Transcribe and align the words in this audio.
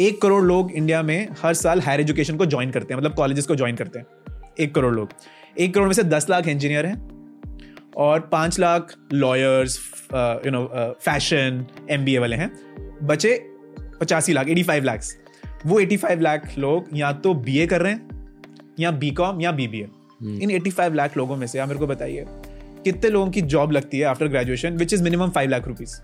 एक 0.00 0.20
करोड़ 0.22 0.42
लोग 0.44 0.70
इंडिया 0.72 1.02
में 1.02 1.28
हर 1.42 1.54
साल 1.54 1.80
हायर 1.80 2.00
एजुकेशन 2.00 2.36
को 2.36 2.46
ज्वाइन 2.46 2.70
करते 2.70 2.94
हैं 2.94 2.98
मतलब 3.00 3.14
कॉलेजेस 3.14 3.46
को 3.46 3.54
ज्वाइन 3.56 3.76
करते 3.76 3.98
हैं। 3.98 4.06
एक 4.60 4.74
करोड़ 4.74 4.94
लोग। 4.94 5.08
एक 5.58 5.74
करोड़ 5.74 5.86
में 5.86 5.94
से 5.94 6.02
दस 6.02 6.26
लाख 6.30 6.48
इंजीनियर 6.48 6.86
हैं 6.86 7.92
और 7.96 8.20
पाँच 8.32 8.58
lakh 8.58 8.94
lawyers 9.12 9.78
you 10.14 10.50
know 10.50 10.64
fashion 11.00 11.64
MBA 11.90 12.18
वाले 12.18 12.36
हैं। 12.36 12.50
बचे 13.02 13.34
पचासी 14.00 14.32
लाख 14.32 14.48
एटी 14.48 14.62
फाइव 14.62 14.84
लैक्स 14.84 15.16
वो 15.66 15.80
एटी 15.80 15.96
फाइव 15.96 16.20
लाख 16.20 16.58
लोग 16.58 16.86
या 16.94 17.12
तो 17.12 17.34
बीए 17.34 17.66
कर 17.66 17.80
रहे 17.80 17.92
हैं 17.92 18.74
या 18.80 18.90
बी 18.90 19.10
कॉम 19.10 19.40
या 19.40 19.52
B 19.52 19.68
B 19.68 19.80
A 19.80 19.88
in 20.42 20.50
eighty 20.50 20.70
five 20.70 20.94
lakh 20.94 21.16
लोगों 21.16 21.36
में 21.36 21.46
से 21.46 21.58
आप 21.58 21.68
मेरे 21.68 21.80
को 21.80 21.86
बताइए 21.86 22.24
कितने 22.84 23.10
लोगों 23.10 23.30
की 23.30 23.42
जॉब 23.42 23.72
लगती 23.72 23.98
है 23.98 24.04
after 24.04 24.28
graduation 24.28 24.76
which 24.76 24.92
is 24.92 25.02
minimum 25.02 25.30
five 25.30 25.50
lakh 25.50 25.68
rupees 25.68 25.96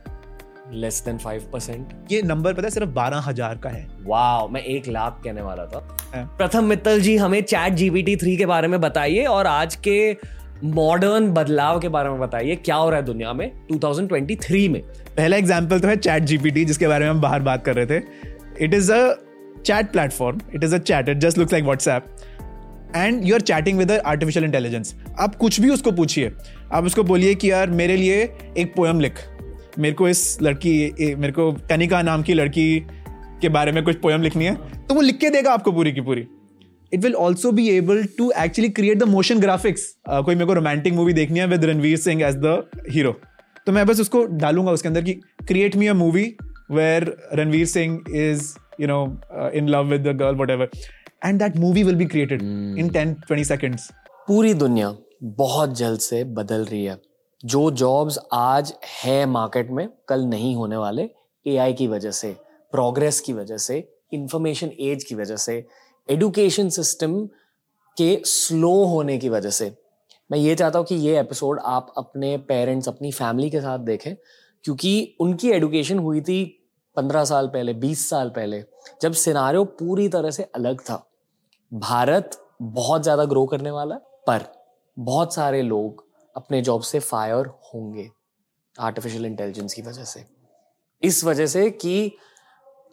less 0.73 1.03
than 1.05 1.19
five 1.19 1.43
percent 1.53 2.13
ये 2.13 2.21
नंबर 2.23 2.55
पता 2.55 2.67
है 2.67 2.71
सिर्फ़ 2.71 2.91
बारह 2.91 3.19
हज़ार 3.21 3.57
का 3.57 3.71
है। 3.71 3.87
वाह 4.03 4.47
मैं 4.53 4.63
एक 4.63 4.89
लाख 4.89 5.21
कहने 5.25 5.43
वाला 5.43 5.67
था। 5.67 5.87
हाँ। 6.15 6.25
प्रथम 6.39 6.65
मित्तल 6.65 7.01
जी 7.01 7.17
हमें 7.17 7.41
चैट 7.43 7.73
जीबीटी 7.73 8.17
थ्री 8.17 8.37
के 8.37 8.47
बारे 8.47 8.69
में 8.69 8.81
बताइए 8.81 9.25
और 9.27 9.47
आज 9.47 9.75
के 9.89 10.17
मॉडर्न 10.65 11.31
बदलाव 11.33 11.81
के 11.81 11.89
बारे 11.89 12.11
में 12.11 12.21
बताइए 12.21 12.57
क्या 12.57 12.77
हो 12.77 12.89
रहा 12.91 12.99
है 12.99 13.05
दुनिया 13.07 13.33
में 13.33 13.51
2023 13.73 14.69
में? 14.69 14.81
पहला 15.17 15.37
एग्ज़ाम्पल 15.37 15.81
तो 15.81 15.89
है 15.89 15.97
चैट 15.97 16.23
जीपीटी 16.23 16.65
जिसके 16.65 16.89
बारे 16.89 17.05
में 17.05 17.11
हम 17.11 17.21
बाहर 17.21 17.43
बात 17.43 17.65
कर 17.65 17.75
रहे 17.75 17.87
थे। 17.87 18.03
It 18.65 18.75
is 18.75 18.93
a 18.93 19.15
chat 19.59 19.91
platform 19.93 20.41
it 20.55 20.65
is 20.65 20.75
a 20.75 20.79
chat 20.81 21.09
it 21.09 21.19
just 21.19 21.39
looks 21.39 21.53
like 21.53 21.65
WhatsApp 21.65 22.07
and 22.97 23.25
you 23.27 23.35
are 23.35 23.41
chatting 23.43 23.79
with 23.79 23.93
artificial 23.93 24.45
intelligence 24.45 24.95
आप 25.19 25.35
कुछ 25.35 25.61
भी 25.61 25.71
उसको 25.71 25.93
पूछिए। 25.93 26.33
आप 26.73 26.85
उसको 26.85 27.03
बोलिए 27.05 27.35
कि 27.35 27.51
यार 27.51 27.71
मेरे 27.73 27.97
लिए 27.97 28.23
एक 28.59 28.75
पोएम 28.77 29.01
लिख। 29.01 29.19
मेरे 29.79 29.95
को 29.95 30.09
इस 30.09 30.43
लड़की 30.43 31.15
मेरे 31.15 31.33
को 31.33 31.51
कनिका 31.71 32.03
नाम 32.03 32.23
की 32.23 32.35
लड़की 32.35 32.81
के 33.41 33.49
बारे 33.49 33.73
में 33.73 33.83
कुछ 33.85 33.97
पोएम 34.01 34.23
लिखनी 34.23 34.45
है 34.45 34.55
तो 34.89 34.95
वो 34.95 35.01
लिख 35.01 35.19
के 35.19 35.31
देगा 35.31 35.53
आपको 35.53 35.73
पूरी 35.73 35.93
की 35.93 36.01
पूरी। 36.01 36.27
It 36.93 37.03
will 37.03 37.15
also 37.15 37.53
be 37.53 37.69
able 37.69 38.05
to 38.19 38.31
actually 38.39 38.69
create 38.71 38.99
the 38.99 39.09
motion 39.09 39.41
graphics 39.41 39.87
कोई 40.09 40.35
मेरे 40.35 40.47
को 40.47 40.55
रोमांटिक 40.55 40.95
मूवी 40.95 41.13
देखनी 41.13 41.39
है 41.39 41.47
with 41.47 41.65
Ranveer 41.65 41.97
Singh 41.97 42.23
as 42.23 42.37
the 42.37 42.63
hero 42.91 43.13
तो 43.67 43.73
मैं 43.73 43.87
बस 43.87 44.01
उसको 44.01 44.25
डालूँगा 44.37 44.73
उसके 44.73 44.89
अंदर 44.89 45.03
कि 45.03 45.13
create 45.49 45.77
me 45.77 45.87
a 45.87 45.95
movie 45.95 46.25
where 46.71 47.17
Ranveer 47.35 47.67
Singh 47.67 47.99
is 48.17 48.53
you 48.81 48.87
know 48.87 49.01
in 49.55 49.69
love 49.69 49.91
with 49.91 50.09
the 50.09 50.17
girl 50.17 50.37
whatever 50.51 50.71
and 51.25 51.39
that 51.39 51.57
movie 51.57 51.83
will 51.83 51.95
be 51.95 52.05
created 52.05 52.43
in 52.79 52.89
ten 52.89 53.15
twenty 53.15 53.45
seconds 53.45 53.91
पूरी 54.29 54.55
दुनिया 54.55 54.95
बहुत 55.23 55.77
जल्द 55.79 56.01
से 56.01 56.23
बदल 56.35 56.65
रही 56.65 56.85
है। 56.85 56.97
जो 57.45 57.71
जॉब्स 57.71 58.19
आज 58.33 58.73
है 59.05 59.25
मार्केट 59.27 59.71
में, 59.71 59.89
कल 60.09 60.25
नहीं 60.25 60.55
होने 60.57 60.77
वाले 60.77 61.09
एआई 61.47 61.73
की 61.73 61.87
वजह 61.89 62.11
से 62.11 62.37
प्रोग्रेस 62.73 63.21
की 63.21 63.33
वजह 63.33 63.57
से 63.57 63.77
इंफॉर्मेशन 64.15 64.71
एज 64.81 65.05
की 65.05 65.15
वजह 65.15 65.37
से 65.37 65.65
एडुकेशन 66.09 66.69
सिस्टम 66.69 67.19
के 67.97 68.21
स्लो 68.25 68.73
होने 68.85 69.17
की 69.19 69.29
वजह 69.29 69.51
से। 69.51 69.73
मैं 70.31 70.39
ये 70.39 70.55
चाहता 70.55 70.79
हूँ 70.79 70.87
कि 70.87 70.95
ये 70.97 71.19
एपिसोड 71.21 71.61
आप 71.65 71.93
अपने 71.99 72.37
पेरेंट्स 72.39 72.89
अपनी 72.89 73.11
फैमिली 73.13 73.51
के 73.51 73.61
साथ 73.61 73.79
देखें, 73.81 74.15
क्योंकि 74.65 75.17
उनकी 75.21 75.51
एडुकेशन 75.51 75.99
हुई 75.99 76.21
थी 76.21 76.45
पंद्रह 76.97 77.25
साल 77.25 77.49
पहले, 77.49 77.73
बीस 77.75 78.09
साल 78.11 78.29
पहले, 78.31 78.63
जब 79.03 79.13
सिनारियो 79.13 79.65
पूरी 79.65 80.09
तरह 80.09 80.31
से 80.31 80.43
अलग 80.55 80.81
था। 80.81 81.03
भारत 81.73 82.39
बहुत 82.63 83.03
ज़्यादा 83.03 83.25
ग्रो 83.25 83.45
करने 83.47 83.71
वाला 83.71 83.95
पर 84.27 84.45
बहुत 84.97 85.35
सारे 85.35 85.63
लोग 85.63 86.04
अपने 86.37 86.63
जॉब 86.63 86.83
से 86.83 86.99
फायर 86.99 87.47
होंगे 87.47 88.11
आर्टिफिशियल 88.81 89.27
इंटेलिजेंस 89.27 89.75
की 89.75 89.83
वजह 89.83 90.05
से। 90.05 90.25
इस 91.03 91.25
वजह 91.25 91.47
से 91.47 91.71
कि 91.71 92.17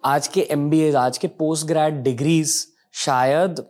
आज 0.05 0.27
के 0.27 0.41
एम 0.41 0.95
आज 0.95 1.17
के 1.17 1.27
पोस्ट 1.27 1.67
ग्रेड 1.67 2.01
डिग्रीज 2.03 2.67
शायद 2.93 3.65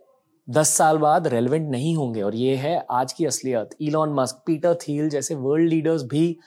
दस 0.49 0.69
साल 0.69 0.97
बाद 0.97 1.27
रेलिवेंट 1.27 1.69
नहीं 1.69 1.95
होंगे। 1.95 2.21
और 2.21 2.35
ये 2.35 2.55
है 2.55 2.85
आज 2.89 3.13
की 3.13 3.25
असलियत। 3.25 3.69
इलॉन 3.81 4.13
मस्क 4.13 4.43
पीटर 4.45 4.75
थील 4.75 5.09
जैसे 5.09 5.35
वर्ल्ड 5.35 5.69
लीडर्स 5.69 6.03
भी 6.03 6.37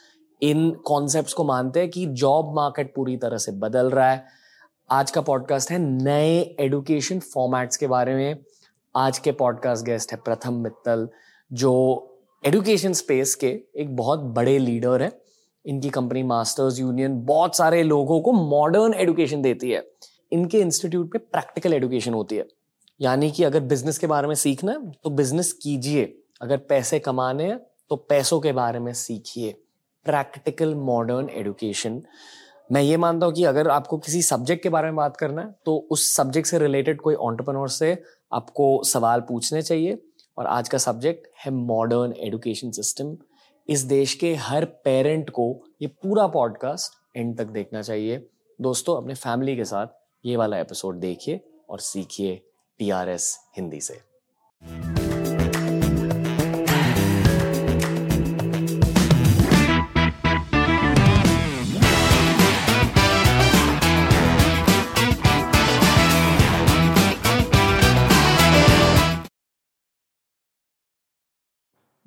इन 0.42 0.70
कॉन्सेप्ट्स 0.70 1.32
को 1.32 1.44
मानते 1.44 1.80
हैं 1.80 1.90
कि 1.90 2.06
जॉब 2.06 2.54
मार्केट 2.54 2.94
पूरी 2.94 3.16
तरह 3.16 3.38
से 3.38 3.52
बदल 3.52 3.90
रहा 3.90 4.10
है। 4.10 4.24
आज 4.90 5.10
का 5.10 5.20
पॉडकास्ट 5.20 5.70
है 5.70 5.78
नए 5.78 6.56
एडुकेशन 6.60 7.20
फॉर्मेट्स 7.20 7.76
के 7.76 7.86
बारे 7.86 8.14
में। 8.14 8.44
आज 8.96 9.18
के 9.18 9.32
पॉडकास्ट 9.32 9.84
गेस्ट 9.84 10.12
है 10.12 10.18
प्रथम 10.18 10.54
मित्तल, 10.54 11.08
जो 11.52 12.10
एडुकेशन 12.44 12.92
स्पेस 12.92 13.34
के 13.34 13.46
एक 13.76 13.94
बहुत 13.96 14.20
बड़े 14.34 14.58
लीडर 14.58 15.02
है। 15.02 15.10
इनकी 15.64 15.90
कंपनी 15.90 16.22
मास्टर्स 16.22 16.80
यूनियन 16.80 17.14
बहुत 17.26 17.56
सारे 17.56 17.82
लोगों 17.82 18.20
को 18.20 18.32
मॉडर्न 18.32 18.94
एडुकेशन 18.94 19.42
देती 19.42 19.70
है। 19.70 19.82
इनके 20.32 20.58
इंस्टीट्यूट 20.60 21.10
पे 21.12 21.18
प्रैक्टिकल 21.18 21.74
एडुकेशन 21.74 22.14
होती 22.14 22.36
है। 22.36 22.46
यानी 23.00 23.30
कि 23.30 23.44
अगर 23.44 23.60
बिज़नेस 23.62 23.98
के 23.98 24.06
बारे 24.06 24.28
में 24.28 24.34
सीखना 24.34 24.72
है 24.72 24.90
तो 24.94 25.10
बिज़नेस 25.12 25.52
कीजिए। 25.62 26.04
अगर 26.40 26.56
पैसे 26.68 26.98
कमाने 27.00 27.44
हैं 27.44 27.58
तो 27.90 27.96
पैसों 28.08 28.40
के 28.40 28.52
बारे 28.52 28.78
में 28.78 28.92
सीखिए। 28.94 29.52
प्रैक्टिकल 30.06 30.74
मॉडर्न 30.76 31.30
एडुकेशन 31.30 32.02
मैं 32.72 32.82
ये 32.82 32.96
मानता 32.96 33.26
हूँ 33.26 33.34
कि 33.34 33.44
अगर 33.44 33.68
आपको 33.70 33.98
किसी 33.98 34.22
सब्जेक्ट 34.22 34.62
के 34.62 34.68
बारे 34.70 34.86
में 34.86 34.96
बात 34.96 35.16
करना 35.16 35.42
है 35.42 35.54
तो 35.66 35.76
उस 35.90 36.14
सब्जेक्ट 36.16 36.48
से 36.48 36.58
रिलेटेड 36.58 37.00
कोई 37.00 37.14
ऑन्टरप्रनोर 37.14 37.68
से 37.70 37.96
आपको 38.32 38.82
सवाल 38.84 39.20
पूछने 39.20 39.62
चाहिए। 39.62 39.98
और 40.38 40.46
आज 40.46 40.68
का 40.68 40.78
सब्जेक्ट 40.78 41.28
है 41.44 41.50
मॉडर्न 41.50 42.12
एजुकेशन 42.12 42.70
सिस्टम 42.70 43.16
इस 43.68 43.80
देश 43.80 44.14
के 44.14 44.34
हर 44.34 44.64
पेरेंट 44.64 45.30
को 45.30 45.64
ये 45.82 45.88
पूरा 45.88 46.26
पॉडकास्ट 46.26 47.16
एंड 47.16 47.38
तक 47.38 47.44
देखना 47.44 47.82
चाहिए। 47.82 48.28
दोस्तों, 48.60 48.96
अपने 48.96 49.14
फैमिली 49.14 49.56
के 49.56 49.64
साथ 49.64 49.86
ये 50.26 50.36
वाला 50.36 50.58
एपिसोड 50.58 50.96
देखिए 50.96 51.40
और 51.70 51.80
सीखिए 51.80 52.42
टी 52.78 52.90
हिंदी 53.56 53.80
से। 53.80 54.13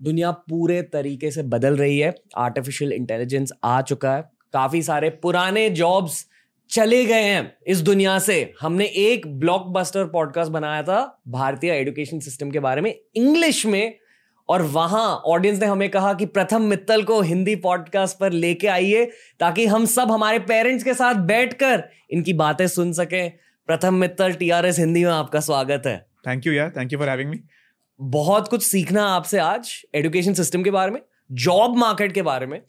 दुनिया 0.01 0.31
पूरे 0.31 0.81
तरीके 0.81 1.31
से 1.31 1.43
बदल 1.43 1.77
रही 1.77 1.99
है। 1.99 2.15
आर्टिफिशियल 2.37 2.91
इंटेलिजेंस 2.93 3.51
आ 3.63 3.81
चुका 3.81 4.15
है। 4.15 4.21
काफ़ी 4.53 4.81
सारे 4.81 5.09
पुराने 5.09 5.69
जॉब्स 5.69 6.25
चले 6.69 7.05
गए 7.05 7.23
हैं 7.23 7.57
इस 7.67 7.81
दुनिया 7.81 8.19
से। 8.19 8.53
हमने 8.61 8.85
एक 8.85 9.27
ब्लॉकबस्टर 9.27 10.05
पॉडकास्ट 10.05 10.51
बनाया 10.51 10.83
था 10.83 11.21
भारतीय 11.27 11.71
एजुकेशन 11.71 12.19
सिस्टम 12.19 12.51
के 12.51 12.59
बारे 12.59 12.81
में 12.81 12.95
इंग्लिश 13.15 13.65
में। 13.65 13.97
और 14.49 14.61
वहाँ 14.61 15.15
ऑडियंस 15.15 15.59
ने 15.59 15.65
हमें 15.65 15.89
कहा 15.89 16.13
कि 16.13 16.25
प्रथम 16.25 16.61
मित्तल 16.61 17.03
को 17.03 17.21
हिंदी 17.21 17.55
पॉडकास्ट 17.55 18.17
पर 18.17 18.31
लेके 18.31 18.67
आइए 18.67 19.05
ताकि 19.39 19.65
हम 19.65 19.85
सब 19.85 20.11
हमारे 20.11 20.39
पेरेंट्स 20.39 20.83
के 20.83 20.93
साथ 20.93 21.15
बैठकर 21.15 21.83
इनकी 22.11 22.33
बातें 22.33 22.67
सुन 22.67 22.93
सकें। 22.93 23.31
प्रथम 23.67 23.93
मित्तल 23.93 24.33
टीआरएस 24.33 24.79
हिंदी 24.79 25.03
में 25.05 25.11
आपका 25.11 25.39
स्वागत 25.39 25.83
है। 25.85 25.97
थैंक 26.27 26.47
यू 26.47 26.53
यार 26.53 26.71
thank 26.77 26.93
you 26.93 26.99
for 26.99 27.09
having 27.09 27.29
me 27.29 27.39
बहुत 27.99 28.47
कुछ 28.47 28.63
सीखना 28.63 29.03
आपसे 29.05 29.37
आज 29.39 29.69
एजुकेशन 29.95 30.33
सिस्टम 30.33 30.63
के 30.63 30.71
बारे 30.71 30.91
में 30.91 30.99
जॉब 31.31 31.77
मार्केट 31.77 32.11
के 32.11 32.21
बारे 32.21 32.45
में 32.45 32.59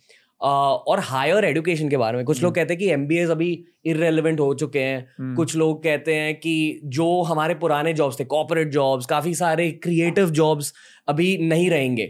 और 0.41 1.01
हायर 1.01 1.45
एजुकेशन 1.45 1.89
के 1.89 1.97
बारे 1.97 2.17
में। 2.17 2.25
कुछ 2.27 2.43
लोग 2.43 2.55
कहते 2.55 2.75
हैं 2.75 2.79
कि 2.79 2.89
एम 2.91 3.31
अभी 3.31 3.65
इरेलीवेंट 3.85 4.41
हो 4.41 4.53
चुके 4.55 4.79
हैं। 4.79 5.35
कुछ 5.37 5.55
लोग 5.57 5.83
कहते 5.83 6.15
हैं 6.15 6.35
कि 6.35 6.81
जो 6.85 7.23
हमारे 7.23 7.55
पुराने 7.55 7.93
जॉब्स 7.93 8.21
थे 8.21 8.25
कॉर्पोरेट 8.25 8.71
जॉब्स 8.73 9.07
काफ़ी 9.07 9.35
सारे 9.35 9.71
क्रिएटिव 9.83 10.31
जॉब्स 10.31 10.73
अभी 11.09 11.37
नहीं 11.39 11.69
रहेंगे। 11.71 12.05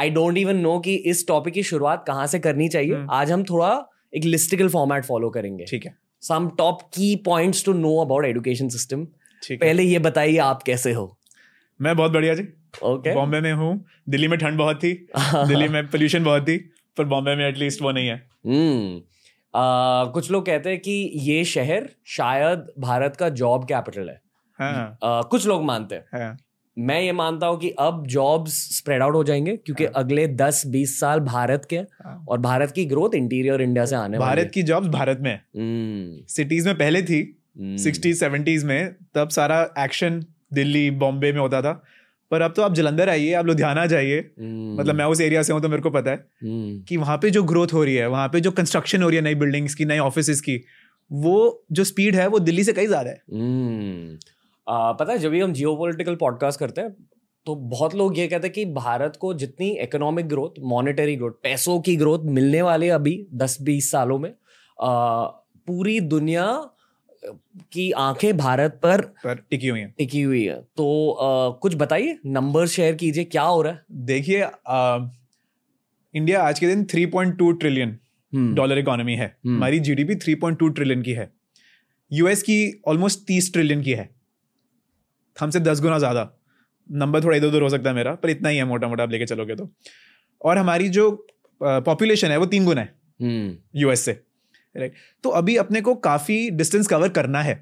आई 0.00 0.10
डोंट 0.10 0.38
इवन 0.38 0.56
नो 0.56 0.78
कि 0.78 0.94
इस 0.94 1.26
टॉपिक 1.28 1.54
की 1.54 1.62
शुरुआत 1.62 2.04
कहाँ 2.06 2.26
से 2.26 2.38
करनी 2.38 2.68
चाहिए। 2.68 2.94
हम्म। 2.94 3.10
आज 3.10 3.32
हम 3.32 3.44
थोड़ा 3.44 3.72
एक 4.16 4.24
लिस्टिकल 4.24 4.68
फॉर्मेट 4.68 5.04
फॉलो 5.04 5.30
करेंगे। 5.30 5.64
ठीक 5.64 5.86
है। 5.86 5.94
Some 6.22 6.50
top 6.58 6.82
key 6.94 7.14
points 7.16 7.64
to 7.64 7.72
know 7.72 7.96
about 7.96 8.24
education 8.24 8.68
system 8.68 9.04
पहले 9.42 9.82
ये 9.82 9.98
बताइए 9.98 10.36
आप 10.38 10.62
कैसे 10.62 10.92
हो? 10.92 11.16
मैं 11.82 11.96
बहुत 11.96 12.12
बढ़िया 12.12 12.34
जी। 12.34 12.42
ओके 12.82 13.14
बॉम्बे 13.14 13.40
में 13.40 13.52
हूँ। 13.52 13.84
दिल्ली 14.08 14.28
में 14.28 14.38
ठंड 14.38 14.58
बहुत 14.58 14.76
थी। 14.76 14.92
दिल्ली 15.36 15.68
में 15.68 15.86
पोल्यूशन 15.86 16.24
बहुत 16.24 16.42
थी 16.42 16.56
पर 16.96 17.04
बॉम्बे 17.04 17.36
में 17.36 17.48
एटलीस्ट 17.48 17.82
वो 17.82 17.92
नहीं 17.92 18.08
है। 18.08 18.28
हम्म। 18.46 18.96
आ, 19.60 20.04
कुछ 20.04 20.30
लोग 20.30 20.46
कहते 20.46 20.70
हैं 20.70 20.78
कि 20.80 21.12
ये 21.14 21.44
शहर 21.44 21.88
शायद 22.06 22.66
भारत 22.78 23.16
का 23.16 23.28
जॉब 23.28 23.64
कैपिटल 23.64 24.08
है। 24.08 24.20
हाँ। 24.58 24.98
आ, 25.04 25.22
कुछ 25.22 25.46
लोग 25.46 25.64
मानते 25.64 25.94
हैं। 25.94 26.04
हाँ। 26.14 26.36
मैं 26.78 27.00
ये 27.00 27.12
मानता 27.12 27.46
हूँ 27.46 27.58
कि 27.60 27.70
अब 27.70 28.06
जॉब्स 28.06 28.52
स्प्रेड 28.52 29.02
आउट 29.02 29.14
हो 29.14 29.24
जाएँगे 29.24 29.56
क्योंकि 29.56 29.84
हाँ। 29.84 29.92
अगले 29.96 30.26
10-20 30.28 31.00
साल 31.00 31.20
भारत 31.20 31.66
के 31.70 31.76
हाँ। 31.76 32.24
और 32.28 32.38
भारत 32.38 32.70
की 32.70 32.84
ग्रोथ 32.84 33.10
इंटीरियर 33.14 33.62
इंडिया 33.62 33.84
से 33.84 33.96
आने 33.96 34.18
वाली 34.18 34.36
भारत 34.36 34.50
की 34.54 34.62
जॉब्स 34.62 34.88
भारत 34.88 35.18
में। 35.20 35.34
हम्म, 35.34 36.26
सिटीज़ 36.26 36.68
में 36.68 36.78
पहले 36.78 37.02
थी 37.02 37.42
हम्म, 37.58 37.76
सिक्सटीज 37.76 38.20
सेवेंटीज 38.20 38.64
में 38.64 38.94
तब 39.14 39.28
सारा 39.28 39.74
एक्शन 39.78 40.24
दिल्ली 40.52 40.90
बॉम्बे 40.92 41.32
में 41.32 41.40
होता 41.40 41.62
था। 41.62 41.72
पर 42.30 42.42
अब 42.42 42.52
तो 42.56 42.62
आप 42.62 42.74
जलंधर 42.74 43.08
आइए 43.08 43.32
आप 43.32 43.46
लुधियाना 43.46 43.84
जाइए। 43.86 44.18
हम्म, 44.18 44.80
मतलब 44.80 44.94
मैं 44.94 45.04
उस 45.04 45.20
एरिया 45.20 45.42
से 45.42 45.52
हूँ 45.52 45.62
तो 45.62 45.68
मेरे 45.68 45.82
को 45.82 45.90
पता 45.90 46.10
है 46.10 46.16
हम्म, 46.16 46.80
कि 46.82 46.96
वहाँ 46.96 47.16
पे 47.18 47.30
जो 47.30 47.42
ग्रोथ 47.44 47.72
हो 47.72 47.84
रही 47.84 47.94
है 47.94 48.06
वहाँ 48.08 48.28
पे 48.28 48.40
जो 48.40 48.50
कंस्ट्रक्शन 48.50 49.02
हो 49.02 49.08
रही 49.08 49.16
है 49.16 49.22
नई 49.22 49.34
बिल्डिंग्स 49.36 49.74
की 49.74 49.84
नई 49.84 49.98
ऑफ़िस 50.00 50.40
की 50.40 50.60
वो 51.10 51.64
जो 51.72 51.84
स्पीड 51.84 52.16
है 52.16 52.26
वो 52.26 52.38
दिल्ली 52.38 52.64
से 52.64 52.72
कहीं 52.72 52.86
ज़्यादा 52.86 53.10
है। 53.10 53.22
हम्म। 53.32 54.18
आ, 54.66 54.92
पता 54.92 55.12
है 55.12 55.18
जब 55.18 55.30
भी 55.30 55.40
हम 55.40 55.52
जियो 55.52 55.74
पोलिटिकल 55.76 56.14
पॉडकास्ट 56.16 56.60
करते 56.60 56.80
हैं 56.80 56.94
तो 57.46 57.54
बहुत 57.54 57.94
लोग 57.94 58.18
ये 58.18 58.26
कहते 58.28 58.46
हैं 58.46 58.52
कि 58.52 58.64
भारत 58.64 59.16
को 59.20 59.32
जितनी 59.34 59.68
इकोनॉमिक 59.82 60.26
ग्रोथ 60.28 60.58
मॉनेटरी 60.64 61.16
ग्रोथ 61.16 61.32
पैसों 61.42 61.80
की 61.80 61.96
ग्रोथ 61.96 62.24
मिलने 62.30 62.60
वाली 62.62 62.88
अभी 62.88 63.14
दस 63.34 63.56
बीस 63.62 63.90
सालों 63.90 64.18
में 64.18 64.30
आ, 64.78 65.24
पूरी 65.66 66.00
दुनिया 66.00 66.44
की 67.72 67.90
आँखें 67.92 68.36
भारत 68.36 68.78
पर 68.82 69.00
पर 69.24 69.44
टिकी 69.50 69.68
हुई 69.68 69.80
है। 69.80 69.94
टिकी 69.98 70.22
हुई 70.22 70.44
है। 70.44 70.54
तो 70.76 71.10
आ, 71.10 71.50
कुछ 71.58 71.74
बताइए 71.76 72.18
नंबर 72.26 72.66
शेयर 72.66 72.94
कीजिए 72.94 73.24
क्या 73.24 73.42
हो 73.42 73.60
रहा 73.62 73.72
है? 73.72 73.84
देखिए 74.06 74.44
इंडिया 76.14 76.42
आज 76.42 76.58
के 76.58 76.66
दिन 76.66 76.84
3.2 76.84 77.50
ट्रिलियन 77.52 77.98
हम्म, 78.32 78.54
डॉलर 78.54 78.78
इकोनॉमी 78.78 79.14
है। 79.14 79.26
हम्म। 79.26 79.56
हमारी 79.56 79.78
जीडीपी 79.80 80.14
3.2 80.16 80.68
ट्रिलियन 80.68 81.02
की 81.02 81.12
है। 81.12 81.30
यूएस 82.10 82.42
की 82.42 82.82
ऑलमोस्ट 82.88 83.26
30 83.26 83.52
ट्रिलियन 83.52 83.82
की 83.82 83.92
है। 83.92 84.08
हमसे 85.36 85.60
दस 85.60 85.80
गुना 85.80 85.98
ज़्यादा। 85.98 86.28
नंबर 86.88 87.22
थोड़ा 87.24 87.36
इधर 87.36 87.46
उधर 87.46 87.62
हो 87.62 87.68
सकता 87.68 87.90
है 87.90 87.96
मेरा 87.96 88.14
पर 88.14 88.30
इतना 88.30 88.48
ही 88.48 88.56
है 88.56 88.64
मोटा 88.64 88.88
मोटा 88.88 89.02
आप 89.02 89.10
लेके 89.10 89.26
चलोगे 89.26 89.56
तो। 89.56 89.70
और 90.44 90.58
हमारी 90.58 90.88
जो 90.88 91.10
पॉपुलेशन 91.60 92.30
है 92.30 92.36
वो 92.36 92.46
तीन 92.46 92.64
गुना 92.64 92.80
है 92.80 92.94
हम्म, 93.20 93.56
यूएस 93.80 94.00
से। 94.00 94.20
राइट 94.74 94.94
तो 95.24 95.30
अभी 95.30 95.56
अपने 95.56 95.80
को 95.80 95.94
काफ़ी 95.94 96.50
डिस्टेंस 96.50 96.86
कवर 96.86 97.08
करना 97.08 97.42
है। 97.42 97.54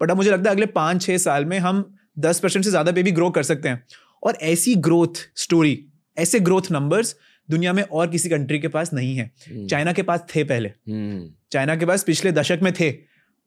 बट 0.00 0.10
अब 0.10 0.16
मुझे 0.16 0.30
लगता 0.30 0.50
है 0.50 0.56
अगले 0.56 0.66
पाँच 0.66 1.02
छः 1.02 1.18
साल 1.18 1.44
में 1.44 1.58
हम 1.58 1.84
दस 2.18 2.40
परसेंट 2.40 2.64
से 2.64 2.70
ज़्यादा 2.70 2.92
पे 2.92 3.02
भी 3.02 3.12
ग्रो 3.12 3.30
कर 3.30 3.42
सकते 3.42 3.68
हैं। 3.68 3.82
और 4.22 4.38
ऐसी 4.42 4.74
ग्रोथ 4.74 5.28
स्टोरी 5.36 5.84
ऐसे 6.16 6.40
ग्रोथ 6.40 6.70
नंबर्स 6.72 7.14
दुनिया 7.48 7.72
में 7.72 7.82
और 7.82 8.08
किसी 8.08 8.28
कंट्री 8.28 8.58
के 8.58 8.68
पास 8.68 8.92
नहीं 8.92 9.16
है। 9.16 9.30
चाइना 9.68 9.92
के 9.92 10.02
पास 10.02 10.24
थे 10.36 10.44
पहले। 10.44 10.70
चाइना 11.52 11.76
के 11.76 11.86
पास 11.86 12.04
पिछले 12.04 12.32
दशक 12.32 12.60
में 12.62 12.72
थे 12.80 12.90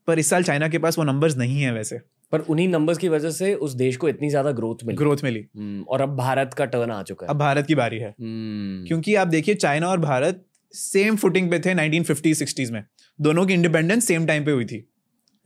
पर 0.08 0.20
इस 0.20 0.30
साल 0.30 0.44
चाइना 0.44 0.68
के 0.68 0.78
पास 0.78 0.98
वो 0.98 1.04
नंबर्स 1.04 1.38
नहीं 1.38 1.62
है 1.62 1.72
वैसे। 1.74 2.00
पर 2.32 2.40
उन्हीं 2.40 2.68
नंबर्स 2.70 2.98
की 2.98 3.10
वजह 3.10 3.30
से 3.30 3.54
उस 3.56 3.74
देश 3.74 3.98
को 3.98 4.10
इतनी 4.10 4.30
ज़्यादा 4.30 4.52
ग्रोथ 4.52 4.84
मिली। 4.86 4.98
ग्रोथ 4.98 5.18
मिली। 5.24 5.46
हम्म, 5.58 5.84
और 5.84 6.02
अब 6.02 6.16
भारत 6.18 6.54
का 6.54 6.66
टर्न 6.66 6.92
आ 6.92 7.02
चुका 7.04 7.26
है। 7.26 7.30
अब 7.30 7.38
भारत 7.38 7.66
की 7.66 7.76
बारी 7.76 7.98
है। 7.98 8.14
क्योंकि 8.20 9.16
आप 9.16 9.28
देखिए 9.28 9.56
चाइना 9.56 9.88
और 9.88 10.00
भारत 10.00 10.46
सेम 10.74 11.16
फुटिंग 11.16 11.50
पे 11.52 11.60
थे 11.60 11.74
1950 11.74 12.34
60s 12.34 12.72
में। 12.72 12.84
दोनों 13.22 13.46
की 13.46 13.54
इंडिपेंडेंस 13.54 14.06
सेम 14.06 14.26
टाइम 14.26 14.46
पे 14.46 14.52
हुई 14.52 14.66
थी 14.66 14.90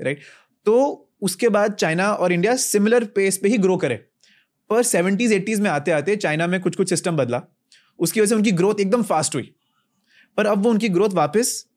राइट 0.01 0.19
तो 0.65 1.05
उसके 1.21 1.49
बाद 1.49 1.73
चाइना 1.73 2.13
और 2.13 2.33
इंडिया 2.33 2.55
सिमिलर 2.55 3.03
पेस 3.03 3.37
पे 3.37 3.49
ही 3.49 3.57
ग्रो 3.57 3.77
करे। 3.77 3.95
पर 4.69 4.83
70s 4.83 5.31
80s 5.31 5.59
में 5.59 5.69
आते 5.69 5.91
आते 5.91 6.15
चाइना 6.15 6.47
में 6.47 6.61
कुछ 6.61 6.75
कुछ 6.75 6.89
सिस्टम 6.89 7.17
बदला। 7.17 7.43
उसकी 7.99 8.21
वजह 8.21 8.29
से 8.29 8.35
उनकी 8.35 8.51
ग्रोथ 8.51 8.75
एकदम 8.79 9.03
फास्ट 9.03 9.35
हुई। 9.35 9.55
पर 10.37 10.45
अब 10.45 10.63
वो 10.63 10.69
उनकी 10.69 10.89
ग्रोथ 10.89 11.09
वापस 11.09 11.67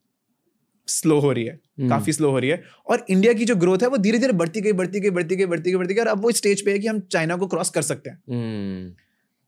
स्लो 0.86 1.20
हो 1.20 1.32
रही 1.32 1.44
है 1.44 1.60
हम्म, 1.78 1.88
काफ़ी 1.88 2.12
स्लो 2.12 2.30
हो 2.30 2.38
रही 2.38 2.50
है। 2.50 2.62
और 2.86 3.06
इंडिया 3.10 3.32
की 3.32 3.44
जो 3.44 3.56
ग्रोथ 3.56 3.78
है 3.82 3.88
वो 3.88 3.96
धीरे 3.96 4.18
धीरे 4.18 4.32
बढ़ती 4.32 4.60
गई 4.60 4.72
बढ़ती 4.72 5.00
गई 5.00 5.10
बढ़ती 5.10 5.36
गई 5.36 5.46
बढ़ती 5.46 5.70
गई 5.70 5.76
बढ़ती 5.76 5.94
गई। 5.94 6.00
और 6.00 6.06
अब 6.06 6.22
वो 6.22 6.32
स्टेज 6.32 6.64
पे 6.64 6.72
है 6.72 6.78
कि 6.78 6.86
हम 6.86 7.00
चाइना 7.00 7.36
को 7.36 7.46
क्रॉस 7.46 7.70
कर 7.70 7.82
सकते 7.82 8.10
हैं। 8.10 8.22
हम्म, 8.30 8.94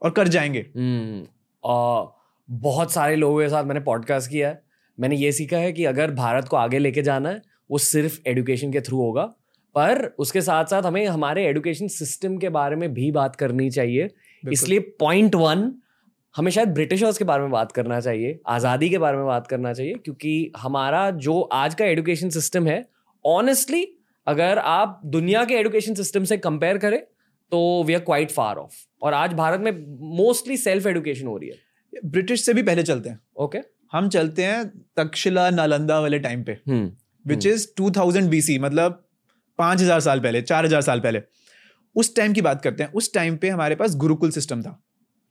और 0.02 0.10
कर 0.10 0.28
जाएँगे। 0.28 0.70
हम्म, 0.76 1.26
आ, 1.70 2.04
बहुत 2.50 2.92
सारे 2.92 3.16
लोगों 3.16 3.42
के 3.42 3.48
साथ 3.48 3.64
मैंने 3.64 3.80
पॉडकास्ट 3.80 4.30
किया 4.30 4.48
है। 4.48 4.73
मैंने 4.98 5.16
ये 5.16 5.32
सीखा 5.32 5.56
है 5.56 5.72
कि 5.72 5.84
अगर 5.84 6.10
भारत 6.14 6.48
को 6.48 6.56
आगे 6.56 6.78
लेके 6.78 7.02
जाना 7.02 7.28
है 7.28 7.42
वो 7.70 7.78
सिर्फ़ 7.80 8.18
एडुकेशन 8.28 8.72
के 8.72 8.80
थ्रू 8.80 8.98
होगा। 8.98 9.22
पर 9.74 10.04
उसके 10.18 10.40
साथ 10.42 10.64
साथ 10.64 10.82
हमें 10.82 11.06
हमारे 11.06 11.46
एडुकेशन 11.46 11.88
सिस्टम 11.90 12.36
के 12.38 12.48
बारे 12.50 12.76
में 12.76 12.92
भी 12.94 13.10
बात 13.12 13.36
करनी 13.36 13.70
चाहिए। 13.70 14.10
इसलिए 14.42 14.80
पॉइंट 15.00 15.34
वन 15.34 15.72
हमें 16.34 16.50
शायद 16.50 16.68
ब्रिटिशर्स 16.68 17.18
के 17.18 17.24
बारे 17.24 17.42
में 17.42 17.50
बात 17.50 17.72
करना 17.72 17.98
चाहिए 18.00 18.38
आज़ादी 18.48 18.88
के 18.90 18.98
बारे 18.98 19.16
में 19.16 19.26
बात 19.26 19.46
करना 19.46 19.72
चाहिए 19.72 19.94
क्योंकि 19.94 20.52
हमारा 20.56 21.10
जो 21.18 21.40
आज 21.54 21.74
का 21.74 21.84
एजुकेशन 21.86 22.30
सिस्टम 22.30 22.66
है 22.66 22.84
ऑनेस्टली 23.24 23.86
अगर 24.26 24.58
आप 24.58 25.00
दुनिया 25.06 25.44
के 25.44 25.54
एजुकेशन 25.54 25.94
सिस्टम 25.94 26.24
से 26.24 26.36
कंपेयर 26.38 26.78
करें 26.78 26.98
तो 27.52 27.82
we 27.84 27.94
are 27.94 28.00
quite 28.02 28.30
far 28.30 28.56
off 28.56 28.74
और 29.02 29.14
आज 29.14 29.32
भारत 29.34 29.60
में 29.60 29.72
मोस्टली 30.16 30.56
सेल्फ 30.56 30.86
एडुकेशन 30.86 31.26
हो 31.26 31.36
रही 31.36 31.48
है। 31.48 32.00
ब्रिटिश 32.04 32.44
से 32.44 32.54
भी 32.54 32.62
पहले 32.62 32.82
चलते 32.82 33.08
हैं। 33.08 33.20
ओके 33.36 33.58
हम 33.94 34.08
चलते 34.08 34.44
हैं 34.44 34.66
तक्षशिला 34.96 35.48
नालंदा 35.50 35.98
वाले 36.00 36.18
टाइम 36.18 36.42
पे 36.42 36.58
which 37.24 37.46
is 37.46 37.66
two 37.76 37.90
thousand 37.90 38.28
B 38.30 38.40
C 38.42 38.58
मतलब 38.58 39.00
5000 39.58 40.00
साल 40.00 40.20
पहले 40.20 40.42
4000 40.42 40.82
साल 40.82 41.00
पहले। 41.00 41.20
उस 41.96 42.14
टाइम 42.16 42.32
की 42.32 42.42
बात 42.42 42.62
करते 42.62 42.82
हैं 42.82 42.92
उस 42.92 43.12
टाइम 43.14 43.36
पे 43.36 43.48
हमारे 43.48 43.74
पास 43.74 43.94
गुरुकुल 43.96 44.30
सिस्टम 44.30 44.62
था। 44.62 44.80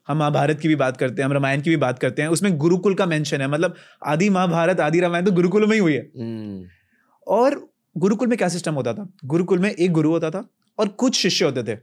हम 0.07 0.17
महाभारत 0.17 0.59
की 0.59 0.67
भी 0.67 0.75
बात 0.75 0.97
करते 0.97 1.21
हैं 1.21 1.25
हम 1.25 1.33
रामायण 1.33 1.61
की 1.61 1.69
भी 1.69 1.77
बात 1.77 1.99
करते 1.99 2.21
हैं 2.21 2.29
उसमें 2.29 2.57
गुरुकुल 2.57 2.93
का 2.95 3.05
मेंशन 3.05 3.41
है 3.41 3.47
मतलब 3.47 3.75
आदि 4.05 4.29
महाभारत 4.29 4.79
आदि 4.79 4.99
रामायण 4.99 5.25
तो 5.25 5.31
गुरुकुल 5.31 5.65
में 5.67 5.73
ही 5.73 5.79
हुई 5.79 5.93
है। 5.93 6.01
हम्म, 6.19 6.65
और 7.27 7.59
गुरुकुल 7.95 8.27
में 8.27 8.37
क्या 8.37 8.47
सिस्टम 8.49 8.73
होता 8.73 8.93
था? 8.93 9.07
गुरुकुल 9.25 9.59
में 9.59 9.69
एक 9.71 9.91
गुरु 9.91 10.09
होता 10.09 10.29
था 10.29 10.47
और 10.79 10.87
कुछ 10.87 11.15
शिष्य 11.15 11.45
होते 11.45 11.63
थे। 11.63 11.77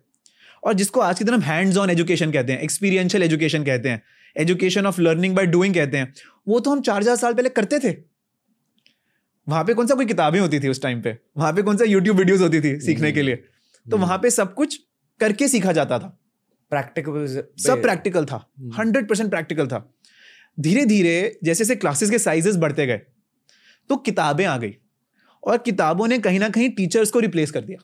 और 0.65 0.75
जिसको 0.75 1.01
आज 1.01 1.19
की 1.19 1.25
दिन 1.25 1.35
हम 1.35 1.43
हैंड्स 1.43 1.77
ऑन 1.77 1.91
एजुकेशन 1.91 2.33
कहते 2.33 2.53
हैं 2.53 2.61
एक्सपीरियंशियल 2.61 3.23
एजुकेशन 3.23 3.65
कहते 3.65 3.89
हैं 3.89 4.03
education 4.37 4.87
of 4.87 5.01
learning 5.01 5.35
by 5.37 5.47
doing 5.47 5.75
कहते 5.75 5.97
हैं। 5.97 6.13
वो 6.47 6.61
तो 6.61 6.71
हम 6.71 6.81
चार 6.83 7.01
हज़ार 7.01 7.17
साल 7.17 7.35
पहले 7.35 7.49
करते 7.51 7.79
थे। 7.79 7.97
वहाँ 9.47 9.65
पे 9.65 9.75
कौन 9.75 9.87
सा 9.87 9.95
कोई 9.95 10.07
किताबें 10.07 10.39
होती 10.41 10.61
थी 10.61 10.69
उस 10.69 10.83
टाइम 10.83 11.01
पे? 11.03 11.17
वहाँ 11.37 11.53
पे 11.53 11.63
कौन 11.63 11.77
सा 11.77 11.85
यूट्यूब 11.87 12.17
वीडियोस 12.17 12.41
होती 12.41 12.61
थी 12.61 12.79
सीखने 12.81 13.13
के 13.13 13.23
लिए? 13.23 13.37
तो। 13.87 13.97
वहाँ 13.97 14.19
पे 14.19 14.31
सब 14.31 14.55
कुछ 14.55 14.79
करके 15.21 15.49
सीखा 15.49 15.73
जाता 15.73 15.99
था। 15.99 16.17
प्रैक्टिकल 16.73 17.27
सब 17.61 17.83
प्रैक्टिकल 17.83 18.25
था। 18.25 18.37
हंड्रेड 18.75 19.09
परसेंट 19.09 19.31
प्रैक्टिकल 19.31 19.67
था। 19.67 19.79
धीरे 20.59 20.85
धीरे 20.87 21.39
जैसे 21.45 21.65
जैसे 21.65 21.77
क्लासेस 21.77 22.11
के 22.11 22.19
साइजेस 22.19 22.57
बढ़ते 22.57 22.87
गए 22.87 23.01
तो 23.91 23.97
किताबें 23.99 24.45
आ 24.45 24.57
गई। 24.59 24.75
और 25.43 25.59
किताबों 25.59 26.07
ने 26.09 26.19
कहीं 26.19 26.39
ना 26.41 26.49
कहीं 26.49 26.69
टीचर्स 26.71 27.11
को 27.11 27.21
रिप्लेस 27.21 27.51
कर 27.51 27.61
दिया। 27.61 27.79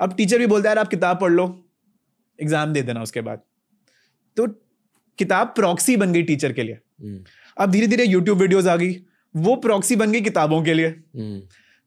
अब 0.00 0.14
टीचर 0.16 0.38
भी 0.38 0.46
बोलता 0.46 0.68
है 0.68 0.70
यार 0.70 0.78
आप 0.78 0.88
किताब 0.88 1.20
पढ़ 1.20 1.32
लो 1.32 1.46
एग्ज़ाम 2.38 2.72
दे 2.72 2.82
देना 2.82 3.02
उसके 3.02 3.20
बाद। 3.20 3.42
तो 4.36 4.46
किताब 5.20 5.52
प्रॉक्सी 5.56 5.96
बन 5.96 6.12
गई 6.12 6.22
टीचर 6.22 6.52
के 6.52 6.62
लिए। 6.62 6.74
हम्म, 6.74 7.22
अब 7.56 7.70
धीरे 7.70 7.86
धीरे 7.86 8.04
यूट्यूब 8.06 8.38
वीडियोस 8.38 8.66
आ 8.66 8.76
गई 8.76 8.96
वो 9.34 9.54
प्रॉक्सी 9.58 9.96
बन 9.96 10.12
गई 10.12 10.20
किताबों 10.22 10.62
के 10.62 10.74
लिए। 10.74 10.86
हम्म, 10.86 11.40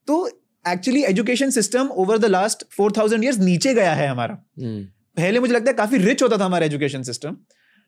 तो 0.08 0.28
actually 0.66 1.04
education 1.06 1.50
system 1.52 1.88
over 1.96 2.18
the 2.18 2.26
last 2.28 2.64
four 2.72 2.92
thousand 2.98 3.24
years 3.24 3.40
नीचे 3.40 3.74
गया 3.74 3.94
है 3.94 4.08
हमारा। 4.08 4.34
हम्म, 4.60 4.84
पहले 5.18 5.40
मुझे 5.40 5.54
लगता 5.54 5.72
है 5.72 5.78
काफ़ी 5.78 5.98
रिच 6.00 6.24
होता 6.24 6.38
था 6.38 6.46
हमारा 6.46 6.66
एजुकेशन 6.66 7.04
सिस्टम 7.04 7.36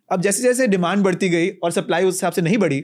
अब 0.09 0.21
जैसे 0.21 0.41
जैसे 0.43 0.67
डिमांड 0.67 1.03
बढ़ती 1.03 1.29
गई 1.29 1.49
और 1.63 1.71
सप्लाई 1.71 2.03
उस 2.03 2.15
हिसाब 2.15 2.33
से 2.33 2.41
नहीं 2.41 2.57
बढ़ी 2.57 2.83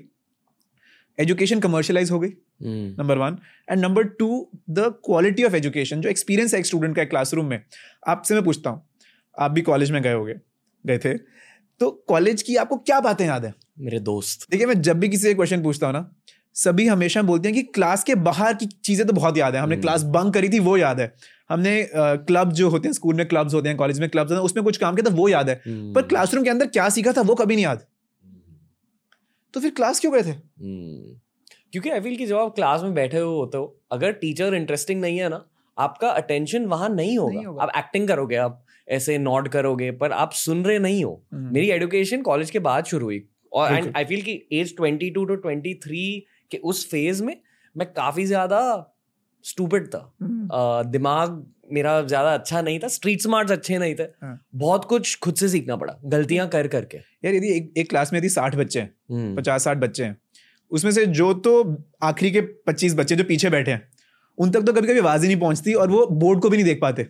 एजुकेशन 1.17 1.59
कमर्शलाइज 1.59 2.11
हो 2.11 2.19
गई 2.19 2.29
number 2.63 3.17
one 3.17 3.37
and 3.69 3.79
number 3.79 4.03
two 4.19 4.29
the 4.69 4.85
quality 5.05 5.43
of 5.43 5.55
education 5.55 6.01
जो 6.01 6.09
एक्सपीरियंस 6.09 6.53
है 6.53 6.59
एक 6.59 6.65
स्टूडेंट 6.65 6.95
का 6.95 7.03
क्लासरूम 7.05 7.45
में। 7.45 7.59
आपसे 8.07 8.33
मैं 8.33 8.43
पूछता 8.43 8.69
हूँ 8.69 8.81
आप 9.37 9.51
भी 9.51 9.61
कॉलेज 9.61 9.91
में 9.91 10.01
गए 10.03 10.13
होगे 10.13 10.35
गए 10.85 10.97
थे। 10.97 11.13
तो 11.81 11.89
कॉलेज 12.07 12.41
की 12.41 12.55
आपको 12.55 12.75
क्या 12.77 12.99
बातें 12.99 13.25
याद 13.25 13.45
है? 13.45 13.53
मेरे 13.79 13.99
दोस्त। 13.99 14.45
देखिए 14.51 14.65
मैं 14.67 14.81
जब 14.81 14.99
भी 14.99 15.09
किसी 15.09 15.23
से 15.23 15.33
क्वेश्चन 15.33 15.63
पूछता 15.63 15.87
हूँ 15.87 15.93
ना 15.93 16.09
सभी 16.55 16.87
हमेशा 16.87 17.21
बोलते 17.21 17.49
हैं 17.49 17.55
कि 17.55 17.61
क्लास 17.75 18.03
के 18.03 18.15
बाहर 18.25 18.53
की 18.53 18.65
चीज़ें 18.65 19.05
तो 19.07 19.13
बहुत 19.13 19.37
याद 19.37 19.55
है। 19.55 19.61
हमने 19.61 19.75
हम्म। 19.75 19.81
क्लास 19.81 20.03
बंक 20.15 20.33
करी 20.33 20.49
थी 20.49 20.59
वो 20.59 20.75
याद 20.77 20.99
है। 20.99 21.13
हमने 21.49 21.71
क्लब 21.93 22.51
जो 22.51 22.69
होते 22.69 22.87
हैं 22.87 22.93
स्कूल 22.93 23.15
में 23.15 23.25
क्लब्स 23.27 23.53
होते 23.53 23.69
हैं 23.69 23.77
कॉलेज 23.77 23.99
में 23.99 24.09
क्लब्स 24.09 24.31
होते 24.31 24.39
हैं 24.39 24.45
उसमें 24.45 24.63
कुछ 24.65 24.77
काम 24.77 24.95
किया 24.95 25.09
था 25.09 25.15
वो 25.15 25.27
याद 25.29 25.49
है। 25.49 25.61
हम्म, 25.65 25.93
पर 25.93 26.01
क्लासरूम 26.01 26.43
के 26.43 26.49
अंदर 26.49 26.65
क्या 26.67 26.89
सीखा 26.89 27.13
था 27.13 27.21
वो 27.21 27.35
कभी 27.35 27.55
नहीं 27.55 27.65
याद। 27.65 27.85
तो 29.53 29.59
फिर 29.59 29.71
क्लास 29.71 29.99
क्यों 29.99 30.13
गए 30.13 30.23
थे? 30.23 30.31
हम्म, 30.31 31.15
क्योंकि 31.71 31.89
आई 31.89 31.99
फील 31.99 32.17
कि 32.17 32.25
जब 32.25 32.37
आप 32.37 32.55
क्लास 32.55 32.81
में 32.81 32.93
बैठे 32.93 33.17
हुए 33.17 33.35
होते 33.35 33.57
हो 33.57 33.75
अगर 33.91 34.11
टीचर 34.11 34.55
इंटरेस्टिंग 34.55 35.01
नहीं 35.01 35.17
है 35.17 35.29
ना 35.29 35.45
आपका 35.77 36.09
अटेंशन 36.09 36.65
वहाँ 36.65 36.89
नहीं 36.89 37.07
नहीं 37.07 37.17
होगा। 37.17 37.47
होगा। 37.47 37.63
आप 37.63 37.71
एक्टिंग 37.77 38.07
करोगे 38.07 38.35
आप। 38.35 38.63
ऐसे 38.87 39.17
नॉड 39.17 39.47
करोगे 39.49 39.91
पर 39.91 40.11
आप 40.11 40.31
सुन 40.33 40.63
रहे 40.65 40.79
नहीं 40.79 41.03
हो। 41.03 41.21
हम्म। 41.33 41.53
मेरी 41.53 41.69
एडुकेशन 41.71 42.21
कॉलेज 42.21 42.49
के 42.51 42.59
बाद 42.59 42.85
शुरू 42.85 43.05
हुई। 43.05 43.23
और 43.51 43.73
एंड 43.73 43.91
आई 43.97 44.05
फील 44.05 44.21
कि 44.21 44.41
एज 44.53 44.75
22 44.75 45.13
टू 45.15 45.25
23 45.37 46.21
के 46.51 46.57
उस 46.57 46.89
फ़ेज़ 46.91 47.23
में 47.23 47.35
मैं 47.75 47.87
काफ़ी 47.93 48.25
ज़्यादा 48.25 48.59
स्टूपिड 49.45 49.87
था। 49.87 49.99
हम्म, 50.21 50.91
दिमाग 50.91 51.43
मेरा 51.73 52.01
ज़्यादा 52.01 52.33
अच्छा 52.33 52.61
नहीं 52.61 52.79
था 52.79 52.87
स्ट्रीट 52.87 53.21
स्मार्ट्स 53.21 53.51
अच्छे 53.51 53.77
नहीं 53.77 53.95
थे। 53.95 54.03
हाँ। 54.03 54.39
बहुत 54.55 54.85
कुछ 54.85 55.17
खुद 55.19 55.35
से 55.35 55.49
सीखना 55.49 55.75
पड़ा 55.75 55.97
गलतियाँ 56.05 56.47
कर 56.49 56.67
करके। 56.67 56.97
यार 56.97 57.33
यदि 57.33 57.53
एक, 57.55 57.73
एक 57.77 57.89
क्लास 57.89 58.13
में 58.13 58.17
यदि 58.19 58.29
साठ 58.29 58.55
बच्चे 58.55 58.79
हैं 58.79 58.93
हम्म, 59.11 59.35
पचास 59.35 59.63
साठ 59.63 59.77
बच्चे 59.77 60.03
हैं 60.03 60.17
उसमें 60.71 60.91
से 60.91 61.05
जो 61.05 61.33
तो 61.35 61.53
आखिरी 62.03 62.31
के 62.31 62.41
पच्चीस 62.67 62.95
बच्चे 62.95 63.15
जो 63.15 63.23
पीछे 63.23 63.49
बैठे 63.49 63.71
हैं 63.71 63.87
उन 64.37 64.51
तक 64.51 64.61
तो 64.61 64.73
कभी 64.73 64.87
कभी 64.87 64.99
आवाज़ 64.99 65.21
ही 65.21 65.27
नहीं 65.27 65.39
पहुँचती 65.39 65.73
और 65.73 65.89
वो 65.89 66.05
बोर्ड 66.17 66.41
को 66.41 66.49
भी 66.49 66.57
नहीं 66.57 66.65
देख 66.65 66.79
पाते। 66.81 67.03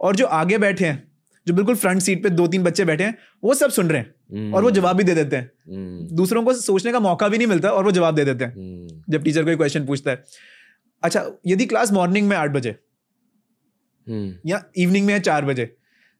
और 0.00 0.16
जो 0.16 0.26
आगे 0.26 0.58
बैठे 0.58 0.86
हैं 0.86 1.02
जो 1.46 1.54
बिल्कुल 1.54 1.76
फ्रंट 1.76 2.02
सीट 2.02 2.22
पे 2.22 2.30
दो 2.30 2.46
तीन 2.46 2.62
बच्चे 2.62 2.84
बैठे 2.84 3.04
हैं 3.04 3.16
वो 3.44 3.54
सब 3.54 3.70
सुन 3.70 3.88
रहे 3.88 4.00
हैं 4.00 4.50
और 4.52 4.62
वो 4.62 4.70
जवाब 4.70 4.96
भी 4.96 5.04
दे 5.04 5.14
देते 5.14 5.36
हैं। 5.36 5.50
हम्म, 5.68 6.16
दूसरों 6.16 6.42
को 6.44 6.52
सोचने 6.54 6.92
का 6.92 7.00
मौका 7.00 7.28
भी 7.28 7.38
नहीं 7.38 7.48
मिलता 7.48 7.70
और 7.70 7.84
वो 7.84 7.90
जवाब 7.90 8.14
दे 8.14 8.24
देते 8.24 8.44
हैं। 8.44 8.52
हम्म, 8.52 9.02
जब 9.08 9.22
टीचर 9.24 9.44
कोई 9.44 9.56
क्वेश्चन 9.56 9.86
पूछता 9.86 10.10
है। 10.10 10.24
अच्छा 11.02 11.24
यदि 11.46 11.66
क्लास 11.66 11.92
मॉर्निंग 11.92 12.28
में 12.28 12.36
आठ 12.36 12.50
बजे 12.50 12.76
या 14.46 14.64
इवनिंग 14.76 15.06
में 15.06 15.14
है 15.14 15.20
चार 15.20 15.44
बजे 15.44 15.64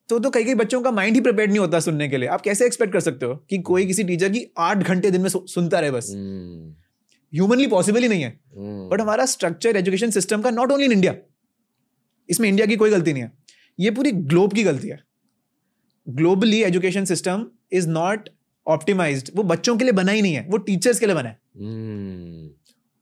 तो 0.08 0.18
तो 0.18 0.30
कई 0.30 0.44
कई 0.44 0.54
बच्चों 0.54 0.80
का 0.82 0.90
माइंड 0.90 1.14
ही 1.14 1.20
प्रिपेयर 1.20 1.48
नहीं 1.48 1.58
होता 1.58 1.80
सुनने 1.80 2.08
के 2.08 2.16
लिए। 2.16 2.28
आप 2.28 2.40
कैसे 2.40 2.66
एक्सपेक्ट 2.66 2.92
कर 2.92 3.00
सकते 3.00 3.26
हो 3.26 3.34
कि 3.50 3.58
कोई 3.58 3.86
किसी 3.86 4.04
टीचर 4.04 4.28
की 4.28 4.44
आठ 4.58 4.78
घंटे 4.78 5.10
दिन 5.10 5.20
में 5.20 5.28
सुनता 5.28 5.80
रहे 5.80 5.90
बस? 5.90 6.10
ह्यूमनली 7.32 7.66
पॉसिबल 7.66 8.02
ही 8.02 8.08
नहीं 8.08 8.22
है। 8.22 8.40
बट 8.90 9.00
हमारा 9.00 9.26
स्ट्रक्चर 9.26 9.76
एजुकेशन 9.76 10.10
सिस्टम 10.10 10.42
का 10.42 10.50
नॉट 10.50 10.72
ओनली 10.72 10.84
इन 10.84 10.92
इंडिया 10.92 11.14
इसमें 12.28 12.48
इंडिया 12.48 12.66
की 12.66 12.76
कोई 12.76 12.90
गलती 12.90 13.12
नहीं 13.12 13.22
है। 13.22 13.32
ये 13.78 13.90
पूरी 13.90 14.12
ग्लोब 14.12 14.52
की 14.52 14.62
गलती 14.62 14.88
है 14.88 14.98
globally 16.08 16.62
education 16.62 17.04
system 17.04 17.46
is 17.72 17.88
not 17.88 18.28
optimised 18.66 19.30
वो 19.36 19.42
बच्चों 19.42 19.76
के 19.76 19.84
लिए 19.84 19.92
बना 19.92 20.12
ही 20.12 20.22
नहीं 20.22 20.34
है 20.34 20.46
वो 20.50 20.58
टीचर्स 20.58 20.98
के 20.98 21.06
लिए 21.06 21.14
बना 21.14 21.28
है 21.28 21.38
हम्म। 21.56 22.50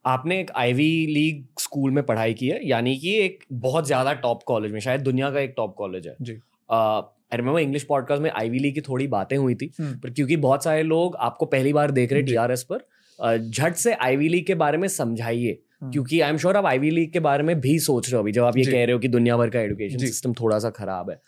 आपने 0.05 0.41
एक 0.41 0.51
आईवी 0.57 1.07
लीग 1.07 1.45
स्कूल 1.59 1.91
में 1.91 2.05
पढ़ाई 2.07 2.35
की 2.35 2.49
है 2.49 2.69
यानी 2.69 2.97
कि 2.97 3.15
एक 3.17 3.45
बहुत 3.53 3.87
ज़्यादा 3.87 4.13
टॉप 4.13 4.43
कॉलेज 4.43 4.73
में 4.73 4.81
शायद 4.81 5.01
दुनिया 5.01 5.31
का 5.31 5.41
एक 5.41 5.55
टॉप 5.57 5.75
कॉलेज 5.75 6.07
है 6.07 6.17
जी 6.21 6.33
आई 6.71 7.37
रिमेम्बर 7.37 7.61
इंग्लिश 7.61 7.85
पॉडकास्ट 7.85 8.23
में 8.23 8.31
आईवी 8.31 8.59
लीग 8.59 8.75
की 8.75 8.81
थोड़ी 8.81 9.07
बातें 9.07 9.37
हुई 9.37 9.55
थी 9.55 9.71
हम्म। 9.81 9.99
पर 9.99 10.11
क्योंकि 10.11 10.37
बहुत 10.37 10.65
सारे 10.65 10.83
लोग 10.83 11.17
आपको 11.17 11.47
पहली 11.47 11.73
बार 11.73 11.91
देख 11.91 12.13
रहे 12.13 12.21
हैं। 12.21 12.29
टीआरएस 12.29 12.67
पर 12.73 13.39
झट 13.49 13.75
से 13.75 13.93
आईवी 13.95 14.29
लीग 14.29 14.47
के 14.47 14.55
बारे 14.55 14.79
में 14.79 14.89
समझाइए। 14.89 15.59
क्योंकि 15.85 16.21
आई 16.21 16.31
एम 16.31 16.37
श्योर 16.37 16.57
आप 16.57 16.67
आईवी 16.67 16.91
लीग 16.91 17.13
के 17.13 17.21
बारे 17.21 17.43
में 17.43 17.61
भी 17.61 17.79
सोच 17.79 18.09
रहे 18.09 18.17
हो 18.17 18.23
अभी 18.23 18.33
जब 18.33 18.45
आप 18.45 18.57
ये 18.57 18.65
कह 18.65 18.85
रहे 18.85 18.93
हो 18.93 18.99
कि 18.99 19.09
दुनिया 19.09 19.37
भर 19.37 19.51
का 19.51 19.61
एजुकेशन 19.61 19.99
सिस्टम 19.99 20.33
थोड़ा 20.33 20.59
सा 20.59 20.71
खराब 20.71 21.11
है। 21.11 21.21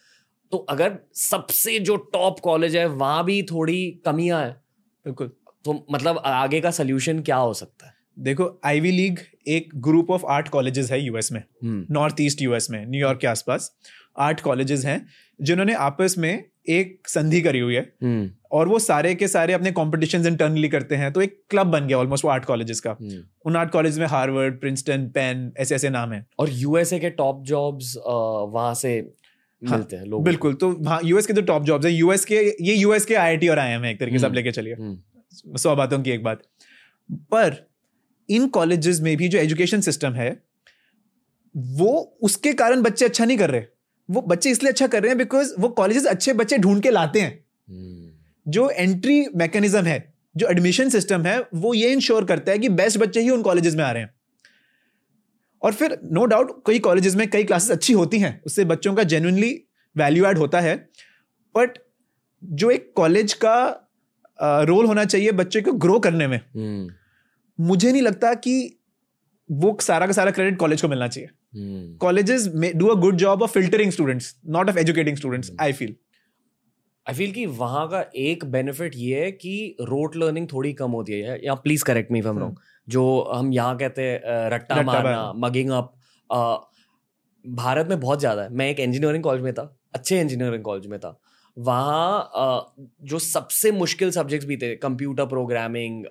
तो 0.52 0.58
अगर 0.58 0.98
सबसे 1.14 1.78
जो 1.78 1.96
टॉप 2.12 2.40
कॉलेज 2.40 2.76
है 2.76 2.86
वहाँ 2.86 3.24
भी 3.24 3.42
थोड़ी 3.42 3.90
कमियाँ 4.06 4.40
है 4.42 4.50
बिल्कुल। 5.04 5.30
तो 5.64 5.86
मतलब 5.90 6.18
आगे 6.18 6.60
का 6.60 6.70
सोल्यूशन 6.70 7.20
क्या 7.20 7.36
हो 7.36 7.54
सकता 7.54 7.86
है? 7.86 7.92
देखो 8.18 8.60
आईवी 8.64 8.90
लीग 8.90 9.18
एक 9.48 9.70
ग्रुप 9.76 10.10
ऑफ़ 10.10 10.24
आर्ट 10.26 10.48
कॉलेजेस 10.48 10.90
है 10.92 11.00
यूएस 11.00 11.32
में। 11.32 11.42
नॉर्थ 11.64 12.20
ईस्ट 12.20 12.42
यूएस 12.42 12.70
में 12.70 12.84
न्यूयॉर्क 12.86 13.20
के 13.20 13.26
आसपास। 13.26 13.70
आर्ट 14.16 14.40
कॉलेजेस 14.40 14.84
हैं 14.84 15.04
जिन्होंने 15.40 15.74
आपस 15.74 16.14
में 16.18 16.44
एक 16.68 17.08
संधि 17.08 17.40
करी 17.42 17.58
हुई 17.58 17.74
है। 17.74 17.80
हम्म, 18.02 18.30
और 18.52 18.68
वो 18.68 18.78
सारे 18.78 19.14
के 19.14 19.28
सारे 19.28 19.52
अपने 19.52 19.70
कॉम्पिटिशन 19.72 20.26
इंटरनली 20.26 20.68
करते 20.68 20.96
हैं 20.96 21.12
तो 21.12 21.22
एक 21.22 21.40
क्लब 21.50 21.66
बन 21.66 21.86
गया 21.86 21.98
ऑलमोस्ट 21.98 22.24
वो 22.24 22.30
आर्ट 22.30 22.44
कॉलेजेस 22.44 22.80
का। 22.80 22.96
हम्म। 23.00 23.22
उन 23.46 23.56
आर्ट 23.56 23.70
कॉलेज 23.70 23.98
में 23.98 24.06
हार्वर्ड 24.06 24.60
प्रिंसटन 24.60 25.06
पेन 25.14 25.52
ऐसे 25.58 25.74
ऐसे 25.74 25.90
नाम 25.90 26.12
है। 26.12 26.24
और 26.38 26.50
यूएसए 26.52 26.98
के 26.98 27.10
टॉप 27.12 27.42
जॉब्स 27.44 27.94
वहाँ 27.98 28.74
से 28.74 28.94
हाँ, 29.62 29.76
मिलते 29.76 29.96
हैं 29.96 30.04
लोग 30.04 30.24
बिल्कुल 30.24 30.54
तो 30.54 30.70
हाँ 30.84 31.00
यूएस 31.04 31.26
के 31.26 31.32
जो 31.32 31.42
टॉप 31.42 31.64
जॉब्स 31.64 31.86
है 31.86 31.92
यूएस 31.92 32.24
के 32.24 32.40
ये 32.64 32.74
यूएस 32.74 33.04
के 33.04 33.14
आईआईटी 33.14 33.48
और 33.48 33.58
आईएम 33.58 33.84
है 33.84 33.90
एक 33.90 34.00
तरीके 34.00 34.18
से 34.18 34.24
आप 34.24 34.30
हम्म। 34.30 34.36
लेके 34.36 34.50
चलिए। 34.52 35.58
सौ 35.58 35.76
बातों 35.76 35.98
की 36.02 36.10
एक 36.10 36.22
बात। 36.22 36.42
पर 37.10 37.56
इन 38.28 38.46
कॉलेजेस 38.48 39.00
में 39.00 39.16
भी 39.16 39.28
जो 39.28 39.38
एजुकेशन 39.38 39.80
सिस्टम 39.80 40.12
है 40.12 40.30
वो 41.54 42.18
उसके 42.22 42.52
कारण 42.52 42.82
बच्चे 42.82 43.04
अच्छा 43.04 43.24
नहीं 43.24 43.38
कर 43.38 43.50
रहे। 43.50 43.62
वो 44.08 44.20
बच्चे 44.22 44.50
इसलिए 44.50 44.70
अच्छा 44.70 44.86
कर 44.86 45.02
रहे 45.02 45.10
हैं 45.10 45.18
बिकॉज़ 45.18 45.52
वो 45.58 45.68
कॉलेजेस 45.70 46.06
अच्छे 46.06 46.32
बच्चे 46.32 46.58
ढूंढ 46.58 46.82
के 46.82 46.90
लाते 46.90 47.20
हैं। 47.20 47.42
जो 48.46 48.68
एंट्री 48.70 49.24
मैकेनिज्म 49.36 49.82
है 49.82 50.12
जो 50.34 50.48
एडमिशन 50.48 50.88
सिस्टम 50.90 51.22
है 51.22 51.38
वो 51.54 51.72
ये 51.74 51.92
इंश्योर 51.92 52.24
करता 52.24 52.52
है 52.52 52.58
कि 52.58 52.68
बेस्ट 52.70 52.98
बच्चे 52.98 53.20
ही 53.20 53.30
उन 53.30 53.42
कॉलेजेस 53.42 53.74
में 53.74 53.84
आ 53.84 53.90
रहे 53.90 54.02
हैं। 54.02 54.14
और 55.62 55.72
फिर 55.72 55.98
नो 56.04 56.24
डाउट 56.24 56.62
कई 56.66 56.78
कॉलेजेस 56.78 57.14
में 57.16 57.28
कई 57.30 57.44
क्लासेस 57.44 57.70
अच्छी 57.70 57.92
होती 57.92 58.18
हैं 58.18 58.40
उससे 58.46 58.64
बच्चों 58.64 58.94
का 58.94 59.02
जेन्युइनली 59.04 59.52
वैल्यू 59.96 60.26
एड 60.26 60.38
होता 60.38 60.60
है। 60.60 60.76
बट 61.54 61.78
जो 62.42 62.70
एक 62.70 62.92
कॉलेज 62.96 63.32
का 63.44 63.56
रोल 64.38 64.86
होना 64.86 65.04
चाहिए 65.04 65.32
बच्चे 65.32 65.60
को 65.60 65.72
ग्रो 65.74 65.98
करने 65.98 66.26
में 66.26 66.36
हम्म, 66.36 66.90
मुझे 67.58 67.92
नहीं 67.92 68.02
लगता 68.02 68.32
कि 68.36 68.78
वो 69.48 69.76
सारा 69.82 70.06
का 70.06 70.12
सारा 70.12 70.30
क्रेडिट 70.30 70.58
कॉलेज 70.58 70.82
को 70.82 70.88
मिलना 70.88 71.08
चाहिए। 71.08 71.28
Colleges 72.00 72.48
do 72.76 72.86
a 72.86 72.94
good 73.00 73.16
job 73.16 73.42
of 73.42 73.52
filtering 73.52 73.90
students 73.92 74.34
not 74.48 74.68
of 74.68 74.78
educating 74.78 75.16
students 75.16 75.50
I 75.60 75.72
feel 75.72 75.94
I 77.06 77.14
feel 77.14 77.32
कि 77.32 77.44
वहाँ 77.46 77.86
का 77.88 78.04
एक 78.16 78.44
बेनिफिट 78.50 78.92
ये 78.96 79.24
है 79.24 79.30
कि 79.32 79.76
रोट 79.82 80.16
लर्निंग 80.16 80.46
थोड़ी 80.52 80.72
कम 80.72 80.90
होती 80.90 81.12
है। 81.12 81.38
या 81.46 81.54
please 81.56 81.84
correct 81.84 82.12
me 82.12 82.18
am 82.18 82.38
wrong 82.38 82.56
जो 82.88 83.02
हम 83.34 83.52
यहाँ 83.52 83.76
कहते 83.78 84.02
हैं 84.02 84.48
रट्टा 84.50 84.82
मारना। 84.82 85.32
मगिंग 85.38 85.70
अप 85.70 85.92
भारत 87.44 87.88
में 87.88 87.98
बहुत 88.00 88.20
ज़्यादा 88.20 88.42
है। 88.42 88.52
मैं 88.52 88.68
एक 88.70 88.80
इंजीनियरिंग 88.80 89.24
कॉलेज 89.24 89.42
में 89.42 89.52
था 89.54 89.76
अच्छे 89.94 90.20
इंजीनियरिंग 90.20 90.62
कॉलेज 90.64 90.86
में 90.86 90.98
था। 91.00 91.18
वहाँ 91.56 92.74
जो 93.02 93.18
सबसे 93.20 93.72
मुश्किल 93.72 94.10
सब्जेक्ट्स 94.10 94.46
भी 94.46 94.56
थे 94.56 94.74
computer 94.78 95.26
programming 95.26 96.04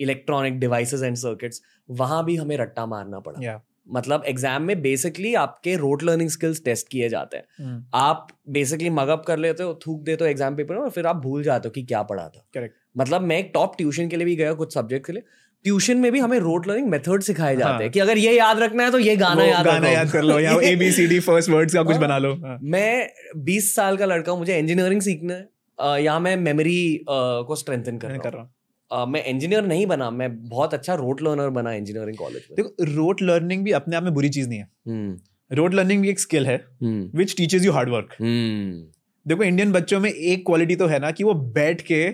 electronic 0.00 0.58
devices 0.60 1.02
and 1.02 1.16
circuits 1.16 1.62
वहाँ 1.88 2.24
भी 2.24 2.36
हमें 2.36 2.56
रट्टा 2.56 2.86
मारना 2.86 3.20
पड़ा। 3.20 3.40
या 3.42 3.60
मतलब 3.88 4.24
एग्ज़ाम 4.26 4.62
में 4.62 4.82
बेसिकली 4.82 5.34
आपके 5.34 5.76
रोट 5.76 6.02
लर्निंग 6.02 6.30
स्किल्स 6.30 6.64
टेस्ट 6.64 6.88
किए 6.88 7.08
जाते 7.08 7.36
हैं 7.36 7.86
आप 7.94 8.28
बेसिकली 8.48 8.90
मगअप 8.90 9.24
कर 9.26 9.38
लेते 9.38 9.62
हो 9.62 9.78
थूक 9.86 10.02
देते 10.02 10.24
हो 10.24 10.30
एग्ज़ाम 10.30 10.56
पेपर 10.56 10.74
में 10.74 10.82
और 10.82 10.90
फिर 10.90 11.06
आप 11.06 11.16
भूल 11.16 11.42
जाते 11.42 11.68
हो 11.68 11.72
कि 11.72 11.82
क्या 11.82 12.02
पढ़ा 12.02 12.28
था 12.28 12.46
Correct. 12.56 12.74
मतलब 12.98 13.22
मैं 13.22 13.38
एक 13.38 13.50
टॉप 13.54 13.76
ट्यूशन 13.78 14.08
के 14.08 14.16
लिए 14.16 14.24
भी 14.24 14.36
गया 14.36 14.52
कुछ 14.52 14.74
सब्जेक्ट 14.74 15.06
के 15.06 15.12
लिए 15.12 15.22
ट्यूशन 15.64 15.96
में 15.96 16.12
भी 16.12 16.18
हमें 16.18 16.38
रोट 16.38 16.68
लर्निंग 16.68 16.88
मेथड 16.88 17.22
सिखाए 17.22 17.56
जाते 17.56 17.72
हाँ। 17.72 17.80
हैं 17.80 17.90
कि 17.90 18.00
अगर 18.00 18.18
ये 18.18 18.38
याद 18.38 18.58
रखना 18.58 18.84
है 18.84 18.90
तो 18.90 18.98
ये 18.98 19.16
गाना 19.16 19.44
याद 19.44 19.64
गाना 19.64 19.88
याद 19.88 20.10
कर 20.10 20.22
लो 20.22 20.38
या 20.40 20.58
A 20.62 20.76
B 20.76 20.90
C 20.92 21.06
D 21.06 21.20
first 21.20 21.50
words 21.50 21.74
का 21.74 21.82
कुछ 21.82 21.92
हाँ। 21.92 22.00
बना 22.00 22.18
लो 22.18 22.34
हाँ। 22.34 22.58
मैं 22.62 23.10
20 23.46 23.74
साल 23.74 23.96
का 23.96 24.06
लड़का 24.06 24.32
हूँ, 24.32 24.38
मुझे 24.38 24.58
इंजीनियरिंग 24.58 25.00
सीखना 25.00 25.34
है 25.34 26.02
या 26.02 26.18
मैं 26.18 26.36
मेमोरी 26.36 27.04
को 27.10 27.56
स्ट्रेंथन 27.56 27.98
कर 27.98 28.08
रहा 28.08 28.42
हूँ 28.42 28.50
अ, 28.90 29.04
मैं 29.06 29.24
इंजीनियर 29.24 29.66
नहीं 29.66 29.86
बना 29.86 30.10
मैं 30.10 30.28
बहुत 30.48 30.74
अच्छा 30.74 30.94
रोट 30.94 31.22
लर्नर 31.22 31.48
बना 31.50 31.72
इंजीनियरिंग 31.72 32.16
कॉलेज 32.16 32.46
में। 32.50 32.56
देखो 32.56 32.94
रोट 32.94 33.22
लर्निंग 33.22 33.64
भी 33.64 33.70
अपने 33.72 33.96
आप 33.96 34.02
में 34.02 34.12
बुरी 34.14 34.28
चीज़ 34.28 34.48
नहीं 34.48 34.58
है। 34.58 34.68
हम्म। 34.88 35.56
रोट 35.56 35.74
लर्निंग 35.74 36.02
भी 36.02 36.08
एक 36.08 36.20
स्किल 36.20 36.46
है 36.46 36.56
हम्म। 36.82 37.18
Which 37.18 37.36
teaches 37.36 37.64
you 37.66 37.72
hard 37.72 37.88
work 37.88 38.14
हम्म। 38.20 39.28
देखो 39.28 39.42
इंडियन 39.42 39.72
बच्चों 39.72 40.00
में 40.00 40.10
एक 40.10 40.44
क्वालिटी 40.46 40.76
तो 40.76 40.86
है 40.86 40.98
ना 40.98 41.10
कि 41.10 41.24
वो 41.24 41.34
बैठ 41.34 41.80
के 41.80 42.08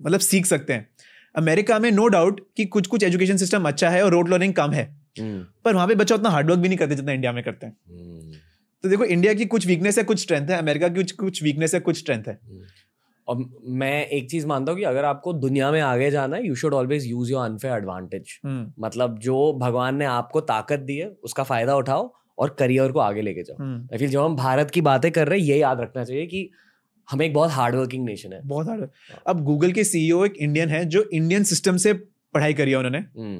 मतलब 0.00 0.20
सीख 0.20 0.46
सकते 0.46 0.72
हैं। 0.72 0.88
अमेरिका 1.34 1.78
में 1.78 1.90
नो 1.90 2.06
डाउट 2.08 2.40
कि 2.56 2.64
कुछ 2.66 2.86
कुछ 2.86 3.04
एजुकेशन 3.04 3.36
सिस्टम 3.36 3.68
अच्छा 3.68 3.90
है 3.90 4.04
और 4.04 4.12
रोड 4.12 4.28
लर्निंग 4.28 4.54
कम 4.54 4.70
है। 4.70 4.84
हम्म, 5.20 5.42
पर 5.64 5.74
वहाँ 5.74 5.86
पे 5.88 5.94
बच्चा 5.94 6.14
उतना 6.14 6.28
हार्डवर्क 6.28 6.60
भी 6.60 6.68
नहीं 6.68 6.78
करते 6.78 6.94
जितना 6.94 7.12
इंडिया 7.12 7.32
में 7.32 7.42
करते 7.44 7.66
हैं। 7.66 7.76
हम्म, 7.88 8.32
तो 8.84 8.88
देखो 8.88 9.04
इंडिया 9.04 9.34
की 9.34 9.44
कुछ 9.46 9.66
वीकनेस 9.66 9.98
है 9.98 10.04
कुछ 10.04 10.20
स्ट्रेंथ 10.20 10.50
है 10.50 10.58
अमेरिका 10.58 10.88
की 10.88 10.94
कुछ 10.94 11.12
कुछ 11.12 11.42
वीकनेस 11.42 11.74
है 11.74 11.80
कुछ 11.80 11.98
स्ट्रेंथ 11.98 12.24
है। 12.28 12.38
और 13.28 13.44
मैं 13.74 14.06
एक 14.06 14.28
चीज़ 14.30 14.46
मानता 14.46 14.72
हूँ 14.72 14.78
कि 14.78 14.84
अगर 14.84 15.04
आपको 15.04 15.32
दुनिया 15.32 15.70
में 15.72 15.80
आगे 15.80 16.10
जाना 16.10 16.36
है 16.36 16.46
you 16.46 16.54
should 16.54 16.74
always 16.74 17.06
use 17.06 17.30
your 17.32 17.44
unfair 17.44 17.76
advantage 17.76 18.40
hmm, 18.44 18.72
मतलब 18.78 19.18
जो 19.18 19.52
भगवान 19.60 19.96
ने 19.96 20.04
आपको 20.04 20.40
ताकत 20.40 20.80
दी 20.80 20.96
है 20.96 21.08
उसका 21.24 21.42
फ़ायदा 21.42 21.76
उठाओ 21.76 22.12
और 22.38 22.56
करियर 22.58 22.92
को 22.92 22.98
आगे 22.98 23.22
लेके 23.22 23.42
जाओ। 23.42 23.56
हम्म, 23.56 23.88
आई 23.92 23.98
फील 23.98 24.08
जब 24.10 24.20
हम 24.20 24.36
भारत 24.36 24.70
की 24.70 24.80
बातें 24.80 25.10
कर 25.12 25.28
रहे 25.28 25.38
हैं 25.40 25.46
ये 25.46 25.58
याद 25.58 25.80
रखना 25.80 26.04
चाहिए 26.04 26.26
कि 26.26 26.48
हम 27.08 27.22
एक 27.22 27.34
बहुत 27.34 27.50
हार्ड 27.50 27.74
वर्किंग 27.74 28.04
नेशन 28.04 28.32
है। 28.32 28.40
बहुत 28.44 28.68
हार्ड 28.68 28.88
अब 29.26 29.42
गूगल 29.44 29.72
के 29.72 29.84
सीईओ 29.84 30.24
एक 30.24 30.36
इंडियन 30.36 30.68
है 30.68 30.84
जो 30.84 31.02
इंडियन 31.12 31.44
सिस्टम 31.44 31.76
से 31.76 31.92
पढ़ाई 31.92 32.54
करी 32.54 32.70
है 32.70 32.76
उन्होंने। 32.76 32.98
हम्म, 32.98 33.38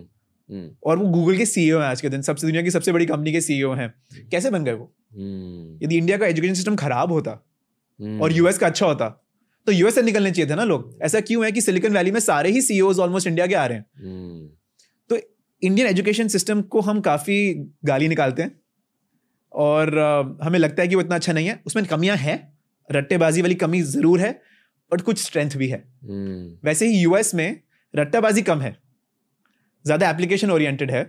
हम्म, 0.51 0.71
और 0.87 0.99
वो 0.99 1.07
गूगल 1.09 1.37
के 1.37 1.47
सीईओ 1.47 1.79
हैं 1.79 1.87
आज 1.87 2.01
के 2.01 2.09
दिन। 2.09 2.23
सबसे 2.23 2.47
दुनिया 2.47 2.63
की 2.63 2.71
सबसे 2.71 2.93
बड़ी 2.93 3.07
कंपनी 3.07 3.33
के 3.33 3.41
सीईओ 3.41 3.73
हैं। 3.73 3.93
कैसे 4.31 4.51
बन 4.51 4.65
गए 4.65 4.73
वो? 4.73 4.93
हम्म, 5.15 5.79
यदि 5.83 5.97
इंडिया 5.97 6.19
का 6.19 6.27
एजुकेशन 6.27 6.55
सिस्टम 6.55 6.77
खराब 6.77 7.13
होता 7.13 7.31
हम्म, 8.01 8.21
और 8.23 8.33
यूएस 8.33 8.59
का 8.59 8.67
अच्छा 8.67 8.87
होता 8.87 9.24
तो 9.67 9.73
यूएस 9.73 9.95
से 9.95 10.03
निकलने 10.03 10.31
चाहिए 10.31 10.51
थे 10.51 10.55
ना 10.55 10.65
लोग। 10.65 10.99
ऐसा 11.03 11.21
क्यों 11.23 11.45
है 11.45 11.51
कि 11.53 11.61
सिलिकॉन 11.61 11.93
वैली 11.93 12.11
में 12.11 12.21
सारे 12.21 12.51
ही 12.51 12.61
सीईओज 12.63 12.99
ऑलमोस्ट 12.99 13.27
इंडिया 13.27 13.47
के 13.47 13.55
आ 13.55 13.67
रहे 13.67 13.79
हैं? 13.79 13.87
हम्म, 13.99 14.49
तो 15.11 15.19
इंडियन 15.63 15.89
एजुकेशन 15.89 16.29
सिस्टम 16.29 16.63
को 16.65 16.81
हम 16.83 17.01
काफ़ी 17.03 17.55
गाली 17.85 18.09
निकालते 18.09 18.43
हैं 18.43 18.61
और 19.53 19.99
हमें 20.43 20.59
लगता 20.59 20.83
है 20.83 20.89
कि 20.89 20.95
वो 20.95 21.01
इतना 21.01 21.15
अच्छा 21.15 21.33
नहीं 21.33 21.47
है। 21.47 21.61
उसमें 21.67 21.85
कमियाँ 21.87 22.17
हैं 22.17 22.37
रट्टेबाजी 22.91 23.43
वाली 23.43 23.55
कमी 23.57 23.81
ज़रूर 23.83 24.21
है 24.21 24.33
बट 24.93 25.01
कुछ 25.01 25.23
स्ट्रेंथ 25.23 25.57
भी 25.57 25.69
है। 25.69 25.79
हम्म, 26.03 26.57
वैसे 26.65 26.87
ही 26.87 26.99
यूएस 26.99 27.35
में 27.35 27.61
रट्टाबाजी 27.95 28.43
कम 28.43 28.61
है 28.61 28.77
ज़्यादा 29.85 30.11
एप्लीकेशन 30.11 30.51
ओरिएंटेड 30.51 30.91
है 30.91 31.05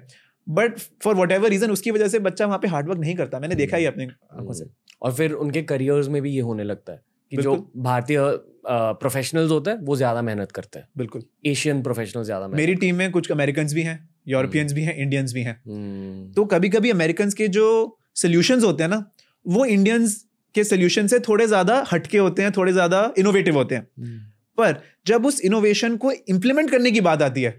but 0.47 0.77
for 1.03 1.15
what 1.15 1.31
ever 1.31 1.49
reason 1.49 1.71
उसकी 1.71 1.91
वजह 1.91 2.07
से 2.07 2.19
बच्चा 2.19 2.45
वहाँ 2.45 2.59
पे 2.59 2.67
हार्डवर्क 2.67 2.99
नहीं 2.99 3.15
करता। 3.15 3.39
मैंने 3.39 3.55
देखा 3.55 3.77
ही 3.77 3.85
अपने 3.85 4.05
आँखों 4.05 4.53
से। 4.53 4.65
और 5.01 5.13
फिर 5.13 5.31
उनके 5.33 5.61
करियर्स 5.63 6.07
में 6.07 6.21
भी 6.21 6.31
ये 6.31 6.41
होने 6.41 6.63
लगता 6.63 6.93
है। 6.93 6.99
कि 7.31 7.37
जो 7.37 7.55
भारतीय 7.77 8.19
प्रोफेशनल्स 8.67 9.51
होते 9.51 9.71
हैं 9.71 9.77
वो 9.81 9.95
ज़्यादा 9.95 10.21
मेहनत 10.21 10.51
करते 10.51 10.79
हैं। 10.79 10.87
बिल्कुल। 10.97 11.23
एशियन 11.45 11.81
प्रोफेशनल 11.83 12.23
ज़्यादा 12.23 12.47
मेरी 12.49 12.75
टीम 12.75 12.95
में 12.95 13.11
कुछ 13.11 13.31
अमेरिकन 13.31 13.67
भी 13.73 13.81
हैं 13.81 13.97
यूरोपियंस 14.27 14.73
भी 14.73 14.83
हैं 14.83 14.95
इंडियंस 14.97 15.33
भी 15.33 15.41
हैं। 15.41 15.59
हम्म, 15.67 16.31
तो 16.33 16.45
कभी 16.45 16.69
कभी 16.69 16.91
अमेरिकन 16.91 17.29
के 17.37 17.47
जो 17.49 17.97
सोल्यूशन 18.15 18.63
होते 18.63 18.83
हैं 18.83 18.89
ना 18.89 19.03
वो 19.45 19.65
इंडियंस 19.67 20.23
के 20.55 20.63
सोल्यूशन 20.63 21.07
से 21.07 21.19
थोड़े 21.19 21.47
ज़्यादा 21.47 21.83
हटके 21.91 22.17
होते 22.17 22.41
हैं 22.41 22.51
थोड़े 22.51 22.71
ज़्यादा 22.73 23.11
इनोवेटिव 23.17 23.55
होते 23.55 23.75
हैं। 23.75 23.87
हम्म, 23.99 24.17
पर 24.57 24.81
जब 25.07 25.25
उस 25.25 25.41
इनोवेशन 25.41 25.95
को 25.97 26.11
इम्प्लीमेंट 26.11 26.71
करने 26.71 26.91
की 26.91 27.01
बात 27.01 27.21
आती 27.21 27.41
है 27.41 27.51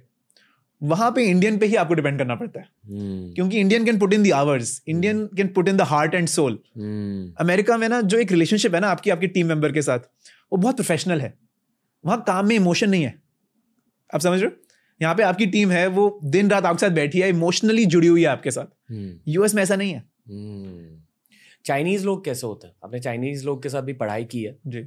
वहाँ 0.83 1.11
पे 1.11 1.25
इंडियन 1.25 1.59
पे 1.59 1.67
ही 1.67 1.75
आपको 1.75 1.95
डिपेंड 1.95 2.19
करना 2.19 2.35
पड़ता 2.35 2.61
है। 2.61 2.67
हम्म, 2.87 3.33
क्योंकि 3.35 3.61
Indian 3.61 3.85
can 3.85 3.99
put 3.99 4.13
in 4.13 4.23
the 4.23 4.33
hours 4.33 4.83
Indian 4.89 5.27
can 5.27 5.49
put 5.49 5.69
in 5.69 5.77
the 5.77 5.83
heart 5.83 6.15
and 6.15 6.29
soul 6.29 6.59
America 7.41 7.77
में 7.77 7.89
ना 7.89 8.01
जो 8.03 8.19
एक 8.19 8.33
रिलेशनशिप 8.33 8.75
है 8.75 8.81
ना 8.81 8.89
आपकी 8.89 9.11
आपकी 9.11 9.27
टीम 9.27 9.47
मेंबर 9.47 9.73
के 9.73 9.83
साथ 9.83 9.99
वो 10.53 10.57
बहुत 10.57 10.77
प्रोफेशनल 10.77 11.21
है। 11.21 11.35
वहाँ 12.05 12.23
काम 12.27 12.47
में 12.49 12.57
इमोशन 12.57 12.91
नहीं 12.91 13.03
है। 13.03 13.15
आप 14.15 14.21
समझ 14.21 14.41
रहे 14.41 14.51
हो? 14.51 14.57
यहाँ 15.03 15.15
पे 15.15 15.23
आपकी 15.23 15.47
टीम 15.47 15.71
है 15.71 15.87
वो 15.87 16.19
दिन 16.25 16.51
रात 16.51 16.65
आपके 16.65 16.81
साथ 16.81 16.91
बैठी 16.91 17.21
है 17.21 17.29
इमोशनली 17.29 17.85
जुड़ी 17.87 18.09
हुई 18.09 18.23
है 18.23 18.29
आपके 18.29 18.51
साथ। 18.51 18.93
यूएस 19.29 19.55
में 19.55 19.63
ऐसा 19.63 19.77
नहीं 19.77 19.93
है। 19.93 20.05
चाइनीज़ 21.65 22.05
लोग 22.07 22.25
कैसे 22.25 22.47
होते 22.47 22.67
हैं? 22.67 22.75
आपने 22.85 23.01
चाइनीज़ 23.01 23.45
लोग 23.47 23.63
के 23.63 23.69
साथ 23.69 23.83
भी 23.83 23.93
पढ़ाई 23.93 24.25
की 24.25 24.43
है। 24.43 24.57
जी। 24.67 24.87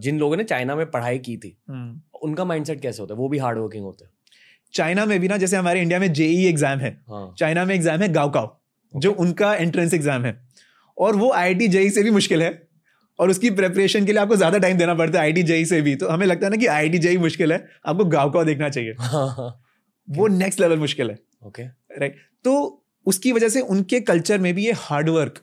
जिन 0.00 0.18
लोगों 0.18 0.36
ने 0.36 0.44
चाइना 0.44 0.76
में 0.76 0.90
पढ़ाई 0.90 1.18
की 1.18 1.36
थी 1.36 1.56
हम्म। 1.68 2.00
उनका 2.22 2.44
माइंडसेट 2.44 2.80
कैसे 2.80 3.02
होता 3.02 3.14
है? 3.14 3.18
वो 3.18 3.28
भी 3.28 3.38
हार्ड 3.38 3.58
वर्किंग 3.58 3.84
होते 3.84 4.04
हैं। 4.04 4.10
चाइना 4.74 5.04
में 5.06 5.18
भी 5.20 5.28
ना 5.28 5.36
जैसे 5.36 5.56
हमारे 5.56 5.80
इंडिया 5.82 5.98
में 6.00 6.12
जेई 6.12 6.44
एग्ज़ाम 6.46 6.78
है। 6.78 6.90
हाँ। 7.10 7.34
चाइना 7.38 7.64
में 7.64 7.74
एग्ज़ाम 7.74 8.00
है 8.00 8.08
गाओकाओ 8.12 8.56
जो 8.94 9.12
उनका 9.14 9.54
एंट्रेंस 9.54 9.94
एग्ज़ाम 9.94 10.24
है। 10.24 10.38
और 10.98 11.16
वो 11.16 11.30
आई 11.32 11.54
टी 11.54 11.68
जेई 11.68 11.90
से 11.90 12.02
भी 12.02 12.10
मुश्किल 12.10 12.42
है। 12.42 12.50
और 13.18 13.30
उसकी 13.30 13.50
प्रेपरेशन 13.50 14.04
के 14.06 14.12
लिए 14.12 14.20
आपको 14.20 14.36
ज़्यादा 14.36 14.58
टाइम 14.58 14.78
देना 14.78 14.94
पड़ता 14.94 15.18
है 15.18 15.24
आई 15.24 15.32
टी 15.32 15.42
जेई 15.42 15.64
से 15.64 15.80
भी। 15.82 15.94
तो 15.96 16.08
हमें 16.08 16.26
लगता 16.26 16.46
है 16.46 16.50
ना 16.50 16.56
कि 16.56 16.66
आई 16.68 16.88
टी 16.88 16.98
जेई 16.98 17.16
मुश्किल 17.18 17.52
है 17.52 17.66
आपको 17.86 18.04
गाओकाओ 18.06 18.44
देखना 18.44 18.68
चाहिए। 18.68 18.92
वो 20.16 20.26
नेक्स्ट 20.28 20.60
लेवल 20.60 20.78
मुश्किल 20.78 21.10
है। 21.10 21.18
ओके 21.46 21.62
राइट 21.62 22.16
तो 22.44 22.84
उसकी 23.06 23.32
वजह 23.32 23.48
से 23.48 23.60
उनके 23.68 24.00
कल्चर 24.02 24.38
में 24.38 24.52
भी 24.54 24.64
ये 24.66 24.72
हार्डवर्क 24.78 25.38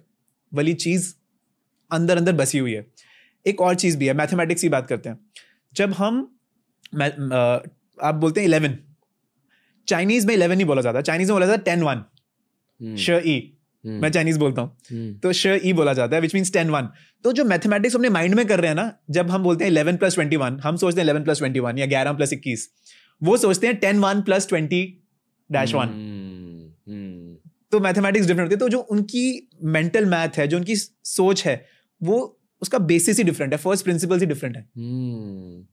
वाली 0.51 0.73
चीज़ 0.75 1.13
अंदर 1.91 2.17
अंदर 2.17 2.33
बसी 2.33 2.57
हुई 2.57 2.73
है। 2.73 2.85
एक 3.45 3.61
और 3.61 3.75
चीज़ 3.75 3.97
भी 3.97 4.07
है 4.07 4.13
मैथमेटिक्स 4.13 4.61
की 4.61 4.69
बात 4.69 4.87
करते 4.87 5.09
हैं। 5.09 5.19
जब 5.73 5.93
हम 5.93 6.19
आप 7.99 8.15
बोलते 8.15 8.41
हैं 8.41 8.47
इलेवन 8.47 8.77
चाइनीज़ 9.87 10.27
में 10.27 10.33
इलेवन 10.33 10.55
नहीं 10.55 10.65
बोला 10.65 10.81
जाता 10.81 11.01
चाइनीज़ 11.01 11.31
में 11.31 11.35
बोला 11.35 11.45
जाता 11.45 11.59
है 11.59 11.63
टेन 11.65 11.83
वन 11.83 12.95
श 12.97 13.21
ई 13.25 13.53
मैं 13.85 14.09
चाइनीज़ 14.11 14.39
बोलता 14.39 14.61
हूँ। 14.61 15.19
तो 15.19 15.31
श 15.33 15.59
ई 15.65 15.73
बोला 15.73 15.93
जाता 15.93 16.15
है 16.15 16.21
विच 16.21 16.33
मीन्स 16.35 16.51
टेन 16.53 16.69
वन 16.69 16.89
तो 17.25 17.31
जो 17.33 17.43
मैथमेटिक्स 17.45 17.95
अपने 17.95 18.09
माइंड 18.09 18.35
में 18.35 18.45
कर 18.47 18.59
रहे 18.59 18.69
हैं 18.69 18.75
ना 18.75 18.91
जब 19.09 19.29
हम 19.31 19.43
बोलते 19.43 19.63
हैं 19.63 19.71
इलेवन 19.71 19.97
प्लस 19.97 20.15
ट्वेंटी 20.15 20.35
वन 20.35 20.59
हम 20.63 20.75
सोचते 20.75 21.01
हैं 21.01 21.05
इलेवन 21.05 21.23
प्लस 21.23 21.37
ट्वेंटी 21.37 21.59
वन 21.59 21.77
या 21.77 21.85
ग्यारह 21.85 22.13
प्लस 22.13 22.33
इक्कीस 22.33 22.69
वो 23.21 23.37
सोचते 23.37 23.67
हैं 23.67 23.75
ten 23.77 23.99
one 23.99 24.21
plus 24.21 24.47
twenty 24.49 24.81
dash 25.49 25.73
one 25.75 25.87
तो 27.71 27.79
मैथमेटिक्स 27.79 28.27
डिफरेंट 28.27 28.41
होती 28.41 28.53
है। 28.53 28.59
तो 28.59 28.69
जो 28.69 28.79
उनकी 28.79 29.49
मेंटल 29.65 30.05
मैथ 30.05 30.37
है 30.37 30.47
जो 30.47 30.57
उनकी 30.57 30.75
सोच 30.75 31.45
है 31.45 31.55
वो 32.01 32.19
उसका 32.61 32.77
बेसिस 32.81 33.17
ही 33.17 33.23
डिफरेंट 33.23 33.53
है 33.53 33.57
फ़र्स्ट 33.59 33.83
प्रिंसिपल 33.85 34.19
ही 34.19 34.25
डिफरेंट 34.25 34.55
है। 34.57 34.61
हम्म 34.77 35.65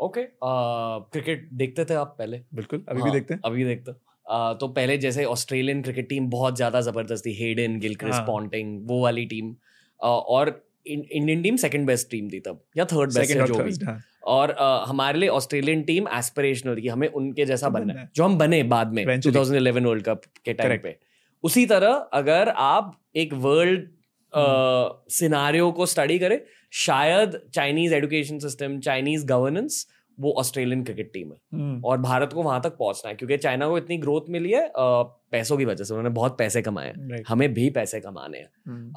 ओके 0.00 0.22
क्रिकेट 0.42 1.48
देखते 1.52 1.84
थे 1.84 1.94
आप 1.94 2.14
पहले 2.18 2.40
बिल्कुल 2.54 2.84
अभी 2.88 3.00
भी 3.02 3.08
हाँ, 3.08 3.12
देखते 3.12 3.34
हैं 3.34 3.40
अभी 3.44 3.64
देखते 3.64 3.90
हैं। 3.90 4.58
तो 4.58 4.68
पहले 4.68 4.96
जैसे 4.98 5.24
ऑस्ट्रेलियन 5.24 5.82
क्रिकेट 5.82 6.08
टीम 6.08 6.28
बहुत 6.30 6.56
ज़्यादा 6.56 6.80
ज़बरदस्त 6.80 7.26
थी 7.26 7.32
हेडन 7.34 7.78
गिलक्रिस्ट 7.80 8.14
हाँ। 8.14 8.26
पॉन्टिंग 8.26 8.78
वो 8.88 9.02
वाली 9.02 9.24
टीम 9.26 9.54
और 10.00 10.50
Indian 10.86 11.42
team 11.42 11.56
second 11.56 11.86
best 11.86 12.10
team 12.10 12.28
थी 12.28 12.40
तब 12.40 12.60
या 12.76 12.84
थर्ड 12.84 13.14
बेस्ट 13.14 13.36
और 13.36 13.46
जो 13.48 13.58
भी 13.58 13.84
हाँ 13.84 13.98
और 14.34 14.54
हमारे 14.88 15.18
लिए 15.18 15.28
ऑस्ट्रेलियन 15.28 15.82
टीम 15.82 16.08
एस्पिरेशनल 16.08 16.76
थी 16.76 16.88
हमें 16.88 17.06
उनके 17.08 17.44
जैसा 17.44 17.68
बनना 17.68 17.84
बनना 17.86 18.00
है। 18.00 18.10
जो 18.16 18.24
हम 18.24 18.38
बने 18.38 18.62
बाद 18.72 18.92
में 18.92 19.04
Eventually. 19.04 19.36
2011 19.36 19.86
वर्ल्ड 19.86 20.04
कप 20.04 20.22
के 20.44 20.52
टाइम 20.52 20.78
पे 20.78 20.96
उसी 21.44 21.64
तरह 21.66 21.92
अगर 22.12 22.48
आप 22.48 22.96
एक 23.16 23.32
वर्ल्ड. 23.34 23.88
सिनारियो 24.34 25.70
को 25.72 25.86
स्टडी 25.86 26.18
करे 26.18 26.44
शायद 26.72 27.40
Chinese 27.54 27.94
education 27.94 28.38
system 28.38 28.78
Chinese 28.80 29.26
governance 29.26 29.86
वो 30.18 30.32
ऑस्ट्रेलियन 30.38 30.82
क्रिकेट 30.84 31.10
टीम 31.12 31.28
है। 31.28 31.36
हम्म, 31.54 31.84
और 31.84 31.98
भारत 31.98 32.32
को 32.32 32.42
वहाँ 32.42 32.60
तक 32.60 32.76
पहुँचना 32.78 33.08
है 33.08 33.14
क्योंकि 33.16 33.36
चाइना 33.36 33.68
को 33.68 33.78
इतनी 33.78 33.96
ग्रोथ 33.98 34.28
मिली 34.30 34.50
है 34.50 34.70
पैसों 34.76 35.56
की 35.56 35.64
वजह 35.64 35.84
से 35.84 35.94
उन्होंने 35.94 36.10
बहुत 36.14 36.36
पैसे 36.38 36.62
कमाए 36.62 36.92
right. 36.92 37.24
हमें 37.28 37.52
भी 37.54 37.68
पैसे 37.70 38.00
कमाने 38.00 38.38
हैं। 38.38 38.48
हम्म, 38.68 38.92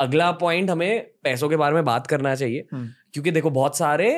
अगला 0.00 0.30
पॉइंट 0.32 0.70
हमें 0.70 1.06
पैसों 1.24 1.48
के 1.48 1.56
बारे 1.56 1.74
में 1.74 1.84
बात 1.84 2.06
करना 2.06 2.34
चाहिए 2.34 2.66
हम्म। 2.72 2.88
क्योंकि 3.12 3.30
देखो 3.30 3.50
बहुत 3.50 3.76
सारे 3.76 4.10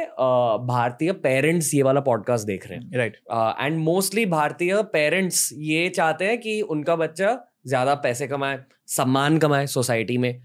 भारतीय 0.68 1.12
पेरेंट्स 1.22 1.74
ये 1.74 1.82
वाला 1.82 2.00
पॉडकास्ट 2.00 2.46
देख 2.46 2.66
रहे 2.68 2.78
हैं। 2.78 2.90
Right. 2.90 3.16
एंड 3.60 3.78
मोस्टली 3.78 4.26
भारतीय 4.26 4.82
पेरेंट्स 4.92 5.48
ये 5.52 5.88
चाहते 5.88 6.24
हैं 6.24 6.38
कि 6.40 6.60
उनका 6.60 6.96
बच्चा 6.96 7.32
ज़्यादा 7.64 7.94
पैसे 8.04 8.26
कमाए 8.26 8.58
सम्मान 8.88 9.38
कमाए 9.38 9.66
सोसाइटी 9.68 10.18
में। 10.18 10.42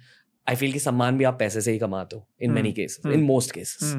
आई 0.47 0.55
फील 0.55 0.71
कि 0.73 0.79
सम्मान 0.79 1.17
भी 1.17 1.23
आप 1.23 1.37
पैसे 1.39 1.61
से 1.61 1.71
ही 1.71 1.79
कमाते 1.79 2.15
हो 2.15 2.27
in 2.41 2.51
many 2.51 2.71
cases. 2.73 3.05
In 3.07 3.23
most 3.23 3.51
cases 3.51 3.93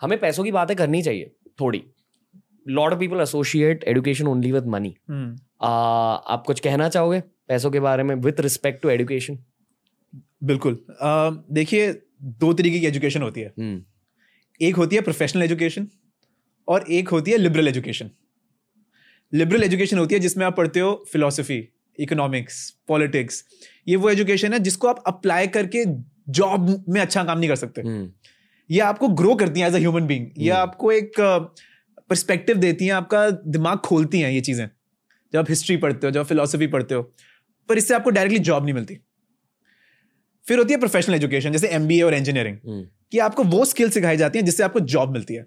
हमें 0.00 0.18
पैसों 0.20 0.44
की 0.44 0.52
बातें 0.52 0.76
करनी 0.76 1.02
चाहिए 1.02 1.30
थोड़ी। 1.60 1.82
Lot 2.68 2.92
of 2.92 2.98
people 3.00 3.20
associate 3.20 3.84
education 3.84 4.26
only 4.26 4.52
with 4.52 4.66
money. 4.68 4.94
आप 5.60 6.42
कुछ 6.46 6.60
कहना 6.60 6.88
चाहोगे 6.88 7.20
पैसों 7.48 7.70
के 7.70 7.80
बारे 7.80 8.02
में 8.02 8.14
विथ 8.16 8.40
रिस्पेक्ट 8.40 8.82
टू 8.82 8.88
एजुकेशन 8.88 9.38
बिल्कुल। 10.44 10.74
अ, 10.90 11.30
देखिए 11.52 11.92
दो 12.22 12.52
तरीके 12.52 12.80
की 12.80 12.86
एजुकेशन 12.86 13.22
होती 13.22 13.40
है। 13.40 13.52
एक 14.60 14.76
होती 14.76 14.96
है 14.96 15.02
प्रोफेशनल 15.02 15.42
एजुकेशन 15.42 15.86
और 16.68 16.84
एक 16.90 17.08
होती 17.08 17.30
है 17.30 17.36
लिबरल 17.36 17.68
एजुकेशन 17.68 18.10
लिबरल 19.32 19.62
एजुकेशन 19.64 19.98
होती 19.98 20.14
है 20.14 20.20
जिसमें 20.20 20.44
आप 20.46 20.56
पढ़ते 20.56 20.80
हो 20.80 20.92
फिलोसफी 21.12 21.58
इकोनॉमिक्स 21.98 22.58
पॉलिटिक्स 22.88 23.44
ये 23.88 23.96
वो 23.96 24.10
एजुकेशन 24.10 24.52
है 24.52 24.58
जिसको 24.60 24.88
आप 24.88 25.02
अप्लाई 25.06 25.46
करके 25.48 25.84
जॉब 26.30 26.84
में 26.88 27.00
अच्छा 27.00 27.24
काम 27.24 27.38
नहीं 27.38 27.48
कर 27.48 27.56
सकते। 27.56 27.82
ये 28.70 28.80
आपको 28.80 29.08
ग्रो 29.20 29.34
करती 29.34 29.60
हैं 29.60 29.68
एज 29.68 29.74
अ 29.74 29.78
ह्यूमन 29.78 30.06
बींग 30.06 30.26
ये 30.38 30.50
हम्म। 30.50 30.60
आपको 30.60 30.92
एक 30.92 31.20
पर्सपेक्टिव 31.20 32.56
देती 32.58 32.86
हैं 32.86 32.92
आपका 32.92 33.28
दिमाग 33.30 33.78
खोलती 33.84 34.20
हैं 34.20 34.30
ये 34.30 34.40
चीज़ें। 34.40 34.66
जब 35.32 35.38
आप 35.38 35.50
हिस्ट्री 35.50 35.76
पढ़ते 35.76 36.06
हो 36.06 36.10
जब 36.12 36.24
फिलोसफी 36.26 36.66
पढ़ते 36.68 36.94
हो 36.94 37.02
पर 37.68 37.78
इससे 37.78 37.94
आपको 37.94 38.10
डायरेक्टली 38.10 38.38
जॉब 38.44 38.64
नहीं 38.64 38.74
मिलती। 38.74 38.98
फिर 40.44 40.58
होती 40.58 40.72
है 40.72 40.78
प्रोफेशनल 40.80 41.14
एजुकेशन 41.14 41.52
जैसे 41.52 41.68
एमबीए 41.70 42.02
और 42.02 42.14
इंजीनियरिंग 42.14 42.86
कि 43.12 43.18
आपको 43.20 43.44
वो 43.46 43.64
स्किल 43.64 43.90
सिखाई 43.90 44.16
जाती 44.16 44.38
हैं 44.38 44.44
जिससे 44.46 44.62
आपको 44.62 44.80
जॉब 44.92 45.12
मिलती 45.12 45.34
है। 45.34 45.46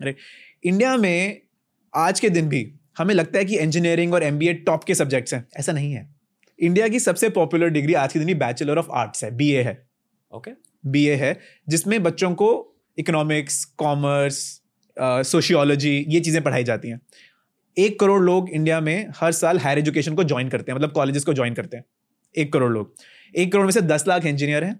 राइट 0.00 0.16
इंडिया 0.64 0.96
में 0.96 1.40
आज 1.94 2.20
के 2.20 2.28
दिन 2.30 2.48
भी 2.48 2.72
हमें 2.98 3.14
लगता 3.14 3.38
है 3.38 3.44
कि 3.44 3.58
इंजीनियरिंग 3.58 4.14
और 4.14 4.22
एमबीए 4.22 4.52
टॉप 4.54 4.84
के 4.84 4.94
सब्जेक्ट्स 4.94 5.34
हैं। 5.34 5.46
ऐसा 5.58 5.72
नहीं 5.72 5.92
है। 5.92 6.08
इंडिया 6.58 6.88
की 6.88 7.00
सबसे 7.00 7.28
पॉपुलर 7.30 7.68
डिग्री 7.68 7.94
आज 7.94 8.12
के 8.12 8.18
दिन 8.18 8.38
बैचलर 8.38 8.78
ऑफ़ 8.78 8.90
आर्ट्स 8.92 9.24
है। 9.24 9.30
बीए 9.36 9.62
है। 9.62 9.86
ओके 10.32 10.50
बीए 10.84 11.14
है 11.14 11.38
जिसमें 11.68 12.02
बच्चों 12.02 12.32
को 12.34 12.48
इकोनॉमिक्स 12.98 13.64
कॉमर्स 13.64 14.60
सोशियोलॉजी 14.96 15.96
ये 16.08 16.20
चीज़ें 16.20 16.42
पढ़ाई 16.42 16.64
जाती 16.64 16.88
हैं। 16.88 17.00
एक 17.76 17.98
करोड़ 18.00 18.20
लोग 18.22 18.50
इंडिया 18.50 18.80
में 18.80 19.08
हर 19.16 19.32
साल 19.32 19.58
हायर 19.58 19.78
एजुकेशन 19.78 20.14
को 20.14 20.24
ज्वाइन 20.24 20.48
करते 20.48 20.72
हैं 20.72 20.76
मतलब 20.76 20.92
कॉलेजेस 20.92 21.24
को 21.24 21.32
ज्वाइन 21.32 21.54
करते 21.54 21.76
हैं। 21.76 21.84
एक 22.34 22.52
करोड़ 22.52 22.70
लोग। 22.72 22.94
एक 23.34 23.52
करोड़ 23.52 23.64
में 23.64 23.72
से 23.72 23.80
दस 23.82 24.04
लाख 24.08 24.26
इंजीनियर 24.26 24.64
हैं 24.64 24.78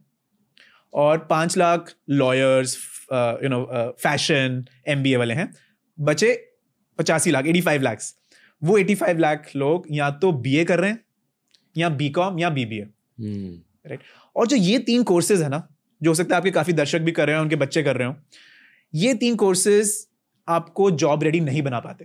और 0.93 1.19
पाँच 1.31 1.57
lakh 1.59 1.93
lawyers 2.11 2.77
you 3.13 3.49
know 3.49 3.65
fashion 4.03 4.65
MBA 4.89 5.17
वाले 5.17 5.35
हैं। 5.35 5.53
बचे 5.99 6.33
पचासी 7.01 7.31
लाख 7.31 7.47
एटी 7.47 7.61
फाइव 7.61 7.83
लैक्स 7.83 8.15
वो 8.63 8.79
एटी 8.79 8.95
फाइव 8.95 9.19
लाख 9.19 9.51
लोग 9.57 9.87
या 9.91 10.11
तो 10.11 10.33
बी 10.33 10.65
कर 10.65 10.79
रहे 10.79 10.91
हैं 10.91 11.05
या 11.77 11.89
बी 11.89 12.11
कॉम 12.11 12.39
या 12.39 12.51
बी 12.51 12.65
बी 12.65 12.81
राइट 13.87 14.01
और 14.37 14.47
जो 14.47 14.57
ये 14.57 14.79
तीन 14.79 15.03
कोर्सेज 15.03 15.43
है 15.43 15.49
ना 15.49 15.67
जो 16.03 16.11
हो 16.11 16.15
सकता 16.15 16.35
है 16.35 16.37
आपके 16.37 16.51
काफ़ी 16.51 16.73
दर्शक 16.73 17.01
भी 17.01 17.13
कर 17.13 17.27
रहे 17.27 17.37
हो 17.37 17.43
उनके 17.43 17.57
बच्चे 17.57 17.83
कर 17.83 17.97
रहे 17.97 18.09
हो 18.09 18.15
ये 18.95 19.15
तीन 19.15 19.37
कोर्सेज 19.37 20.07
आपको 20.49 20.91
जॉब 20.91 21.23
रेडी 21.23 21.41
नहीं 21.41 21.63
बना 21.63 21.81
पाते। 21.81 22.05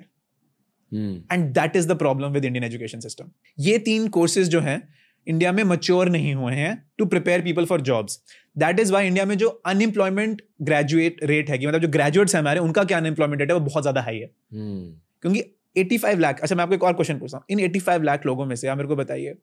And 1.32 1.50
that 1.54 1.76
is 1.76 1.88
the 1.88 1.98
problem 1.98 2.28
with 2.28 2.46
Indian 2.46 2.64
education 2.64 3.00
system 3.00 3.32
ये 3.60 3.78
तीन 3.78 4.08
कोर्सेज 4.08 4.48
जो 4.48 4.60
हैं 4.60 4.82
इंडिया 5.28 5.52
में 5.52 5.64
मच्योर 5.64 6.10
नहीं 6.10 6.34
हुए 6.36 6.54
हैं 6.54 6.92
to 6.98 7.06
prepare 7.06 7.42
people 7.42 7.66
for 7.66 7.82
jobs 7.82 8.20
that 8.58 8.80
is 8.80 8.94
why 8.94 9.08
India 9.08 9.26
में 9.26 9.38
जो 9.38 9.48
अनएम्प्लॉयमेंट 9.66 10.42
ग्रेजुएट 10.62 11.24
रेट 11.24 11.50
है 11.50 11.58
कि 11.58 11.68
मतलब 11.68 11.82
जो 11.82 11.88
ग्रेजुएट्स 11.88 12.36
हैं 12.36 12.42
हमारे 12.42 12.60
उनका 12.60 12.84
क्या 12.84 12.98
अनएम्प्लॉयमेंट 12.98 13.42
रेट 13.42 13.52
है 13.52 13.58
वो 13.58 13.66
बहुत 13.66 13.84
ज़्यादा 13.84 14.02
हाई 14.02 14.20
है। 14.20 14.28
Hmm. 14.28 15.02
क्योंकि 15.22 15.44
85 15.76 16.20
लाख 16.20 16.40
अच्छा 16.40 16.56
मैं 16.56 16.64
आपको 16.64 16.76
एक 16.76 16.84
और 16.84 16.94
क्वेश्चन 16.94 17.20
पूछता 17.20 17.38
हूँ। 17.38 17.46
इन 17.50 17.60
85 17.60 18.04
लाख 18.04 18.26
लोगों 18.26 18.46
में 18.46 18.56
से 18.56 18.68
आप 18.68 18.78
मेरे 18.78 18.88
को 18.88 18.96
बताइए 18.96 19.36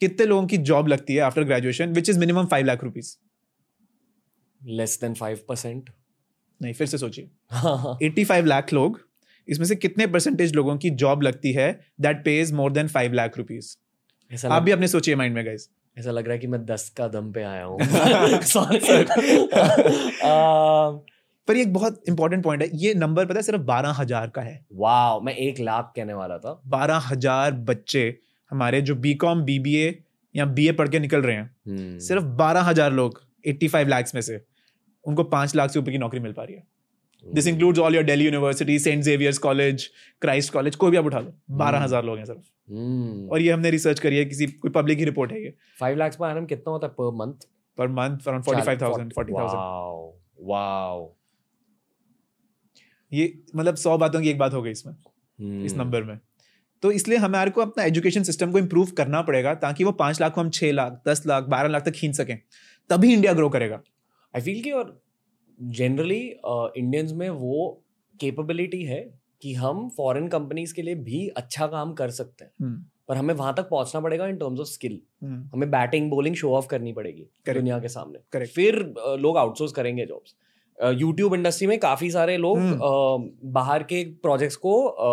कितने 0.00 0.26
लोगों 0.26 0.46
की 0.46 0.56
जॉब 0.56 0.88
लगती 0.88 1.14
है 1.14 1.20
after 1.20 1.44
graduation 1.44 1.92
which 1.92 2.08
is 2.10 2.18
minimum 2.18 2.46
five 2.46 2.66
lakh 2.66 2.84
rupees 2.84 3.16
less 4.60 4.98
than 5.00 5.14
five 5.14 5.38
percent 5.48 5.90
नहीं 6.60 6.72
फिर 6.72 6.86
से 6.86 6.98
सोचिए। 6.98 7.30
85 8.02 8.46
लाख 8.46 8.72
लोग 8.72 9.00
इसमें 9.48 9.66
से 9.66 9.76
कितने 9.76 10.06
परसेंटेज 10.06 10.54
लोगों 10.54 10.76
की 10.76 10.90
जॉब 10.90 11.22
लगती 11.22 11.52
है 11.52 11.72
that 12.00 12.24
pays 12.24 12.52
more 12.52 12.72
than 12.72 12.88
five 12.88 13.12
lakh 13.12 13.38
rupees 13.38 13.76
ऐसा 14.32 14.48
आप 14.48 14.62
भी 14.62 14.70
अपने 14.70 14.88
सोचिए 14.88 15.16
माइंड 15.16 15.34
में 15.34 15.46
गाइस 15.46 15.68
ऐसा 15.96 16.10
लग 16.10 16.24
रहा 16.24 16.32
है 16.32 16.38
कि 16.38 16.46
मैं 16.46 16.64
दस 16.66 16.88
का 16.96 17.08
दम 17.08 17.32
पे 17.32 17.42
आया 17.42 17.64
हूँ। 17.64 17.78
सॉरी 18.42 18.78
पर 21.48 21.56
ये 21.56 21.62
एक 21.62 21.72
बहुत 21.72 22.02
इंपॉर्टेंट 22.08 22.44
पॉइंट 22.44 22.62
है। 22.62 22.70
ये 22.74 22.94
नंबर 22.94 23.26
पता 23.26 23.34
है 23.34 23.42
सिर्फ़ 23.42 23.62
बारह 23.62 23.90
हज़ार 23.90 24.28
का 24.28 24.42
है। 24.42 24.66
वाओ 24.72 25.20
मैं 25.20 25.36
एक 25.36 25.60
लाख 25.60 25.92
कहने 25.96 26.14
वाला 26.14 26.38
था। 26.38 26.62
बारह 26.66 27.02
हज़ार 27.06 27.52
बच्चे 27.70 28.18
हमारे 28.50 28.80
जो 28.80 28.96
B 28.96 29.14
com 29.14 29.42
B 29.42 29.58
B 29.58 29.76
A 29.76 30.02
या 30.34 30.48
बी 30.48 30.68
ए 30.68 30.72
पढ़ 30.72 30.88
के 30.88 30.98
निकल 30.98 31.22
रहे 31.22 31.36
हैं। 31.36 31.56
हम्म, 31.68 31.98
सिर्फ़ 31.98 32.24
बारह 32.24 32.60
हज़ार 32.60 32.92
लोग 32.92 33.22
एट्टी 33.46 33.68
फाइव 33.68 33.88
लैक्स 33.88 34.14
में 34.14 34.22
से 34.22 34.44
उनको 35.04 35.24
पाँच 35.24 35.56
लाख 35.56 35.70
से 35.70 35.78
ऊपर 35.78 35.90
की 35.90 35.98
नौकरी 35.98 36.20
मिल 36.20 36.32
पा 36.32 36.44
रही 36.44 36.54
है। 36.54 36.66
This 37.26 37.46
includes 37.46 37.78
all 37.78 37.94
your 37.94 38.04
Delhi 38.04 38.24
university 38.24 38.78
saint 38.78 39.02
Xavier's 39.02 39.38
college 39.38 39.88
Christ 40.22 40.52
college 40.52 40.76
कोई 40.76 40.90
भी 40.90 40.96
आप 40.96 41.06
उठा 41.06 41.18
लो 41.18 41.32
बारह 41.56 41.78
हज़ार 41.78 42.04
लोग 42.04 42.18
हैं 42.18 42.24
सिर्फ़। 42.24 42.40
हम्म, 42.72 43.28
और 43.28 43.40
ये 43.42 43.52
हमने 43.52 43.70
रिसर्च 43.70 43.98
करी 44.00 44.16
है 44.16 44.24
किसी 44.24 44.46
कोई 44.46 44.70
पब्लिक 44.72 44.98
की 44.98 45.04
रिपोर्ट 45.04 45.32
है 45.32 45.42
ये। 45.44 45.54
फाइव 45.80 45.96
लाख 45.98 46.16
पर 46.16 46.30
एनम 46.30 46.46
कितना 46.46 46.72
होता 46.72 46.86
है 46.86 46.92
per 46.98 47.10
month 47.16 47.46
per 47.78 47.88
month 47.90 48.26
around 48.26 48.44
forty 48.44 48.62
five 48.62 48.78
thousand 48.82 49.12
forty 49.14 49.32
thousand 49.32 50.46
wow 50.48 51.10
ये 53.12 53.32
मतलब 53.56 53.74
सौ 53.76 53.96
बातों 53.98 54.20
की 54.20 54.28
एक 54.30 54.38
बात 54.38 54.52
हो 54.54 54.62
गई 54.62 54.70
इसमें 54.70 54.92
हम्म, 54.92 55.64
इस 55.64 55.74
नंबर 55.76 56.02
में। 56.02 56.18
तो 56.82 56.90
इसलिए 56.92 57.18
हमारे 57.18 57.50
को 57.50 57.60
अपना 57.60 57.84
एजुकेशन 57.84 58.22
सिस्टम 58.22 58.52
को 58.52 58.58
इम्प्रूव 58.58 58.90
करना 58.96 59.20
पड़ेगा 59.22 59.54
ताकि 59.56 59.84
वो 59.84 59.92
पाँच 59.98 60.20
लाख 60.20 60.34
को 60.34 60.40
हम 60.40 60.50
छह 60.50 60.72
लाख 60.72 61.00
दस 61.08 61.22
लाख 61.26 61.44
बारह 61.48 61.68
लाख 61.68 61.84
तक 61.84 61.92
खींच 61.92 62.16
सकें 62.16 62.36
तभी 62.90 63.12
इंडिया 63.12 63.32
ग्रो 63.32 63.48
करेगा। 63.48 63.80
आई 64.34 64.40
फील 64.40 64.62
कि 64.62 64.70
और 64.70 65.00
जनरली 65.58 66.20
इंडियंस 66.46 67.12
में 67.12 67.28
वो 67.30 67.84
कैपेबिलिटी 68.14 68.82
है 68.84 69.00
कि 69.42 69.52
हम 69.54 69.88
फॉरेन 69.96 70.28
कंपनीज़ 70.28 70.74
के 70.74 70.82
लिए 70.82 70.94
भी 71.04 71.26
अच्छा 71.36 71.66
काम 71.66 71.92
कर 71.94 72.10
सकते 72.10 72.44
हैं। 72.44 72.52
हम्म, 72.62 72.82
पर 73.08 73.16
हमें 73.16 73.34
वहाँ 73.34 73.54
तक 73.56 73.68
पहुँचना 73.68 74.00
पड़ेगा 74.00 74.26
इन 74.26 74.36
टर्म्स 74.36 74.60
ऑफ़ 74.60 74.68
स्किल 74.68 75.00
हमें 75.54 75.70
बैटिंग 75.70 76.10
बॉलिंग 76.10 76.34
शो 76.36 76.52
ऑफ़ 76.56 76.66
करनी 76.68 76.92
पड़ेगी 76.92 77.22
Correct. 77.22 77.58
दुनिया 77.58 77.78
के 77.78 77.88
सामने। 77.88 78.18
Correct. 78.34 78.54
फिर 78.54 78.78
लोग 79.20 79.38
आउटसोर्स 79.38 79.72
करेंगे 79.72 80.06
जॉब्स 80.06 80.34
यूट्यूब 81.00 81.34
इंडस्ट्री 81.34 81.66
में 81.66 81.78
काफ़ी 81.78 82.10
सारे 82.10 82.36
लोग 82.36 82.58
हम्म। 82.58 83.50
बाहर 83.52 83.82
के 83.82 84.04
प्रोजेक्ट्स 84.22 84.56
को 84.56 84.72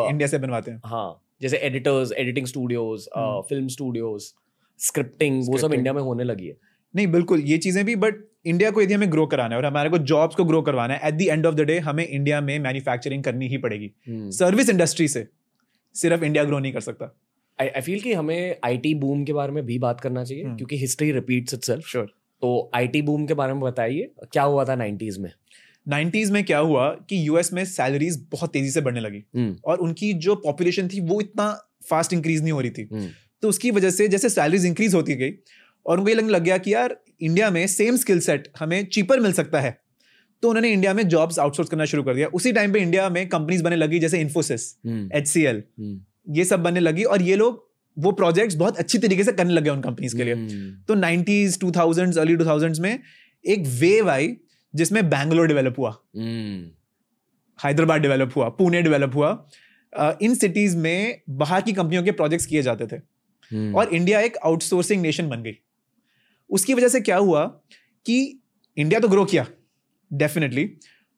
इंडिया 0.09 0.27
से 0.27 0.37
बनवाते 0.37 0.71
हैं। 0.71 0.81
हाँ 0.85 1.21
जैसे 1.41 1.57
editors 1.57 2.11
editing 2.11 2.45
studios. 2.47 3.07
Film 3.49 3.67
studios 3.67 4.33
scripting 4.79 5.43
वो 5.49 5.57
सब 5.57 5.73
इंडिया 5.73 5.93
में 5.93 6.01
होने 6.01 6.23
लगी 6.23 6.47
है। 6.47 6.57
नहीं 6.93 7.07
बिल्कुल 7.07 7.41
ये 7.41 7.57
चीज़ें 7.57 7.83
भी 7.85 7.95
बट 7.95 8.23
इंडिया 8.45 8.71
को 8.71 8.82
यदि 8.82 8.93
हमें 8.93 9.12
ग्रो 9.12 9.25
कराना 9.25 9.56
है 9.56 9.58
और 9.58 9.65
हमारे 9.65 9.89
को 9.89 9.97
जॉब्स 9.97 10.36
को 10.36 10.43
ग्रो 10.45 10.62
करवाना 10.62 10.93
है 10.93 11.08
at 11.08 11.13
the 11.13 11.21
end 11.21 11.45
of 11.45 11.56
the 11.56 11.62
day 11.62 11.80
हमें 11.80 12.08
इंडिया 12.08 12.41
में 12.41 12.60
मैन्युफैक्चरिंग 12.60 13.23
करनी 13.23 13.47
ही 13.47 13.58
पड़ेगी। 13.58 13.91
सर्विस 14.10 14.69
इंडस्ट्री 14.69 15.08
से 15.08 15.28
सिर्फ़ 15.95 16.23
इंडिया 16.23 16.43
ग्रो 16.43 16.60
नहीं 16.60 16.73
कर 16.73 16.82
सकता। 16.82 17.15
आई 17.62 17.82
फील 17.82 17.99
कि 17.99 18.13
हमें 18.13 18.56
आईटी 18.65 18.93
बूम 18.95 19.23
के 19.23 19.34
बारे 19.34 19.52
में 19.52 19.65
भी 19.65 19.80
बात 19.80 20.02
करना 20.02 20.23
चाहिए 20.23 20.43
हम्म। 20.43 20.56
क्योंकि 20.56 20.78
हिस्ट्री 20.78 21.12
रिपीट्स 21.12 21.54
इटसेल्फ 21.54 21.86
श्योर 21.86 22.06
तो 22.41 22.71
आईटी 22.75 23.02
बूम 23.02 23.25
के 23.25 23.34
बारे 23.34 23.54
में 23.54 23.62
बताइए 23.62 24.12
क्या 24.32 24.43
हुआ 24.43 24.65
था 24.65 24.78
90s 24.78 25.17
में? 25.17 25.32
90s 25.89 26.30
में 26.30 26.43
क्या 26.43 26.60
हुआ 26.60 26.89
कि 26.89 27.28
यूएस 27.28 27.54
में 27.54 27.65
सैलरीज 27.65 28.28
बहुत 28.32 28.54
तेज़ी 28.54 28.69
से 28.69 28.82
बढ़ने 28.82 28.99
लगी। 28.99 29.23
हम्म, 29.36 29.56
और 29.65 29.78
उनकी 29.78 30.13
जो 30.13 30.36
पॉपुलेशन 30.36 30.88
थी 30.88 30.99
वो 30.99 31.21
इतना 31.21 31.52
फास्ट 31.89 32.13
इंक्रीज 32.13 32.41
नहीं 32.41 32.52
हो 32.52 32.62
रही 32.62 32.71
थी। 32.71 32.89
हम्म, 32.93 33.08
तो 33.41 33.49
उसकी 33.49 33.71
वजह 33.71 33.89
से 33.89 34.08
जैसे 34.08 34.30
सैलरीज 34.30 34.65
इंक्रीज 34.65 34.95
होती 34.95 35.15
गई 35.15 35.32
और 35.89 35.97
उनको 35.97 36.10
ये 36.10 36.15
लगने 36.15 36.30
लग 36.30 36.43
गया 36.43 36.58
कि 36.58 36.73
यार 36.73 36.99
इंडिया 37.21 37.49
में 37.52 37.67
सेम 37.67 37.95
स्किल 37.95 38.19
सेट 38.19 38.47
हमें 38.60 38.86
चीपर 38.86 39.19
मिल 39.19 39.34
सकता 39.34 39.60
है। 39.60 39.82
तो 40.41 40.49
उन्होंने 40.49 40.71
इंडिया 40.71 40.93
में 40.93 41.08
जॉब्स 41.08 41.39
आउटसोर्स 41.39 41.69
करना 41.69 41.86
शुरू 41.86 42.04
कर 42.04 42.15
दिया। 42.15 42.28
उसी 42.28 42.52
टाइम 42.52 42.73
पे 42.73 42.80
इंडिया 42.80 43.10
में 43.10 43.30
कंपनीज़ 43.30 43.63
बनने 43.63 43.75
लगी 43.75 43.99
जैसे 43.99 44.19
इन्फोसिस 44.21 44.75
हम्म, 44.86 45.10
एच 45.13 45.38
हम्म, 45.38 46.02
ये 46.30 46.45
सब 46.45 46.63
बनने 46.63 46.80
लगी 46.80 47.04
और 47.04 47.21
ये 47.21 47.36
लोग 47.36 47.69
वो 47.97 48.12
प्रोजेक्ट्स 48.12 48.56
बहुत 48.56 48.78
अच्छी 48.78 48.97
तरीके 48.97 49.23
से 49.23 49.32
करने 49.32 49.54
लगे 49.54 49.69
उन 49.69 49.82
कंपनीज़ 49.82 50.17
के 50.17 50.23
लिए। 50.23 50.36
तो 50.36 50.95
तो 50.95 51.02
90s 51.02 51.58
2000s 51.63 52.17
अर्ली 52.17 52.36
2000s 52.36 52.80
में 52.80 52.99
एक 53.45 53.60
वेव 53.67 54.10
आई 54.10 54.38
जिसमें 54.75 55.10
बैंगलोर 55.10 55.47
डेवलप 55.47 55.75
हुआ। 55.78 55.89
हम्म, 56.17 56.67
हैदराबाद 57.65 58.02
डेवलप 58.02 58.34
हुआ 58.36 58.49
पुणे 58.49 58.82
डेवलप 58.82 59.15
हुआ। 59.15 59.49
इन 60.21 60.36
सिटीज़ 60.36 60.78
में 60.78 61.21
बाहर 61.30 61.62
की 61.62 61.73
कंपनियों 61.73 62.04
के 62.04 62.12
प्रोजेक्ट्स 62.12 62.45
किए 62.45 62.62
जाते 62.62 62.88
थे। 62.88 62.95
हम्म, 63.56 63.75
और 63.75 63.88
इंडिया 63.88 64.19
एक 64.19 64.38
आउटसोर्सिंग 64.38 65.02
नेशन 65.02 65.30
बन 65.30 65.43
गई। 65.43 65.58
उसकी 66.49 66.73
वजह 66.73 66.88
से 66.88 67.01
क्या 67.01 67.17
हुआ 67.17 67.45
कि 68.05 68.19
इंडिया 68.77 68.99
तो 68.99 69.07
ग्रो 69.07 69.25
किया 69.25 69.45
डेफिनेटली 70.12 70.69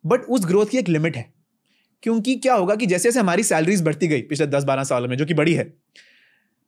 बट 0.03 0.25
उस 0.29 0.45
ग्रोथ 0.45 0.65
की 0.65 0.77
एक 0.77 0.89
लिमिट 0.89 1.17
है। 1.17 1.31
क्योंकि 2.03 2.35
क्या 2.35 2.53
होगा 2.53 2.75
कि 2.75 2.85
जैसे 2.85 3.09
जैसे 3.09 3.19
हमारी 3.19 3.43
सैलरीज 3.43 3.81
बढ़ती 3.81 4.07
गई 4.07 4.21
पिछले 4.21 4.47
दस 4.47 4.63
बारह 4.63 4.83
सालों 4.83 5.09
में 5.09 5.15
जो 5.17 5.25
कि 5.25 5.33
बड़ी 5.33 5.53
है 5.53 5.73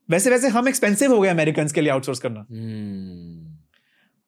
वैसे 0.09 0.29
वैसे 0.29 0.47
हम 0.47 0.67
एक्सपेंसिव 0.67 1.13
हो 1.13 1.19
गए 1.21 1.29
अमेरिकन 1.29 1.67
के 1.67 1.81
लिए 1.81 1.91
आउटसोर्स 1.91 2.19
करना। 2.19 2.39
हम्म, 2.39 3.55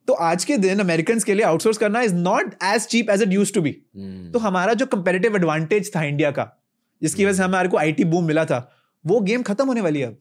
तो 0.07 0.13
आज 0.13 0.45
के 0.45 0.57
दिन 0.57 0.79
अमेरिकन 0.79 1.19
के 1.19 1.33
लिए 1.33 1.45
आउटसोर्स 1.45 1.77
करना 1.77 2.01
is 2.01 2.13
not 2.15 2.53
as 2.63 2.85
cheap 2.87 3.09
as 3.09 3.21
it 3.21 3.33
used 3.33 3.53
to 3.53 3.61
be 3.61 3.75
hmm, 3.95 4.31
तो 4.31 4.39
हमारा 4.39 4.73
जो 4.73 4.85
कंपेरेटिव 4.85 5.35
एडवांटेज 5.35 5.95
था 5.95 6.03
इंडिया 6.03 6.31
का 6.31 6.47
जिसकी 7.01 7.25
वजह 7.25 7.37
से 7.37 7.43
हमारे 7.43 7.69
को 7.69 7.77
आईटी 7.77 8.03
बूम 8.03 8.25
मिला 8.25 8.45
था 8.45 8.59
वो 9.05 9.19
गेम 9.21 9.43
खत्म 9.43 9.67
होने 9.67 9.81
वाली 9.81 9.99
है 9.99 10.07
अब। 10.07 10.17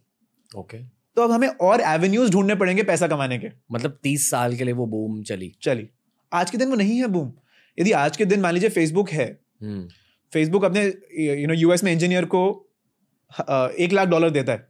ओके 0.51 0.79
तो 1.17 1.23
अब 1.23 1.31
हमें 1.31 1.49
और 1.49 1.81
एवेन्यूज 1.83 2.31
ढूँढने 2.31 2.55
पड़ेंगे 2.55 2.83
पैसा 2.83 3.07
कमाने 3.09 3.39
के। 3.39 3.49
मतलब 3.73 3.99
तीस 4.03 4.31
साल 4.31 4.57
के 4.57 4.65
लिए 4.65 4.75
वो 4.75 4.87
बूम 4.87 5.23
चली। 5.23 5.53
चली। 5.63 5.89
आज 6.33 6.51
के 6.51 6.59
दिन 6.59 6.69
वो 6.69 6.77
नहीं 6.77 6.99
है 6.99 7.07
बूम 7.09 7.33
यदि 7.79 7.93
आज 7.95 8.17
के 8.17 8.25
दिन 8.25 8.41
मान 8.41 8.55
लीजिए 8.55 8.71
फेसबुक 8.71 9.11
है 9.11 9.27
हम्म, 9.63 9.87
फेसबुक 10.33 10.65
अपने 10.65 10.85
यू 11.33 11.47
नो 11.47 11.55
यूएस 11.55 11.85
में 11.85 11.93
इंजीनियर 11.93 12.25
को 12.27 12.43
एक 13.31 13.93
लाख 13.93 14.09
डॉलर 14.09 14.31
देता 14.31 14.53
है। 14.53 14.69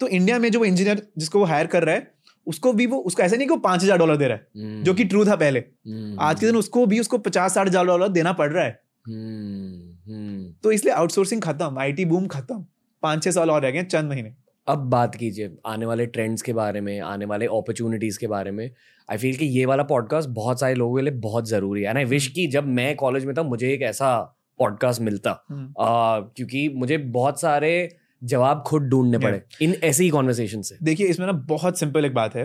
तो 0.00 0.08
इंडिया 0.08 0.38
में 0.38 0.50
जो 0.50 0.58
वो 0.58 0.64
इंजीनियर 0.64 1.06
जिसको 1.18 1.38
वो 1.38 1.44
हायर 1.46 1.66
कर 1.66 1.84
रहा 1.84 1.94
है 1.94 2.10
उसको 2.46 2.72
भी 2.72 2.86
वो 2.86 2.98
उसको 3.00 3.22
ऐसा 3.22 3.36
नहीं 3.36 3.46
कि 3.48 3.50
वो 3.50 3.60
पाँच 3.60 3.82
हज़ार 3.82 3.98
डॉलर 3.98 4.16
दे 4.16 4.28
रहा 4.28 4.36
है 4.36 4.46
हम्म, 4.56 4.82
जो 4.82 4.94
कि 4.94 5.04
ट्रू 5.04 5.24
था 5.26 5.36
पहले। 5.36 5.58
हम्म, 5.58 6.16
आज 6.20 6.40
के 6.40 6.46
दिन 6.46 6.56
उसको 6.56 6.84
भी 6.86 7.00
उसको 7.00 7.18
पचास 7.20 7.54
साठ 7.54 7.68
हज़ार 7.68 7.86
डॉलर 7.86 8.08
देना 8.10 8.32
पड़ 8.32 8.50
रहा 8.52 8.64
है। 8.64 8.70
हम्म, 9.08 10.12
हम्म। 10.12 10.52
तो 10.62 10.72
इसलिए 10.72 10.94
आउटसोर्सिंग 10.94 11.42
खत्म 11.42 11.78
आईटी 11.78 12.04
बूम 12.04 12.26
खत्म। 12.28 12.64
पाँच 13.02 13.22
छह 13.24 13.30
साल 13.30 13.50
और 13.50 13.62
रह 13.62 13.70
गए 13.70 13.82
चंद 13.84 14.08
महीने। 14.08 14.34
अब 14.66 14.78
बात 14.78 15.14
कीजिए 15.14 15.56
आने 15.66 15.86
वाले 15.86 16.06
ट्रेंड्स 16.06 16.42
के 16.42 16.52
बारे 16.52 16.80
में 16.80 17.00
आने 17.00 17.24
वाले 17.24 17.46
अपॉर्चुनिटीज़ 17.46 18.18
के 18.18 18.26
बारे 18.26 18.50
में 18.50 18.70
आई 19.10 19.16
फील 19.16 19.36
कि 19.36 19.46
ये 19.46 19.64
वाला 19.64 19.82
पॉडकास्ट 19.82 20.28
बहुत 20.28 20.60
सारे 20.60 20.74
लोगों 20.74 20.96
के 20.96 21.02
लिए 21.02 21.12
बहुत 21.12 21.48
ज़रूरी 21.48 21.82
है। 21.82 21.88
एंड 21.88 21.98
आई 21.98 22.04
विश 22.04 22.26
कि 22.26 22.46
जब 22.46 22.66
मैं 22.66 22.96
कॉलेज 22.96 23.24
में 23.24 23.34
था 23.38 23.42
मुझे 23.42 23.72
एक 23.72 23.82
ऐसा 23.82 24.36
पॉडकास्ट 24.58 25.00
मिलता। 25.00 25.44
हम्म। 25.48 25.84
आ, 25.84 26.20
क्योंकि 26.20 26.68
मुझे 26.68 26.98
बहुत 26.98 27.40
सारे 27.40 27.96
जवाब 28.24 28.62
खुद 28.66 28.82
ढूँढने 28.82 29.18
पड़े 29.18 29.42
इन 29.62 29.74
ऐसी 29.84 30.04
ही 30.04 30.10
कॉन्वर्सेशन 30.10 30.62
से। 30.62 30.76
देखिए 30.82 31.06
इसमें 31.06 31.26
ना 31.26 31.32
बहुत 31.32 31.78
सिंपल 31.78 32.04
एक 32.04 32.14
बात 32.14 32.34
है 32.34 32.44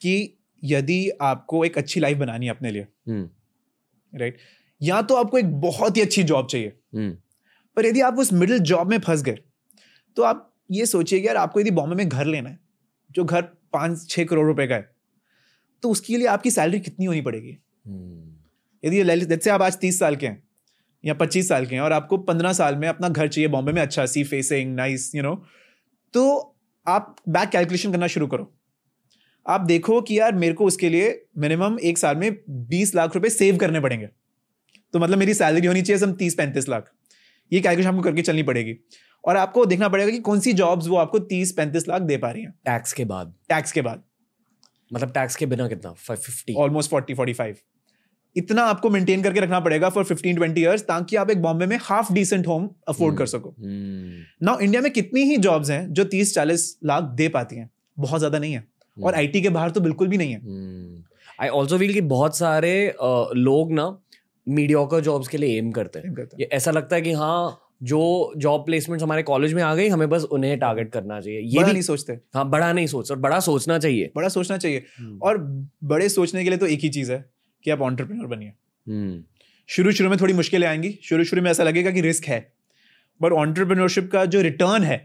कि 0.00 0.38
यदि 0.64 1.10
आपको 1.20 1.64
एक 1.64 1.78
अच्छी 1.78 2.00
लाइफ 2.00 2.18
बनानी 2.18 2.46
है 2.46 2.52
अपने 2.52 2.70
लिए 2.70 2.86
हम्म। 3.08 4.18
राइट 4.20 4.36
या 4.82 5.02
तो 5.02 5.14
आपको 5.14 5.38
एक 5.38 5.60
बहुत 5.60 5.96
ही 5.96 6.02
अच्छी 6.02 6.22
जॉब 6.22 6.46
चाहिए 6.46 6.72
हम्म। 6.94 7.10
पर 7.76 7.86
यदि 7.86 8.00
आप 8.00 8.18
उस 8.18 8.32
मिडिल 8.32 8.58
जॉब 8.58 8.90
में 8.90 8.98
फंस 8.98 9.22
गए 9.22 9.38
तो 10.16 10.22
आप 10.22 10.53
ये 10.70 10.86
सोचिए 10.86 11.20
कि 11.20 11.26
यार 11.26 11.36
आपको 11.36 11.60
यदि 11.60 11.70
बॉम्बे 11.70 11.96
में 11.96 12.08
घर 12.08 12.24
लेना 12.26 12.48
है 12.50 12.58
जो 13.10 13.24
घर 13.24 13.42
पाँच 13.72 14.08
छः 14.08 14.24
करोड़ 14.24 14.46
रुपए 14.46 14.66
का 14.66 14.74
है 14.74 14.92
तो 15.82 15.90
उसके 15.90 16.16
लिए 16.16 16.26
आपकी 16.26 16.50
सैलरी 16.50 16.80
कितनी 16.80 17.06
होनी 17.06 17.20
पड़ेगी? 17.20 17.56
हम्म, 17.86 18.34
यदि 18.84 19.24
जैसे 19.26 19.50
आप 19.50 19.62
आज 19.62 19.76
तीस 19.78 19.98
साल 19.98 20.16
के 20.16 20.26
हैं 20.26 20.42
या 21.04 21.14
पच्चीस 21.14 21.48
साल 21.48 21.66
के 21.66 21.74
हैं 21.74 21.82
और 21.82 21.92
आपको 21.92 22.18
पंद्रह 22.18 22.52
साल 22.52 22.76
में 22.76 22.88
अपना 22.88 23.08
घर 23.08 23.28
चाहिए 23.28 23.48
बॉम्बे 23.48 23.72
में 23.72 23.80
अच्छा 23.82 24.06
sea 24.06 24.24
facing 24.24 24.74
nice 24.74 25.14
you 25.14 25.22
know 25.22 25.34
तो 26.14 26.24
आप 26.86 27.16
बैक 27.28 27.48
कैलकुलेशन 27.48 27.92
करना 27.92 28.06
शुरू 28.06 28.26
करो। 28.26 28.52
आप 29.46 29.60
देखो 29.60 30.00
कि 30.00 30.18
यार 30.18 30.34
मेरे 30.34 30.54
को 30.54 30.64
उसके 30.64 30.88
लिए 30.88 31.10
मिनिमम 31.38 31.78
एक 31.80 31.98
साल 31.98 32.16
में 32.16 32.30
बीस 32.50 32.94
लाख 32.94 33.14
रुपए 33.14 33.28
सेव 33.30 33.56
करने 33.56 33.80
पड़ेंगे। 33.80 34.06
तो 34.94 34.98
मतलब 34.98 35.18
मेरी 35.18 35.34
सैलरी 35.34 35.66
होनी 35.66 35.82
चाहिए 35.82 35.98
सम 36.00 36.12
तीस 36.12 36.34
पैंतीस 36.34 36.68
लाख। 36.68 36.90
ये 37.52 37.60
कैलकुलेशन 37.60 37.88
आपको 37.88 38.02
करके 38.02 38.22
चलनी 38.22 38.42
पड़ेगी। 38.42 38.76
और 39.24 39.36
आपको 39.36 39.64
देखना 39.66 39.88
पड़ेगा 39.88 40.10
कि 40.10 40.18
कौन 40.20 40.40
सी 40.40 40.52
जॉब्स 40.52 40.88
वो 40.88 40.96
आपको 40.96 41.18
तीस 41.26 41.52
पैंतीस 41.52 41.88
लाख 41.88 42.02
दे 42.02 42.16
पा 42.16 42.30
रही 42.30 42.42
हैं। 42.42 42.52
टैक्स 42.64 42.92
के 42.92 43.04
बाद। 43.04 43.34
टैक्स 43.48 43.72
के 43.72 43.82
बाद। 43.82 44.02
मतलब 44.90 45.12
टैक्स 45.12 45.36
के 45.36 45.46
बिना 45.46 45.68
कितना? 45.68 45.92
Fifty 45.92 46.54
almost 46.54 46.90
forty 46.90 47.14
forty 47.14 47.32
five 47.32 47.56
इतना 48.36 48.62
आपको 48.64 48.90
मेंटेन 48.90 49.22
करके 49.22 49.40
रखना 49.40 49.58
पड़ेगा 49.60 49.88
फॉर 49.88 50.04
फिफ्टीन 50.04 50.36
ट्वेंटी 50.36 50.60
ईयर्स 50.60 50.82
ताकि 50.82 51.16
आप 51.16 51.30
एक 51.30 51.42
बॉम्बे 51.42 51.66
में 51.66 51.76
हाफ़ 51.82 52.12
डिसेंट 52.12 52.46
होम 52.46 52.68
अफोर्ड 52.88 53.16
कर 53.18 53.26
सको। 53.26 53.54
नाउ 53.58 54.58
इंडिया 54.58 54.82
में 54.82 54.90
कितनी 54.92 55.22
ही 55.22 55.36
जॉब्स 55.38 55.70
हैं 55.70 55.92
जो 55.92 56.04
तीस 56.06 56.34
चालीस 56.34 56.76
लाख 56.84 57.02
दे 57.14 57.28
पाती 57.28 57.56
हैं? 57.56 57.70
बहुत 57.96 58.20
ज़्यादा 58.20 58.38
नहीं 58.38 58.52
है। 58.52 58.64
और 58.96 59.14
आईटी 59.14 59.42
के 59.42 59.48
बाहर 59.48 59.70
तो 59.70 59.80
बिल्कुल 59.80 60.08
भी 60.08 60.18
नहीं 60.18 60.32
है। 60.32 61.02
आई 61.40 61.48
ऑल्सो 61.50 61.78
फील 61.78 61.92
कि 61.94 62.00
बहुत 62.08 62.36
सारे 62.36 62.74
लोग 63.00 63.72
ना 63.72 63.86
मीडियोकर 64.46 65.00
जॉब्स 65.00 65.28
के 65.28 65.38
लिए 65.38 65.58
एम 65.58 65.70
करते 65.72 65.98
हैं। 65.98 66.48
ऐसा 66.52 66.70
लगता 66.70 66.96
है 66.96 67.02
कि 67.02 67.12
हाँ 67.12 67.63
जो 67.84 68.32
जॉब 68.36 68.64
प्लेसमेंट्स 68.66 69.02
हमारे 69.02 69.22
कॉलेज 69.22 69.54
में 69.54 69.62
आ 69.62 69.74
गई 69.74 69.88
हमें 69.88 70.08
बस 70.08 70.22
उन्हें 70.24 70.58
टारगेट 70.58 70.90
करना 70.92 71.20
चाहिए। 71.20 71.40
ये 71.40 71.56
बड़ा 71.56 71.66
भी 71.66 71.72
नहीं 71.72 71.82
सोचते। 71.82 72.18
हाँ 72.34 72.48
बड़ा 72.50 72.72
नहीं 72.72 72.86
सोच 72.86 73.10
और 73.10 73.18
बड़ा 73.18 73.40
सोचना 73.40 73.78
चाहिए। 73.78 74.10
बड़ा 74.16 74.28
सोचना 74.28 74.56
चाहिए। 74.56 74.84
और 75.22 75.38
बड़े 75.84 76.08
सोचने 76.08 76.44
के 76.44 76.50
लिए 76.50 76.58
तो 76.58 76.66
एक 76.66 76.80
ही 76.80 76.88
चीज़ 76.88 77.12
है 77.12 77.24
कि 77.64 77.70
आप 77.70 77.80
ऑन्टरप्रिनर 77.82 78.26
बनिए। 78.26 78.52
हम्म, 78.86 79.22
शुरू 79.68 79.92
शुरू 79.92 80.10
में 80.10 80.18
थोड़ी 80.20 80.34
मुश्किलें 80.34 80.66
आएँगी। 80.68 80.98
शुरू 81.02 81.24
शुरू 81.24 81.42
में 81.42 81.50
ऐसा 81.50 81.64
लगेगा 81.64 81.90
कि 81.90 82.00
रिस्क 82.00 82.24
है। 82.24 82.40
बट 83.20 83.32
ऑन्टरप्रिनरशिप 83.32 84.10
का 84.12 84.24
जो 84.26 84.40
रिटर्न 84.40 84.82
है 84.82 84.98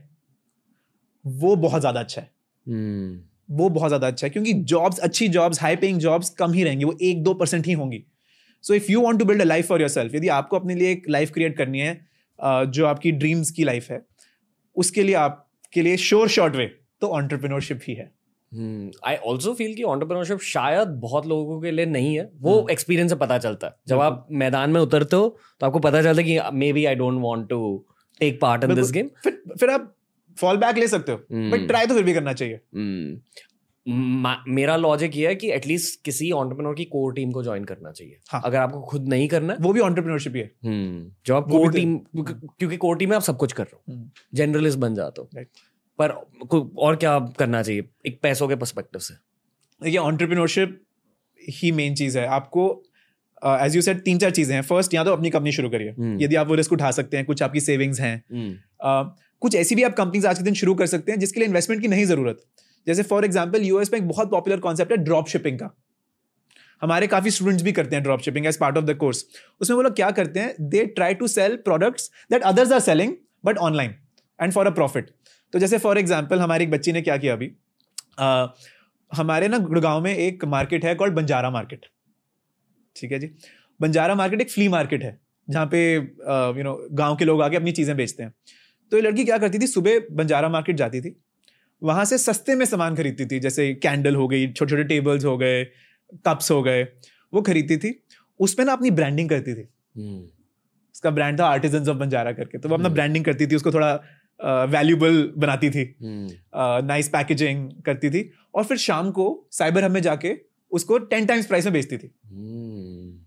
वो 1.26 1.56
बहुत 1.58 1.82
ज़्यादा 1.82 2.00
अच्छा 2.00 2.22
है। 2.22 2.30
हम्म, 2.68 3.20
वो 3.56 3.70
बहुत 3.70 3.89
ज़्यादा 3.89 4.08
अच्छा 4.08 4.26
है 4.28 4.30
क्योंकि 4.32 4.54
जॉब्स 4.54 5.00
अच्छी 5.00 5.28
जॉब्स 5.30 5.62
हाई 5.62 5.76
पेइंग 5.76 6.00
जॉब्स 6.00 6.30
कम 6.30 6.54
ही 6.54 6.63
रहेंगी 6.63 6.86
वो 6.86 6.98
एक 7.02 7.24
दो 7.24 7.34
परसेंट 7.34 7.68
ही 7.68 7.74
होंगी। 7.74 8.04
So 8.63 8.74
if 8.74 8.92
you 8.92 9.02
want 9.02 9.20
to 9.20 9.26
build 9.26 9.42
a 9.42 9.46
life 9.46 9.68
for 9.68 9.82
yourself 9.89 10.15
यदि 10.15 10.28
आपको 10.28 10.60
अपने 10.60 10.76
लिए 10.76 10.92
एक 10.92 11.10
लाइफ 11.10 11.32
क्रिएट 11.32 11.58
करनी 11.58 11.80
है 11.80 11.94
जो 12.41 12.86
आपकी 12.86 13.12
ड्रीम्स 13.13 13.52
की 13.52 13.63
लाइफ 13.63 13.89
है 13.91 14.02
उसके 14.75 15.04
लिए 15.04 15.15
आपके 15.15 15.82
लिए 15.82 15.97
श्योर 15.99 16.28
शॉर्ट 16.30 16.56
वे 16.56 16.65
तो 17.02 17.08
ऑन्टरप्रिनरशिप 17.10 17.80
ही 17.84 17.93
है। 17.93 18.12
आई 19.06 19.15
ऑल्सो 19.15 19.54
फील 19.54 19.73
कि 19.75 19.84
ऑन्टरप्रिनरशिप 19.84 20.39
शायद 20.43 20.88
बहुत 21.02 21.28
लोगों 21.28 21.60
के 21.62 21.71
लिए 21.71 21.86
नहीं 21.86 22.17
है। 22.17 22.30
वो 22.36 22.67
एक्सपीरियंस 22.71 23.12
से 23.12 23.15
पता 23.17 23.38
चलता 23.38 23.67
है। 23.67 23.73
जब 23.88 23.99
आप 23.99 24.28
मैदान 24.32 24.69
में 24.69 24.80
उतरते 24.82 25.15
हो 25.15 25.28
तो 25.62 25.65
आपको 25.65 25.80
पता 25.80 26.02
चलता 26.02 26.21
है 26.21 26.28
कि 26.28 26.58
maybe 26.73 26.86
I 26.86 26.95
don't 26.95 27.21
want 27.21 27.49
to 27.49 27.86
take 28.19 28.39
part 28.41 28.63
in 28.63 28.73
this 28.75 28.91
game 28.91 29.10
फिर 29.23 29.41
फिर 29.60 29.69
आप 29.69 29.93
फॉल 30.38 30.58
बैक 30.58 30.78
ले 30.78 30.88
सकते 30.88 31.12
हो। 31.12 31.17
बट 31.52 31.67
ट्राई 31.67 31.86
तो 31.86 31.95
फिर 31.95 32.04
भी 32.04 32.13
करना 32.13 32.34
चाहिए। 32.34 32.60
मेरा 34.47 34.75
लॉजिक 34.75 35.17
ये 35.17 35.28
है 35.28 35.36
कि 35.36 35.52
एटलीस्ट 35.52 36.06
किसी 36.06 36.32
ऑन्टरप्रिनर 36.32 36.73
की 36.73 36.86
कोर 36.86 37.13
टीम 37.13 37.32
को 37.32 37.43
ज्वाइन 37.43 37.63
करना 37.63 37.91
चाहिए। 37.91 38.17
हाँ। 38.30 38.41
अगर 38.45 38.58
आपको 38.58 38.82
खुद 38.82 39.08
नहीं 39.08 39.28
करना 39.28 39.54
है 39.54 39.58
वो 39.62 39.73
भी 39.73 39.80
ऑन्टरप्रिनरशिप 39.80 40.34
ही 40.36 40.41
है। 40.41 40.52
हम्म, 40.65 41.12
जब 41.25 41.36
आप 41.36 41.49
कोर 41.49 41.67
तो- 41.67 41.75
टीम 41.75 41.97
क्योंकि 42.43 42.78
कोर 42.78 42.97
टीम 42.97 43.10
में 43.10 43.15
आप 43.15 43.21
सब 43.21 43.38
कुछ 43.38 43.54
कर 43.54 43.63
रहे 43.63 43.75
हो। 43.75 43.93
हम्म। 43.93 44.10
जनरलिस्ट 44.34 44.78
बन 44.78 44.95
जाते 44.95 45.21
हो। 45.21 45.30
पर 46.02 46.10
और 46.78 46.95
क्या 46.95 47.19
करना 47.19 47.63
चाहिए? 47.63 47.89
एक 48.06 48.19
पैसों 48.21 48.47
के 48.47 48.56
पर्सपेक्टिव 48.56 48.99
से। 48.99 49.13
देखिए 49.84 49.99
ऑन्टरप्रिनरशिप 49.99 50.82
ही 51.49 51.71
मेन 51.71 51.95
चीज़ 51.95 52.19
है। 52.19 52.28
आपको 52.28 52.84
एज 53.45 53.75
यू 53.75 53.82
सेड 53.82 54.02
तीन 54.02 54.17
चार 54.17 54.32
चीज़ें 54.32 54.56
हैं। 54.56 54.62
फ़र्स्ट 54.62 54.93
या 54.93 55.04
तो 55.04 55.13
अपनी 55.13 55.30
कंपनी 55.30 55.52
शुरू 55.52 55.69
करिए। 55.69 55.89
हम्म। 55.89 56.21
यदि 56.21 56.36
आप 56.36 56.47
वो 56.47 56.56
रिस्क 56.56 56.71
उठा 56.71 56.91
सकते 56.91 57.17
हैं 57.17 57.25
कुछ 57.25 57.43
आपकी 57.43 57.60
सेविंग्स 57.60 57.99
हैं। 57.99 58.23
हम्म, 58.32 58.56
Uh, 58.86 59.10
कुछ 59.39 59.56
ऐसी 59.56 59.75
भी 59.75 59.84
आप 59.84 59.93
कंपनीज़ 59.93 60.28
आज 60.28 60.38
के 60.38 60.43
दिन 60.43 60.54
शुरू 60.54 60.75
कर 60.75 60.86
सकते 60.86 61.12
हैं 61.12 61.19
जिसके 61.19 61.39
लिए 61.39 61.47
इन्वेस्टमेंट 61.47 61.82
की 61.82 61.88
नहीं 61.88 62.06
ज़रूरत। 62.06 62.38
जैसे 62.89 63.04
फॉर 63.06 63.25
एग्ज़ाम्पल 63.25 63.63
यूएस 63.63 63.93
में 63.93 63.99
एक 63.99 64.08
बहुत 64.08 64.32
पॉपुलर 64.32 64.60
कॉन्सेप्ट 64.60 64.91
है 64.91 64.97
ड्रॉप 64.99 65.28
शिपिंग 65.28 65.60
का। 65.60 65.69
हमारे 66.82 67.08
काफ़ी 67.08 67.32
स्टूडेंट्स 67.32 67.63
भी 67.63 67.71
करते 67.71 67.95
हैं 67.95 68.04
drop 68.04 68.21
shipping 68.21 68.45
as 68.47 68.58
part 68.58 68.78
of 68.78 68.86
the 68.86 68.95
course 68.97 69.25
उसमें 69.62 69.75
वो 69.75 69.82
लोग 69.82 69.95
क्या 69.95 70.10
करते 70.12 70.39
हैं 70.39 70.69
they 70.69 70.86
try 70.88 71.13
to 71.15 71.28
sell 71.30 71.56
products 71.65 72.10
that 72.32 72.43
others 72.43 72.71
are 72.71 72.80
selling 72.82 73.13
but 73.45 73.58
online 73.60 73.95
and 74.39 74.54
for 74.54 74.67
a 74.67 74.71
profit 74.73 75.10
तो 75.54 75.60
जैसे 75.60 75.78
फॉर 75.80 75.97
एग्ज़ाम्पल 75.97 76.39
हमारी 76.39 76.63
एक 76.63 76.71
बच्ची 76.71 76.91
ने 76.91 77.02
क्या 77.02 77.17
किया 77.17 77.34
अभी? 77.34 77.52
हमारे 79.12 79.47
ना 79.47 79.58
गुड़गांव 79.60 80.02
में 80.04 80.15
एक 80.15 80.45
मार्केट 80.47 80.86
है 80.86 80.95
कॉल्ड 80.95 81.13
बंजारा 81.13 81.49
मार्केट 81.52 81.86
ठीक 82.95 83.12
है 83.12 83.19
जी? 83.19 83.30
बंजारा 83.80 84.15
मार्केट 84.15 84.41
एक 84.41 84.49
फ्ली 84.52 84.67
मार्केट 84.69 85.04
है, 85.04 85.19
जहाँ 85.47 85.65
पे 85.71 85.80
यू 85.95 86.63
नो 86.63 86.75
गाँव 86.93 87.15
के 87.15 87.25
लोग 87.25 87.41
आके 87.41 87.56
अपनी 87.56 87.71
चीज़ें 87.71 87.95
बेचते 87.97 88.23
हैं। 88.23 88.34
तो 88.91 88.97
ये 88.97 89.02
लड़की 89.04 89.25
क्या 89.25 89.38
करती 89.38 89.60
थी, 89.60 89.67
सुबह 89.67 89.99
बंजारा 90.12 90.49
मार्केट 90.49 90.75
जाती 90.75 91.02
थी 91.02 91.15
वहाँ 91.82 92.06
से 92.06 92.18
सस्ते 92.18 92.56
में 92.56 92.65
सामान 92.65 92.96
खरीदती 92.96 93.26
थी 93.26 93.39
जैसे 93.39 93.74
कैंडल 93.84 94.15
हो 94.15 94.28
गई 94.28 94.52
छोटे 94.52 94.70
छोटे 94.70 94.84
टेबल्स 94.84 95.26
हो 95.26 95.38
गए 95.38 95.63
कप्स 96.26 96.52
हो 96.52 96.62
गए 96.63 96.84
वो 97.34 97.42
खरीदती 97.42 97.78
थी। 97.78 97.94
उसमें 98.39 98.65
ना 98.65 98.74
अपनी 98.74 98.92
ब्रांडिंग 98.92 99.30
करती 99.30 99.54
थी। 99.54 99.68
हम्म, 99.98 100.20
उसका 100.96 101.10
ब्रांड 101.12 101.39
था 101.39 101.46
आर्टिजन 101.48 101.89
ऑफ़ 101.89 101.98
बंजारा 101.98 102.32
करके 102.32 102.58
तो 102.58 102.70
वो 102.70 102.76
अपना 102.76 102.86
हम्म। 102.86 102.96
ब्रांडिंग 102.96 103.26
करती 103.26 103.48
थी 103.48 103.56
उसको 103.56 103.72
थोड़ा 103.72 103.94
वैल्यूबल 104.70 105.24
बनाती 105.38 105.70
थी। 105.70 105.84
हम्म, 106.02 106.30
नाइस 106.88 107.10
पैकेजिंग 107.10 107.70
करती 107.86 108.10
थी 108.10 108.30
और 108.56 108.63
फिर 108.63 108.78
शाम 108.78 109.12
को 109.12 109.26
साइबर 109.52 109.84
हब 109.84 109.92
में 109.92 110.02
जाके 110.02 110.36
उसको 110.72 110.98
टेन 111.13 111.26
टाइम्स 111.26 111.46
प्राइस 111.46 111.65
में 111.65 111.74
बेचती 111.74 111.98
थी। 111.98 112.12
हम्म, 112.26 113.18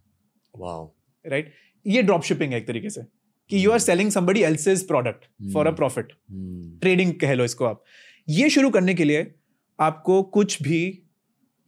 वाओ 0.54 0.92
राइट 1.24 1.52
ये 1.86 2.02
ड्रॉप 2.02 2.22
शिपिंग 2.24 2.52
है 2.52 2.58
एक 2.58 2.66
तरीके 2.66 2.90
से 2.90 3.02
कि 3.50 3.64
you 3.64 3.70
are 3.70 3.78
selling 3.78 4.10
somebody 4.10 4.42
else's 4.42 4.86
product 4.88 5.24
for 5.52 5.66
a 5.66 5.68
hmm. 5.68 5.76
Profit 5.76 6.12
hmm, 6.30 6.78
trading 6.78 7.12
कह 7.20 7.34
लो 7.34 7.44
इसको 7.44 7.64
आप। 7.64 7.82
ये 8.28 8.48
शुरू 8.50 8.70
करने 8.70 8.94
के 8.94 9.04
लिए 9.04 9.34
आपको 9.78 10.22
कुछ 10.22 10.62
भी 10.62 11.02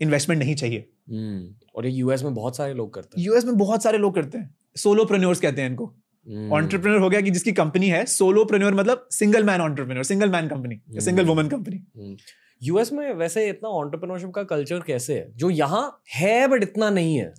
इन्वेस्टमेंट 0.01 0.43
नहीं 0.43 0.55
चाहिए। 0.55 0.89
हम्म, 1.11 1.55
और 1.75 1.87
ये 1.87 1.93
यूएस 1.93 2.23
में 2.23 2.35
बहुत 2.35 2.57
सारे 2.57 2.75
लोग 2.75 2.95
करते 2.95 3.21
हैं। 3.21 3.27
यूएस 3.27 3.45
में 3.45 3.57
बहुत 3.59 3.83
सारे 3.83 3.99
लोग 3.99 4.15
करते 4.15 4.39
हैं। 4.39 4.55
सोलो 4.77 5.05
कहते 5.05 5.63
हैं 5.63 5.69
इनको। 5.71 5.87
हम्म, 6.27 6.53
ऑन्टरप्रेन्योर 6.53 7.03
हो 7.03 7.09
गया 7.11 7.21
कि 7.21 7.31
जिसकी 7.31 7.53
कंपनी 7.53 7.89
है 7.89 8.05
सोलो 8.07 8.45
मतलब 8.45 9.07
single 9.11 9.45
man 9.45 9.61
entrepreneur 9.61 10.05
single 10.05 10.31
man 10.31 10.49
company 10.49 11.01
single 11.01 11.27
woman 11.27 11.49
company 11.49 12.17
US 12.63 12.93
में 12.93 13.13
वैसे 13.15 13.49
इतना 13.49 13.69
ऑन्टरप्रेन्योरशिप 13.69 14.31
का 14.31 14.43
कल्चर 14.43 14.81
कैसे 14.81 15.15
है? 15.15 15.27
जो 15.37 15.51
यहाँ 15.51 16.03
है 16.15 16.47
बट 16.49 16.63
इतना 16.63 16.91
नहीं 16.91 17.17
है। 17.17 17.33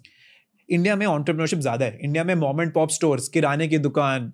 इंडिया 0.70 0.96
में 0.96 1.06
ऑन्टरप्रेन्योरशिप 1.06 1.60
ज़्यादा 1.60 1.86
है। 1.86 2.00
इंडिया 2.02 2.24
में 2.24 2.34
मॉम 2.36 2.62
एंड 2.62 2.74
पॉप 2.74 2.90
स्टोर्स 2.90 3.28
किराने 3.28 3.68
की 3.68 3.78
दुकान। 3.78 4.32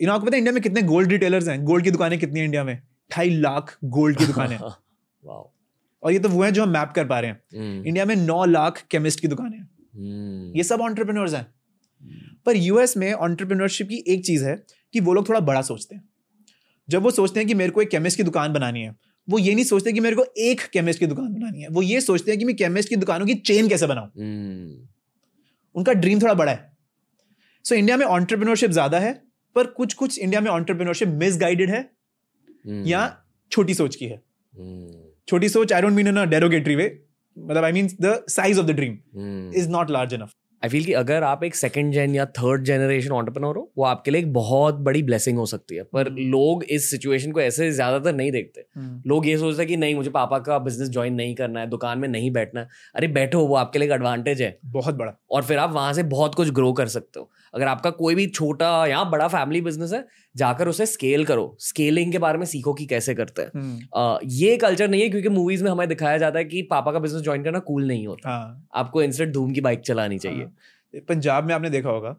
यू 0.00 0.06
नो 0.06 0.12
आपको 0.12 0.26
पता 0.26 0.36
है 0.36 0.38
इंडिया 0.38 0.52
में 0.52 0.62
कितने 0.62 0.82
गोल्ड 0.82 1.12
रिटेलर्स 1.12 1.48
हैं? 1.48 1.64
गोल्ड 1.64 1.84
की 1.84 1.90
दुकानें 1.90 2.18
कितनी 2.18 2.40
हैं 2.40 2.46
इंडिया 2.46 2.64
में? 2.64 2.80
ढाई 3.10 3.30
लाख 3.30 3.78
गोल्ड 3.84 4.18
की 4.18 4.26
दुकानें 4.26 4.58
और 6.02 6.12
ये 6.12 6.18
तो 6.18 6.28
वो 6.28 6.42
हैं 6.42 6.52
जो 6.52 6.62
हम 6.62 6.68
मैप 6.68 6.92
कर 6.96 7.06
पा 7.06 7.20
रहे 7.20 7.30
हैं। 7.30 7.40
हम्म, 7.56 7.84
इंडिया 7.86 8.04
में 8.04 8.16
नौ 8.16 8.44
लाख 8.44 8.84
केमिस्ट 8.90 9.20
की 9.20 9.28
दुकानें 9.28 9.58
हैं। 9.58 9.68
हम्म, 9.94 10.56
ये 10.56 10.62
सब 10.62 10.80
ऑन्टरप्रेन्योर्स 10.80 11.34
हैं। 11.34 11.46
पर 12.46 12.56
यूएस 12.56 12.96
में 12.96 13.12
ऑन्टरप्रेन्योरशिप 13.12 13.88
की 13.88 14.04
एक 14.08 14.24
चीज़ 14.24 14.44
है 14.44 14.66
कि 14.92 15.00
वो 15.00 15.14
लोग 15.14 15.28
थोड़ा 15.28 15.40
बड़ा 15.40 15.62
सोचते 15.62 15.94
हैं। 15.94 16.08
जब 16.88 17.02
वो 17.02 17.10
सोचते 17.10 17.40
हैं 17.40 17.46
कि 17.48 17.54
मेरे 17.54 17.70
को 17.70 17.82
एक 17.82 17.90
केमिस्ट 17.90 18.16
की 18.16 18.22
दुकान 18.22 18.52
बनानी 18.52 18.82
है 18.82 18.96
वो 19.30 19.38
ये 19.38 19.54
नहीं 19.54 19.64
सोचते 19.64 19.92
कि 19.92 20.00
मेरे 20.00 20.16
को 20.16 20.24
एक 20.38 20.60
केमिस्ट 20.60 21.00
की 21.00 21.06
दुकान 21.06 21.34
बनानी 21.34 21.62
है। 21.62 21.68
वो 21.68 21.82
ये 21.82 22.00
सोचते 22.00 22.30
हैं 22.30 22.38
कि 22.38 22.44
मैं 22.44 22.56
केमिस्ट 22.56 22.88
की 22.88 22.96
दुकानों 22.96 23.26
की 23.26 23.34
चेन 23.34 23.68
कैसे 23.68 23.86
बनाऊँ। 23.86 24.06
हम्म, 24.06 24.88
उनका 25.74 25.92
ड्रीम 25.92 26.20
थोड़ा 26.22 26.34
बड़ा 26.34 26.52
है। 26.52 26.76
सो 27.64 27.74
इंडिया 27.74 27.96
में 27.96 28.06
ऑन्टरप्रेन्योरशिप 28.06 28.70
ज़्यादा 28.70 28.98
है 28.98 29.22
पर 29.54 29.66
कुछ 29.66 29.94
कुछ 29.94 30.18
इंडिया 30.18 30.40
में 30.40 30.50
ऑन्टरप्रेन्योरशिप 30.50 31.08
मिसगाइडेड 31.08 31.70
है। 31.70 31.95
या 32.66 33.10
छोटी 33.52 33.74
सोच 33.74 33.96
की 33.96 34.06
है। 34.06 34.16
हम्म, 34.54 35.02
छोटी 35.28 35.48
सोच 35.48 35.72
I 35.72 35.82
don't 35.82 35.92
mean 35.92 36.08
in 36.08 36.16
a 36.16 36.24
derogatory 36.26 36.74
way 36.76 36.88
मतलब 37.36 37.64
I 37.64 37.72
mean 37.72 37.88
the 38.00 38.18
size 38.30 38.60
of 38.60 38.66
the 38.66 38.70
dream. 38.70 38.98
Is 39.54 39.68
not 39.70 39.90
large 39.90 40.14
enough 40.14 40.32
I 40.62 40.68
feel 40.68 40.84
कि 40.84 40.92
अगर 40.92 41.22
आप 41.22 41.42
एक 41.44 41.54
सेकंड 41.54 41.92
जेन 41.92 42.14
या 42.14 42.24
थर्ड 42.26 42.62
जनरेशन 42.64 43.10
ऑन्टरप्रेन्योर 43.12 43.56
हो 43.56 43.70
वो 43.78 43.84
आपके 43.84 44.10
लिए 44.10 44.20
एक 44.20 44.32
बहुत 44.32 44.74
बड़ी 44.80 45.02
ब्लेसिंग 45.02 45.38
हो 45.38 45.44
सकती 45.46 45.76
है। 45.76 45.82
पर 45.82 46.08
हम्म। 46.08 46.22
लोग 46.30 46.64
इस 46.64 46.90
सिचुएशन 46.90 47.32
को 47.32 47.40
ऐसे 47.40 47.70
ज़्यादातर 47.72 48.14
नहीं 48.14 48.30
देखते। 48.32 48.64
लोग 49.08 49.26
ये 49.26 49.36
सोचते 49.38 49.62
हैं 49.62 49.68
कि 49.68 49.76
नहीं 49.76 49.94
मुझे 49.94 50.10
पापा 50.10 50.38
का 50.38 50.58
बिज़नेस 50.58 50.88
ज्वाइन 50.88 51.14
नहीं 51.14 51.34
करना 51.34 51.60
है 51.60 51.66
दुकान 51.66 51.98
में 51.98 52.08
नहीं 52.08 52.30
बैठना 52.30 52.60
है। 52.60 52.68
अरे 52.94 53.08
बैठो 53.08 53.46
वो 53.46 53.54
आपके 53.54 53.78
लिए 53.78 53.88
एक 53.88 53.94
एडवांटेज 53.94 54.42
है। 54.42 54.58
बहुत 54.66 54.94
बड़ा। 54.94 55.12
और 55.30 55.42
फिर 55.42 55.58
आप 55.58 55.72
वहाँ 55.72 55.92
से 55.92 56.02
बहुत 56.02 56.34
कुछ 56.34 56.50
ग्रो 56.50 56.72
कर 56.72 56.88
सकते 56.88 57.20
हो। 57.20 57.30
अगर 57.54 57.66
आपका 57.66 57.90
कोई 57.90 58.14
भी 58.14 58.26
छोटा 58.26 58.86
या 58.86 59.04
बड़ा 59.04 59.28
फैमिली 59.28 59.60
बिज़नेस 59.60 59.92
है 59.92 60.04
जाकर 60.36 60.68
उसे 60.68 60.86
स्केल 60.86 61.24
करो। 61.24 61.56
स्केलिंग 61.60 62.12
के 62.12 62.18
बारे 62.18 62.38
में 62.38 62.44
सीखो 62.46 62.74
कि 62.74 62.86
कैसे 62.86 63.14
करते 63.14 63.42
हैं। 63.42 63.50
हम्म, 63.54 64.18
ये 64.24 64.56
कल्चर 64.56 64.88
नहीं 64.88 65.02
है 65.02 65.08
क्योंकि 65.08 65.28
मूवीज़ 65.28 65.64
में 65.64 65.70
हमें 65.70 65.88
दिखाया 65.88 66.18
जाता 66.18 66.38
है 66.38 66.44
कि 66.44 66.62
पापा 66.62 66.92
का 66.92 66.98
बिज़नेस 66.98 67.22
ज्वाइन 67.22 67.42
करना 67.42 67.58
कूल 67.58 67.86
नहीं 67.86 68.06
होता। 68.06 68.30
हाँ। 68.30 68.68
आपको 68.74 69.02
इंस्टेंट 69.02 69.32
धूम 69.32 69.52
की 69.52 69.60
बाइक 69.60 69.80
चलानी 69.80 70.18
चाहिए। 70.18 70.42
हाँ। 70.42 71.00
पंजाब 71.08 71.44
में 71.44 71.54
आपने 71.54 71.70
देखा 71.70 71.90
होगा। 71.90 72.16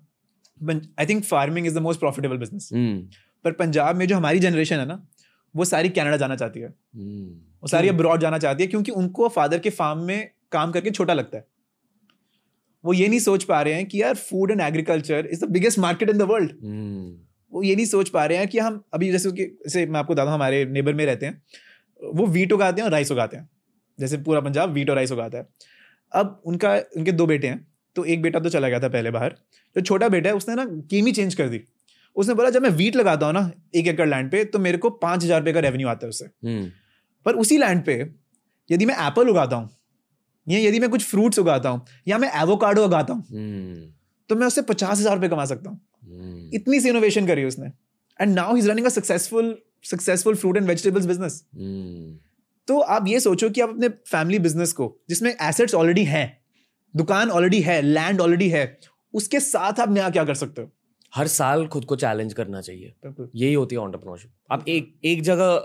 I 1.00 1.06
think 1.06 1.24
farming 1.24 1.68
is 1.68 1.76
the 1.76 1.78
most 1.78 2.00
profitable 2.00 2.38
business 2.38 2.70
पर 3.46 3.52
पंजाब 3.52 3.96
में 3.96 4.08
जो 4.08 4.16
हमारी 4.16 4.40
जनरेशन 4.40 4.76
है 4.76 4.86
ना 4.86 5.08
वो 5.56 5.66
सारी 5.66 5.90
कनाडा 5.90 6.18
जाना 6.18 6.36
चाहती 6.36 6.60
है। 6.60 6.68
हम्म। 6.68 7.30
वो 7.62 7.68
सारी 7.68 7.88
अब्रॉड 7.88 8.22
जाना 8.22 8.38
चाहती 8.38 8.64
है 8.64 8.68
क्योंकि 8.68 8.92
उनको 8.92 9.28
फादर 9.28 9.60
के 9.60 9.70
फार्म 9.70 10.00
में 10.00 10.30
काम 10.52 10.72
करके 10.72 10.92
छोटा 10.92 11.14
लगता 11.14 11.38
है। 11.38 11.46
वो 12.86 12.94
ये 12.94 13.08
नहीं 13.08 13.20
सोच 13.20 13.44
पा 13.44 13.62
रहे 13.62 13.74
हैं 13.74 13.86
कि 13.86 14.02
यार 14.02 14.16
food 14.16 14.52
and 14.52 14.62
agriculture 14.62 15.28
is 15.32 15.46
the 15.46 15.50
biggest 15.50 15.80
market 15.80 16.10
in 16.10 16.18
the 16.18 16.22
world 16.22 16.52
वो 17.52 17.64
ये 17.64 17.76
नहीं 17.76 17.86
सोच 17.86 18.10
पा 18.10 18.26
रहे 18.26 18.38
हैं 18.38 18.48
कि 18.48 18.60
हम 18.60 18.82
अभी 18.94 19.12
जैसे 19.12 19.32
कि 19.32 19.46
जैसे 19.46 19.86
मैं 19.86 20.00
आपको 20.00 20.16
दादा 20.16 20.32
हमारे 20.32 20.64
नेबर 20.68 20.94
में 20.94 21.06
रहते 21.06 21.26
हैं 21.26 21.42
वो 22.00 22.26
वीट 22.28 22.54
उगाते 22.54 22.82
हैं 22.82 22.86
और 22.86 22.92
राइस 22.92 23.12
उगाते 23.12 23.38
हैं। 23.38 23.50
जैसे 24.00 24.18
पूरा 24.20 24.40
पंजाब 24.42 24.72
वीट 24.72 24.90
और 24.90 24.96
राइस 24.96 25.12
उगाता 25.12 25.38
है। 25.38 25.48
अब 26.12 26.42
उनका 26.46 26.76
उनके 26.98 27.12
दो 27.12 27.26
बेटे 27.26 27.48
हैं 27.48 27.66
तो 27.96 28.06
एक 28.06 28.22
बेटा 28.22 28.40
तो 28.40 28.50
चला 28.50 28.70
गया 28.70 28.80
था 28.80 28.90
पहले 28.90 29.12
बाहर। 29.12 29.36
जो 29.76 29.82
छोटा 29.82 30.10
बेटा 30.10 30.30
है 30.30 30.36
उसने 30.36 30.56
ना 30.56 30.66
गेम 30.66 31.06
ही 31.06 31.12
चेंज 31.12 31.36
कर 31.36 31.50
दी। 31.50 31.62
उसने 32.16 32.34
बोला 32.34 32.50
जब 32.50 32.62
मैं 32.62 32.70
वीट 32.72 32.96
लगाता 32.96 33.26
हूँ 33.26 33.34
ना 33.34 33.52
एक 33.76 33.88
एकड़ 33.88 34.08
लैंड 34.10 34.32
पे 34.32 34.44
तो 34.46 34.60
मेरे 34.60 34.78
को 34.78 34.90
पाँच 34.90 35.24
हज़ार 35.24 35.40
रुपये 35.40 35.54
का 35.54 35.60
रेवेन्यू 35.60 35.88
आता 35.88 36.06
है 36.06 36.10
उससे। 36.10 36.26
हम्म। 36.26 36.72
पर 37.26 37.36
उसी 37.36 37.58
लैंड 37.58 37.84
पे 37.86 38.00
यदि 38.70 38.86
मैं 38.86 38.96
एप्पल 39.08 39.30
उगाता 39.30 39.56
हूँ 39.56 39.70
या 40.48 40.60
यदि 40.60 40.80
मैं 40.80 40.90
कुछ 40.90 41.04
फ्रूट्स 41.04 41.40
उगाता 41.40 41.70
हूँ 41.70 41.86
या 42.08 42.18
मैं 42.18 42.32
एवोकाडो 42.42 42.86
उगाता 42.86 43.14
हूँ 43.14 43.24
हम्म। 43.24 43.94
तो 44.30 44.36
मैं 44.36 44.48
उससे 44.48 44.62
पचास 44.64 45.00
हज़ार 45.00 45.16
रुपये 45.16 45.30
कमा 45.30 45.46
सकता 45.46 45.70
हूँ। 45.70 45.80
हम्म 46.04 46.50
इतनी 46.54 46.80
सी 46.80 46.90
इनोवेशन 46.90 47.28
करी 47.28 47.44
उसने। 47.46 47.72
And 48.20 48.34
now 48.36 48.54
he 48.54 48.60
is 48.60 48.70
running 48.72 48.86
a 48.86 48.90
successful 48.90 49.58
successful 49.86 50.36
fruit 50.36 50.58
and 50.58 50.68
vegetables 50.68 51.06
business 51.06 51.44
तो 52.68 52.80
आप 52.80 53.08
ये 53.08 53.20
सोचो 53.20 53.50
कि 53.50 53.62
आप 53.62 53.70
अपने 53.70 53.90
फैमिली 53.90 54.40
बिज़नेस 54.40 54.74
को 54.74 54.86
जिसमें 55.10 55.32
एसेट्स 55.32 55.76
ऑलरेडी 55.76 56.04
हैं 56.06 56.26
दुकान 56.94 57.30
ऑलरेडी 57.32 57.62
है 57.62 57.82
लैंड 57.82 58.22
ऑलरेडी 58.22 58.50
है 58.50 58.66
उसके 59.14 59.40
साथ 59.40 59.80
आप 59.80 59.92
नया 59.92 60.10
क्या 60.10 60.24
कर 60.26 60.36
सकते 60.36 60.62
हो? 60.62 60.70
हर 61.14 61.28
साल 61.28 61.66
खुद 61.68 61.86
को 61.86 61.96
चैलेंज 61.96 62.34
करना 62.34 62.62
चाहिए। 62.62 62.94
यही 63.36 63.54
होती 63.54 63.76
है 63.76 63.82
ऑन्टरप्रनोरशिप 63.82 64.32
आप 64.52 64.68
एक 64.70 64.94
एक 65.06 65.22
जगह 65.24 65.60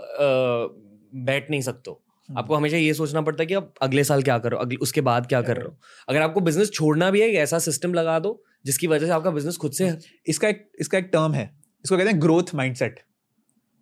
बैठ 1.25 1.49
नहीं 1.51 1.61
सकते। 1.61 1.91
आपको 2.29 2.55
हमेशा 2.55 2.77
ये 2.77 2.93
सोचना 2.93 3.21
पड़ता 3.21 3.43
है 3.43 3.47
कि 3.47 3.53
आप 3.53 3.73
अगले 3.81 4.03
साल 4.03 4.21
क्या 4.23 4.37
करो 4.39 4.57
अगले 4.57 4.75
उसके 4.75 5.01
बाद 5.01 5.27
क्या 5.27 5.41
कर 5.41 5.57
रहे 5.57 5.65
हो? 5.65 5.77
अगर 6.09 6.21
आपको 6.21 6.41
बिज़नेस 6.41 6.71
छोड़ना 6.71 7.09
भी 7.11 7.21
है 7.21 7.27
एक 7.29 7.35
ऐसा 7.35 7.59
सिस्टम 7.59 7.93
लगा 7.93 8.17
दो 8.19 8.43
जिसकी 8.65 8.87
वजह 8.87 9.05
से 9.05 9.11
आपका 9.11 9.31
बिज़नेस 9.31 9.57
खुद 9.57 9.71
से 9.71 9.91
इसका 10.27 10.47
एक 10.47 10.67
इसका 10.79 10.97
एक 10.97 11.09
टर्म 11.13 11.33
है। 11.33 11.43
इसको 11.85 11.97
कहते 11.97 12.09
हैं 12.09 12.21
ग्रोथ 12.21 12.55
माइंडसेट 12.55 12.99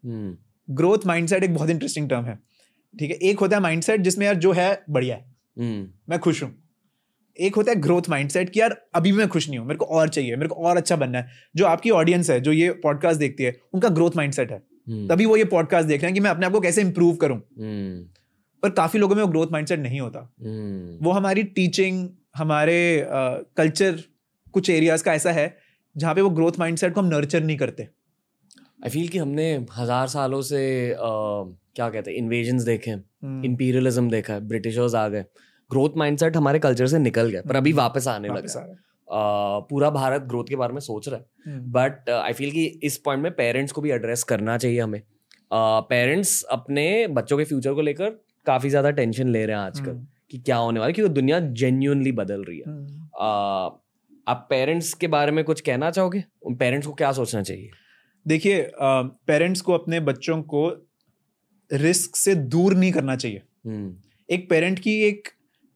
हम्म, 0.03 0.35
ग्रोथ 0.69 1.05
माइंडसेट 1.07 1.43
एक 1.43 1.53
बहुत 1.53 1.69
इंटरेस्टिंग 1.69 2.09
टर्म 2.09 2.25
है। 2.25 2.35
ठीक 2.93 3.11
है? 3.11 3.15
एक 3.17 3.39
होता 3.39 3.55
है 3.57 3.61
माइंडसेट 3.61 4.01
जिसमें 4.01 4.25
यार 4.25 4.35
जो 4.35 4.51
है 4.51 4.83
बढ़िया 4.89 5.15
है। 5.15 5.21
हम्म, 5.57 5.87
मैं 6.09 6.19
खुश 6.19 6.43
हूँ। 6.43 6.51
एक 7.37 7.55
होता 7.55 7.71
है 7.71 7.79
ग्रोथ 7.81 8.09
माइंडसेट 8.09 8.49
कि 8.49 8.59
यार 8.59 8.75
अभी 8.95 9.11
भी 9.11 9.17
मैं 9.17 9.27
खुश 9.27 9.47
नहीं 9.49 9.59
हूँ 9.59 9.67
मेरे 9.67 9.77
को 9.77 9.85
और 9.87 10.09
चाहिए 10.09 10.35
मेरे 10.35 10.47
को 10.47 10.55
और 10.55 10.77
अच्छा 10.77 10.95
बनना 10.95 11.19
है। 11.19 11.29
जो 11.55 11.65
आपकी 11.65 11.89
ऑडियंस 11.89 12.29
है 12.29 12.39
जो 12.39 12.51
ये 12.51 12.71
पॉडकास्ट 12.83 13.19
देखती 13.19 13.43
है 13.43 13.55
उनका 13.73 13.89
ग्रोथ 13.89 14.15
माइंडसेट 14.15 14.51
है। 14.51 14.57
हम्म, 14.57 15.07
तभी 15.07 15.25
वो 15.25 15.37
ये 15.37 15.45
पॉडकास्ट 15.45 15.87
देख 15.87 16.01
रहे 16.01 16.09
हैं 16.09 16.13
कि 16.13 16.19
मैं 16.19 16.31
अपने 16.31 16.45
आप 16.45 16.51
को 16.51 16.59
कैसे 16.61 16.81
इंप्रूव 16.81 17.15
करूँ। 17.15 17.37
हम्म, 17.37 18.03
पर 18.63 18.69
काफ़ी 18.71 18.99
लोगों 18.99 19.15
में 19.15 19.23
वो 19.23 19.29
ग्रोथ 19.29 19.47
माइंडसेट 19.51 19.79
नहीं 19.79 19.99
होता। 20.01 20.19
हम्म, 20.41 20.97
वो 21.05 21.11
हमारी 21.11 21.43
टीचिंग 21.45 22.07
हमारे 22.35 23.07
कल्चर 23.57 24.01
कुछ 24.53 24.69
एरियाज़ 24.69 25.03
का 25.03 25.13
ऐसा 25.13 25.31
है 25.31 25.55
जहाँ 25.95 26.13
पे 26.15 26.21
वो 26.21 26.29
ग्रोथ 26.31 26.59
माइंडसेट 26.59 26.93
को 26.93 27.01
हम 27.01 27.07
नर्चर 27.07 27.43
नहीं 27.43 27.57
करते। 27.57 27.83
आई 27.83 28.89
फील 28.89 29.07
कि 29.07 29.17
हमने 29.17 29.53
हज़ार 29.77 30.07
सालों 30.07 30.41
से 30.43 30.61
अ, 30.91 30.97
क्या 31.75 31.89
कहते 31.89 32.11
हैं 32.11 32.17
इन्वेजन्स 32.17 32.63
देखे 32.63 32.91
इम्पीरियलिज्म 32.91 33.45
इंपीरियलिज्म 33.45 34.09
देखा 34.09 34.33
है 34.33 34.47
ब्रिटिशर्स 34.47 34.95
आ 34.95 35.07
गए। 35.07 35.25
ग्रोथ 35.71 35.97
माइंडसेट 35.97 36.37
हमारे 36.37 36.59
कल्चर 36.59 36.87
से 36.87 36.99
निकल 36.99 37.29
गया 37.29 37.41
पर 37.41 37.55
अभी 37.55 37.73
वापस 37.73 38.07
आने 38.07 38.29
वापस 38.29 38.55
लगा 38.55 38.61
आ 38.61 38.65
रहा 38.65 39.59
पूरा 39.69 39.89
भारत 39.89 40.21
ग्रोथ 40.23 40.45
के 40.49 40.55
बारे 40.55 40.73
में 40.73 40.79
सोच 40.81 41.07
रहा 41.09 41.19
है। 41.19 41.25
हम्म, 41.45 41.71
बट 41.71 42.09
आई 42.09 42.33
फील 42.33 42.51
कि 42.51 42.65
इस 42.83 42.97
पॉइंट 42.97 43.23
में 43.23 43.31
पेरेंट्स 43.35 43.71
को 43.71 43.81
भी 43.81 43.91
एड्रेस 43.91 44.23
करना 44.23 44.57
चाहिए 44.57 44.79
हमें। 44.79 45.01
पेरेंट्स 45.51 46.41
अपने 46.51 47.07
बच्चों 47.09 47.37
के 47.37 47.43
फ्यूचर 47.43 47.73
को 47.73 47.81
लेकर 47.81 48.19
काफ़ी 48.45 48.69
ज़्यादा 48.69 48.91
टेंशन 48.91 49.27
ले 49.29 49.45
रहे 49.45 49.55
हैं 49.55 49.63
आजकल 49.63 49.91
हम्म, 49.91 50.07
कि 50.31 50.37
क्या 50.37 50.57
होने 50.57 50.79
वाला 50.79 50.87
है 50.87 50.93
क्योंकि 50.93 51.13
दुनिया 51.13 51.39
जेन्यूनली 51.39 52.11
बदल 52.11 52.43
रही 52.43 52.57
है। 52.57 52.63
हम्म, 52.67 53.09
अ, 53.19 53.77
आप 54.27 54.47
पेरेंट्स 54.49 54.93
के 54.93 55.07
बारे 55.07 55.31
में 55.31 55.43
कुछ 55.43 55.61
कहना 55.61 55.91
चाहोगे? 55.91 56.23
उन 56.43 56.55
पेरेंट्स 56.55 56.87
को 56.87 56.93
क्या 56.93 57.11
सोचना 57.11 57.41
चाहिए? 57.41 57.69
देखिए 58.27 58.71
पेरेंट्स 58.81 59.61
को 59.61 59.73
अपने 59.73 59.99
बच्चों 59.99 60.41
को 60.41 60.69
रिस्क 61.73 62.15
से 62.15 62.35
दूर 62.35 62.73
नहीं 62.73 62.91
करना 62.91 63.15
चाहिए। 63.15 63.41
हम्म। 63.65 63.95
एक 64.29 64.49
पेरेंट 64.49 64.79
की 64.79 65.01
एक 65.03 65.27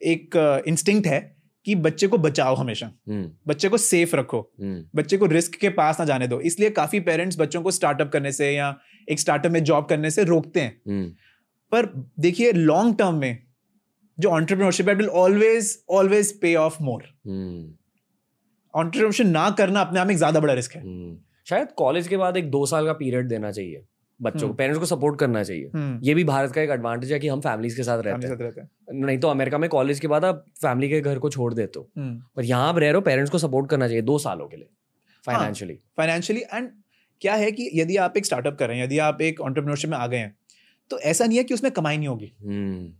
एक 0.04 0.64
इंस्टिंक्ट 0.68 1.08
है 1.08 1.36
कि 1.66 1.76
बच्चे 1.76 2.08
को 2.08 2.18
बचाओ 2.18 2.56
हमेशा। 2.56 2.92
बच्चे 3.48 3.70
को 3.70 3.78
सेफ़ 3.78 4.16
रखो। 4.16 4.52
बच्चे 4.96 5.18
को 5.18 5.26
रिस्क 5.26 5.56
के 5.56 5.70
पास 5.70 6.00
ना 6.00 6.06
जाने 6.06 6.28
दो। 6.28 6.40
इसलिए 6.40 6.70
काफ़ी 6.70 7.00
पेरेंट्स 7.00 7.40
बच्चों 7.40 7.62
को 7.62 7.72
स्टार्टअप 7.72 8.10
करने 8.10 8.32
से 8.32 8.52
या 8.52 8.80
एक 9.10 9.20
स्टार्टअप 9.20 9.52
में 9.52 9.64
जॉब 9.64 9.86
करने 9.86 10.12
से 10.12 10.24
रोकते 10.24 10.60
हैं। 10.62 10.82
पर 11.76 12.10
देखिए 12.20 12.52
लॉन्ग 12.52 12.98
टर्म 12.98 13.16
में 13.16 13.44
जो 14.20 14.30
ऑन्टरप्रिनोरशिप 14.30 14.90
है 14.90 14.96
will 14.96 15.10
always 15.10 15.78
always 15.90 16.40
pay 16.42 16.56
off 16.56 16.84
more 16.84 17.04
hmm. 17.28 17.74
Entrepreneurship 18.74 19.26
ना 19.26 19.50
करना 19.50 19.82
अपने 19.82 20.00
आप 20.00 20.08
में 20.08 20.18
ज़्यादा 20.18 20.40
बड़ा 20.40 20.54
रिस्क 20.54 20.76
है। 20.76 20.82
हम्म। 20.82 21.18
शायद 21.48 21.72
कॉलेज 21.72 22.08
के 22.08 22.18
बाद 22.18 22.38
एक 22.38 22.50
दो 22.52 22.66
साल 22.66 22.86
का 22.86 22.94
पीरियड 22.94 23.28
देना 23.28 23.52
चाहिए। 23.52 23.86
बच्चों 24.22 24.40
को 24.40 24.46
हम्म। 24.46 24.56
पेरेंट्स 24.56 24.80
को 24.80 24.86
सपोर्ट 24.86 25.20
करना 25.20 25.44
चाहिए। 25.44 25.72
हम्म, 25.74 26.00
ये 26.04 26.14
भी 26.14 26.24
भारत 26.24 26.52
का 26.52 26.62
एक 26.62 26.70
एडवांटेज 26.70 27.12
है 27.12 27.20
कि 27.20 27.28
हम 27.28 27.42
फैमिलीज़ 27.42 27.76
के 27.78 27.84
साथ 27.84 28.04
रहते 28.04 28.28
हैं। 28.28 28.52
हैं। 28.58 29.06
नहीं 29.06 29.18
तो 29.18 29.28
अमेरिका 29.28 29.58
में 29.58 29.70
कॉलेज 29.70 30.00
के 30.00 30.08
बाद 30.08 30.26
आप 30.26 30.46
फैमिली 30.62 30.90
के 30.90 31.02
घर 31.02 31.20
को 31.20 31.30
छोड़ 31.30 31.54
देते 31.54 31.80
हो। 31.80 31.90
हम्म, 31.98 32.22
पर 32.36 32.46
यहाँ 32.46 32.70
आप 32.70 32.78
रह 32.78 32.86
रहे 32.86 32.96
हो 32.96 33.02
पेरेंट्स 33.02 33.32
को 33.32 33.38
सपोर्ट 33.38 33.70
करना 33.70 33.88
चाहिए 33.88 34.02
दो 34.02 34.18
सालों 34.18 34.48
के 34.48 34.58
लिए। 34.58 34.68
फाइनेंशियली 35.26 35.80
फाइनेंशियली 35.98 36.42
एंड 36.54 36.70
क्या 37.22 37.36
है 37.36 37.52
कि 37.52 37.70
यदि 37.74 37.98
आप 37.98 38.18
एक 38.18 38.26
स्टार्टअप 38.26 38.58
कर 38.58 38.68
रहे 38.68 38.78
हैं 38.78 38.86
यदि 38.86 38.98
आप 39.00 39.22
एक 39.22 39.42
ऑन्टरप्रिनोरशिप 39.42 39.90
में 39.90 39.98
आ 39.98 40.08
गए 40.08 40.18
हैं 40.18 40.36
तो 40.92 41.00
ऐसा 41.00 41.26
नहीं 41.26 41.38
है 41.38 41.44
कि 41.44 41.54
उसमें 41.54 41.72
कमाई 41.72 41.98
नहीं 41.98 42.08
होगी। 42.08 42.32
हम्म। 42.44 42.92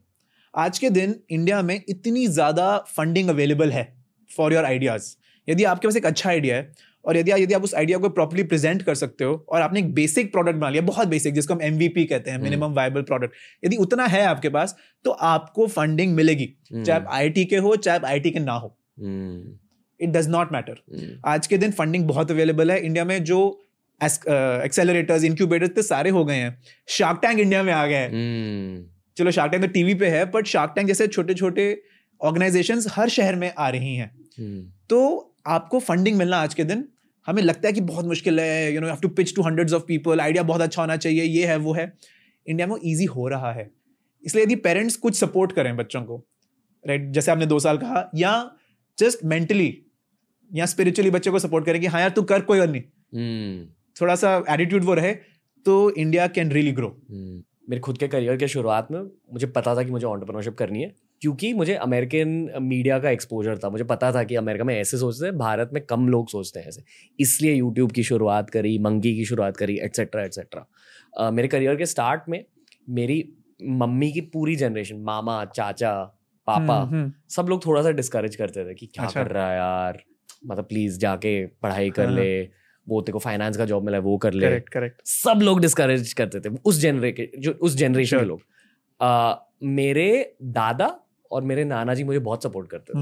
आज 0.54 0.80
के 0.80 0.90
दिन 0.90 1.16
इंडिया 1.30 1.62
में 1.62 1.82
इतनी 1.90 2.28
ज़्यादा 2.30 2.78
फंडिंग 2.90 3.30
अवेलेबल 3.30 3.72
है 3.72 3.88
फॉर 4.30 4.54
योर 4.54 4.66
आइडियाज़ 4.66 5.16
यदि 5.48 5.64
आपके 5.64 5.88
पास 5.88 5.98
एक 5.98 6.06
अच्छा 6.06 6.30
आइडिया 6.30 6.56
है 6.56 6.72
और 7.06 7.18
यदि 7.18 7.32
यदि 7.32 7.54
आप 7.54 7.64
उस 7.64 7.74
आइडिया 7.76 7.98
को 7.98 8.10
प्रॉपरली 8.10 8.44
प्रेजेंट 8.44 8.82
कर 8.82 8.96
सकते 8.96 9.24
हो 9.24 9.34
और 9.50 9.62
आपने 9.62 9.80
एक 9.80 9.94
बेसिक 9.94 10.32
प्रोडक्ट 10.32 10.56
बना 10.56 10.70
लिया 10.70 10.82
बहुत 10.84 11.08
बेसिक 11.08 11.34
जिसको 11.34 11.54
हम 11.54 11.62
एमवीपी 11.62 12.06
कहते 12.06 12.32
हैं 12.32 12.38
हम्म। 12.38 12.50
मिनिमम 12.50 12.74
वायबल 12.74 13.02
प्रोडक्ट 13.02 13.34
यदि 13.66 13.76
उतना 13.78 14.06
है 14.06 14.26
आपके 14.26 14.50
पास 14.50 14.76
तो 15.06 15.12
आपको 15.28 15.68
फंडिंग 15.68 16.16
मिलेगी 16.16 16.48
चाहे 16.74 17.00
आप 17.00 17.08
आई 17.10 17.46
के 17.46 17.58
हो 17.58 17.76
चाहे 17.76 17.98
आप 17.98 18.06
आई 18.06 18.20
के 18.20 18.40
ना 18.40 18.54
हो। 18.54 18.76
हम्म। 19.00 19.58
It 20.00 20.10
does 20.10 20.28
not 20.30 20.52
matter 20.54 20.82
hmm. 20.94 21.20
आज 21.26 21.48
के 21.48 21.58
दिन 21.58 21.72
फंडिंग 21.72 22.08
बहुत 22.08 22.32
अवेलेबल 22.32 22.72
है। 22.72 22.80
इंडिया 22.80 23.06
में 23.06 23.24
जो 23.24 23.40
एक्सेलरेटर्स 24.02 25.24
इंक्यूबेटर्स 25.24 25.70
तो 25.70 25.82
सारे 25.82 26.10
हो 26.10 26.26
गए 26.26 26.36
हैं। 26.36 26.62
शार्क 26.88 27.20
टैंक 27.22 27.40
इंडिया 27.40 27.64
में 27.64 27.74
आ 27.74 27.86
गए 27.88 27.96
है। 27.96 28.10
हम्म। 28.10 28.86
चलो 29.18 29.32
शार्क 29.32 29.52
टैंक 29.52 29.64
तो 29.64 29.70
टीवी 29.72 29.94
पे 29.96 30.08
है 30.08 30.26
बट 30.32 30.46
शार्क 30.46 30.74
टैंक 30.76 30.88
जैसे 30.88 31.08
छोटे 31.08 31.34
छोटे 31.34 31.82
ऑर्गेनाइजेशन 32.22 32.82
हर 32.92 33.10
शहर 33.10 33.36
में 33.36 33.54
आ 33.58 33.70
रही 33.70 33.96
हैं। 33.96 34.12
हम्म। 34.40 34.72
तो 34.90 35.34
आपको 35.48 35.80
फंडिंग 35.80 36.18
मिलना 36.18 36.38
आज 36.38 36.54
के 36.54 36.64
दिन। 36.64 36.88
हमें 37.28 37.44
लगता 37.44 37.68
है 37.68 37.74
कि 37.74 37.82
बहुत 37.82 38.06
मुश्किल 38.06 38.40
है 38.40 38.74
you 38.74 38.82
know 38.82 38.88
have 38.88 38.98
to 39.02 39.08
pitch 39.08 39.36
to 39.36 39.42
hundreds 39.42 39.74
of 39.74 39.84
people 39.84 40.20
idea 40.20 40.44
बहुत 40.44 40.62
अच्छा 40.62 40.82
होना 40.82 40.98
चाहिए 40.98 41.24
ये 41.24 41.46
है 41.46 41.58
वो 41.58 41.74
है। 41.74 41.94
इंडिया 42.48 42.68
में 42.68 42.76
ईजी 42.86 43.06
हो 43.06 43.28
रहा 43.28 43.52
है। 43.54 43.72
इसलिए 44.26 44.44
यदि 44.44 44.56
पेरेंट्स 44.56 44.96
कुछ 44.96 45.16
सपोर्ट 45.16 45.52
करें 45.52 45.76
बच्चों 45.78 46.02
को 46.02 46.26
राइट 46.88 47.10
जैसे 47.12 47.32
आपने 47.32 47.46
दो 47.46 47.60
साल 47.60 47.78
कहा 47.78 48.10
या 48.16 48.52
जस्ट 49.00 49.26
मेंटली 49.26 49.86
या 50.54 50.66
स्पिरिचुअली 50.66 51.12
बच्चे 51.12 51.32
को 51.32 51.40
सपोर्ट 51.40 51.66
करें 51.66 51.82
कि 51.82 51.88
हाँ 51.88 52.02
यार 52.02 52.10
तू 52.10 52.22
कर 52.22 52.42
कोई 52.42 52.60
और 52.60 52.68
नहीं। 52.68 52.82
हम्म। 53.16 53.75
थोड़ा 53.96 54.16
सा 54.16 54.36
एटीट्यूड 54.50 54.84
वो 54.84 54.94
रहे 54.94 55.14
तो 55.66 55.76
India 55.98 56.28
can 56.30 56.52
really 56.52 56.72
grow 56.72 56.88
hmm. 56.88 57.44
मेरे 57.70 57.80
खुद 57.82 57.98
के 57.98 58.08
करियर 58.08 58.38
के 58.38 58.48
शुरुआत 58.48 58.88
में 58.92 59.00
मुझे 59.34 59.48
पता 59.50 59.76
था 59.76 59.84
कि 59.84 59.92
मुझे 59.92 60.06
ऑन्टरप्रनरशिप 60.08 60.56
करनी 60.56 60.82
है 60.82 60.94
क्योंकि 61.22 61.54
मुझे 61.54 61.76
अमेरिकन 61.76 62.60
मीडिया 62.62 62.98
का 63.00 63.10
एक्सपोजर 63.10 63.58
था 63.58 63.70
मुझे 63.70 63.84
पता 63.84 64.12
था 64.12 64.24
कि 64.24 64.36
अमेरिका 64.36 64.64
में 64.64 64.76
ऐसे 64.76 64.98
सोचते 64.98 65.26
हैं 65.26 65.38
भारत 65.38 65.70
में 65.74 65.82
कम 65.86 66.08
लोग 66.10 66.30
सोचते 66.30 66.60
हैं 66.60 66.68
ऐसे 66.68 66.84
इसलिए 67.20 67.54
यूट्यूब 67.54 67.92
की 67.92 68.04
शुरुआत 68.04 68.50
करी 68.50 68.78
मंगी 68.80 69.16
की 69.16 69.26
शुरुआत 69.26 69.58
करी 69.58 69.78
एट्सेट्रा 69.80 70.24
एट्सेट्रा 70.24 71.30
मेरे 71.32 71.48
करियर 71.48 71.76
के 71.76 71.86
स्टार्ट 71.86 72.30
में 72.30 72.44
मेरी 72.90 73.24
मम्मी 73.74 74.12
की 74.12 74.22
पूरी 74.34 74.56
जनरेशन 74.56 75.00
मामा 75.02 75.44
चाचा 75.46 75.94
पापा 76.48 76.80
सब 77.30 77.50
लोग 77.50 77.66
थोड़ा 77.66 77.82
सा 77.82 77.92
डिस्करेज 77.94 78.36
करते 78.36 78.66
थे 78.66 78.74
कि 78.74 78.86
क्या 78.86 79.06
अच्छा। 79.06 79.24
कर 79.24 79.32
रहा 79.32 79.50
है 79.50 79.56
यार 79.58 80.02
मतलब 80.46 80.66
प्लीज़ 80.66 81.00
जाके 81.00 81.46
पढ़ाई 81.62 81.90
कर 81.90 82.06
हाँ। 82.06 82.16
ले 82.16 82.50
वो 82.88 83.02
तेरे 83.02 83.14
को 83.14 83.20
फाइनेंस 83.20 83.58
का 83.58 83.66
जॉब 83.66 83.84
मिला 83.84 83.98
है 83.98 84.04
वो 84.04 84.18
कर 84.18 84.34
ले। 84.34 84.48
करेक्ट 84.48 84.70
करेक्ट 84.70 85.02
सब 85.06 85.40
लोग 85.44 85.62
डिस्करेज 85.62 86.14
करते 86.14 86.40
थे 86.40 86.50
उस 86.66 86.80
जनरे 86.82 87.32
जो 87.40 87.52
उस 87.52 87.76
जनरेशन 87.78 88.20
के 88.20 88.26
लोग। 88.26 88.42
आ, 89.00 89.36
मेरे 89.64 90.36
दादा 90.44 90.96
और 91.32 91.44
मेरे 91.44 91.64
नाना 91.66 91.94
जी 91.94 92.04
मुझे 92.04 92.20
बहुत 92.20 92.44
सपोर्ट 92.44 92.70
करते 92.70 92.94
थे 92.94 93.00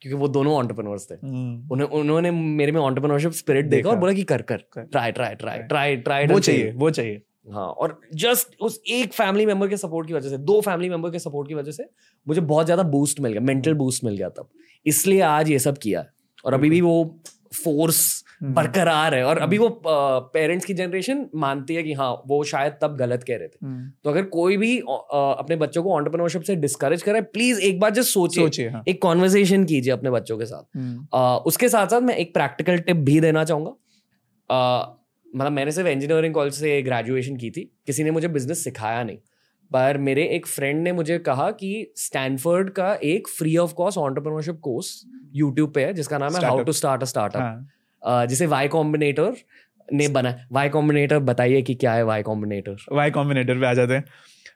क्योंकि 0.00 0.14
वो 0.14 0.28
दोनों 0.28 0.54
ऑन्टरप्रनोर्स 0.54 1.10
थे। 1.10 1.14
उन्हें 1.14 1.86
उन्होंने 1.90 2.30
मेरे 2.30 2.72
में 2.72 2.80
ऑन्टरप्रनरशिप 2.80 3.32
स्पिरिट 3.34 3.66
देखा 3.66 3.90
और 3.90 3.96
बोला 3.96 4.12
कि 4.12 4.22
कर 4.24 4.42
कर। 4.42 4.64
Try 4.76 5.12
try 5.12 5.34
try 5.34 5.58
try 5.64 5.96
try 5.98 6.26
वो 6.26 6.38
चाहिए 6.40 6.72
वो 6.72 6.90
चाहिए। 6.90 7.22
हाँ 7.52 7.66
और 7.66 8.00
जस्ट 8.14 8.56
उस 8.60 8.80
एक 8.88 9.12
फैमिली 9.12 9.46
मेंबर 9.46 9.68
के 9.68 9.76
सपोर्ट 9.76 10.08
की 10.08 10.14
वजह 10.14 10.28
से 10.28 10.38
दो 10.40 10.60
फैमिली 10.60 10.88
मेंबर 10.88 11.10
के 11.10 11.18
सपोर्ट 11.18 11.48
की 11.48 11.54
वजह 11.54 11.72
से 11.72 11.88
मुझे 12.26 12.40
बहुत 12.42 12.64
ज़्यादा 12.66 12.82
बूस्ट 12.84 13.20
मिल 13.20 13.32
गया 13.32 13.40
मेंटल 13.42 13.74
बूस्ट 13.74 14.04
मिल 14.04 14.16
गया 14.16 14.28
तब। 14.28 14.48
इसलिए 14.86 15.20
आज 15.22 15.50
ये 15.50 15.58
सब 15.58 15.78
किया 15.78 16.04
और 16.44 16.54
अभी 16.54 16.70
भी 16.70 16.80
वो 16.80 17.20
फोर्स 17.54 18.00
हम्म। 18.18 18.25
बरकरार 18.42 19.14
है। 19.14 19.22
और 19.24 19.38
अभी 19.38 19.58
वो 19.58 19.68
पेरेंट्स 20.34 20.66
की 20.66 20.74
जनरेशन 20.74 21.26
मानती 21.34 21.74
है 21.74 21.82
कि 21.82 21.92
हाँ 21.92 22.22
वो 22.26 22.42
शायद 22.44 22.72
तब 22.82 22.96
गलत 22.96 23.22
कह 23.22 23.36
रहे 23.36 23.48
थे। 23.48 23.66
हम्म। 23.66 23.90
तो 24.04 24.10
अगर 24.10 24.22
कोई 24.22 24.56
भी 24.56 24.78
अपने 24.78 25.56
बच्चों 25.56 25.82
को 25.82 25.92
ऑन्टरप्रनोरशिप 25.92 26.42
से 26.42 26.56
डिस्करेज 26.56 27.02
करे 27.02 27.20
प्लीज़ 27.20 27.60
एक 27.60 27.80
बार 27.80 27.90
जस्ट 27.90 28.12
सोचिए। 28.12 28.44
सोचिए 28.44 28.68
हाँ। 28.68 28.82
एक 28.88 29.02
कॉन्वर्सेशन 29.02 29.64
कीजिए 29.64 29.92
अपने 29.92 30.10
बच्चों 30.10 30.38
के 30.38 30.46
साथ। 30.46 30.76
हम्म। 30.76 31.16
उसके 31.46 31.68
साथ 31.68 31.86
साथ 31.86 32.00
मैं 32.00 32.16
एक 32.16 32.34
प्रैक्टिकल 32.34 32.78
टिप 32.78 32.96
भी 32.96 33.20
देना 33.20 33.44
चाहूँगा। 33.44 33.70
मतलब 35.36 35.52
मैंने 35.52 35.72
सिर्फ़ 35.72 35.88
इंजीनियरिंग 35.88 36.34
कॉलेज 36.34 36.54
से 36.54 36.82
ग्रेजुएशन 36.82 37.36
की 37.36 37.50
थी। 37.50 37.70
किसी 37.86 38.04
ने 38.04 38.10
मुझे 38.10 38.28
बिज़नेस 38.28 38.64
सिखाया 38.64 39.02
नहीं। 39.04 39.18
पर 39.70 39.98
मेरे 39.98 40.24
एक 40.26 40.46
फ्रेंड 40.46 40.82
ने 40.82 40.92
मुझे 40.92 41.18
कहा 41.18 41.50
कि 41.50 41.92
स्टैनफोर्ड 41.96 42.70
का 42.70 42.92
एक 43.04 43.28
free 43.28 43.56
of 43.56 43.74
cost 43.74 43.98
entrepreneurship 43.98 44.58
course 44.60 45.02
YouTube 45.34 45.72
पे 45.72 45.84
है 45.84 45.94
जिसका 45.94 46.18
नाम 46.18 46.36
है 46.36 46.44
how 46.44 46.62
to 46.62 46.72
start 46.72 47.02
a 47.02 47.04
startup 47.04 47.66
जिसे 48.02 48.46
वाई 48.46 48.68
कॉम्बिनेटर 48.68 49.34
ने 49.92 50.08
बना 50.08 50.36
वाई 50.52 50.68
कॉम्बिनेटर 50.68 51.18
बताइए 51.18 51.62
कि 51.62 51.74
क्या 51.74 51.92
है 51.92 52.02
वाई 52.04 52.22
कॉम्बिनेटर 52.22 52.76
वाई 52.92 53.10
कॉम्बिनेटर 53.10 53.58
पे 53.58 53.66
आ 53.66 53.74
जाते 53.74 53.94
हैं। 53.94 54.04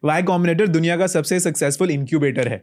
वाई 0.04 0.22
कॉम्बिनेटर 0.22 0.66
दुनिया 0.66 0.96
का 0.96 1.06
सबसे 1.06 1.40
सक्सेसफुल 1.40 1.90
इंक्यूबेटर 1.90 2.48
है। 2.48 2.62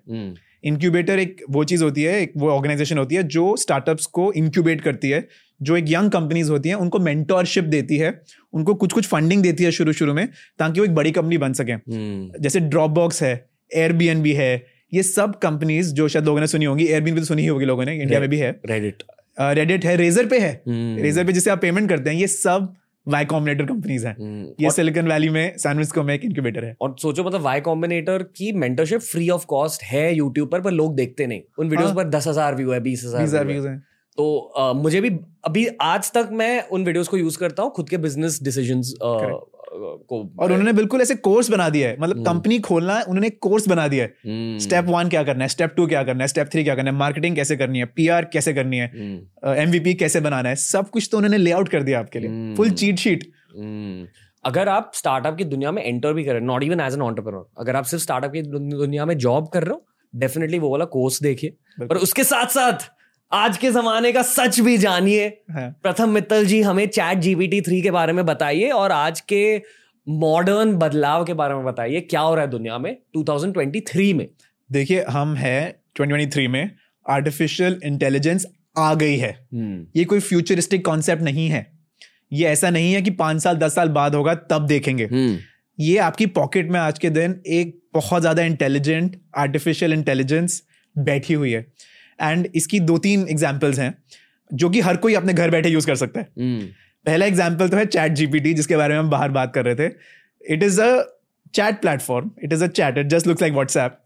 इंक्यूबेटर 0.64 1.20
एक 1.20 1.44
वो 1.50 1.64
चीज़ 1.64 1.84
होती 1.84 2.04
है 2.04 2.22
एक 2.22 2.32
वो 2.38 2.50
ऑर्गेनाइजेशन 2.50 2.98
होती 2.98 3.16
है 3.16 3.24
जो 3.24 3.56
स्टार्टअप्स 3.56 4.06
को 4.06 4.32
इंक्यूबेट 4.34 4.82
करती 4.82 5.10
है 5.10 5.28
जो 5.62 5.78
एक 5.78 5.86
यंग 5.88 6.12
कंपनीज़ 6.12 6.52
होती 6.52 6.70
हैं 6.70 6.76
उनको 6.76 7.00
मेंटोरशिप 7.00 7.64
देती 7.64 7.98
है 7.98 8.22
उनको 8.54 8.74
कुछ 8.76 8.94
कुछ 8.94 9.08
फंडिंग 9.08 9.44
देती 9.44 9.64
है 9.64 9.72
शुरू 9.72 9.94
शुरू 9.94 10.14
में 10.14 10.28
ताकि 10.60 10.80
वो 10.80 10.86
एक 10.86 10.96
बड़ी 10.96 11.12
कंपनी 11.12 11.38
बन 11.38 11.54
सके। 11.54 11.76
जैसे 12.42 12.60
ड्रॉप 12.60 12.92
बॉक्स 12.92 13.24
है 13.24 13.34
एयर 13.76 13.94
है 14.28 14.66
ये 14.94 15.04
सब 15.04 15.36
कंपनीज़ 15.36 15.94
जो 15.94 16.08
शायद 16.08 16.26
लोगों 16.26 16.40
ने 16.40 16.48
सुनी 16.48 16.66
होंगी 16.66 16.86
एयर 16.86 17.18
तो 17.18 17.24
सुनी 17.24 17.42
ही 17.42 17.48
होगी 17.48 17.66
लोगों 17.66 17.86
ने 17.86 17.96
इंडिया 18.02 18.20
में 18.20 18.30
भी 18.30 18.38
है। 18.38 18.60
रेडिट 18.66 19.04
रेडिट 19.38 19.86
है 19.86 19.96
रेजर 19.96 20.26
पे 20.26 20.40
है। 20.40 20.52
हम्म। 20.68 21.02
रेजर 21.04 21.26
पे 21.26 21.34
जिसे 21.34 21.50
आप 21.50 21.62
पेमेंट 21.62 21.90
करते 21.90 22.10
हैं 22.10 22.18
ये 22.18 22.28
सब 22.28 22.74
वाई 23.08 23.26
कॉम्बिनेटर 23.26 23.66
कंपनीज़ 23.66 24.06
हैं। 24.08 24.16
ये 24.60 24.66
और, 24.66 24.72
सिलिकॉन 24.72 25.08
वैली 25.08 25.30
में 25.30 25.44
सैन 25.48 25.72
फ्रांसिस्को 25.74 26.04
में 26.04 26.14
एक 26.14 26.24
इंक्यूबेटर 26.26 26.66
है। 26.66 26.76
और 26.82 26.96
सोचो 27.02 27.24
मतलब 27.24 27.42
वाई 27.42 27.62
कॉम्बिनेटर 27.62 28.24
की 28.38 28.52
मेंटरशिप 28.54 29.02
फ्री 29.02 29.30
ऑफ़ 29.30 29.46
कॉस्ट 29.46 29.84
है 29.84 30.14
यूट्यूब 30.16 30.50
पर 30.52 30.62
पर 30.62 30.72
लोग 30.72 30.96
देखते 30.96 31.28
नहीं। 31.28 31.42
उन 31.60 31.70
वीडियोस 31.70 31.88
हाँ। 31.88 31.96
पर 31.96 32.10
दस 32.10 32.28
हज़ार 32.28 32.56
व्यू 32.56 32.72
है 32.72 32.80
बीस 32.80 33.04
हज़ार 33.06 33.22
हज़ार 33.22 33.46
व्यू 33.46 33.54
व्यूज़ 33.54 33.68
हैं। 33.68 33.80
तो 34.18 34.38
अ, 34.38 34.74
मुझे 34.74 35.02
भी 35.02 35.10
अभी 35.46 35.68
आज 35.82 36.12
तक 36.12 36.30
मैं 36.34 36.68
उन 36.70 36.86
वीडियोस 36.86 37.08
को 37.08 37.18
यूज़ 37.18 37.38
करता 37.38 37.64
हूँ 37.64 37.72
खुद 37.72 37.90
के 37.90 37.98
बिज़नेस 37.98 38.40
डिसीजंस 38.44 38.94
को 39.72 40.22
और 40.40 40.52
उन्होंने 40.52 40.74
बिल्कुल 40.74 41.02
ऐसे 41.02 41.16
कोर्स 41.16 41.50
बना 41.50 41.70
दिया 41.70 41.90
है। 41.90 41.98
मतलब 42.00 42.16
हम्म। 42.16 42.26
कंपनी 42.26 42.60
खोलना 42.60 42.96
है 42.96 43.04
उन्होंने 43.04 43.30
कोर्स 43.30 43.68
बना 43.68 43.88
दिया 43.88 44.04
है। 44.04 44.14
हम्म, 44.26 44.58
स्टेप 44.58 44.86
वन 44.86 45.10
क्या 45.10 45.24
करना 45.24 45.44
है? 45.44 45.48
स्टेप 45.48 45.74
टू 45.78 45.88
क्या 45.88 46.04
करना 46.04 46.24
है? 46.24 46.28
स्टेप 46.28 46.48
थ्री 46.48 46.64
क्या 46.64 46.76
करना 46.76 46.92
है? 46.92 46.96
मार्केटिंग 46.98 47.36
कैसे 47.36 47.58
करनी 47.58 47.80
है? 47.80 47.86
पीआर 47.86 48.26
कैसे 48.26 48.54
करनी 48.54 48.78
है? 48.78 48.92
हम्म, 48.96 49.54
एमवीपी 49.54 49.94
कैसे 49.94 50.20
बनाना 50.20 50.50
है? 50.50 50.56
सब 50.56 50.90
कुछ 50.90 51.10
तो 51.12 51.18
उन्होंने 51.18 51.38
लेआउट 51.38 51.70
कर 51.70 51.84
दिया 51.84 52.00
आपके 52.00 52.20
लिए। 52.20 52.30
हम्म। 52.30 52.56
Full 52.56 52.70
cheat 52.70 52.96
sheet 52.96 53.32
hmm. 53.58 54.08
अगर 54.46 54.70
आप 54.70 54.92
स्टार्टअप 54.94 55.38
की 55.38 55.44
दुनिया 55.44 55.72
में 55.72 55.84
एंटर 55.84 56.14
भी 56.14 56.24
करें 56.24 56.40
not 56.42 56.64
even 56.64 56.80
as 56.80 56.94
an 56.94 57.02
entrepreneur 57.02 57.50
अगर 57.60 57.76
आप 57.76 57.84
सिर्फ़ 57.84 58.04
स्टार्टअप 58.04 58.32
की 58.32 58.42
दुनिया 58.42 59.06
में 59.06 59.18
जॉब 59.18 59.48
कर 59.48 59.64
रहे 59.64 59.74
हो 59.74 59.86
डेफिनेटली 60.16 60.60
वो 60.60 60.70
वाला 60.70 60.86
कोर्स 60.86 61.22
देखिए। 61.24 61.50
पर 61.80 61.98
उसके 61.98 62.24
साथ 62.24 62.48
साथ 62.48 62.90
आज 63.32 63.58
के 63.58 63.72
जमाने 63.72 64.12
का 64.12 64.22
सच 64.22 64.60
भी 64.60 64.78
जानिए। 64.78 65.30
प्रथम 65.52 66.10
मित्तल 66.10 66.46
जी 66.46 66.62
हमें 66.62 66.88
चैट 66.88 67.18
जीपीटी 67.18 67.62
थ्री 67.62 67.82
के 67.82 67.92
बारे 67.92 68.14
में 68.14 68.26
बताइए 68.26 68.70
और 68.70 68.92
आज 68.92 69.22
के 69.22 69.62
मॉडर्न 70.10 70.74
बदलाव 70.74 71.26
के 71.26 71.34
बारे 71.34 71.56
में 71.56 71.66
बताइए। 71.66 72.02
क्या 72.02 72.22
हो 72.22 72.36
रहा 72.36 72.44
है 72.44 72.52
दुनिया 72.52 72.78
में 72.78 72.98
2023 73.18 74.14
में? 74.14 74.28
देखिए 74.72 75.04
हम 75.10 75.36
है 75.36 75.82
2023 76.02 76.48
में 76.48 76.72
आर्टिफिशियल 77.10 77.80
इंटेलिजेंस 77.84 78.46
आ 78.78 78.94
गई 78.94 79.18
है। 79.18 79.48
हम्म। 79.54 79.88
ये 79.96 80.06
कोई 80.06 80.20
फ्यूचरिस्टिक 80.20 80.86
कॉन्सेप्ट 80.86 81.24
नहीं 81.24 81.50
है। 81.50 81.74
ये 82.34 82.48
ऐसा 82.48 82.70
नहीं 82.70 82.94
है 82.94 83.02
कि 83.02 83.12
पाँच 83.12 83.44
साल 83.44 83.58
दस 83.58 83.76
साल 83.76 83.90
बाद 83.90 84.16
होगा 84.16 84.36
तब 84.36 84.66
देखेंगे। 84.66 85.06
हम्म। 85.06 85.38
ये 85.80 85.98
आपकी 85.98 86.26
पॉकेट 86.26 86.70
में 86.70 86.80
आज 86.80 87.00
के 87.00 87.10
दिन 87.10 87.42
एक 87.48 87.80
बहुत 87.94 88.22
ज़्यादा 88.22 88.44
इंटेलिजेंट 88.44 89.22
आर्टिफिशियल 89.38 89.94
इंटेलिजेंस 89.94 90.64
बैठी 90.98 91.34
हुई 91.34 91.52
है। 91.52 91.68
एंड 92.20 92.48
इसकी 92.56 92.80
दो 92.82 92.98
तीन 92.98 93.28
एग्जाम्पल्स 93.30 93.80
हैं 93.80 93.94
जो 94.50 94.70
कि 94.70 94.82
हर 94.82 94.98
कोई 94.98 95.14
अपने 95.14 95.34
घर 95.34 95.50
बैठे 95.52 95.70
यूज़ 95.70 95.88
कर 95.88 95.96
सकता 95.96 96.20
है। 96.20 96.28
हम्म 96.40 96.66
पहला 97.06 97.26
एग्ज़ाम्पल 97.26 97.70
तो 97.70 97.78
है 97.78 97.86
चैट 97.88 98.12
जीपीटी 98.14 98.54
जिसके 98.54 98.78
बारे 98.78 98.94
में 98.94 99.00
हम 99.00 99.10
बाहर 99.10 99.30
बात 99.32 99.54
कर 99.54 99.66
रहे 99.66 99.76
थे। 99.76 99.92
It 100.54 100.64
is 100.64 100.82
a 100.82 101.04
chat 101.54 101.82
platform 101.82 102.32
it 102.44 102.54
is 102.54 102.64
a 102.64 102.68
chat 102.70 102.98
it 102.98 103.08
just 103.08 103.28
looks 103.28 103.42
like 103.42 103.54
WhatsApp 103.54 104.00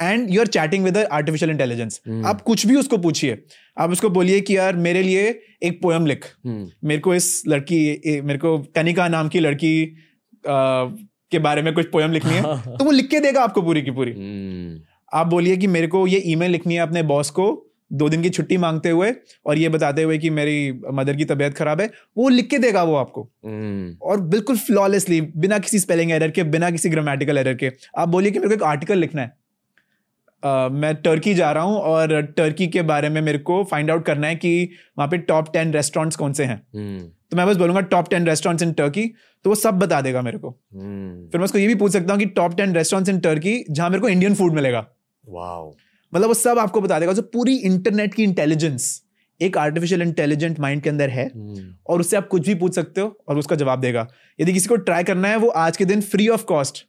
and 0.00 0.30
you 0.30 0.40
are 0.40 0.46
chatting 0.48 0.84
with 0.84 0.96
artificial 0.98 1.50
intelligence 1.50 2.00
आप 2.26 2.40
कुछ 2.42 2.66
भी 2.66 2.76
उसको 2.76 2.98
पूछिए। 2.98 3.38
आप 3.76 3.90
उसको 3.90 4.10
बोलिए 4.10 4.40
कि 4.40 4.56
यार 4.56 4.76
मेरे 4.76 5.02
लिए 5.02 5.28
एक 5.62 5.80
पोयम 5.82 6.06
लिख। 6.06 6.26
हम्म 6.46 6.88
मेरे 6.88 7.00
को 7.00 7.14
इस 7.14 7.42
लड़की 7.48 8.20
मेरे 8.22 8.38
को 8.38 8.58
कनिका 8.76 9.08
नाम 9.08 9.28
की 9.28 9.40
लड़की 9.40 9.84
आ, 9.84 10.84
के 11.32 11.38
बारे 11.38 11.62
में 11.62 11.72
कुछ 11.74 11.90
पोयम 11.90 12.12
लिखनी 12.12 12.32
है। 12.32 12.42
तो 12.78 12.84
वो 12.84 12.90
लिख 12.90 13.08
के 13.10 13.20
देगा 13.20 13.42
आपको 13.42 13.62
पूरी 13.62 13.82
की 13.82 13.90
पूरी। 13.90 14.12
हम्म 14.12 14.80
आप 15.14 15.26
बोलिए 15.26 15.56
कि 15.56 15.66
मेरे 15.66 15.86
को 15.86 16.06
ये 16.06 16.18
ईमेल 16.18 16.50
लिखनी 16.50 16.74
है 16.74 16.80
अपने 16.80 17.02
बॉस 17.02 17.30
को 17.30 17.70
दो 17.92 18.08
दिन 18.08 18.22
की 18.22 18.30
छुट्टी 18.30 18.56
मांगते 18.56 18.90
हुए 18.90 19.14
और 19.46 19.58
ये 19.58 19.68
बताते 19.68 20.02
हुए 20.02 20.18
कि 20.18 20.30
मेरी 20.30 20.80
मदर 20.92 21.16
की 21.16 21.24
तबीयत 21.24 21.54
खराब 21.54 21.80
है 21.80 21.90
वो 22.16 22.28
लिख 22.28 22.48
के 22.48 22.58
देगा 22.58 22.82
वो 22.82 22.94
आपको। 22.94 23.30
हम्म। 23.44 23.96
और 24.02 24.20
बिल्कुल 24.20 24.56
फ्लॉलेसली 24.56 25.20
बिना 25.20 25.58
किसी 25.58 25.78
स्पेलिंग 25.78 26.12
एरर 26.12 26.30
के 26.30 26.42
बिना 26.42 26.70
किसी 26.70 26.88
ग्रामेटिकल 26.88 27.38
एरर 27.38 27.54
के। 27.54 27.70
आप 27.98 28.08
बोलिए 28.08 28.30
कि 28.30 28.38
मेरे 28.38 28.48
को 28.48 28.54
एक 28.54 28.62
आर्टिकल 28.62 28.98
लिखना 28.98 29.22
है। 29.22 29.36
अ, 30.44 30.68
मैं 30.72 30.94
टर्की 30.94 31.34
जा 31.34 31.52
रहा 31.52 31.64
हूँ 31.64 31.76
और 31.76 32.22
टर्की 32.22 32.66
के 32.66 32.82
बारे 32.82 33.08
में 33.08 33.22
मेरे 33.22 33.38
को 33.38 33.64
फाइंड 33.64 33.90
आउट 33.90 34.04
करना 34.06 34.26
है 34.26 34.34
कि 34.34 34.70
वहाँ 34.98 35.08
पे 35.10 35.18
टॉप 35.18 35.52
टेन 35.52 35.72
रेस्टोरेंट्स 35.72 36.16
कौन 36.16 36.32
से 36.32 36.44
हैं। 36.44 36.66
हम्म। 36.74 37.08
तो 37.30 37.36
मैं 37.36 37.46
बस 37.46 37.56
बोलूँगा 37.56 37.80
top 37.80 38.10
ten 38.10 38.26
restaurants 38.26 38.62
in 38.62 38.72
Turkey 38.72 39.14
तो 39.44 39.50
वो 39.50 39.54
सब 39.54 39.74
बता 39.74 40.00
देगा 40.00 40.22
मेरे 40.22 40.38
को। 40.38 40.60
हम्म। 40.74 41.28
फिर 41.28 41.38
मैं 41.38 41.44
उसको 41.44 41.58
ये 41.58 41.66
भी 41.66 41.74
पूछ 41.74 41.92
सकता 41.92 42.12
हूँ 42.12 42.20
कि 42.20 42.26
top 42.26 42.56
ten 42.56 42.74
restaurants 42.74 43.10
in 43.10 43.18
Turkey 43.20 43.64
जहाँ 43.70 43.90
मेरे 43.90 44.00
को 44.00 44.08
इंडियन 44.08 44.34
फ़ूड 44.34 44.52
मिलेगा। 44.52 44.86
मतलब 46.12 46.28
वो 46.28 46.34
सब 46.34 46.58
आपको 46.58 46.80
बता 46.80 46.98
देगा। 47.00 47.12
जो 47.12 47.22
पूरी 47.22 47.56
इंटरनेट 47.56 48.14
की 48.14 48.22
इंटेलिजेंस 48.22 49.02
एक 49.40 49.56
आर्टिफिशियल 49.58 50.02
इंटेलिजेंट 50.02 50.58
माइंड 50.60 50.82
के 50.82 50.90
अंदर 50.90 51.10
है 51.10 51.24
हम्म 51.26 51.74
और 51.86 52.00
उससे 52.00 52.16
आप 52.16 52.26
कुछ 52.28 52.46
भी 52.46 52.54
पूछ 52.54 52.74
सकते 52.74 53.00
हो 53.00 53.16
और 53.28 53.38
उसका 53.38 53.56
जवाब 53.56 53.80
देगा। 53.80 54.06
यदि 54.40 54.52
किसी 54.52 54.68
को 54.68 54.76
ट्राई 54.78 55.04
करना 55.04 55.28
है 55.28 55.36
वो 55.36 55.48
आज 55.48 55.76
के 55.76 55.84
दिन 55.84 56.00
फ्री 56.00 56.28
ऑफ़ 56.28 56.44
कॉस्ट 56.44 56.84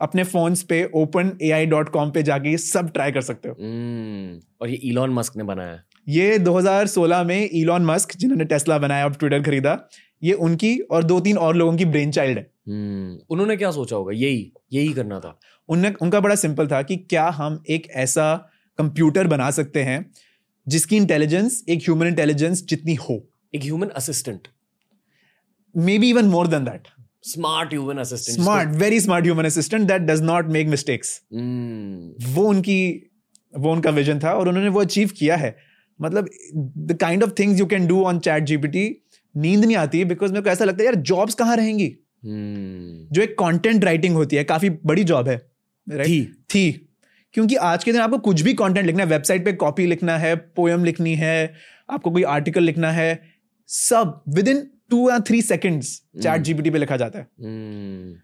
अपने 0.00 0.24
फोन्स 0.24 0.62
पे 0.62 0.82
open 0.94 1.36
A 1.42 1.50
I 1.50 1.66
dot 1.66 1.88
com 1.88 2.10
पे 2.10 2.22
जाके 2.22 2.50
ये 2.50 2.58
सब 2.58 2.92
ट्राई 2.92 3.12
कर 3.12 3.20
सकते 3.20 3.48
हो। 3.48 3.56
हम्म 3.60 4.40
और 4.60 4.70
ये 4.70 4.76
इलॉन 4.76 5.10
मस्क 5.10 5.36
ने 5.36 5.44
बनाया 5.44 5.80
ये 6.08 6.38
2016 6.38 7.24
में 7.24 7.48
इलॉन 7.48 7.84
मस्क 7.84 8.16
जिन्होंने 8.16 8.44
टेस्ला 8.44 8.78
बनाया 8.78 9.04
और 9.04 9.14
ट्विटर 9.14 9.42
खरीदा 9.42 9.78
ये 10.22 10.32
उनकी 10.32 10.78
और 10.78 11.04
दो 11.04 11.20
तीन 11.20 11.38
और 11.38 11.56
लोगों 11.56 11.76
की 11.76 11.84
ब्रेन 11.84 12.10
चाइल्ड 12.10 12.38
है। 12.38 12.50
हम्म 12.68 13.18
उन्होंने 13.30 13.56
क्या 13.56 13.70
सोचा 13.70 13.96
होगा? 13.96 14.12
यही 14.12 14.52
यही 14.72 14.92
करना 14.92 15.18
था। 15.20 15.38
उनने 15.70 15.92
उनका 16.02 16.20
बड़ा 16.20 16.34
सिंपल 16.34 16.66
था 16.66 16.82
कि 16.82 16.96
क्या 16.96 17.28
हम 17.30 17.62
एक 17.70 17.88
ऐसा 17.96 18.34
कंप्यूटर 18.78 19.26
बना 19.26 19.50
सकते 19.50 19.82
हैं 19.82 20.04
जिसकी 20.66 20.96
इंटेलिजेंस 20.96 21.62
एक 21.68 21.78
ह्यूमन 21.78 22.06
इंटेलिजेंस 22.06 22.64
जितनी 22.64 22.94
हो। 22.94 23.22
एक 23.54 23.62
human 23.62 23.88
assistant 23.96 24.48
may 25.74 25.98
be 25.98 26.10
even 26.10 26.24
more 26.28 26.46
than 26.46 26.64
that 26.64 26.88
smart 27.24 27.72
human 27.72 27.98
assistant 27.98 28.38
smart 28.38 28.76
very 28.76 29.00
smart 29.00 29.24
human 29.24 29.44
assistant 29.44 29.86
that 29.88 30.02
does 30.02 30.22
not 30.22 30.46
make 30.48 30.68
mistakes 30.68 31.20
वो 32.34 32.46
उनकी 32.48 32.80
वो 33.54 33.72
उनका 33.72 33.90
विजन 33.90 34.18
था 34.18 34.32
और 34.32 34.48
उन्होंने 34.48 34.68
वो 34.68 34.80
अचीव 34.80 35.10
किया 35.18 35.36
है। 35.36 35.56
मतलब 36.00 36.28
the 36.56 36.96
kind 37.00 37.22
of 37.22 37.30
things 37.38 37.60
you 37.60 37.66
can 37.66 37.86
do 37.86 38.02
on 38.04 38.18
chat 38.18 38.44
GPT 38.44 38.84
नींद 39.34 39.64
नहीं 39.64 39.76
आती 39.76 40.04
बिकॉज़ 40.04 40.32
मेरे 40.32 40.42
को 40.42 40.50
ऐसा 40.50 40.64
लगता 40.64 40.82
है 40.82 40.84
यार 40.84 40.94
जॉब्स 40.94 41.34
कहाँ 41.34 41.56
रहेंगी? 41.56 41.86
हम्म 42.24 43.06
जो 43.12 43.22
एक 43.22 43.34
कंटेंट 43.38 43.84
राइटिंग 43.84 44.14
होती 44.14 44.36
है 44.36 44.44
काफ़ी 44.44 44.70
बड़ी 44.70 45.04
जॉब 45.04 45.28
है। 45.28 45.49
Right? 45.92 46.08
थी। 46.08 46.24
थी। 46.24 46.86
क्योंकि 47.32 47.54
आज 47.54 47.84
के 47.84 47.92
दिन 47.92 48.00
आपको 48.00 48.18
कुछ 48.18 48.40
भी 48.40 48.54
कंटेंट 48.54 48.86
लिखना 48.86 49.02
है 49.02 49.08
वेबसाइट 49.08 49.44
पे 49.44 49.52
कॉपी 49.52 49.86
लिखना 49.86 50.18
है 50.18 50.36
पोयम 50.36 50.84
लिखनी 50.84 51.14
है 51.14 51.54
आपको 51.90 52.10
कोई 52.10 52.22
आर्टिकल 52.22 52.62
लिखना 52.62 52.90
है 52.90 53.22
सब 53.68 54.22
विद 54.28 54.48
इन 54.48 54.70
टू 54.90 55.10
या 55.10 55.18
थ्री 55.18 55.42
सेकेंड्स 55.42 56.02
चैट 56.22 56.40
जीपीटी 56.40 56.70
पे 56.70 56.78
लिखा 56.78 56.96
जाता 56.96 57.18
है। 57.18 57.28
हम्म 57.40 58.14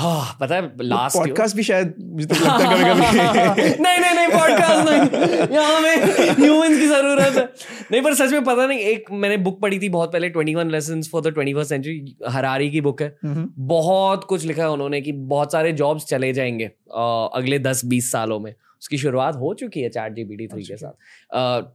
हाँ 0.00 0.36
पता 0.40 0.54
है 0.54 0.72
लास्ट 0.80 1.16
पॉडकास्ट 1.16 1.56
भी 1.56 1.62
शायद 1.62 1.94
मुझे 2.00 2.26
तो 2.26 2.34
लगता 2.34 2.52
है 2.52 2.94
कभी 2.94 3.02
कभी। 3.02 3.82
नहीं 3.82 3.98
नहीं 3.98 4.14
नहीं 4.14 4.28
पॉडकास्ट 4.28 4.90
नहीं। 4.90 5.30
यहाँ 5.56 5.80
में 5.80 5.96
ह्यूमंस 6.30 6.78
की 6.78 6.86
ज़रूरत 6.86 7.36
है। 7.36 7.52
नहीं 7.92 8.02
पर 8.02 8.14
सच 8.14 8.32
में 8.32 8.44
पता 8.44 8.66
नहीं 8.66 8.78
एक 8.78 9.04
मैंने 9.12 9.36
बुक 9.36 9.60
पढ़ी 9.60 9.78
थी 9.78 9.88
बहुत 9.88 10.12
पहले 10.12 10.28
twenty 10.28 10.54
one 10.54 10.70
lessons 10.70 11.02
for 11.02 11.22
the 11.22 11.34
21st 11.34 11.64
century 11.64 12.16
Harari 12.28 12.70
की 12.70 12.80
बुक 12.80 13.02
है। 13.02 13.18
बहुत 13.58 14.24
कुछ 14.24 14.44
लिखा 14.44 14.62
है 14.62 14.70
उन्होंने 14.70 15.00
कि 15.00 15.12
बहुत 15.12 15.52
सारे 15.52 15.72
जॉब्स 15.72 16.04
चले 16.04 16.32
जाएँगे 16.32 16.64
अगले 17.34 17.58
दस 17.58 17.84
बीस 17.84 18.12
सालों 18.12 18.40
में। 18.40 18.54
उसकी 18.80 18.98
शुरुआत 18.98 19.36
हो 19.36 19.52
चुकी 19.54 19.80
है 19.80 19.88
चैट 19.88 20.12
जीपीटी 20.14 20.46
थ्री 20.48 20.62
के 20.64 20.76
साथ। 20.76 20.92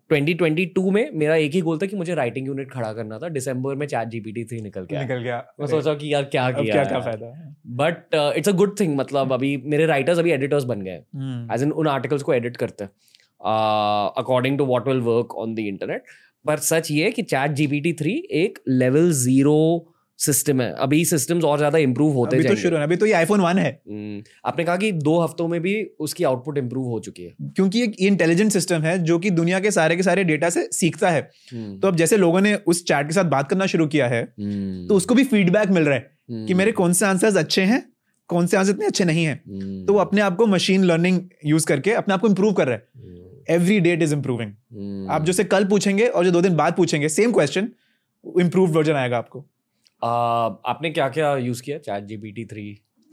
ट्वेंटी 0.10 0.34
ट्वेंटी 0.34 0.66
टू 0.76 0.92
में 0.92 1.10
मेरा 1.16 1.36
एक 1.38 1.52
ही 1.52 1.62
गोल 1.62 1.78
था 1.78 1.86
कि 1.86 1.96
मुझे 1.96 2.16
राइटिंग 2.16 2.48
यूनिट 2.48 2.72
खड़ा 2.72 2.92
करना 2.94 3.20
था। 3.20 3.30
दिसंबर 3.32 3.76
में 3.76 3.86
चैट 3.88 4.08
जीपीटी 4.08 4.44
थ्री 4.44 4.62
निकल 4.62 4.86
आया। 4.86 5.02
निकल 5.02 5.22
गया। 5.24 5.38
मैं 5.60 5.68
सोचा 5.68 5.94
कि 5.94 6.14
यार 6.14 6.24
क्या 6.26 6.50
किया 6.52 6.74
क्या 6.74 6.84
क्या 6.84 7.00
फ़ायदा 7.00 7.56
but 7.78 8.16
it's 8.38 8.50
a 8.50 8.52
good 8.54 8.80
thing 8.80 8.96
मतलब 8.98 9.34
अभी 9.34 9.56
मेरे 9.66 9.86
राइटर्स 9.86 10.20
अभी 10.20 10.32
एडिटर्स 10.32 10.64
बन 10.64 10.82
गए। 10.82 11.02
हम्म, 11.16 11.54
एज 11.54 11.64
इन 11.64 11.72
उन 11.72 11.88
आर्टिकल्स 11.88 12.24
को 12.24 12.34
एडिट 12.34 12.58
करते। 12.58 12.84
हैं 12.84 12.92
according 14.18 14.58
to 14.58 14.66
what 14.66 14.88
will 14.88 15.00
work 15.02 15.36
on 15.36 15.56
the 15.56 15.60
internet 15.60 16.04
पर 16.46 16.60
सच 16.60 16.92
ये 16.92 17.12
कि 17.12 17.22
चैट 17.24 17.52
जीपीटी 17.52 17.94
थ्री 17.94 18.14
एक 18.34 18.60
लेवल 18.68 19.12
ज़ीरो 19.14 19.92
सिस्टम 20.20 20.62
है। 20.62 20.72
अभी 20.74 21.04
सिस्टम्स 21.06 21.44
और 21.44 21.58
ज़्यादा 21.58 21.78
इंप्रूव 21.80 22.14
होते 22.14 22.38
अभी 22.38 22.48
तो 22.48 22.56
शुरू 22.56 22.78
है 22.78 22.84
अभी 22.84 22.96
तो 22.96 23.06
ये 23.06 23.14
आईफोन 23.14 23.42
वन 23.42 23.58
है। 23.58 23.70
हम्म, 23.90 24.22
आपने 24.46 24.64
कहा 24.64 24.76
कि 24.78 24.92
दो 24.92 25.20
हफ्तों 25.20 25.48
में 25.48 25.60
भी 25.62 25.74
उसकी 26.00 26.24
आउटपुट 26.24 26.58
इंप्रूव 26.58 26.88
हो 26.88 27.00
चुकी 27.00 27.24
है। 27.24 27.34
क्योंकि 27.50 27.84
एक 27.84 27.96
इंटेलिजेंट 28.02 28.52
सिस्टम 28.52 28.82
है 28.82 28.98
जो 29.04 29.20
कि 29.20 29.30
दुनिया 29.32 29.60
के 29.60 29.72
सारे 29.72 29.96
के 29.96 30.04
सारे 30.04 30.24
डेटा 30.24 30.50
से 30.50 30.68
सीखता 30.74 31.10
है। 31.10 31.30
हम्म, 31.54 31.80
तो 31.80 31.88
अब 31.88 31.96
जैसे 31.96 32.18
लोगों 32.18 32.42
ने 32.42 32.54
उस 32.56 32.84
चैट 32.84 33.08
के 33.08 33.14
साथ 33.14 33.26
बात 33.32 33.50
करना 33.50 33.66
शुरू 33.66 33.88
किया 33.88 34.08
है 34.08 34.22
हम्म, 34.22 34.88
तो 34.88 34.96
उसको 34.96 35.16
भी 35.16 35.24
फीडबैक 35.26 35.70
मिल 35.70 35.84
रहा 35.84 35.96
है 35.96 36.46
कि 36.48 36.54
मेरे 36.54 36.72
कौन 36.74 36.94
से 36.94 37.06
आंसर्स 37.06 37.38
अच्छे 37.38 37.62
हैं 37.64 37.84
कौन 38.30 38.48
से 38.48 38.58
आंसर 38.58 38.72
इतने 38.72 38.86
अच्छे 38.86 39.06
नहीं 39.06 39.26
हैं। 39.26 39.86
तो 39.86 39.94
वो 39.94 40.00
अपने 40.00 40.22
आप 40.22 40.36
को 40.36 40.46
मशीन 40.48 40.84
लर्निंग 40.84 41.20
यूज़ 41.46 41.66
करके 41.66 41.92
अपने 41.94 42.14
आप 42.14 42.22
को 42.22 42.28
इंप्रूव 42.28 42.54
कर 42.54 42.68
रहा 42.68 42.76
है। 42.76 43.56
एवरी 43.56 43.80
डेट 43.80 44.02
इज़ 44.02 44.14
इंप्रूविंग 44.14 45.10
आप 45.12 45.24
जो 45.24 45.34
से 45.34 45.44
कल 45.46 45.66
पूछेंगे 45.66 46.08
और 46.08 46.26
जो 46.26 46.32
दो 46.32 46.42
दिन 46.42 46.56
बाद 46.56 46.74
पूछेंगे 46.74 47.10
सेम 47.10 47.32
क्वेश्चन 47.32 47.68
इंप्रूव 48.26 48.72
वर्जन 48.72 48.94
आएगा 48.94 49.18
आपको। 49.18 49.46
आपने 50.02 50.90
क्या 50.92 51.08
क्या 51.10 51.36
यूज़ 51.38 51.62
किया? 51.64 51.78
चैट 51.80 52.04
जीपीटी 52.06 52.46
थ्री 52.46 52.64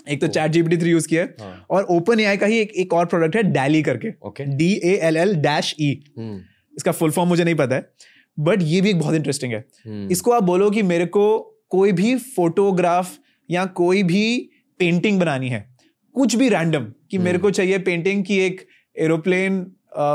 एक 0.07 0.20
तो 0.20 0.26
चैट 0.28 0.51
जीपीटी 0.51 0.76
थ्री 0.76 0.91
यूज़ 0.91 1.09
किया 1.09 1.22
है 1.22 1.55
और 1.70 1.83
ओपन 1.91 2.20
एआई 2.20 2.37
का 2.37 2.47
ही 2.47 2.59
एक 2.59 2.72
एक 2.76 2.93
और 2.93 3.07
प्रोडक्ट 3.07 3.37
है 3.37 3.43
डैली 3.45 3.83
करके। 3.83 4.09
Okay 4.28 4.45
D 4.57 4.72
A 4.74 4.99
L 5.03 5.16
L 5.16 5.35
dash 5.43 5.74
E 5.80 5.91
इसका 6.76 6.93
फुल 6.93 7.11
फॉर्म 7.11 7.28
मुझे 7.28 7.45
नहीं 7.45 7.55
पता 7.55 7.74
है 7.74 7.91
बट 8.39 8.62
ये 8.62 8.80
भी 8.80 8.91
एक 8.91 8.99
बहुत 8.99 9.14
इंटरेस्टिंग 9.14 9.53
है। 9.53 9.59
हम्म, 9.87 10.09
इसको 10.11 10.30
आप 10.33 10.43
बोलो 10.43 10.70
कि 10.70 10.83
मेरे 10.83 11.07
को 11.07 11.39
कोई 11.70 11.93
भी 11.93 12.14
फोटोग्राफ 12.16 13.18
या 13.49 13.64
कोई 13.76 14.03
भी 14.03 14.51
पेंटिंग 14.80 15.20
बनानी 15.20 15.49
है 15.49 15.66
कुछ 16.14 16.35
भी 16.37 16.49
रैंडम 16.49 16.87
कि 17.11 17.18
मेरे 17.18 17.39
को 17.39 17.51
चाहिए 17.51 17.78
पेंटिंग 17.80 18.24
की 18.24 18.39
एक 18.39 18.66
एरोप्लेन 18.97 19.61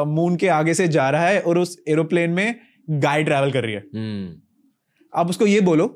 मून 0.08 0.36
के 0.36 0.48
आगे 0.50 0.74
से 0.74 0.88
जा 0.88 1.10
रहा 1.10 1.28
है 1.28 1.40
और 1.42 1.58
उस 1.58 1.78
एरोप्लेन 1.88 2.32
में 2.32 2.56
गाय 2.90 3.24
ट्रैवल 3.24 3.52
कर 3.52 3.64
रही 3.64 3.74
है। 3.74 3.80
हम्म, 3.80 4.36
आप 5.14 5.30
उसको 5.30 5.46
ये 5.48 5.62
बोलो 5.62 5.88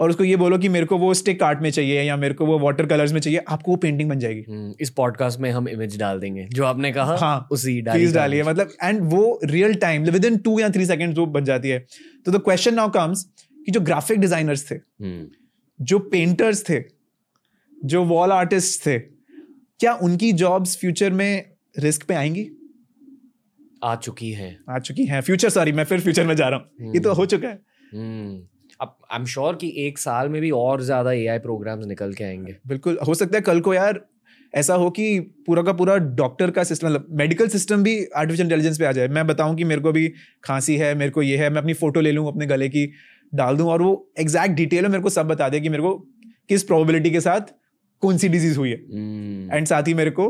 और 0.00 0.10
उसको 0.10 0.24
ये 0.24 0.36
बोलो 0.36 0.58
कि 0.58 0.68
मेरे 0.68 0.86
को 0.86 0.98
वो 0.98 1.12
स्टिक 1.14 1.42
आर्ट 1.42 1.60
में 1.62 1.70
चाहिए 1.70 2.02
या 2.02 2.16
मेरे 2.16 2.34
को 2.34 2.46
वो 2.46 2.58
वाटर 2.58 2.86
कलर्स 2.86 3.12
में 3.12 3.20
चाहिए 3.20 3.38
आपको 3.48 3.70
वो 3.70 3.76
पेंटिंग 3.76 4.08
बन 4.10 4.18
जाएगी। 4.18 4.44
हम्म, 4.48 4.74
इस 4.80 4.90
पॉडकास्ट 4.90 5.40
में 5.40 5.50
हम 5.50 5.68
इमेज 5.68 5.98
डाल 5.98 6.20
देंगे। 6.20 6.46
जो 6.50 6.64
आपने 6.64 6.92
कहा 6.92 7.16
हाँ, 7.16 7.48
उसी 7.50 7.80
प्लीज़ 7.82 8.14
डालिए 8.14 8.42
मतलब 8.42 8.72
एंड 8.82 9.00
वो 9.02 9.40
real 9.44 9.74
time 9.74 10.04
with 10.04 10.24
in 10.24 10.36
two 10.38 10.58
या 10.60 10.70
थ्री 10.70 10.86
सेकेंड 10.86 11.18
वो 11.18 11.26
बन 11.26 11.44
जाती 11.44 11.68
है। 11.68 11.86
तो 12.26 12.32
द 12.32 12.40
क्वेश्चन 12.40 12.74
नाउ 12.74 12.90
कम्स 12.90 13.24
कि 13.66 13.72
जो 13.72 13.80
ग्राफिक 13.80 14.18
डिजाइनर्स 14.18 14.70
थे 14.70 14.74
हम्म, 14.74 15.26
जो 15.80 15.98
पेंटर्स 15.98 16.64
थे 16.70 16.82
जो 17.84 18.04
वॉल 18.04 18.32
आर्टिस्ट 18.32 18.86
थे 18.86 18.98
क्या 19.80 19.94
उनकी 19.94 20.32
जॉब्स 20.32 20.76
फ्यूचर 20.76 21.10
में 21.10 21.50
रिस्क 21.78 22.06
पे 22.06 22.14
आएँगी? 22.14 22.50
आ 23.84 23.94
चुकी 23.96 24.30
है। 24.32 24.56
आ 24.70 24.78
चुकी 24.78 25.04
है। 25.04 25.20
फ्यूचर 25.20 25.48
सॉरी 25.48 25.72
मैं 25.72 25.84
फिर 25.84 26.00
फ्यूचर 26.00 26.26
में 26.26 26.34
जा 26.34 26.48
रहा 26.48 26.58
हूँ। 26.58 26.94
ये 26.94 27.00
तो 27.00 27.12
हो 27.12 27.26
चुका 27.26 27.48
है। 27.48 27.58
हम्म, 27.94 28.42
अब 28.80 28.96
आई 29.12 29.18
एम 29.18 29.24
श्योर 29.26 29.56
कि 29.56 29.72
एक 29.78 29.98
साल 29.98 30.28
में 30.28 30.40
भी 30.40 30.50
और 30.52 30.82
ज़्यादा 30.82 31.12
एआई 31.12 31.38
प्रोग्राम्स 31.38 31.86
निकल 31.86 32.12
के 32.12 32.24
आएँगे। 32.24 32.56
बिल्कुल 32.66 32.98
हो 33.08 33.14
सकता 33.14 33.36
है 33.36 33.42
कल 33.42 33.60
को 33.60 33.74
यार 33.74 34.00
ऐसा 34.54 34.74
हो 34.74 34.88
कि 34.90 35.18
पूरा 35.46 35.62
का 35.62 35.72
पूरा 35.72 35.96
डॉक्टर 36.16 36.50
का 36.50 36.62
सिस्टम 36.64 36.86
मतलब 36.86 37.06
मेडिकल 37.10 37.48
सिस्टम 37.48 37.82
भी 37.82 37.94
आर्टिफिशियल 38.06 38.46
इंटेलिजेंस 38.46 38.78
पे 38.78 38.84
आ 38.84 38.92
जाए। 38.92 39.08
मैं 39.08 39.26
बताऊँ 39.26 39.56
कि 39.56 39.64
मेरे 39.64 39.80
को 39.80 39.92
भी 39.92 40.06
खांसी 40.44 40.76
है 40.76 40.94
मेरे 40.94 41.10
को 41.10 41.22
ये 41.22 41.36
है 41.36 41.50
मैं 41.50 41.60
अपनी 41.60 41.74
फ़ोटो 41.74 42.00
ले 42.00 42.12
लूँ 42.12 42.26
अपने 42.28 42.46
गले 42.46 42.68
की 42.68 42.90
डाल 43.32 43.56
दूँ 43.56 43.68
और 43.68 43.82
वो 43.82 43.92
एग्जैक्ट 44.18 44.54
डिटेल 44.54 44.82
में 44.82 44.90
मेरे 44.90 45.02
को 45.02 45.10
सब 45.10 45.28
बता 45.28 45.48
दे 45.48 45.60
कि 45.60 45.68
मेरे 45.68 45.82
को 45.82 45.94
किस 46.48 46.62
प्रोबेबिलिटी 46.62 47.10
के 47.10 47.20
साथ 47.20 47.54
कौन 48.02 48.18
सी 48.18 48.28
डिज़ीज़ 48.28 48.58
हुई 48.58 48.70
है। 48.70 49.56
एंड 49.56 49.66
साथ 49.66 49.88
ही 49.88 49.94
मेरे 49.94 50.10
को 50.10 50.26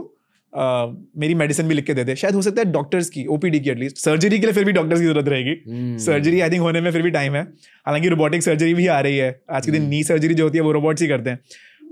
मेरी 0.52 1.34
मेडिसिन 1.34 1.68
भी 1.68 1.74
लिख 1.74 1.84
के 1.84 1.94
दे 1.94 2.04
दे। 2.04 2.14
शायद 2.16 2.34
हो 2.34 2.42
सकता 2.42 2.62
है 2.62 2.72
डॉक्टर्स 2.72 3.08
की 3.10 3.24
ओपीडी 3.26 3.60
की 3.60 3.70
एटलीस्ट 3.70 3.96
सर्जरी 3.96 4.38
के 4.38 4.46
लिए 4.46 4.52
फिर 4.52 4.64
भी 4.64 4.72
डॉक्टर्स 4.72 5.00
की 5.00 5.06
ज़रूरत 5.06 5.28
रहेगी। 5.28 5.98
सर्जरी 6.04 6.40
आई 6.40 6.50
थिंक 6.50 6.60
होने 6.60 6.80
में 6.80 6.90
फिर 6.90 7.02
भी 7.02 7.10
टाइम 7.10 7.34
है। 7.34 7.42
हालाँकि 7.86 8.08
रोबोटिक 8.08 8.42
सर्जरी 8.42 8.74
भी 8.74 8.86
आ 8.86 9.00
रही 9.00 9.16
है। 9.16 9.40
आज 9.52 9.66
के 9.66 9.72
दिन 9.72 9.88
नी 9.88 10.02
सर्जरी 10.02 10.34
जो 10.34 10.44
होती 10.44 10.58
है 10.58 10.64
वो 10.64 10.72
रोबोट्स 10.72 11.02
ही 11.02 11.08
करते 11.08 11.30
हैं। 11.30 11.38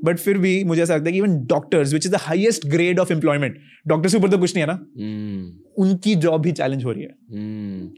बट 0.04 0.18
फिर 0.18 0.38
भी 0.38 0.62
मुझे 0.64 0.82
ऐसा 0.82 0.94
लगता 0.94 1.06
है 1.06 1.12
कि 1.12 1.18
even 1.18 1.38
doctors 1.46 1.92
which 1.92 2.06
is 2.06 2.12
the 2.12 2.18
highest 2.20 2.66
grade 2.66 2.98
of 2.98 3.12
employment 3.12 3.56
doctors 3.88 4.12
के 4.12 4.18
ऊपर 4.18 4.30
तो 4.30 4.38
कुछ 4.38 4.54
नहीं 4.56 4.62
है 4.62 4.66
ना? 4.66 4.78
हम्म, 4.98 5.82
उनकी 5.82 6.14
जॉब 6.16 6.42
भी 6.42 6.52
चैलेंज 6.52 6.84
हो 6.84 6.92
रही 6.92 7.02
है। 7.02 7.14
हम्म। 7.32 7.90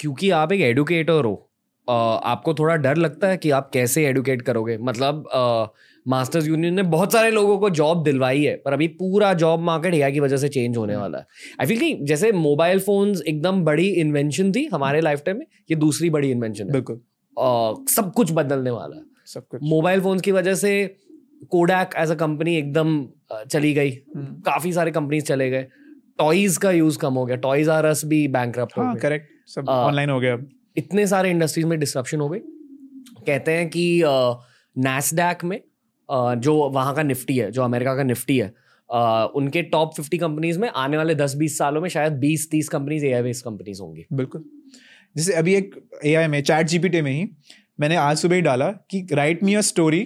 क्योंकि 0.00 0.30
आप 0.30 0.52
एक 0.52 0.60
एडुकेटर 0.60 1.24
हो 1.24 1.46
आपको 1.88 2.54
थोड़ा 2.54 2.74
डर 2.76 2.96
लगता 2.96 3.28
है 3.28 3.36
कि 3.36 3.50
आप 3.50 3.70
कैसे 3.74 4.04
एडुकेट 4.06 4.42
करोगे? 4.42 4.76
मतलब 4.78 5.24
मास्टर्स 6.08 6.46
यूनियन 6.48 6.74
ने 6.74 6.82
बहुत 6.82 7.12
सारे 7.12 7.30
लोगों 7.30 7.58
को 7.58 7.70
जॉब 7.70 8.02
दिलवाई 8.04 8.42
है 8.42 8.54
पर 8.56 8.72
अभी 8.72 8.86
पूरा 8.88 9.32
जॉब 9.34 9.60
मार्केट 9.60 9.94
एआई 9.94 10.12
की 10.12 10.20
वजह 10.20 10.36
से 10.36 10.48
चेंज 10.48 10.76
होने 10.76 10.92
हम्म। 10.92 11.02
वाला 11.02 11.18
है। 11.18 11.26
आई 11.60 11.66
फील 11.66 11.78
कि 11.78 11.98
जैसे 12.02 12.32
मोबाइल 12.32 12.80
फोन्स 12.80 13.22
एकदम 13.22 13.62
बड़ी 13.64 13.88
इन्वेंशन 13.88 14.52
थी 14.52 14.64
हमारे 14.72 15.00
लाइफ 15.00 15.22
टाइम 15.26 15.38
में 15.38 15.46
ये 15.70 15.76
दूसरी 15.76 16.10
बड़ी 16.10 16.30
इन्वेंशन 16.30 16.64
है। 16.64 16.72
बिल्कुल। 16.72 17.00
सब 17.90 18.12
कुछ 18.16 18.32
बदलने 18.32 18.70
वाला 18.70 18.96
है। 18.96 19.02
सब 19.26 19.46
कुछ। 19.46 19.60
मोबाइल 19.62 20.00
फोन्स 20.00 20.22
की 20.22 20.32
वजह 20.32 20.54
से 20.54 20.72
कोडैक 21.50 21.90
एज 21.98 22.10
अ 22.10 22.14
कंपनी 22.14 22.56
एकदम 22.56 23.06
चली 23.50 23.72
गई। 23.74 23.90
हम्म। 23.90 24.40
काफ़ी 24.46 24.72
सारे 24.72 24.90
कंपनीज़ 24.90 25.24
चले 25.24 25.50
गए। 25.50 25.66
टॉयज 26.18 26.56
का 26.56 26.70
यूज़ 26.70 26.98
कम 26.98 27.14
हो 27.14 27.24
गया। 27.26 27.36
टॉयज 27.36 27.68
आर 27.68 27.84
अस 27.84 28.04
भी 28.04 28.26
बैंक 28.28 28.58
हो 28.58 28.66
करेक्ट 29.02 29.28
सब 29.48 29.68
ऑनलाइन 29.68 30.10
हो 30.10 30.20
गया 30.20 30.32
अब। 30.32 30.48
इतने 30.76 31.06
सारे 31.06 31.30
इंडस्ट्रीज़ 31.30 31.66
में 31.66 31.78
डिस्ट्रप्शन 31.80 32.20
हो 32.20 32.28
गई। 32.28 32.38
कहते 33.26 33.52
हैं 33.52 33.68
कि 33.68 33.84
नैसडैक 34.76 35.44
में 35.44 35.60
जो 36.10 36.54
वहाँ 36.70 36.94
का 36.94 37.02
निफ्टी 37.02 37.36
है, 37.36 37.50
जो 37.50 37.62
अमेरिका 37.62 37.94
का 37.96 38.02
निफ्टी 38.04 38.38
है 38.38 38.52
उनके 39.36 39.62
टॉप 39.72 39.92
फिफ्टी 39.96 40.18
कंपनीज़ 40.18 40.58
में 40.58 40.68
आने 40.68 40.96
वाले 40.96 41.14
दस 41.14 41.34
बीस 41.36 41.58
सालों 41.58 41.80
में 41.80 41.88
शायद 41.88 42.12
बीस 42.20 42.50
तीस 42.50 42.68
companies 42.68 43.04
A 43.06 43.12
I 43.12 43.22
based 43.22 43.44
companies 43.44 43.82
होंगी। 43.82 44.04
बिल्कुल। 44.12 44.44
जैसे 45.16 45.32
अभी 45.34 45.54
एक 45.54 45.74
ए 46.04 46.14
आई 46.14 46.26
में 46.28 46.42
चैट 46.42 46.66
जीपीटी 46.66 47.00
में 47.02 47.10
ही 47.12 47.28
मैंने 47.80 47.96
आज 47.96 48.16
सुबह 48.18 48.36
ही 48.36 48.42
डाला 48.42 48.70
कि 48.90 49.06
write 49.12 49.42
me 49.42 49.54
a 49.54 49.60
story 49.68 50.02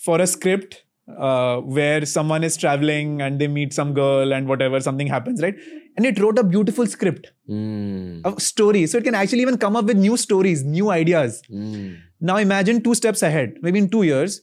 for 0.00 0.20
a 0.20 0.24
script 0.26 0.74
where 1.74 2.04
someone 2.04 2.44
is 2.44 2.58
travelling 2.60 3.20
and 3.20 3.38
they 3.38 3.48
meet 3.48 3.72
some 3.72 3.92
girl 3.94 4.32
and 4.32 4.48
whatever 4.62 4.80
something 4.80 5.10
happens 5.12 5.40
right 5.40 5.60
and 5.96 6.06
it 6.06 6.18
wrote 6.20 6.38
a 6.38 6.42
beautiful 6.54 6.86
script 6.96 7.26
Hmm. 7.52 8.28
a 8.28 8.30
story 8.44 8.80
so 8.90 8.98
it 8.98 9.04
can 9.06 9.16
actually 9.20 9.44
even 9.46 9.56
come 9.62 9.74
up 9.78 9.88
with 9.90 9.98
new 10.02 10.16
stories 10.22 10.60
new 10.74 10.90
ideas 10.94 11.38
Hmm. 11.54 11.88
now 12.28 12.36
imagine 12.44 12.78
two 12.86 12.92
steps 13.00 13.22
ahead 13.28 13.56
maybe 13.64 13.80
in 13.82 13.88
two 13.94 14.02
years 14.08 14.36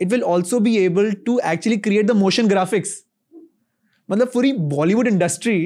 it 0.00 0.12
will 0.14 0.26
also 0.32 0.60
be 0.66 0.74
able 0.82 1.08
to 1.28 1.36
actually 1.52 1.78
create 1.86 2.10
the 2.10 2.16
motion 2.24 2.50
graphics 2.52 2.92
मतलब 4.08 4.30
पूरी 4.34 4.52
Bollywood 4.74 5.08
industry 5.08 5.56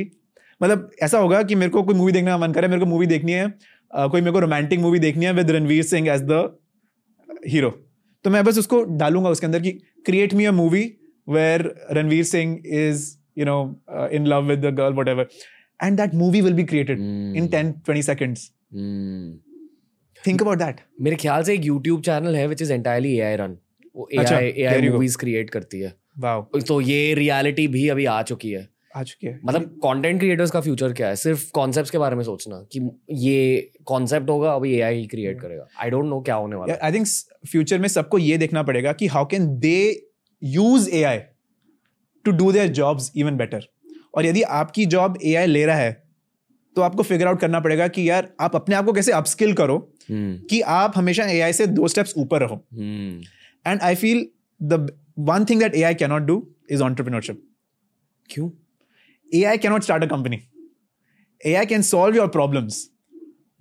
मतलब 0.61 0.91
ऐसा 1.03 1.18
होगा 1.18 1.43
कि 1.51 1.55
मेरे 1.55 1.70
को 1.70 1.82
कोई 1.82 1.95
movie 1.95 2.12
देखने 2.12 2.30
का 2.30 2.39
मन 2.39 2.53
करे 2.53 2.68
मेरे 2.68 2.80
को 2.80 2.87
मूवी 2.87 3.07
देखनी 3.07 3.32
है 3.32 3.45
अ, 3.47 4.07
कोई 4.07 4.20
मेरे 4.20 4.32
को 4.32 4.41
रोमांटिक 4.41 4.80
मूवी 4.80 4.99
देखनी 4.99 5.24
है 5.24 5.32
with 5.32 5.51
Ranveer 5.51 5.82
Singh 5.93 6.09
as 6.14 6.22
the 6.30 6.41
hero 7.49 7.70
तो 8.24 8.30
मैं 8.30 8.45
बस 8.45 8.59
उसको 8.59 8.82
डालूँगा 9.05 9.30
उसके 9.30 9.47
अंदर 9.47 9.61
कि 9.62 9.72
create 10.07 10.34
me 10.34 10.45
a 10.45 10.53
movie 10.62 10.82
where 11.28 11.68
Ranveer 11.99 12.24
Singh 12.24 12.59
is 12.82 13.05
you 13.39 13.45
know 13.45 13.82
in 14.12 14.26
love 14.26 14.45
with 14.45 14.61
the 14.61 14.74
girl 14.74 14.95
whatever 15.09 15.28
and 15.82 15.97
that 15.97 16.14
movie 16.14 16.41
will 16.41 16.53
be 16.53 16.64
created 16.64 16.99
in 16.99 17.47
Hmm. 17.47 17.53
10 17.55 17.72
20 17.89 18.07
seconds. 18.11 18.45
Hmm. 18.76 19.34
think 20.24 20.43
about 20.43 20.61
that. 20.62 20.80
मेरे 21.01 21.16
ख्याल 21.16 21.43
से 21.43 21.55
एक 21.55 21.64
यूट्यूब 21.64 22.01
चैनल 22.03 22.37
है 22.37 22.47
which 22.47 22.62
is 22.62 22.72
entirely 22.72 23.16
ए 23.16 23.20
आई 23.20 23.37
वो 23.97 24.09
ए 24.12 24.16
अच्छा, 24.16 24.41
you 24.41 24.84
go. 24.84 24.93
Movies 24.93 25.18
create 25.18 25.51
करती 25.51 25.80
है। 25.80 25.95
Wow. 26.24 26.66
तो 26.68 26.80
ये 26.80 27.14
रियलिटी 27.14 27.68
भी 27.68 27.89
अभी 27.89 28.05
आ 28.05 28.22
चुकी 28.22 28.51
है। 28.51 28.68
आ 28.97 29.03
चुकी 29.03 29.26
है। 29.26 29.41
मतलब 29.45 29.62
कंटेंट 29.62 30.18
क्रिएटर्स 30.20 30.51
का 30.51 30.61
फ्यूचर 30.61 30.93
क्या 30.93 31.09
है? 31.09 31.16
सिर्फ़ 31.16 31.51
कॉन्सेप्ट्स 31.51 31.91
के 31.91 31.99
बारे 31.99 32.16
में 32.16 32.22
सोचना 32.24 32.57
कि 32.72 32.80
ये 33.11 33.70
कॉन्सेप्ट 33.84 34.30
होगा 34.30 34.53
अभी 34.53 34.74
एआई 34.74 34.97
ही 34.97 35.07
क्रिएट 35.07 35.41
करेगा। 35.41 35.66
आई 35.80 35.91
डोंट 35.91 36.05
नो 36.05 36.20
क्या 36.20 36.34
होने 36.34 36.57
वाला 36.57 36.72
है। 36.72 36.78
आई 36.82 36.93
थिंक 36.93 37.07
फ्यूचर 37.51 37.78
में 37.78 37.89
सबको 37.89 38.18
ये 38.18 38.39
देखना 38.39 38.62
पड़ेगा 38.62 38.93
कि 38.93 39.07
how 39.07 39.26
can 39.26 39.59
they 39.59 39.78
use 40.43 40.91
A 40.91 41.03
I 41.03 41.18
to 42.27 42.31
do 42.31 42.53
their 42.53 42.68
job 42.68 43.01
even 43.16 43.37
better 43.37 43.68
और 44.14 44.27
यदि 44.27 44.43
आपकी 44.43 44.87
जॉब 44.87 45.18
ए 45.24 45.35
आई 45.35 45.47
ले 45.47 45.64
रहा 45.66 45.77
है 45.77 46.07
तो 46.77 46.83
आपको 46.83 47.03
फिगर 47.03 47.27
आउट 47.27 47.41
करना 47.41 47.61
पड़ेगा 47.61 47.89
कि 47.89 48.09
यार 48.11 48.29
आप 48.41 48.57
अपने 48.57 48.74
आप 48.74 48.85
को 48.85 48.93
कैसे 48.93 49.12
अपस्किल 49.12 49.53
करो 49.53 49.77
hmm. 49.77 50.49
कि 50.51 50.61
आप 50.61 50.93
हमेशा 50.97 51.24
ए 51.24 51.41
आई 51.41 51.53
से 51.53 51.66
दो 51.66 51.89
स्टेप्स 51.89 52.14
ऊपर 52.16 52.41
रहो। 52.41 52.64
And 53.66 53.81
I 53.83 53.95
feel 53.95 54.27
the 54.62 54.99
one 55.18 55.45
thing 55.45 55.61
that 55.61 55.74
A 55.74 55.83
I 55.83 55.95
cannot 55.95 56.22
do 56.22 56.37
is 56.70 56.83
entrepreneurship 56.83 57.43
क्यों? 58.31 58.51
A 59.35 59.43
I 59.45 59.59
cannot 59.59 59.83
start 59.83 60.05
a 60.05 60.07
company 60.07 60.41
A 61.47 61.55
I 61.55 61.66
can 61.66 61.83
solve 61.83 62.16
your 62.16 62.29
problems 62.29 62.89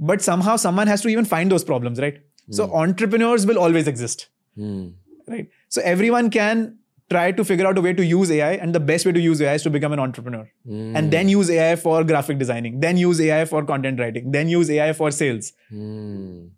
but 0.02 0.22
somehow 0.22 0.58
someone 0.58 0.88
has 0.88 1.04
to 1.04 1.10
even 1.10 1.24
find 1.26 1.50
those 1.50 1.64
problems 1.64 2.00
right 2.00 2.24
so 2.50 2.64
entrepreneurs 2.64 3.46
will 3.46 3.58
always 3.58 3.88
exist 3.88 4.30
right 4.60 5.50
so 5.70 5.82
everyone 6.10 6.30
can 6.30 6.66
try 7.12 7.32
to 7.32 7.44
figure 7.44 7.66
out 7.68 7.78
a 7.78 7.82
way 7.82 7.94
to 7.94 8.06
use 8.06 8.32
AI, 8.32 8.54
and 8.56 8.74
the 8.74 8.80
best 8.80 9.06
way 9.06 9.12
to 9.12 9.20
use 9.20 9.42
AI 9.42 9.56
is 9.56 9.64
to 9.64 9.70
become 9.70 9.94
an 9.94 10.00
entrepreneur, 10.00 10.46
hmm, 10.68 10.96
and 10.98 11.12
then 11.12 11.30
use 11.30 11.50
AI 11.50 11.76
for 11.76 12.04
graphic 12.04 12.40
designing, 12.40 12.80
then 12.86 12.98
use 12.98 13.22
AI 13.22 13.46
for 13.46 13.64
content 13.66 14.00
writing, 14.00 14.32
then 14.38 14.54
use 14.54 14.72
AI 14.78 14.94
for 15.02 15.12
sales. 15.20 15.52
Hmm, 15.72 16.50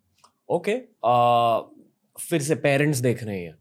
okay 0.49 0.75
ah, 1.05 1.59
फिर 2.19 2.41
से 2.41 2.55
parents 2.55 2.99
देख 2.99 3.23
रहे 3.23 3.39
हैं 3.39 3.51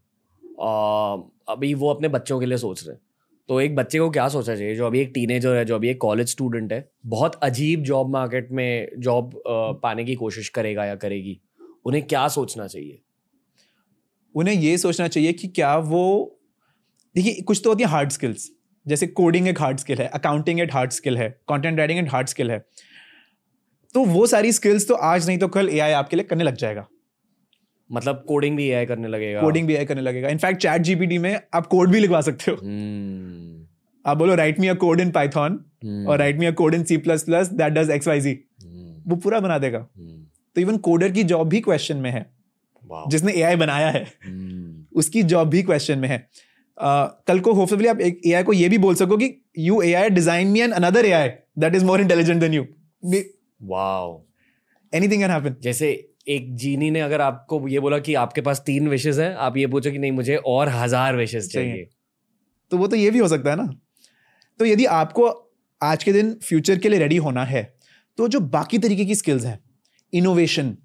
आ, 0.61 1.15
अभी 1.53 1.73
वो 1.73 1.89
अपने 1.93 2.07
बच्चों 2.07 2.39
के 2.39 2.45
लिए 2.45 2.57
सोच 2.57 2.85
रहे 2.87 2.93
हैं 2.95 3.01
तो 3.49 3.59
एक 3.61 3.75
बच्चे 3.75 3.99
को 3.99 4.09
क्या 4.09 4.27
सोचना 4.29 4.55
चाहिए 4.55 4.75
जो 4.75 4.85
अभी 4.87 4.99
एक 4.99 5.11
टीनेजर 5.13 5.55
है 5.55 5.65
जो 5.65 5.75
अभी 5.75 5.89
एक 5.89 5.99
कॉलेज 6.01 6.29
स्टूडेंट 6.29 6.73
है 6.73 6.87
बहुत 7.05 7.35
अजीब 7.43 7.83
जॉब 7.83 8.09
मार्केट 8.11 8.51
में 8.51 8.89
जॉब 8.99 9.41
पाने 9.83 10.03
की 10.05 10.15
कोशिश 10.15 10.49
करेगा 10.57 10.85
या 10.85 10.95
करेगी 11.03 11.39
उन्हें 11.85 12.05
क्या 12.07 12.27
सोचना 12.27 12.67
चाहिए 12.67 12.99
उन्हें 14.35 14.55
ये 14.55 14.77
सोचना 14.77 15.07
चाहिए 15.07 15.33
कि 15.33 15.47
क्या 15.47 15.75
वो 15.93 16.03
देखिए 17.17 17.41
कुछ 17.41 17.61
तो 17.63 17.69
होती 17.69 17.83
है 17.83 17.89
हार्ड 17.89 18.09
स्किल्स 18.09 18.49
जैसे 18.85 19.07
कोडिंग 19.07 19.47
एक 19.47 19.59
हार्ड 19.61 19.77
स्किल 19.77 19.97
है 19.97 20.07
अकाउंटिंग 20.07 20.59
एक 20.59 20.73
हार्ड 20.73 20.91
स्किल 20.91 21.17
है 21.17 21.29
कंटेंट 21.49 21.77
राइटिंग 21.77 21.99
एक 21.99 22.11
हार्ड 22.11 22.27
स्किल 22.27 22.51
है। 22.51 22.59
तो 23.95 24.03
वो 24.05 24.25
सारी 24.27 24.51
स्किल्स 24.51 24.87
तो 24.87 24.93
आज 24.93 25.27
नहीं 25.27 25.37
तो 25.37 25.47
कल 25.47 25.69
एआई 25.69 25.91
आपके 25.91 26.15
लिए 26.15 26.25
करने 26.25 26.43
लग 26.43 26.55
जाएगा। 26.55 26.85
मतलब 27.89 28.23
कोडिंग 28.27 28.57
भी 28.57 28.67
एआई 28.67 28.85
करने 28.85 29.07
लगेगा। 29.07 29.41
कोडिंग 29.41 29.67
भी 29.67 29.73
एआई 29.73 29.85
करने 29.85 30.01
लगेगा। 30.01 30.29
इनफैक्ट 30.29 30.61
चैट 30.61 30.81
जीपीटी 30.81 31.17
में 31.17 31.39
आप 31.53 31.67
कोड 31.67 31.91
भी 31.91 31.99
लिखवा 31.99 32.21
सकते 32.21 32.51
हो। 32.51 32.57
हम्म, 32.57 33.65
आप 34.05 34.17
बोलो 34.17 34.35
write 34.35 34.59
me 34.59 34.67
a 34.67 34.73
code 34.75 35.01
in 35.01 35.11
Python 35.11 35.59
और 36.09 36.17
write 36.19 36.39
me 36.39 36.45
a 36.45 36.51
code 36.53 36.73
in 36.73 36.83
C 36.83 36.97
plus 36.99 37.23
plus 37.23 37.47
that 37.53 37.73
does 37.73 37.89
X 37.89 38.07
Y 38.07 38.21
Z 38.21 38.33
वो 39.07 39.15
पूरा 39.15 39.39
बना 39.39 39.57
देगा। 39.57 39.79
हम्म, 39.79 40.25
तो 40.55 40.61
इवन 40.61 40.77
कोडर 40.79 41.11
की 41.11 41.23
जॉब 41.25 41.49
भी 41.49 41.61
क्वेश्चन 41.61 41.97
में 41.97 42.11
है। 42.11 42.25
वाओ, 42.83 43.09
जिसने 43.09 43.33
एआई 43.33 43.55
बनाया 43.55 43.89
है 43.89 44.03
हम्म, 44.25 44.85
उसकी 44.95 45.23
जॉब 45.25 45.49
भी 45.49 45.63
क्वेश्चन 45.63 45.99
में 45.99 46.09
है। 46.09 46.27
Uh, 46.77 47.07
कल 47.27 47.39
को 47.39 47.51
होपफुली 47.53 47.87
आप 47.87 47.99
एक 48.01 48.19
एआई 48.27 48.43
को 48.43 48.53
ये 48.53 48.67
भी 48.69 48.77
बोल 48.77 48.95
सको 48.95 49.15
कि 49.17 49.29
you 49.59 49.81
AI 49.81 50.09
design 50.09 50.47
me 50.47 50.59
an 50.61 50.71
another 50.71 51.05
AI 51.05 51.29
that 51.59 51.75
is 51.75 51.85
more 51.85 52.01
intelligent 52.01 52.39
than 52.41 52.53
you 52.53 52.63
wow 53.63 54.11
anything 54.93 55.21
can 55.21 55.31
happen 55.31 55.55
जैसे 55.61 55.89
एक 56.27 56.53
जीनी 56.55 56.89
ने 56.91 56.99
अगर 57.01 57.21
आपको 57.21 57.67
ये 57.67 57.79
बोला 57.79 57.99
कि 57.99 58.13
आपके 58.15 58.41
पास 58.41 58.61
तीन 58.65 58.87
विशेष 58.89 59.19
हैं 59.19 59.33
आप 59.35 59.57
ये 59.57 59.67
पूछो 59.67 59.91
कि 59.91 59.97
नहीं 59.97 60.11
मुझे 60.11 60.35
और 60.45 60.69
हज़ार 60.69 61.15
विशेष 61.15 61.47
चाहिए। 61.49 61.87
तो 62.71 62.77
वो 62.77 62.87
तो 62.87 62.95
ये 62.95 63.11
भी 63.11 63.19
हो 63.19 63.27
सकता 63.27 63.49
है 63.49 63.55
ना। 63.57 63.67
तो 64.59 64.65
यदि 64.65 64.85
आपको 64.93 65.27
आज 65.81 66.03
के 66.03 66.13
दिन 66.13 66.33
फ्यूचर 66.43 66.77
के 66.77 66.89
लिए 66.89 66.99
रेडी 66.99 67.17
होना 67.27 67.43
है 67.45 67.63
तो 68.17 68.27
जो 68.27 68.39
बाकी 68.51 68.77
तरीके 68.77 69.05
की 69.05 69.15
स्किल्स 69.15 69.45
हैं 69.45 69.59
innovation 70.13 70.75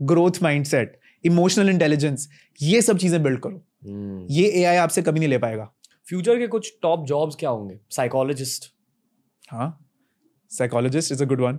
growth 0.00 0.42
mindset 0.42 0.98
emotional 1.24 1.70
intelligence 1.70 2.28
ये 2.60 2.82
सब 2.82 2.98
चीज़ें 2.98 3.22
बिल्ड 3.22 3.40
करो। 3.40 3.64
ये 4.30 4.46
एआई 4.46 4.76
आपसे 4.76 5.02
कभी 5.02 5.18
नहीं 5.18 5.28
ले 5.28 5.38
पाएगा। 5.38 5.72
फ्यूचर 6.08 6.38
के 6.38 6.46
कुछ 6.46 6.78
टॉप 6.82 7.06
जॉब्स 7.06 7.36
क्या 7.36 7.50
होंगे? 7.50 7.80
साइकोलॉजिस्ट 7.90 8.72
हाँ। 9.50 9.88
Psychologist 10.48 11.12
is 11.12 11.24
a 11.24 11.26
good 11.26 11.40
one 11.40 11.58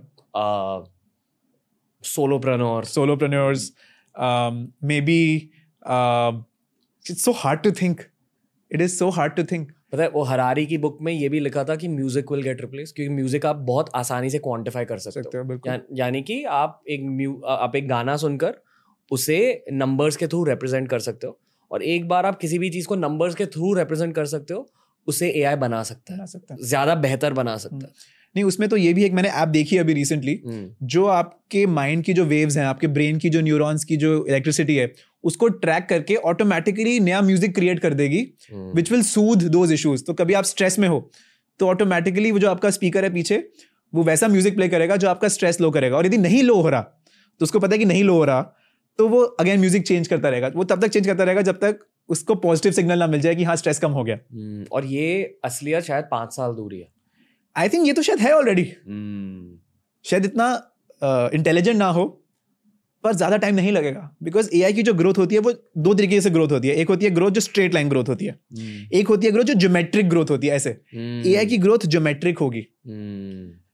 solopreneur 2.04 2.84
solopreneurs 2.84 3.70
um, 4.20 4.72
maybe 4.82 5.50
uh, 5.86 6.32
it's 7.06 7.22
so 7.22 7.32
hard 7.32 7.62
to 7.64 7.70
think. 7.70 8.10
It 8.70 8.80
is 8.80 8.98
so 8.98 9.10
hard 9.10 9.36
to 9.36 9.44
think. 9.52 9.68
पता 9.92 10.02
है 10.02 10.08
वो 10.08 10.22
हरारी 10.22 10.66
की 10.66 10.78
बुक 10.78 10.98
में 11.00 11.12
ये 11.12 11.28
भी 11.28 11.40
लिखा 11.40 11.64
था 11.64 11.76
कि 11.76 11.88
म्यूज़िक 11.88 12.32
विल 12.32 12.42
गेट 12.42 12.60
रिप्लेस 12.60 12.92
क्योंकि 12.92 13.14
म्यूज़िक 13.14 13.46
आप 13.46 13.56
बहुत 13.56 13.90
आसानी 13.94 14.30
से 14.30 14.38
क्वांटिफाई 14.38 14.84
कर 14.84 14.98
सकते 14.98 15.22
सकते 15.22 15.38
हो 15.38 15.44
हो 15.44 15.60
या, 15.66 15.80
यानी 15.92 16.22
कि 16.22 16.44
आप 16.44 16.82
एक 16.88 17.00
म्यू 17.04 17.42
आप 17.46 17.76
एक 17.76 17.88
गाना 17.88 18.16
सुनकर 18.16 18.54
उसे 19.10 19.64
नंबर्स 19.72 20.16
के 20.16 20.26
थ्रू 20.26 20.44
रिप्रेजेंट 20.44 20.88
कर 20.88 20.98
सकते 20.98 21.26
हो। 21.26 21.40
और 21.70 21.82
एक 21.84 22.08
बार 22.08 22.26
आप 22.26 22.38
किसी 22.38 22.58
भी 22.58 22.70
चीज़ 22.70 22.86
को 22.86 22.96
नंबर्स 22.96 23.34
के 23.34 23.46
थ्रू 23.48 23.72
रिप्रेजेंट 23.74 24.14
कर 24.14 24.26
सकते 24.26 24.54
हो 24.54 24.68
उसे 25.08 25.28
एआई 25.30 25.56
बना 25.56 25.82
सकता 25.82 26.14
बना 26.14 26.26
सकता 26.26 26.54
है। 26.54 26.62
ज़्यादा 26.62 26.94
बेहतर 26.96 27.32
बना 27.32 27.56
सकता 27.56 27.86
है। 27.86 27.92
नहीं 28.36 28.44
उसमें 28.44 28.68
तो 28.68 28.76
ये 28.76 28.92
भी 28.94 29.04
एक 29.04 29.12
मैंने 29.12 29.28
ऐप 29.30 29.48
देखी 29.48 29.76
अभी 29.78 29.92
रिसेंटली 29.94 30.34
हम्म, 30.46 30.68
जो 30.84 31.06
आपके 31.08 31.64
माइंड 31.68 32.04
की 32.04 32.12
जो 32.12 32.24
वेव्स 32.24 32.56
हैं 32.56 32.64
आपके 32.64 32.86
ब्रेन 32.88 33.18
की 33.18 33.28
जो 33.28 33.40
न्यूरॉन्स 33.40 33.84
की 33.84 33.96
जो 33.96 34.12
इलेक्ट्रिसिटी 34.26 34.76
है 34.76 34.92
उसको 35.24 35.48
ट्रैक 35.64 35.86
करके 35.88 36.14
ऑटोमेटिकली 36.26 36.98
नया 37.00 37.20
म्यूज़िक 37.22 37.54
क्रिएट 37.54 37.80
कर 37.80 37.94
देगी 37.94 38.20
हम्म, 38.52 38.72
which 38.74 38.92
will 38.92 39.02
soothe 39.04 39.42
those 39.48 39.72
issues 39.72 40.04
तो 40.04 40.14
कभी 40.14 40.34
आप 40.34 40.44
स्ट्रेस 40.44 40.78
में 40.78 40.88
हो 40.88 41.10
तो 41.60 41.68
ऑटोमेटिकली 41.68 42.30
वो 42.32 42.38
जो 42.38 42.50
आपका 42.50 42.70
स्पीकर 42.70 43.04
है 43.04 43.12
पीछे 43.14 43.42
वो 43.92 44.02
वैसा 44.02 44.28
म्यूज़िक 44.28 44.54
प्ले 44.56 44.68
करेगा 44.68 44.96
जो 44.96 45.08
आपका 45.08 45.28
स्ट्रेस 45.28 45.60
लो 45.60 45.70
करेगा। 45.70 45.96
और 45.96 46.06
यदि 46.06 46.18
नहीं 46.18 46.42
लो 46.42 46.60
हो 46.60 46.68
रहा 46.68 46.80
तो 46.80 47.44
उसको 47.44 47.58
पता 47.58 47.74
है 47.74 47.78
कि 47.78 47.84
नहीं 47.84 48.04
लो 48.04 48.14
हो 48.14 48.24
रहा 48.24 48.40
तो 49.00 49.08
वो 49.08 49.22
अगेन 49.40 49.60
म्यूज़िक 49.60 49.86
चेंज 49.86 50.08
करता 50.08 50.28
रहेगा। 50.28 50.50
वो 50.54 50.64
तब 50.64 50.80
तक 50.82 50.88
चेंज 50.88 51.06
करता 51.06 51.24
रहेगा 51.24 51.42
जब 51.42 51.58
तक 51.58 51.78
उसको 52.08 52.34
पॉजिटिव 52.36 52.72
सिग्नल 52.72 52.98
ना 52.98 53.06
मिल 53.08 53.20
जाए 53.20 53.34
कि 53.34 53.44
हाँ 53.44 53.56
स्ट्रेस 53.56 53.78
कम 53.78 53.90
हो 53.90 54.04
गया। 54.04 54.16
हम्म, 54.16 54.64
और 54.72 54.84
ये 54.86 55.38
असलियत 55.44 55.84
शायद 55.84 56.04
पाँच 56.10 56.32
साल 56.32 56.54
दूरी 56.54 56.78
है 56.80 56.88
आई 57.56 57.68
थिंक 57.68 57.86
ये 57.86 57.92
तो 57.92 58.02
शायद 58.02 58.20
है 58.20 58.32
ऑलरेडी 58.34 58.62
हम्म, 58.62 59.58
शायद 60.04 60.24
इतना 60.24 60.48
इंटेलिजेंट 61.34 61.76
ना 61.76 61.86
हो 61.88 62.04
पर 63.04 63.12
ज़्यादा 63.14 63.36
टाइम 63.36 63.54
नहीं 63.54 63.72
लगेगा। 63.72 64.00
बिकॉज़ 64.22 64.48
एआई 64.54 64.72
की 64.72 64.82
जो 64.82 64.94
ग्रोथ 64.94 65.18
होती 65.18 65.34
है 65.34 65.40
वो 65.40 65.52
दो 65.78 65.94
तरीके 65.94 66.20
से 66.20 66.30
ग्रोथ 66.30 66.48
होती 66.52 66.68
है। 66.68 66.74
एक 66.76 66.88
होती 66.88 67.04
है 67.04 67.10
ग्रोथ 67.10 67.30
जो 67.30 67.40
स्ट्रेट 67.40 67.74
लाइन 67.74 67.88
ग्रोथ 67.88 68.08
होती 68.08 68.24
है। 68.24 68.32
हम्म, 68.32 68.86
एक 68.92 69.08
होती 69.08 69.26
है 69.26 69.32
ग्रोथ 69.32 69.44
जो 69.44 69.54
ज्योमेट्रिक 69.56 70.08
ग्रोथ 70.08 70.30
होती 70.30 70.46
है 70.46 70.54
ऐसे। 70.54 70.70
ए 70.70 71.34
ए 71.34 71.44
की 71.46 71.58
ग्रोथ 71.58 71.86
ज्योमेट्रिक 71.86 72.38
होगी। 72.38 72.66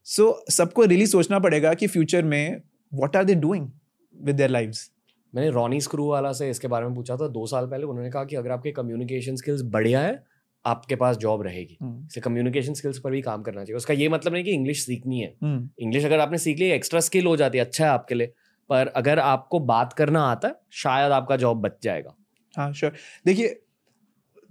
सो 0.07 0.29
सबको 0.51 0.85
रियली 0.85 1.07
सोचना 1.07 1.39
पड़ेगा 1.39 1.75
कि 1.75 1.87
फ्यूचर 1.87 2.23
में 2.25 2.61
what 2.93 3.17
are 3.17 3.25
they 3.25 3.35
doing 3.37 3.69
with 4.17 4.37
their 4.37 4.51
lives 4.51 4.91
मैंने 5.35 5.51
रॉनी 5.51 5.81
स्क्रू 5.81 6.07
वाला 6.07 6.33
से 6.33 6.51
इसके 6.51 6.69
बारे 6.69 6.87
में 6.87 6.95
पूछा 6.95 7.17
था 7.17 7.29
दो 7.29 7.47
साल 7.47 7.67
पहले 7.67 7.85
उन्होंने 7.85 8.11
कहा 8.11 8.25
कि 8.25 8.37
अगर 8.37 8.51
आपके 8.51 8.71
कम्युनिकेशन 8.71 9.37
स्किल्स 9.37 9.63
बढ़िया 9.65 10.01
है 10.01 10.25
आपके 10.67 10.97
पास 10.97 11.17
जॉब 11.17 11.43
रहेगी। 11.43 11.79
इसलिए 11.83 12.21
कम्युनिकेशन 12.21 12.75
स्किल्स 12.75 12.99
पर 12.99 13.11
भी 13.11 13.23
काम 13.23 13.43
करना 13.43 13.65
चाहिए। 13.65 13.77
उसका 13.77 13.95
ये 13.95 14.09
मतलब 14.09 14.33
नहीं 14.33 14.45
कि 14.45 14.51
इंग्लिश 14.51 14.87
सीखनी 14.87 15.21
है। 15.21 15.35
इंग्लिश 15.79 16.05
अगर 16.05 16.21
आपने 16.21 16.39
सीख 16.39 16.59
ली 16.59 16.65
एक्स्ट्रा 16.65 17.01
स्किल 17.01 17.27
हो 17.27 17.37
जाती 17.37 17.59
है 17.59 17.65
अच्छा 17.65 17.85
है 17.85 17.91
आपके 17.91 18.15
लिए। 18.15 18.27
पर 18.69 18.87
अगर 18.87 19.19
आपको 19.19 19.61
बात 19.61 19.93
करना 19.93 20.23
आता 20.23 20.49
है 20.49 20.55
शायद 20.71 21.13
आपका 21.13 21.37
जॉब 21.37 21.61
बच 21.61 21.73
जाएगा। 21.83 22.15
हाँ 22.57 22.73
श्योर 22.73 22.93
देखिए 23.27 23.63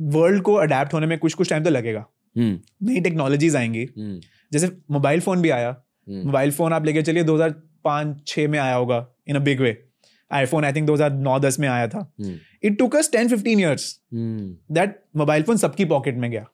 वर्ल्ड 0.02 0.42
को 0.42 0.54
अडेप्ट 0.54 0.94
होने 0.94 1.08
में 1.08 1.20
कुछ 1.20 1.34
कुछ 1.34 1.50
टाइम 1.50 1.64
तो 1.64 1.70
लगेगा। 1.70 2.06
हम्म। 2.38 2.88
नई 2.90 3.02
टेक्नोलॉजीज़ 3.02 3.58
आएँगी। 3.58 3.84
हम्म। 3.98 4.20
जैसे 4.54 4.78
मोबाइल 4.92 5.20
फ़ोन 5.20 5.42
भी 5.42 5.50
आया। 5.50 5.84
हम्म, 6.10 6.26
मोबाइल 6.26 6.52
फ़ोन 6.52 6.74
आप 6.74 6.86
लेके 6.86 7.02
चलिए 7.02 7.24
2005 7.24 8.18
6 8.28 8.48
में 8.48 8.60
आया 8.60 8.76
होगा 8.76 9.08
in 9.28 9.36
a 9.36 9.40
big 9.40 9.62
way 9.62 9.86
iPhone 10.32 10.66
I 10.66 10.74
think 10.74 10.88
2009 10.88 11.40
10 11.40 11.60
में 11.60 11.68
आया 11.68 11.88
था। 11.88 12.00
हम्म, 12.22 12.36
it 12.64 12.78
took 12.80 12.96
us 12.96 13.12
10 13.12 13.32
15 13.34 13.60
years 13.60 14.00
hmm, 14.14 14.56
that 14.76 15.00
mobile 15.16 15.44
phone 15.44 15.58
सबकी 15.58 15.86
पॉकेट 15.86 16.18
में 16.18 16.30
गया। 16.32 16.46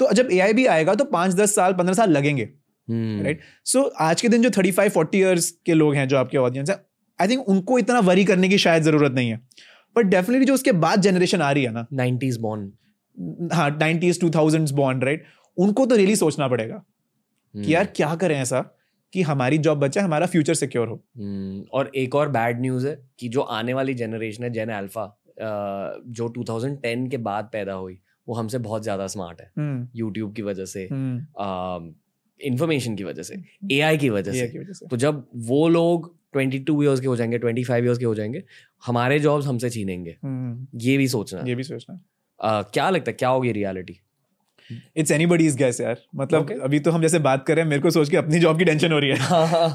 तो 0.00 0.12
जब 0.12 0.28
एआई 0.32 0.52
भी 0.52 0.66
आएगा 0.66 0.94
तो 0.94 1.04
पाँच 1.04 1.34
दस 1.34 1.54
साल 1.54 1.72
पंद्रह 1.74 1.94
साल 1.94 2.10
लगेंगे 2.10 2.42
हम्म, 2.42 3.22
राइट 3.22 3.40
सो 3.64 3.82
आज 4.00 4.20
के 4.20 4.28
दिन 4.28 4.42
जो 4.42 4.50
थर्टी 4.50 4.70
फाइव 4.72 4.90
फोर्टी 4.90 5.18
ईयर्स 5.18 5.50
के 5.66 5.74
लोग 5.74 5.94
हैं 5.94 6.08
जो 6.08 6.16
आपके 6.16 6.38
ऑडियंस 6.38 6.70
है 6.70 6.76
आई 7.18 7.28
थिंक 7.28 7.48
उनको 7.48 7.78
इतना 7.78 7.98
वरी 8.00 8.24
करने 8.24 8.48
की 8.48 8.58
शायद 8.58 8.82
ज़रूरत 8.82 9.12
नहीं 9.12 9.30
है। 9.30 9.40
बट 9.96 10.06
डेफिनेटली 10.06 10.46
जो 10.46 10.54
उसके 10.54 10.72
बाद 10.72 11.00
जनरेशन 11.00 11.40
आ 11.42 11.50
रही 11.52 11.64
है 11.64 11.72
ना 11.72 11.86
नाइनटीज 11.92 12.36
बॉन्ड 12.36 13.52
हाँ 13.52 13.70
नाइनटीज 13.70 14.20
टू 14.20 14.30
थाउज़ेंड 14.30 14.70
बॉन्ड 14.72 15.04
राइट 15.04 15.24
उनको 15.56 15.86
तो 15.86 15.96
रियली 15.96 16.16
सोचना 16.16 16.48
पड़ेगा 16.48 16.74
हम्म, 16.74 17.64
कि 17.64 17.74
यार 17.74 17.84
क्या 17.96 18.14
करें 18.14 18.36
ऐसा? 18.36 18.60
कि 19.12 19.22
हमारी 19.22 19.58
जॉब 19.58 19.78
बचे 19.78 20.00
हमारा 20.00 20.26
फ्यूचर 20.26 20.54
सिक्योर 20.54 20.88
हो। 20.88 20.94
हम्म, 21.18 21.62
और 21.72 21.90
एक 21.96 22.14
और 22.14 22.28
बैड 22.28 22.60
न्यूज़ 22.60 22.88
है 22.88 23.08
कि 23.18 23.28
जो 23.28 23.40
आने 23.40 23.74
वाली 23.74 23.94
जनरेशन 23.94 24.44
है 24.44 24.50
जेन 24.50 24.68
अल्फ़ा 24.68 25.06
जो 26.08 26.28
2010 26.28 27.08
के 27.10 27.16
बाद 27.16 27.48
पैदा 27.52 27.72
हुई 27.72 27.98
वो 28.28 28.34
हमसे 28.34 28.58
बहुत 28.58 28.82
ज़्यादा 28.82 29.06
स्मार्ट 29.06 29.40
है। 29.40 29.50
हम्म, 29.58 29.88
यूट्यूब 29.94 30.32
की 30.34 30.42
वजह 30.42 30.64
से 30.64 30.88
हम्म, 30.92 31.94
इंफॉर्मेशन 32.40 32.94
की 32.96 33.04
वजह 33.04 33.22
से 33.22 33.42
एआई 33.72 33.96
की 33.98 34.10
वजह 34.10 34.32
से। 34.32 34.48
की 34.48 34.58
वजह 34.58 34.72
से। 34.72 34.86
तो 34.86 34.96
जब 34.96 35.26
वो 35.36 35.68
लोग 35.68 36.14
22 36.36 36.82
इयर्स 36.82 37.00
के 37.00 37.06
हो 37.06 37.16
जाएँगे 37.16 37.38
25 37.38 37.84
इयर्स 37.84 37.98
के 37.98 38.04
हो 38.04 38.14
जाएँगे 38.14 38.42
हमारे 38.86 39.18
जॉब्स 39.18 39.46
हमसे 39.46 39.70
छीनेंगे। 39.70 40.16
हम्म, 40.22 40.66
ये 40.80 40.96
भी 40.96 41.08
सोचना। 41.08 41.42
ये 41.46 41.54
भी 41.54 41.62
सोचना। 41.62 42.00
अ, 42.40 42.62
क्या 42.62 42.90
लगता 42.90 43.10
है 43.10 43.16
क्या 43.18 43.28
होगी 43.28 43.52
रियलिटी 43.52 44.00
इट्स 44.96 45.10
एनीबॉडीज 45.10 45.56
गैस 45.56 45.80
यार। 45.80 46.00
मतलब 46.16 46.46
Okay. 46.46 46.60
अभी 46.60 46.80
तो 46.80 46.90
हम 46.90 47.02
जैसे 47.02 47.18
बात 47.18 47.46
कर 47.46 47.54
रहे 47.54 47.62
हैं 47.62 47.70
मेरे 47.70 47.82
को 47.82 47.90
सोच 47.90 48.10
के 48.10 48.16
अपनी 48.16 48.38
जॉब 48.38 48.58
की 48.58 48.64
टेंशन 48.64 48.92
हो 48.92 48.98
रही 48.98 49.10
है। 49.10 49.16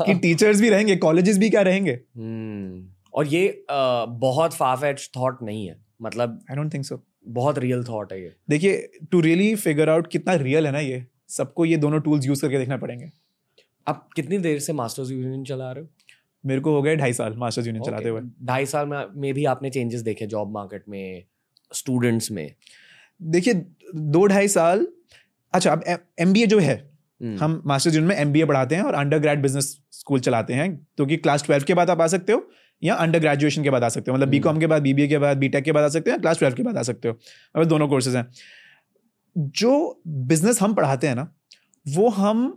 कि 0.05 0.13
टीचर्स 0.13 0.61
भी 0.61 0.69
रहेंगे 0.69 0.95
कॉलेजेस 0.95 1.37
भी 1.37 1.49
क्या 1.49 1.61
रहेंगे? 1.61 1.99
हम्म, 2.17 2.87
और 3.13 3.27
ये 3.27 3.47
अ, 3.47 4.05
बहुत 4.05 4.53
फाफेच 4.53 5.09
थॉट 5.17 5.37
नहीं 5.43 5.67
है। 5.67 5.77
मतलब 6.01 6.39
आई 6.51 6.55
डोंट 6.55 6.73
थिंक 6.73 6.85
सो 6.85 7.03
बहुत 7.27 7.57
रियल 7.57 7.83
थॉट 7.83 8.13
है 8.13 8.21
ये। 8.21 8.33
देखिए 8.49 8.89
टू 9.11 9.21
रियली 9.21 9.55
फिगर 9.55 9.89
आउट 9.89 10.07
कितना 10.07 10.33
रियल 10.33 10.65
है 10.65 10.71
ना 10.71 10.79
ये 10.79 11.05
सबको 11.29 11.65
ये 11.65 11.77
दोनों 11.77 11.99
टूल्स 11.99 12.25
यूज़ 12.25 12.41
करके 12.41 12.57
देखना 12.57 12.77
पड़ेंगे। 12.77 13.11
आप 13.87 14.09
कितनी 14.15 14.37
देर 14.37 14.59
से 14.59 14.73
मास्टर्स 14.73 15.11
यूनियन 15.11 15.43
चला 15.43 15.71
रहे 15.71 15.83
हो? 15.83 15.89
मेरे 16.45 16.61
को 16.61 16.71
हो 16.71 16.81
गए 16.81 16.95
ढाई 16.95 17.13
साल 17.13 17.33
मास्टर्स 17.33 17.67
यूनियन 17.67 17.83
okay. 17.83 17.93
चलाते 17.93 18.09
हुए। 18.09 18.21
ढाई 18.43 18.65
साल 18.65 18.87
में 18.87 19.05
में 19.15 19.33
भी 19.33 19.45
आपने 19.45 19.69
चेंजेस 19.69 20.01
देखे 20.01 20.25
जॉब 20.25 20.51
मार्केट 20.51 20.83
में 20.89 21.23
स्टूडेंट्स 21.73 22.31
में। 22.31 22.51
देखिए 23.21 23.53
दो 23.95 24.25
ढाई 24.25 24.47
साल 24.47 24.87
अच्छा 25.53 25.71
अब 25.71 25.83
एम 26.19 26.33
बी 26.33 26.43
ए 26.43 26.45
जो 26.47 26.59
है 26.59 26.75
हम्म, 27.21 27.37
हम 27.37 27.61
मास्टर्स 27.65 27.95
यूनियन 27.95 28.09
में 28.09 28.15
एम 28.15 28.31
बी 28.31 28.41
ए 28.41 28.45
पढ़ाते 28.45 28.75
हैं 28.75 28.83
और 28.83 28.93
अंडर 28.93 29.19
ग्रेड 29.19 29.41
बिज़नेस 29.41 29.77
स्कूल 29.91 30.19
चलाते 30.19 30.53
हैं 30.53 30.75
तो 30.97 31.05
कि 31.05 31.17
क्लास 31.17 31.43
ट्वेल्व 31.43 31.65
के 31.65 31.73
बाद 31.73 31.89
आप 31.89 32.01
आ 32.01 32.07
सकते 32.07 32.33
हो 32.33 32.49
या 32.81 32.95
अंडर 32.95 33.19
ग्रेजुएशन 33.19 33.63
के 33.63 33.69
बाद 33.69 33.83
आ 33.83 33.89
सकते 33.89 34.11
हो 34.11 34.15
मतलब 34.15 34.23
हम्म। 34.23 34.31
बी 34.31 34.39
कॉम 34.39 34.59
के 34.59 34.67
बाद 34.67 34.81
बीबीए 34.81 35.07
के 35.07 35.17
बाद 35.17 35.37
बीटेक 35.37 35.63
के 35.63 35.71
बाद 35.71 35.83
आ 35.83 35.87
सकते 35.87 36.09
हो 36.09 36.15
या 36.15 36.21
क्लास 36.21 36.39
ट्वेल्व 36.39 36.55
के 36.55 36.63
बाद 36.63 36.77
आ 36.77 36.81
सकते 36.81 37.07
हो। 37.07 37.17
अब 37.55 37.63
दोनों 37.63 37.87
कोर्सेज 37.87 38.15
हैं। 38.15 38.29
जो 39.35 40.01
बिज़नेस 40.07 40.61
हम 40.61 40.73
पढ़ाते 40.73 41.07
हैं 41.07 41.15
ना 41.15 41.31
वो 41.85 42.09
हम 42.09 42.49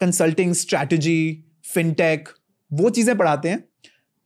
कंसल्टिंग 0.00 0.52
स्ट्रैटेजी 0.54 1.44
फिनटेक 1.64 2.28
वो 2.70 2.90
चीज़ें 2.90 3.16
पढ़ाते 3.18 3.48
हैं 3.48 3.64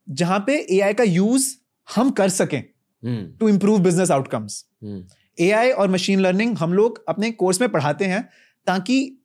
जहाँ 0.07 0.43
पे 0.47 0.57
ए 0.57 0.93
का 0.93 1.03
यूज़ 1.03 1.55
हम 1.87 2.09
कर 2.11 2.29
सकें 2.29 2.59
हम्म, 2.59 3.25
to 3.39 3.49
improve 3.49 3.79
business 3.79 4.11
outcomes 4.11 4.65
hmm, 4.83 5.03
AI 5.41 5.69
और 5.71 5.89
मशीन 5.89 6.19
लर्निंग 6.19 6.57
हम 6.57 6.73
लोग 6.73 7.03
अपने 7.09 7.31
कोर्स 7.31 7.61
में 7.61 7.69
पढ़ाते 7.69 8.05
हैं 8.05 8.21
ताकि 8.67 9.17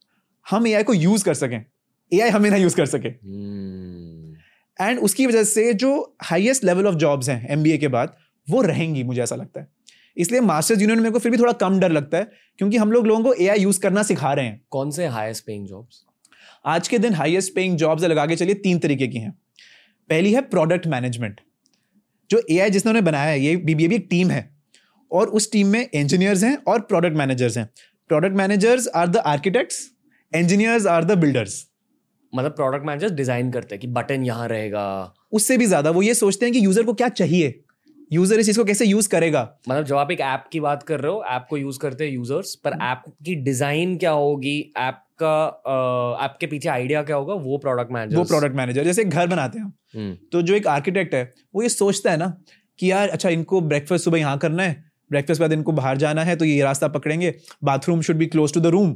हम 0.47 0.67
एआई 0.67 0.83
को 0.83 0.95
यूज़ 0.95 1.25
कर 1.25 1.35
सकें। 1.35 1.65
एआई 2.13 2.31
हमें 2.31 2.51
ना 2.51 2.57
यूज़ 2.57 2.77
कर 2.77 2.87
सके। 2.87 3.09
एंड 4.79 4.99
उसकी 4.99 5.27
वजह 5.27 5.45
से 5.45 5.73
जो 5.75 6.17
हाईएस्ट 6.23 6.65
लेवल 6.65 6.87
ऑफ़ 6.87 6.95
जॉब्स 6.95 7.29
हैं 7.29 7.49
एमबीए 7.49 7.79
के 7.79 7.89
बाद 7.89 8.17
वो 8.49 8.61
रहेंगी 8.63 9.03
मुझे 9.03 9.23
ऐसा 9.23 9.37
लगता 9.37 9.61
है। 9.61 9.69
इसलिए 10.17 10.41
मास्टर्स 10.41 10.81
यूनियन 10.81 10.99
में 10.99 11.03
मेरे 11.03 11.13
को 11.13 11.19
फिर 11.19 11.33
भी 11.33 11.39
थोड़ा 11.39 11.53
कम 11.53 11.79
डर 11.81 11.93
लगता 11.93 12.19
है 12.19 12.31
क्योंकि 12.59 12.77
हम 12.77 12.93
लोग 12.93 13.07
लोगों 13.07 13.23
को 13.25 13.33
एआई 13.35 13.59
यूज़ 13.59 13.81
करना 13.81 14.03
सिखा 14.03 14.33
रहे 14.33 14.47
हैं। 14.47 14.61
कौन 14.71 14.91
से 14.91 15.07
हाईएस्ट 15.07 15.45
पेइंग 15.47 15.67
जॉब्स 15.67 16.05
आज 16.67 16.89
के 16.89 16.99
दिन 16.99 17.15
हाईएस्ट 17.15 17.55
पेइंग 17.55 17.77
जॉब्स 17.77 18.05
लगा 18.05 18.27
के 18.27 18.37
चलिए 18.37 18.55
तीन 18.55 18.79
तरीके 18.79 19.07
की 19.07 19.19
हैं। 19.19 19.31
पहली 20.11 20.33
है 20.33 20.41
प्रोडक्ट 20.41 20.87
मैनेजमेंट 20.87 21.41
जो 22.31 22.43
एआई 22.51 22.71
जिसने 22.71 22.91
उन्हें 22.91 23.05
बनाया 23.05 23.31
है 23.31 23.41
ये 23.41 23.57
भी 23.57 23.85
एक 23.87 24.07
टीम 24.11 24.31
है। 24.31 24.56
और 25.11 25.29
उस 25.29 25.51
टीम 25.53 25.67
में 25.67 25.89
इंजीनियर्स 25.95 26.43
हैं 26.45 26.57
और 26.69 26.81
प्रोडक्ट 26.83 27.17
मैनेजर्स 27.17 27.59
हैं। 27.59 27.69
Product 28.11 28.37
managers 28.37 28.89
are 28.95 29.09
the 29.09 29.17
architects 29.27 29.87
engineers 30.33 30.87
are 30.87 31.05
the 31.05 31.19
builders 31.19 31.65
मतलब 32.33 32.53
प्रोडक्ट 32.53 32.87
मैनेजर 32.87 33.11
डिज़ाइन 33.15 33.51
करते 33.51 33.75
हैं 33.75 33.81
कि 33.81 33.87
बटन 33.89 34.25
यहाँ 34.25 34.49
रहेगा। 34.49 35.15
उससे 35.33 35.57
भी 35.59 35.67
ज़्यादा 35.67 35.91
वो 35.91 36.03
ये 36.03 36.15
सोचते 36.15 36.47
हैं 36.47 36.53
कि 36.55 36.65
यूज़र 36.65 36.83
को 36.83 36.93
क्या 36.95 37.09
चाहिए? 37.11 37.55
यूज़र 38.13 38.41
इस 38.41 38.47
चीज़ 38.47 38.59
को 38.59 38.65
कैसे 38.65 38.85
यूज़ 38.87 39.09
करेगा? 39.09 39.41
मतलब 39.69 39.85
जब 39.85 39.97
आप 39.97 40.11
एक 40.11 40.21
ऐप 40.23 40.45
की 40.53 40.61
बात 40.61 40.83
कर 40.83 41.01
रहे 41.01 41.13
हो 41.13 41.23
ऐप 41.31 41.47
को 41.51 41.57
यूज़ 41.57 41.79
करते 41.79 42.05
हैं 42.05 42.13
यूज़र्स 42.13 42.55
पर 42.65 42.79
ऐप 42.83 43.03
की 43.25 43.35
डिज़ाइन 43.45 43.97
क्या 43.99 44.11
होगी? 44.13 44.61
ऐप 44.79 45.03
का 45.23 46.25
ऐप 46.25 46.37
के 46.41 46.47
पीछे 46.47 46.69
आइडिया 46.69 47.03
क्या 47.03 47.17
होगा? 47.17 47.35
वो 47.35 47.59
प्रोडक्ट 47.59 47.93
मैनेजर 47.93 48.17
वो 48.17 48.25
प्रोडक्ट 48.25 48.57
मैनेजर 48.57 48.85
जैसे 48.85 49.03
एक 49.03 49.09
घर 49.11 49.27
बनाते 49.27 49.59
हैं 49.59 49.65
हम, 49.65 50.17
तो 50.33 50.43
जो 50.43 50.55
एक 50.55 50.67
आर्किटेक्ट 50.69 51.15
है 51.15 51.33
वो 51.55 51.63
ये 51.63 51.69
सोचता 51.69 52.11
है 52.11 52.17
ना 52.17 52.33
कि 52.79 52.91
यार 52.91 53.09
अच्छा 53.09 53.29
इनको 53.31 53.61
ब्रेकफास्ट 53.63 54.05
सुबह 54.05 54.19
यहाँ 54.19 54.39
करना 54.39 54.63
है 54.63 54.85
ब्रेकफास्ट 55.11 55.41
बाद 55.41 55.53
इनको 55.53 55.73
बाहर 55.73 55.97
जाना 55.99 56.25
है 56.25 56.37
तो 56.37 56.45
ये 56.45 56.63
रास्ता 56.63 56.89
पकड़ेंगे। 56.91 57.35
Bathroom 57.65 58.01
should 58.01 58.17
be 58.17 58.27
close 58.27 58.53
to 58.55 58.61
the 58.61 58.67
room 58.69 58.93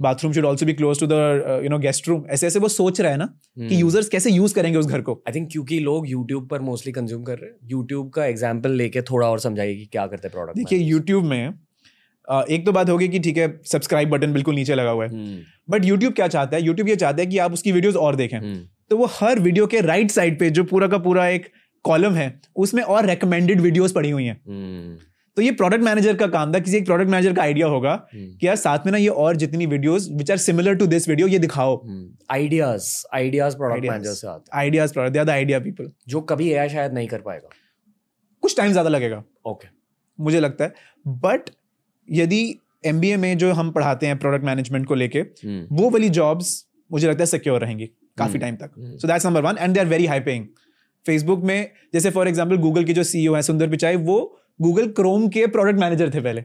bathroom 0.00 0.32
should 0.32 0.44
also 0.44 0.66
be 0.66 0.72
close 0.74 1.00
to 1.00 1.06
the 1.06 1.60
you 1.64 1.70
know 1.70 1.78
guest 1.80 2.08
room 2.08 2.24
ऐसे 2.30 2.46
ऐसे 2.46 2.58
वो 2.58 2.68
सोच 2.70 3.00
रहा 3.00 3.12
है 3.12 3.18
ना 3.18 3.24
hmm. 3.24 3.68
कि 3.68 3.80
यूज़र्स 3.80 4.08
कैसे 4.08 4.30
यूज़ 4.30 4.54
करेंगे 4.54 4.78
उस 4.78 4.86
घर 4.86 5.00
को। 5.00 5.20
आई 5.28 5.34
थिंक 5.34 5.50
क्योंकि 5.52 5.78
लोग 5.80 6.08
यूट्यूब 6.10 6.48
पर 6.48 6.60
मोस्टली 6.62 6.92
कंज्यूम 6.92 7.22
कर 7.24 7.38
रहे 7.38 7.50
हैं 7.50 7.56
यूट्यूब 7.70 8.10
का 8.10 8.24
एग्ज़ाम्पल 8.26 8.70
लेके 8.74 9.02
थोड़ा 9.02 9.26
और 9.28 9.40
समझाइए 9.40 9.74
कि 9.74 9.84
क्या 9.86 10.06
करते 10.06 10.28
हैं 10.28 10.32
प्रोडक्ट 10.32 10.56
देखिए 10.56 10.78
यूट्यूब 10.80 11.24
में 11.24 11.54
एक 12.28 12.64
तो 12.66 12.72
बात 12.72 12.90
होगी 12.90 13.08
कि 13.08 13.18
ठीक 13.20 13.38
है 13.38 13.46
सब्सक्राइब 13.66 14.10
बटन 14.10 14.32
बिल्कुल 14.32 14.54
नीचे 14.54 14.74
लगा 14.74 14.90
हुआ 14.90 15.06
है। 15.06 15.40
बट 15.70 15.84
यूट्यूब 15.84 16.12
क्या 16.12 16.28
चाहता 16.28 16.56
है? 16.56 16.62
यूट्यूब 16.64 16.88
ये 16.88 16.96
चाहता 16.96 17.22
है 17.22 17.26
कि 17.26 17.38
आप 17.38 17.52
उसकी 17.52 17.72
वीडियोस 17.72 17.96
और 17.96 18.16
देखें। 18.16 18.40
तो 18.90 18.96
वो 18.96 19.06
हर 19.12 19.40
वीडियो 19.40 19.66
के 19.66 19.80
राइट 19.82 20.10
साइड 20.10 20.38
पे 20.38 20.50
जो 20.50 20.64
पूरा 20.64 20.88
का 20.88 20.98
पूरा 21.00 21.26
एक 21.28 21.48
कॉलम 21.84 22.14
है 22.14 22.26
उसमें 22.56 22.82
और 22.84 23.06
रेकमेंडेड 23.06 23.60
वीडियोस 23.60 23.92
पड़ी 23.92 24.10
हुई 24.10 24.24
हैं। 24.24 24.36
तो 25.36 25.42
ये 25.42 25.50
प्रोडक्ट 25.52 25.82
मैनेजर 25.82 26.16
का 26.16 26.26
काम 26.28 26.52
था 26.54 26.58
किसी 26.58 26.76
एक 26.76 26.84
प्रोडक्ट 26.86 27.10
मैनेजर 27.10 27.32
का 27.34 27.42
आइडिया 27.42 27.66
होगा 27.66 27.94
कि 28.14 28.46
यार 28.46 28.56
साथ 28.56 28.86
में 28.86 28.90
ना 28.92 28.98
ये 28.98 29.08
और 29.08 29.36
जितनी 29.36 29.66
videos 29.66 30.08
which 30.12 30.30
are 30.30 30.36
similar 30.38 30.74
to 30.74 30.86
this 30.86 31.08
video 31.08 31.28
ये 31.28 31.38
दिखाओ। 31.38 31.76
आइडियाज़ 32.30 32.88
आइडियाज़ 33.14 33.56
प्रोडक्ट 33.56 33.88
मैनेजर 33.88 34.12
से 34.12 34.26
आते 34.28 34.50
ideas 34.58 34.92
product 34.92 35.12
the 35.14 35.32
idea 35.32 35.60
people 35.60 35.90
जो 36.08 36.20
कभी 36.22 36.48
एआई 36.50 36.68
शायद 36.68 36.92
नहीं 36.94 37.08
कर 37.08 37.20
पाएगा। 37.20 37.48
कुछ 38.42 38.56
टाइम 38.56 38.72
ज़्यादा 38.72 38.90
लगेगा। 38.90 39.16
Okay 39.16 39.50
okay. 39.50 39.74
मुझे 40.18 40.40
लगता 40.40 40.64
है। 40.64 40.72
बट 41.06 41.50
यदि 42.08 42.42
एमबीए 42.86 43.16
में 43.16 43.36
जो 43.38 43.52
हम 43.52 43.70
पढ़ाते 43.72 44.06
हैं 44.06 44.18
प्रोडक्ट 44.18 44.44
मैनेजमेंट 44.44 44.86
को 44.86 44.94
लेके 44.94 45.20
वो 45.72 45.90
वाली 45.90 46.08
जॉब्स 46.10 46.54
मुझे 46.90 47.08
लगता 47.08 47.22
है 47.22 47.26
सिक्योर 47.26 47.60
रहेंगी 47.60 47.86
काफ़ी 48.18 48.38
टाइम 48.38 48.56
तक। 48.56 48.72
So 48.76 49.08
that's 49.08 49.26
number 49.26 49.42
one 49.42 49.56
and 49.58 49.74
they 49.74 49.80
are 49.80 49.86
very 49.86 50.06
high 50.06 50.20
paying 50.20 50.46
Facebook 51.06 51.42
में 51.44 51.70
जैसे 51.94 52.10
फॉर 52.10 52.28
एग्ज़ाम्पल 52.28 52.56
गूगल 52.58 52.84
के 52.84 52.92
जो 52.92 53.02
सीईओ 53.04 53.34
है 53.34 53.42
सुंदर 53.42 53.68
पिचाई 53.70 53.96
वो 53.98 54.18
गूगल 54.62 54.86
क्रोम 54.92 55.26
के 55.28 55.46
प्रोडक्ट 55.48 55.80
मैनेजर 55.80 56.10
थे 56.14 56.20
पहले। 56.20 56.42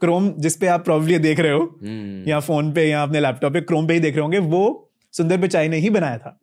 क्रोम 0.00 0.32
जिस 0.38 0.56
पे 0.56 0.66
आप 0.66 0.84
प्रॉब्ली 0.84 1.18
देख 1.18 1.40
रहे 1.40 1.52
हो 1.52 1.78
या 2.28 2.40
फ़ोन 2.40 2.72
पे 2.72 2.88
या 2.88 3.02
अपने 3.02 3.20
लैपटॉप 3.20 3.52
पे 3.52 3.60
क्रोम 3.62 3.86
पे 3.86 3.94
ही 3.94 4.00
देख 4.00 4.14
रहे 4.14 4.22
होंगे 4.22 4.38
वो 4.48 4.64
सुंदर 5.14 5.40
पिचाई 5.40 5.68
ने 5.68 5.76
ही 5.76 5.90
बनाया 5.90 6.18
था। 6.18 6.38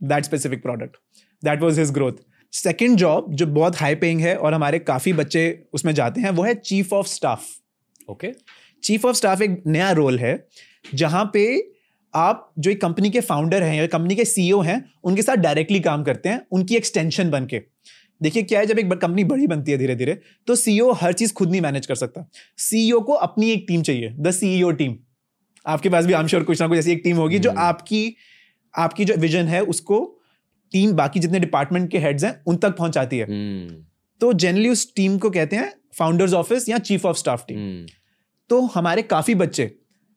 That 0.00 0.24
specific 0.24 0.62
product 0.62 0.96
that 1.42 1.62
was 1.62 1.80
his 1.80 1.90
growth 1.90 2.24
second 2.52 2.96
job 2.96 3.32
जो 3.32 3.46
बहुत 3.46 3.76
हाई 3.76 3.94
पेइंग 3.94 4.20
है 4.20 4.36
और 4.36 4.54
हमारे 4.54 4.78
काफ़ी 4.80 5.12
बच्चे 5.12 5.42
उसमें 5.74 5.92
जाते 5.94 6.20
हैं 6.20 6.30
वो 6.30 6.42
है 6.42 6.54
chief 6.54 6.92
of 6.92 7.06
staff 7.06 7.44
okay 8.10 8.32
chief 8.82 9.04
of 9.04 9.16
staff 9.16 9.42
एक 9.42 9.62
नया 9.66 9.90
रोल 9.92 10.18
है 10.18 10.34
जहाँ 10.94 11.30
पे 11.34 11.46
आप 12.14 12.52
जो 12.58 12.70
एक 12.70 12.80
कंपनी 12.80 13.10
के 13.10 13.20
फाउंडर 13.20 13.62
हैं 13.62 13.74
या 13.76 13.86
कंपनी 13.86 14.14
के 14.14 14.24
सीईओ 14.24 14.60
हैं 14.60 14.84
उनके 15.04 15.22
साथ 15.22 15.36
डायरेक्टली 15.36 15.80
काम 15.80 16.04
करते 16.04 16.28
हैं 16.28 16.40
उनकी 16.50 16.76
एक्सटेंशन 16.76 17.30
बन 17.30 17.46
के 17.46 17.62
देखिए 18.20 18.42
क्या 18.42 18.60
है 18.60 18.66
जब 18.66 18.78
एक 18.78 18.92
कंपनी 18.92 19.24
बड़ी 19.24 19.46
बनती 19.46 19.72
है 19.72 19.78
धीरे 19.78 19.94
धीरे 19.96 20.18
तो 20.48 20.54
सीईओ 20.56 20.92
हर 20.92 21.12
चीज़ 21.12 21.32
खुद 21.32 21.50
नहीं 21.50 21.60
मैनेज 21.60 21.86
कर 21.86 21.94
सकता। 21.94 22.26
सीईओ 22.58 23.00
को 23.00 23.12
अपनी 23.12 23.50
एक 23.50 23.64
टीम 23.68 23.82
चाहिए 23.82 24.14
द 24.18 24.30
सीईओ 24.32 24.70
टीम 24.72 24.96
आपके 25.66 25.88
पास 25.88 26.06
भी 26.06 26.12
आम 26.12 26.26
श्योर 26.26 26.42
कुछ 26.44 26.60
ना 26.60 26.68
कुछ 26.68 26.78
ऐसी 26.78 26.92
एक 26.92 27.00
टीम 27.04 27.16
होगी 27.16 27.38
जो 27.38 27.50
हम्म। 27.50 27.60
आपकी 27.60 28.16
आपकी 28.74 29.04
जो 29.04 29.14
विजन 29.16 29.46
है 29.46 29.60
उसको 29.64 29.98
टीम 30.72 30.92
बाकी 30.94 31.20
जितने 31.20 31.40
डिपार्टमेंट 31.40 31.90
के 31.90 31.98
हेड्स 31.98 32.24
हैं 32.24 32.40
उन 32.46 32.56
तक 32.56 32.76
पहुंचाती 32.76 33.18
है। 33.18 33.24
हम्म, 33.24 33.74
तो 34.20 34.32
जनरली 34.34 34.68
उस 34.68 34.92
टीम 34.96 35.18
को 35.18 35.30
कहते 35.30 35.56
हैं 35.56 35.72
फाउंडर्स 35.98 36.32
ऑफ़िस 36.34 36.68
या 36.68 36.78
चीफ 36.80 37.06
ऑफ़ 37.06 37.16
स्टाफ 37.16 37.44
टीम 37.48 37.86
तो 38.50 38.60
हमारे 38.74 39.02
काफ़ी 39.04 39.34
बच्चे 39.36 39.70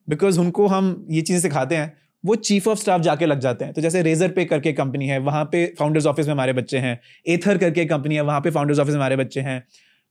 बिकॉज़ 0.07 0.39
उनको 0.39 0.67
हम 0.67 1.07
ये 1.11 1.21
चीज़ें 1.21 1.41
सिखाते 1.41 1.75
हैं 1.75 1.97
वो 2.23 2.35
चीफ 2.37 2.67
ऑफ़ 2.67 2.79
स्टाफ 2.79 3.01
जाके 3.01 3.25
लग 3.25 3.39
जाते 3.39 3.65
हैं। 3.65 3.73
तो 3.73 3.81
जैसे 3.81 4.01
रेजर 4.01 4.31
पे 4.31 4.45
करके 4.45 4.73
कंपनी 4.73 5.07
है 5.07 5.17
वहाँ 5.21 5.43
पे 5.45 5.65
फाउंडर्स 5.79 6.05
ऑफ़िस 6.05 6.27
में 6.27 6.33
हमारे 6.33 6.53
बच्चे 6.53 6.77
हैं। 6.77 6.99
एथर 7.27 7.57
करके 7.57 7.85
कंपनी 7.87 8.15
है 8.15 8.21
वहाँ 8.23 8.41
पे 8.41 8.51
फाउंडर्स 8.51 8.79
ऑफ़िस 8.79 8.93
में 8.93 8.99
हमारे 8.99 9.15
बच्चे 9.15 9.39
हैं। 9.41 9.63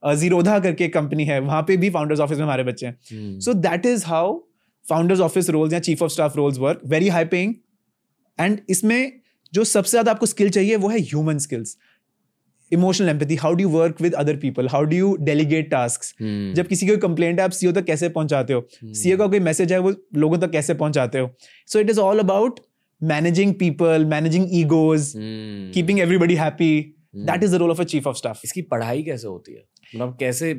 जीरोधा 0.03 0.59
करके 0.59 0.89
कंपनी 0.89 1.25
है 1.25 1.39
वहाँ 1.41 1.63
पे 1.63 1.77
भी 1.77 1.91
फाउंडर्स 1.91 2.21
ऑफ़िस 2.21 2.39
में 2.39 2.45
हमारे 2.45 2.65
बच्चे 2.65 2.87
हैं। 2.87 3.39
So 3.41 3.55
that 3.57 3.87
is 3.87 4.05
how 4.07 4.39
founders 4.85 5.21
office 5.21 5.51
roles 5.51 5.73
या 5.73 5.79
chief 5.81 6.03
of 6.03 6.13
staff 6.13 6.37
roles 6.37 6.59
work 6.59 6.81
very 6.87 7.09
high 7.09 7.25
paying 7.27 7.55
and 8.39 8.61
इसमें 8.71 9.13
जो 9.53 9.65
सबसे 9.67 9.91
ज़्यादा 9.91 10.11
आपको 10.11 10.27
स्किल 10.27 10.51
चाहिए 10.51 10.77
वो 10.77 10.89
है 10.89 10.99
human 11.01 11.39
skills 11.39 11.77
emotional 12.73 13.09
empathy 13.09 13.35
how 13.37 13.55
do 13.55 13.69
work 13.69 14.01
with 14.03 14.15
other 14.15 14.37
people 14.37 14.69
how 14.69 14.85
do 14.85 14.97
you 14.97 15.17
delegate 15.21 15.71
task 15.71 16.01
जब 16.57 16.67
किसी 16.67 16.87
की 16.87 16.93
कोई 16.93 17.01
कंप्लेंट 17.01 17.39
है 17.39 17.45
आप 17.45 17.51
सीओ 17.51 17.73
तक 17.73 17.85
कैसे 17.85 18.09
पहुंचाते 18.11 18.53
हो? 18.53 18.67
सीओ 18.85 19.17
का 19.19 19.27
कोई 19.27 19.41
मैसेज 19.41 19.73
है 19.73 19.79
वो 19.79 19.95
लोगों 20.17 20.39
तक 20.39 20.51
कैसे 20.51 20.75
पहुंचाते 20.75 21.19
हो? 21.19 21.31
So 21.69 21.81
it 21.81 21.91
is 21.91 22.01
all 22.01 22.19
about 22.19 22.61
managing 23.01 23.55
people 23.55 24.05
managing 24.05 24.47
egos 24.53 25.13
keeping 25.75 26.01
everybody 26.01 26.35
happy. 26.35 26.71
That 27.17 27.43
is 27.43 27.57
the 27.57 27.59
role 27.61 27.71
of 27.71 27.81
a 27.81 27.85
chief 27.85 28.07
of 28.07 28.17
staff 28.17 28.41
इसकी 28.45 28.63
पढ़ाई 28.63 29.03
कैसे 29.03 29.27
होती 29.29 29.53
है? 29.53 29.63
मतलब 29.95 30.17
कैसे 30.21 30.51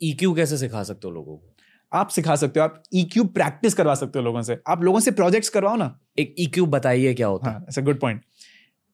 ईक्यू 0.00 0.32
कैसे 0.34 0.58
सिखा 0.58 0.82
सकते 0.82 1.08
हो 1.08 1.14
लोगों 1.14 1.36
को? 1.36 1.46
आप 1.92 2.08
सिखा 2.08 2.34
सकते 2.36 2.60
हो 2.60 2.64
आप 2.64 2.82
ईक्यू 2.94 3.24
प्रैक्टिस 3.36 3.74
करवा 3.74 3.94
सकते 3.94 4.18
हो 4.18 4.24
लोगों 4.24 4.42
से। 4.42 4.56
आप 4.68 4.82
लोगों 4.84 5.00
से 5.00 5.10
प्रोजेक्ट्स 5.10 5.48
करवाओ 5.48 5.76
ना। 5.76 5.98
एक 6.18 6.34
ईक्यू 6.38 6.66
बताइए 6.66 7.14
क्या 7.14 7.26
होता 7.26 7.50
है 7.50 7.56
हाँ? 7.56 7.84
गुड 7.84 8.00
पॉइंट 8.00 8.20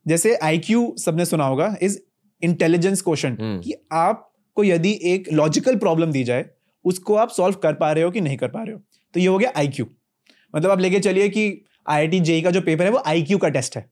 जैसे 0.06 0.34
आईक्यू 0.44 0.94
सबने 0.98 1.24
सुना 1.24 1.44
होगा 1.44 1.74
इज़ 1.82 1.98
इंटेलिजेंस 2.42 3.02
क्वेश्चन 3.02 3.36
हम्म। 3.40 3.60
कि 3.60 3.74
आपको 3.92 4.64
यदि 4.64 4.98
एक 5.04 5.32
लॉजिकल 5.32 5.76
प्रॉब्लम 5.76 6.12
दी 6.12 6.24
जाए 6.24 6.44
उसको 6.84 7.14
आप 7.14 7.30
सॉल्व 7.30 7.56
कर 7.56 7.72
पा 7.74 7.92
रहे 7.92 8.04
हो 8.04 8.10
कि 8.10 8.20
नहीं 8.20 8.36
कर 8.36 8.48
पा 8.48 8.62
रहे 8.62 8.74
हो? 8.74 8.80
तो 9.14 9.20
ये 9.20 9.26
हो 9.26 9.38
गया 9.38 9.52
आईक्यू 9.56 9.86
मतलब 10.54 10.70
आप 10.70 10.80
लेके 10.80 11.00
चलिए 11.00 11.28
कि 11.28 11.64
आईआईटी 11.88 12.20
जेई 12.20 12.42
का 12.42 12.50
जो 12.50 12.60
पेपर 12.60 12.84
है 12.84 12.90
वो 12.90 13.02
आईक्यू 13.06 13.38
का 13.38 13.48
टेस्ट 13.48 13.76
है। 13.76 13.82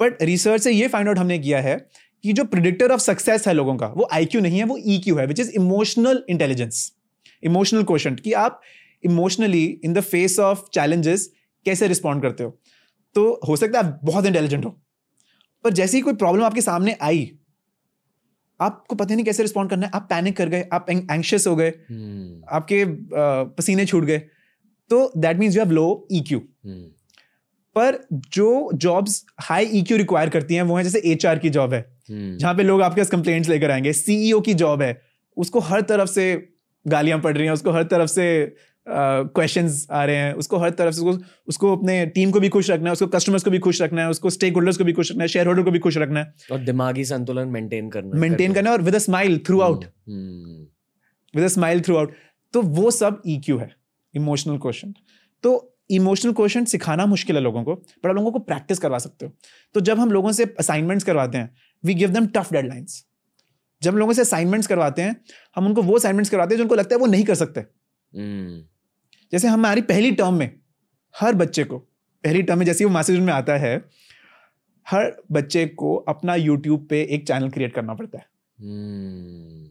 बट 0.00 0.22
रिसर्च 0.22 0.62
से 0.62 0.72
ये 0.72 0.88
फाइंड 0.88 1.08
आउट 1.08 1.18
हमने 1.18 1.38
किया 1.38 1.60
है 1.60 1.76
कि 2.24 2.32
जो 2.32 2.44
प्रिडिक्टर 2.44 2.92
ऑफ़ 2.92 3.00
सक्सेस 3.00 3.46
है 3.48 3.54
लोगों 3.54 3.76
का 3.76 3.86
वो 3.86 4.08
आईक्यू 4.12 4.40
नहीं 4.40 4.58
है 4.58 4.64
वो 4.64 4.78
ईक्यू 4.86 5.16
है 5.16 5.26
which 5.26 5.40
is 5.40 5.50
emotional 5.50 6.22
intelligence 6.28 6.92
emotional 7.42 7.82
question 7.82 8.14
कि 8.14 8.32
आप 8.32 8.60
emotionally 9.04 9.64
in 9.84 9.92
the 9.92 10.00
face 10.00 10.38
of 10.38 10.62
challenges 10.74 11.30
कैसे 11.66 11.88
रिस्पॉन्ड 11.88 12.22
करते 12.22 12.44
हो? 12.44 12.58
तो 13.14 13.40
हो 13.48 13.56
सकता 13.56 13.80
है 13.80 13.86
आप 13.86 14.00
बहुत 14.04 14.26
इंटेलिजेंट 14.26 14.64
हो 14.64 14.78
पर 15.66 15.72
जैसे 15.72 15.96
ही 15.96 16.00
कोई 16.02 16.14
प्रॉब्लम 16.22 16.44
आपके 16.44 16.60
सामने 16.60 16.96
आई 17.02 17.30
आपको 18.60 18.96
पता 18.96 19.14
नहीं 19.14 19.24
कैसे 19.24 19.42
रिस्पॉन्ड 19.42 19.70
करना 19.70 19.86
है। 19.86 19.90
आप 19.94 20.06
पैनिक 20.10 20.36
कर 20.36 20.48
गए 20.48 20.68
आप 20.72 20.86
एंशियस 20.90 21.46
हो 21.46 21.54
गए 21.56 21.68
हम्म, 21.68 22.42
आपके 22.50 22.82
अ, 22.82 23.54
पसीने 23.58 23.86
छूट 23.86 24.04
गए। 24.04 24.18
तो 24.90 25.10
that 25.16 25.38
means 25.38 25.56
you 25.56 25.62
have 25.62 25.72
low 25.72 25.86
E 26.12 26.20
Q 26.28 26.38
पर 27.76 27.98
जो 28.34 28.70
jobs 28.74 29.24
high 29.40 29.66
E 29.74 29.82
Q 29.82 29.96
require 29.98 30.28
करती 30.28 30.54
हैं 30.54 30.62
वो 30.62 30.76
है 30.76 30.84
जैसे 30.84 30.98
एचआर 31.12 31.38
की 31.38 31.50
जॉब 31.50 31.74
है 31.74 31.80
हम्म, 32.10 32.36
जहाँ 32.38 32.54
पे 32.54 32.62
लोग 32.62 32.82
आपके 32.82 33.00
पास 33.00 33.10
कंप्लेंट्स 33.10 33.48
लेकर 33.48 33.70
आएँगे। 33.70 33.92
सीईओ 33.92 34.40
की 34.40 34.54
जॉब 34.54 34.82
है 34.82 35.00
उसको 35.36 35.60
हर 35.70 35.80
तरफ़ 35.90 36.10
से 36.10 36.26
गालियाँ 36.86 37.18
पड़ 37.20 37.36
रही 37.36 37.46
हैं 37.46 37.52
उसको 37.52 37.70
हर 37.70 37.82
तरफ़ 37.84 38.10
से 38.10 38.26
क्वेश्चंस 38.88 39.86
आ 39.90 40.04
रहे 40.04 40.16
हैं। 40.16 40.32
उसको 40.34 40.56
हर 40.56 40.70
तरफ़ 40.70 40.94
से 40.94 41.00
उसको 41.00 41.24
उसको 41.48 41.76
अपने 41.76 41.94
टीम 42.06 42.30
को 42.30 42.40
भी 42.40 42.48
खुश 42.48 42.70
रखना 42.70 42.88
है 42.88 42.92
उसको 42.92 43.06
कस्टमर्स 43.08 43.44
को 43.44 43.50
भी 43.50 43.58
खुश 43.58 43.80
रखना 43.82 44.02
है 44.02 44.10
उसको 44.10 44.30
स्टेक 44.30 44.54
होल्डर्स 44.54 44.76
को 44.76 44.84
भी 44.84 44.92
खुश 44.92 45.10
रखना 45.10 45.24
है 45.24 45.28
शेयर 45.28 45.46
होल्डर 45.46 45.62
को 45.62 45.70
भी 45.70 45.78
खुश 45.78 45.98
रखना 45.98 46.20
है। 46.20 46.34
और 46.52 46.58
दिमागी 46.60 47.04
संतुलन 47.04 47.48
मेंटेन 47.48 47.90
करना 47.90 48.20
मेंटेन 48.20 48.54
करना 48.54 48.70
है 48.70 48.76
और 48.76 48.82
with 48.82 48.94
a 48.94 48.98
smile 48.98 49.38
throughout 49.60 49.84
with 51.34 51.44
a 51.44 51.48
smile 51.48 51.80
throughout 51.96 52.14
तो 52.54 52.62
वो 52.62 52.90
सब 52.92 53.22
ईक्यू 53.26 53.58
है 53.58 53.70
इमोशनल 54.14 54.58
क्वेश्चन 54.58 54.94
तो 55.44 55.54
इमोशनल 55.90 56.32
क्वेश्चन 56.32 56.64
सिखाना 56.64 57.06
मुश्किल 57.06 57.36
है 57.36 57.42
लोगों 57.42 57.62
को 57.64 57.74
पर 57.74 58.08
आप 58.08 58.14
लोगों 58.16 58.30
को 58.32 58.38
प्रैक्टिस 58.40 58.78
करवा 58.78 58.98
सकते 58.98 59.26
हो। 59.26 59.32
तो 59.74 59.80
जब 59.80 59.98
हम 59.98 60.12
लोगों 60.12 60.32
से 60.32 60.44
असाइनमेंट्स 60.58 61.04
करवाते 61.04 61.38
हैं 61.38 61.50
we 61.84 61.94
give 61.94 62.10
them 62.10 62.26
tough 62.26 62.52
deadlines 62.52 63.04
जब 63.82 63.94
लोगों 63.94 64.12
से 64.12 64.20
असाइनमेंट्स 64.22 64.66
करवाते 64.66 65.02
हैं 65.02 65.16
हम 65.56 65.66
उनको 65.66 65.82
वो 65.82 65.96
असाइनमेंट्स 65.96 66.30
करवाते 66.30 66.54
हैं 66.54 66.58
जो 66.58 66.64
उनको 66.64 66.74
लगता 66.74 66.94
है 66.94 67.00
वो 67.00 67.06
नहीं 67.06 67.24
कर 67.24 67.34
सकते। 67.34 67.60
हम्म, 67.60 68.62
जैसे 69.32 69.48
हमारी 69.48 69.80
पहली 69.82 70.12
टर्म 70.12 70.34
में 70.34 70.50
हर 71.14 71.34
बच्चे 71.34 71.64
को 71.64 71.78
पहली 71.78 72.42
टर्म 72.42 72.58
में 72.58 72.66
जैसे 72.66 72.84
वो 72.84 72.90
मैसेज 72.90 73.20
में 73.20 73.32
आता 73.32 73.56
है 73.56 73.76
हर 74.86 75.16
बच्चे 75.32 75.66
को 75.66 75.94
अपना 76.08 76.34
यूट्यूब 76.34 76.86
पे 76.90 77.02
एक 77.02 77.26
चैनल 77.26 77.50
क्रिएट 77.50 77.74
करना 77.74 77.94
पड़ता 77.94 78.18
है। 78.18 78.26
हम्म, 78.58 79.70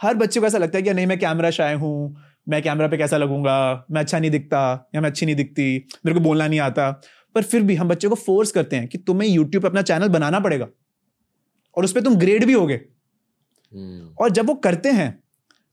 हर 0.00 0.14
बच्चे 0.14 0.40
को 0.40 0.46
ऐसा 0.46 0.58
लगता 0.58 0.78
है 0.78 0.82
कि 0.82 0.92
नहीं 0.92 1.06
मैं 1.06 1.18
कैमरा 1.18 1.50
शाय 1.50 1.74
हूँ 1.74 2.16
मैं 2.48 2.62
कैमरा 2.62 2.88
पे 2.88 2.96
कैसा 2.96 3.16
लगूँगा 3.16 3.86
मैं 3.90 4.00
अच्छा 4.00 4.18
नहीं 4.18 4.30
दिखता 4.30 4.90
या 4.94 5.00
मैं 5.00 5.10
अच्छी 5.10 5.26
नहीं 5.26 5.36
दिखती 5.36 5.86
मेरे 6.06 6.14
को 6.14 6.20
बोलना 6.20 6.46
नहीं 6.48 6.60
आता। 6.60 6.90
पर 7.34 7.42
फिर 7.42 7.62
भी 7.62 7.74
हम 7.74 7.88
बच्चे 7.88 8.08
को 8.08 8.14
फोर्स 8.14 8.50
करते 8.50 8.76
हैं 8.76 8.88
कि 8.88 8.98
तुम्हें 8.98 9.28
यूट्यूब 9.28 9.62
पे 9.62 9.68
अपना 9.68 9.82
चैनल 9.82 10.08
बनाना 10.08 10.40
पड़ेगा 10.40 10.68
और 11.76 11.84
उस 11.84 11.92
पर 11.92 12.00
तुम 12.00 12.16
ग्रेड 12.16 12.44
भी 12.44 12.52
होगे। 12.52 12.74
हम्म, 12.74 14.14
और 14.20 14.30
जब 14.30 14.46
वो 14.46 14.54
करते 14.54 14.90
हैं 14.90 15.22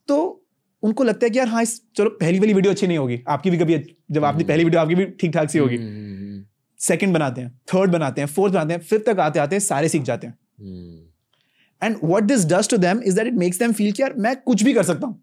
तो 0.07 0.38
उनको 0.84 1.03
लगता 1.03 1.25
है 1.25 1.30
कि 1.30 1.39
यार 1.39 1.47
हाँ 1.47 1.61
इस 1.63 1.82
चलो 1.95 2.09
पहली 2.11 2.39
वाली 2.39 2.53
वीडियो 2.53 2.73
अच्छी 2.73 2.88
नहीं 2.88 2.97
होगी। 2.97 3.19
आपकी 3.27 3.49
भी 3.49 3.57
कभी 3.57 3.77
जब 4.11 4.25
आपने 4.25 4.43
पहली 4.43 4.63
वीडियो 4.63 4.82
आपकी 4.82 4.95
भी 4.95 5.05
ठीक 5.05 5.34
ठाक 5.34 5.49
सी 5.49 5.59
होगी। 5.59 5.77
हम्म, 5.77 6.43
सेकंड 6.80 7.13
बनाते 7.13 7.41
हैं 7.41 7.51
थर्ड 7.73 7.91
बनाते 7.91 8.21
हैं 8.21 8.27
फोर्थ 8.27 8.53
बनाते 8.53 8.73
हैं 8.73 8.82
फिफ्थ 8.82 9.05
तक 9.05 9.19
आते 9.19 9.39
आते 9.39 9.55
हैं 9.55 9.59
सारे 9.61 9.89
सीख 9.89 10.01
जाते 10.01 10.27
हैं। 10.27 10.38
हम्म, 10.59 11.01
and 11.82 11.97
what 12.03 12.23
this 12.23 12.45
does 12.45 12.69
to 12.69 12.77
them 12.77 13.01
is 13.03 13.15
that 13.15 13.27
it 13.27 13.34
makes 13.36 13.59
them 13.59 13.73
feel 13.73 13.91
कि 13.91 14.01
यार 14.01 14.13
मैं 14.17 14.36
कुछ 14.38 14.63
भी 14.63 14.73
कर 14.73 14.84
सकता 14.84 15.07
हूँ। 15.07 15.21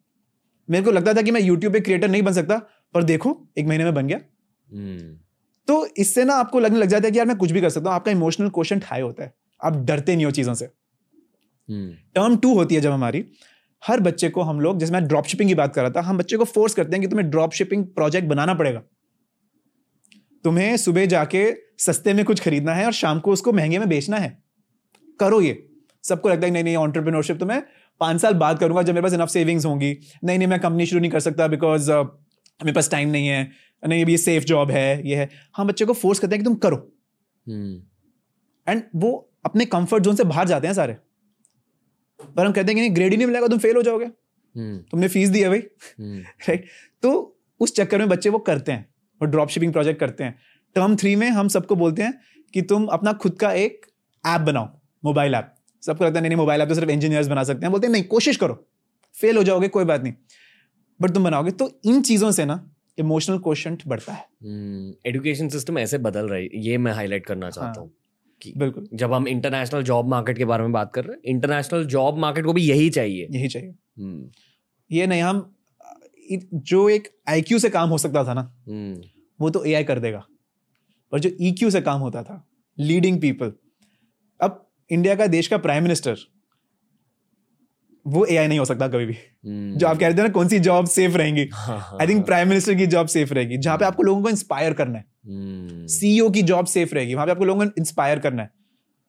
मेरे 0.68 0.84
को 0.84 0.90
लगता 0.90 1.14
था 1.14 1.22
कि 1.22 1.30
मैं 1.30 1.40
यूट्यूब 1.40 1.72
पे 1.72 1.80
क्रिएटर 1.80 2.08
नहीं 2.08 2.22
बन 2.22 2.32
सकता 2.32 2.56
पर 2.94 3.02
देखो 3.02 3.38
एक 3.58 3.66
महीने 3.66 3.84
में 3.84 3.94
बन 3.94 4.06
गया। 4.06 4.18
हम्म, 4.68 5.16
तो 5.68 5.86
इससे 5.96 6.24
ना 6.24 6.34
आपको 6.34 6.60
लगने 6.60 6.78
लग 6.78 6.88
जाता 6.88 7.06
है 7.06 7.10
कि 7.10 7.18
यार 7.18 7.26
मैं 7.26 7.36
कुछ 7.36 7.50
भी 7.50 7.60
कर 7.60 7.70
सकता 7.70 7.88
हूँ। 7.88 7.96
आपका 7.96 8.10
इमोशनल 8.10 8.48
क्वेश्चन 8.48 8.80
हाई 8.84 9.00
होता 9.00 9.24
है। 9.24 9.32
आप 9.60 9.76
डरते 9.84 10.14
नहीं 10.16 10.24
हो 10.24 10.30
चीज़ों 10.30 10.54
से। 10.54 10.64
हम्म, 10.64 11.92
टर्म 12.14 12.36
टू 12.36 12.54
होती 12.54 12.74
है 12.74 12.80
जब 12.80 12.92
हमारी। 12.92 13.24
हर 13.82 14.00
बच्चे 14.00 14.28
को 14.28 14.42
हम 14.42 14.60
लोग 14.60 14.78
जैसे 14.78 14.92
मैं 14.92 15.06
ड्रॉप 15.08 15.26
शिपिंग 15.26 15.48
की 15.50 15.54
बात 15.54 15.74
कर 15.74 15.82
रहा 15.82 15.90
था 15.90 16.00
हम 16.00 16.18
बच्चे 16.18 16.36
को 16.36 16.44
फोर्स 16.44 16.74
करते 16.74 16.92
हैं 16.92 17.00
कि 17.00 17.08
तुम्हें 17.08 17.30
ड्रॉप 17.30 17.52
शिपिंग 17.52 17.84
प्रोजेक्ट 17.86 18.28
बनाना 18.28 18.54
पड़ेगा। 18.54 18.82
तुम्हें 20.44 20.76
सुबह 20.76 21.06
जाके 21.06 21.50
सस्ते 21.78 22.14
में 22.14 22.24
कुछ 22.24 22.40
खरीदना 22.40 22.74
है 22.74 22.84
और 22.86 22.92
शाम 22.92 23.20
को 23.20 23.32
उसको 23.32 23.52
महँगे 23.52 23.78
में 23.78 23.88
बेचना 23.88 24.16
है। 24.16 24.36
करो 25.20 25.40
ये। 25.40 25.62
सबको 26.04 26.28
लगता 26.28 26.46
है 26.46 26.52
नहीं 26.52 26.64
नहीं 26.64 26.76
ऑन्टरप्रिनोरशिप 26.76 27.38
तो 27.38 27.46
मैं 27.46 27.62
पाँच 28.00 28.20
साल 28.20 28.34
बाद 28.34 28.58
करूँगा 28.58 28.82
जब 28.82 28.94
मेरे 28.94 29.02
पास 29.02 29.12
इनफ 29.12 29.28
सेविंग्स 29.28 29.66
होंगी। 29.66 29.96
नहीं 30.24 30.38
नहीं 30.38 30.48
मैं 30.48 30.58
कंपनी 30.60 30.86
शुरू 30.86 31.00
नहीं 31.00 31.10
कर 31.10 31.20
सकता 31.20 31.46
बिकॉज़ 31.48 31.90
मेरे 31.90 32.72
पास 32.72 32.90
टाइम 32.90 33.08
नहीं 33.08 33.28
है। 33.28 33.50
नहीं 33.82 34.02
अभी 34.02 34.12
ये 34.12 34.18
सेफ़ 34.18 34.44
जॉब 34.44 34.70
है 34.70 35.08
ये 35.08 35.16
है। 35.16 35.28
हम 35.56 35.68
बच्चे 35.68 35.84
को 35.84 35.92
फोर्स 35.92 36.18
करते 36.18 36.34
हैं 36.34 36.42
कि 36.42 36.44
तुम 36.44 36.54
करो। 36.56 36.76
हम्म, 37.46 37.82
एंड 38.66 38.82
वो 38.96 39.10
अपने 39.44 39.64
कंफर्ट 39.66 40.02
जोन 40.02 40.16
से 40.16 40.24
बाहर 40.24 40.48
जाते 40.48 40.66
हैं 40.66 40.74
सारे। 40.74 40.96
पर 42.20 42.46
हम 42.46 42.52
कहते 42.52 42.66
हैं 42.66 42.74
कि 42.74 42.80
नहीं 42.80 42.94
ग्रेड 42.96 43.10
ही 43.10 43.16
नहीं 43.16 43.26
मिलेगा 43.26 43.46
तुम 43.46 43.58
फेल 43.58 43.76
हो 43.76 43.82
जाओगे। 43.82 44.04
हम्म, 44.04 44.78
तुमने 44.78 45.08
फ़ीस 45.08 45.28
दी 45.28 45.40
है 45.40 45.48
भाई। 45.48 45.58
हम्म, 46.00 46.20
राइट 46.48 46.66
तो 47.02 47.38
उस 47.60 47.74
चक्कर 47.74 47.98
में 47.98 48.08
बच्चे 48.08 48.28
वो 48.28 48.38
करते 48.38 48.72
हैं 48.72 48.88
वो 49.22 49.26
ड्रॉप 49.26 49.48
शिपिंग 49.48 49.72
प्रोजेक्ट 49.72 50.00
करते 50.00 50.24
हैं। 50.24 50.38
टर्म 50.74 50.96
थ्री 50.96 51.16
में 51.16 51.30
हम 51.30 51.48
सबको 51.48 51.76
बोलते 51.76 52.02
हैं 52.02 52.20
कि 52.54 52.62
तुम 52.62 52.86
अपना 52.86 53.12
खुद 53.12 53.38
का 53.38 53.52
एक 53.52 53.86
ऐप 54.26 54.40
बनाओ 54.40 54.68
मोबाइल 55.04 55.34
ऐप 55.34 55.54
सबको 55.82 56.04
लगता 56.04 56.18
है 56.18 56.20
नहीं 56.22 56.30
नहीं 56.30 56.38
मोबाइल 56.38 56.60
ऐप 56.60 56.68
तो 56.68 56.74
सिर्फ़ 56.74 56.90
इंजीनियर्स 56.90 57.28
बना 57.28 57.42
सकते 57.44 57.66
हैं। 57.66 57.70
बोलते 57.70 57.86
हैं 57.86 57.92
नहीं 57.92 58.04
कोशिश 58.04 58.36
करो। 58.36 58.66
फेल 59.14 59.36
हो 59.36 59.42
जाओगे 59.42 59.68
कोई 59.68 59.84
बात 59.84 60.02
नहीं। 60.02 60.12
बट 61.00 61.10
तुम 61.10 61.24
बनाओगे। 61.24 61.50
तो 61.50 61.80
इन 61.84 62.02
चीज़ों 62.02 62.30
से 62.30 62.44
ना 62.44 62.70
इमोशनल 62.98 63.38
क्वेश्चन 63.38 63.78
बढ़ता 63.86 64.12
है। 64.12 64.24
हम्म, 64.42 64.94
एजुकेशन 65.06 65.48
सिस्टम 65.48 65.78
ऐसे 65.78 65.98
बदल 65.98 66.28
रही 66.28 66.44
है 66.44 66.50
ये 66.54 66.78
मैं 66.78 66.92
हाईलाइट 66.92 67.26
करना 67.26 67.50
चाहता 67.50 67.80
हाँ। 67.80 67.90
कि 68.42 68.52
बिल्कुल। 68.56 68.88
जब 68.94 69.12
हम 69.12 69.28
इंटरनेशनल 69.28 69.82
जॉब 69.82 70.08
मार्केट 70.08 70.38
के 70.38 70.44
बारे 70.44 70.62
में 70.62 70.72
बात 70.72 70.92
कर 70.94 71.04
रहे 71.04 71.14
हैं 71.14 71.34
इंटरनेशनल 71.34 71.84
जॉब 71.86 72.18
मार्केट 72.18 72.44
को 72.44 72.52
भी 72.52 72.62
यही 72.62 72.90
चाहिए। 72.90 73.26
यही 73.30 73.48
चाहिए। 73.48 73.74
हम्म, 73.98 74.28
ये 74.90 75.06
नहीं 75.06 75.22
हम 75.22 75.52
जो 76.54 76.88
एक 76.88 77.08
आईक्यू 77.28 77.58
से 77.58 77.68
काम 77.70 77.88
हो 77.88 77.98
सकता 77.98 78.24
था 78.24 78.34
ना 78.34 78.40
हम्म, 78.68 79.00
वो 79.40 79.50
तो 79.50 79.64
एआई 79.64 79.84
कर 79.84 79.98
देगा। 79.98 80.24
पर 81.12 81.20
जो 81.20 81.30
ईक्यू 81.40 81.70
से 81.70 81.80
काम 81.80 82.00
होता 82.00 82.22
था 82.22 82.44
लीडिंग 82.78 83.20
पीपल 83.20 83.52
अब 84.40 84.66
इंडिया 84.90 85.14
का 85.14 85.26
देश 85.26 85.48
का 85.48 85.58
प्राइम 85.58 85.82
मिनिस्टर 85.82 86.16
वो 88.06 88.24
एआई 88.24 88.46
नहीं 88.46 88.58
हो 88.58 88.64
सकता 88.64 88.86
कभी 88.88 89.06
भी। 89.06 89.12
हम्म, 89.12 89.76
जो 89.76 89.86
आप 89.86 89.98
कह 89.98 90.06
रहे 90.08 90.16
थे 90.18 90.22
ना 90.22 90.28
कौन 90.28 90.48
सी 90.48 90.58
जॉब 90.58 90.86
सेफ़ 90.86 91.16
रहेंगी? 91.16 91.48
आई 92.00 92.06
थिंक 92.06 92.24
प्राइम 92.26 92.48
मिनिस्टर 92.48 92.74
की 92.74 92.86
जॉब 92.86 93.06
सेफ़ 93.06 93.34
रहेगी 93.34 93.56
जहाँ 93.58 93.78
पे 93.78 93.84
आपको 93.84 94.02
लोगों 94.02 94.22
को 94.22 94.28
इंस्पायर 94.28 94.72
करना 94.72 94.98
है। 94.98 95.04
सीईओ 95.26 96.28
की 96.30 96.42
जॉब 96.42 96.66
सेफ़ 96.66 96.94
रहेगी। 96.94 97.14
वहाँ 97.14 97.26
पे 97.26 97.32
आपको 97.32 97.44
लोगों 97.44 97.66
को 97.66 97.72
इंस्पायर 97.78 98.18
करना 98.18 98.42
है। 98.42 98.50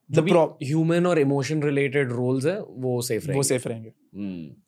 ह्यूमन 0.09 1.05
और 1.05 1.19
इमोशन 1.19 1.63
रिलेटेड 1.63 2.11
रोल्स 2.11 2.45
है 2.45 2.59
वो 2.59 3.01
सेफ़ 3.01 3.23
रहेंगे। 3.23 3.37
वो 3.37 3.43
सेफ़ 3.43 3.67
रहेंगे 3.67 3.89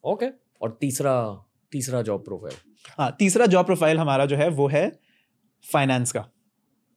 ओके 0.06 0.26
और 0.62 0.78
तीसरा 0.82 1.14
तीसरा 1.72 2.02
जॉब 2.02 2.24
प्रोफ़ाइल 2.26 2.56
हाँ 3.00 3.16
तीसरा 3.20 3.46
जॉब 3.46 3.66
प्रोफ़ाइल 3.66 3.98
हमारा 3.98 4.26
जो 4.26 4.36
है 4.36 4.50
वो 4.50 4.68
है 4.68 4.90
फाइनेंस 5.66 6.12
का। 6.12 6.26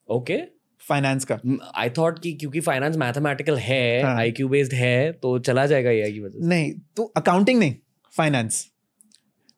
ओके 0.09 0.39
फाइनेंस 0.83 1.25
का। 1.25 1.39
आई 1.77 1.91
थॉट 1.91 2.19
कि 2.19 2.33
क्योंकि 2.33 2.61
फाइनेंस 2.61 2.97
मैथमेटिकल 2.97 3.57
है 3.57 4.03
हाँ। 4.03 4.17
आईक्यू 4.17 4.49
बेस्ड 4.49 4.75
है 4.75 5.13
तो 5.13 5.39
चला 5.41 5.67
जाएगा 5.67 5.91
एआई 5.91 6.13
की 6.13 6.21
वजह 6.21 6.39
से। 6.39 6.47
नहीं 6.49 6.73
तो 6.97 7.05
अकाउंटिंग 7.17 7.59
नहीं 7.59 7.75
फाइनेंस 8.15 8.67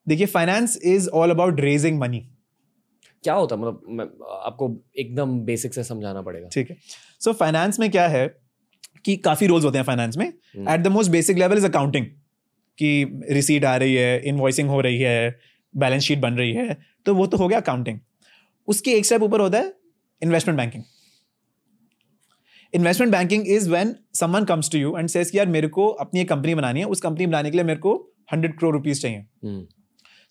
देखिए 0.06 0.26
finance 0.26 0.78
is 0.84 1.08
all 1.10 1.30
about 1.30 1.60
raising 1.60 1.98
money 2.00 2.26
क्या 3.24 3.34
होता 3.34 3.54
है? 3.54 3.60
मतलब 3.62 3.82
मैं, 3.88 4.04
आपको 4.44 4.70
एकदम 4.98 5.38
बेसिक 5.40 5.74
से 5.74 5.84
समझाना 5.84 6.22
पड़ेगा। 6.22 6.48
ठीक 6.48 6.70
है। 6.70 6.76
सो 7.20 7.30
so, 7.30 7.36
फाइनेंस 7.36 7.78
में 7.80 7.90
क्या 7.90 8.08
है 8.08 8.26
कि 9.04 9.16
काफ़ी 9.16 9.46
रोल्स 9.46 9.64
होते 9.64 9.78
हैं 9.78 9.84
फाइनेंस 9.84 10.16
में। 10.16 10.26
At 10.26 10.80
the 10.80 10.86
most 10.86 11.10
basic 11.10 11.38
level 11.38 11.56
is 11.56 11.66
accounting 11.66 12.06
कि 12.78 13.20
रिसीट 13.30 13.64
आ 13.64 13.76
रही 13.76 13.94
है 13.94 14.20
इनवॉइसिंग 14.22 14.68
हो 14.68 14.80
रही 14.80 14.98
है 14.98 15.38
बैलेंस 15.74 16.02
शीट 16.02 16.18
बन 16.18 16.34
रही 16.34 16.52
है 16.52 16.76
तो 17.06 17.14
वो 17.14 17.26
तो 17.26 17.36
हो 17.36 17.48
गया 17.48 17.60
अकाउंटिंग 17.60 17.98
उसके 18.68 18.90
एक 18.90 19.06
स्टेप 19.06 19.22
ऊपर 19.22 19.40
होता 19.40 19.58
है 19.58 19.72
investment 20.22 20.58
banking 20.58 20.82
investment 22.74 23.12
banking 23.12 23.48
is 23.48 23.70
when 23.70 23.94
someone 24.14 24.44
comes 24.44 24.70
to 24.70 24.78
you 24.78 24.96
and 24.98 25.08
says 25.08 25.30
कि 25.30 25.38
यार 25.38 25.46
मेरे 25.46 25.68
को 25.68 25.86
अपनी 25.86 26.20
एक 26.20 26.28
कंपनी 26.28 26.54
बनानी 26.54 26.80
है 26.80 26.86
उस 26.86 27.00
कंपनी 27.00 27.26
बनाने 27.26 27.50
के 27.50 27.56
लिए 27.56 27.64
मेरे 27.64 27.80
को 27.80 27.94
हंड्रेड 28.32 28.58
करोड़ 28.58 28.74
रुपीज़ 28.74 29.00
चाहिए। 29.00 29.18
हम्म, 29.18 29.66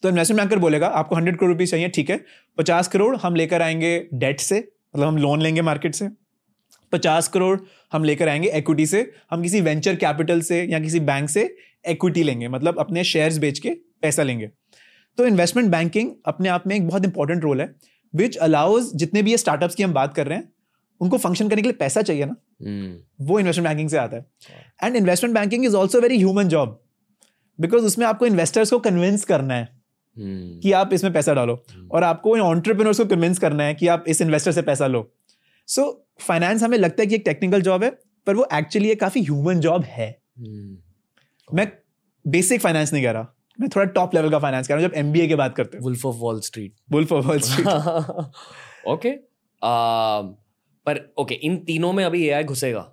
तो 0.04 0.10
इन्वेस्टमेंट 0.10 0.39
बैंकर 0.39 0.60
बोलेगा 0.60 0.88
आपको 0.88 1.16
हंड्रेड 1.16 1.38
करोड़ 1.38 1.51
रुपीज़ 1.51 1.72
चाहिए 1.72 1.89
ठीक 1.89 2.10
है। 2.10 2.20
पचास 2.58 2.88
करोड़ 2.88 3.16
हम 3.18 3.36
लेकर 3.36 3.62
आएँगे 3.62 4.08
डेट 4.14 4.39
से 4.39 4.58
मतलब 4.95 5.08
हम 5.08 5.18
लोन 5.18 5.41
लेंगे 5.41 5.62
मार्केट 5.62 5.95
से। 5.95 6.10
पचास 6.91 7.28
करोड़ 7.28 7.60
हम 7.93 8.04
लेकर 8.04 8.30
आएँगे 8.30 8.49
इक्विटी 8.49 8.86
से। 8.86 9.12
हम 9.32 9.41
किसी 9.41 9.62
वेंचर 9.62 9.95
कैपिटल 9.95 10.41
से 10.41 10.64
या 10.64 10.80
किसी 10.80 10.99
बैंक 10.99 11.30
से 11.30 11.56
इक्विटी 11.86 12.24
लेंगे 12.24 12.47
मतलब 12.47 12.80
अपने 12.80 13.04
शेयर्स 13.04 13.38
बेच 13.38 13.60
के 13.60 13.70
पैसा 14.01 14.24
लेंगे। 14.24 14.49
तो 15.18 15.26
इन्वेस्टमेंट 15.28 15.70
बैंकिंग 15.70 16.12
अपने 16.26 16.49
आप 16.49 16.68
में 16.68 16.76
एक 16.76 16.88
बहुत 16.88 17.06
इंपॉर्टेंट 17.06 17.43
रोल 17.43 17.62
है 17.62 17.74
विच 18.14 18.36
अलाउज 18.38 18.91
जितने 18.95 19.22
भी 19.22 19.32
ये 19.32 19.38
स्टार्टअप्स 19.38 19.76
की 19.76 19.84
हम 19.84 19.93
बात 19.93 20.16
कर 20.16 20.28
रहे 20.28 20.38
हैं 20.38 20.51
उनको 21.01 21.18
फ़ंक्शन 21.18 21.49
करने 21.49 21.62
के 21.62 21.68
लिए 21.68 21.78
पैसा 21.78 22.01
चाहिए 22.01 22.26
ना। 22.26 22.36
हम्म, 22.62 23.26
वो 23.26 23.39
इन्वेस्टमेंट 23.39 23.68
बैंकिंग 23.68 23.89
से 23.89 23.97
आता 23.97 24.18
है। 24.18 24.26
And 24.84 24.95
investment 24.95 25.36
banking 25.36 25.66
is 25.66 25.76
also 25.76 26.01
very 26.01 26.18
human 26.18 26.47
job 26.47 26.80
because 27.60 27.84
उसमें 27.84 28.06
आपको 28.06 28.26
इन्वेस्टर्स 28.26 28.70
को 28.70 28.80
कन्विंस 28.80 29.26
करना 29.26 29.54
है। 29.54 29.83
कि 30.18 30.72
आप 30.72 30.93
इसमें 30.93 31.11
पैसा 31.14 31.34
डालो। 31.34 31.64
और 31.91 32.03
आपको 32.03 32.38
ऑन्टरप्रिनर्स 32.39 32.99
को 32.99 33.05
कन्विंस 33.05 33.39
करना 33.39 33.64
है 33.64 33.74
कि 33.74 33.88
आप 33.88 34.03
इस 34.07 34.22
इन्वेस्टर 34.22 34.51
से 34.51 34.61
पैसा 34.61 34.88
लो। 34.88 35.09
सो 35.68 35.86
फाइनेंस 36.22 36.64
हमें 36.64 36.78
लगता 36.78 37.01
है 37.03 37.07
कि 37.07 37.16
एक 37.16 37.24
टेक्निकल 37.26 37.61
जॉब 37.61 37.84
है 37.84 37.89
पर 38.28 38.36
वो 38.36 38.47
एक्चुअली 38.53 38.89
एक 38.89 38.99
काफ़ी 38.99 39.22
ह्यूमन 39.22 39.59
जॉब 39.59 39.84
है। 39.84 40.09
हम्म। 40.39 40.78
मैं 41.49 41.72
बेसिक 42.26 42.61
फाइनेंस 42.61 42.93
नहीं 42.93 43.03
कह 43.03 43.11
रहा। 43.11 43.28
मैं 43.59 43.70
थोड़ा 43.70 43.86
टॉप 43.91 44.14
लेवल 44.16 44.30
का 44.32 44.39
फाइनेंस 44.39 44.68
कह 44.68 44.74
रहा 44.76 44.84
हूँ 44.84 44.89
जब 44.89 44.97
एमबीए 44.97 45.28
की 45.28 45.36
बात 45.36 45.55
करते 45.55 45.78
हैं। 45.78 45.84
Wolf 45.84 46.05
of 46.05 46.16
wall 46.18 46.39
street 46.41 46.74
bull 46.91 47.05
for 47.05 47.22
wall 47.22 47.39
street 47.39 47.68
okay 48.88 49.11
पर 49.61 51.14
ओके 51.20 51.36
इन 51.36 51.57
तीनों 51.66 51.91
में 51.93 52.03
अभी 52.05 52.26
एआई 52.28 52.43
घुसेगा 52.43 52.89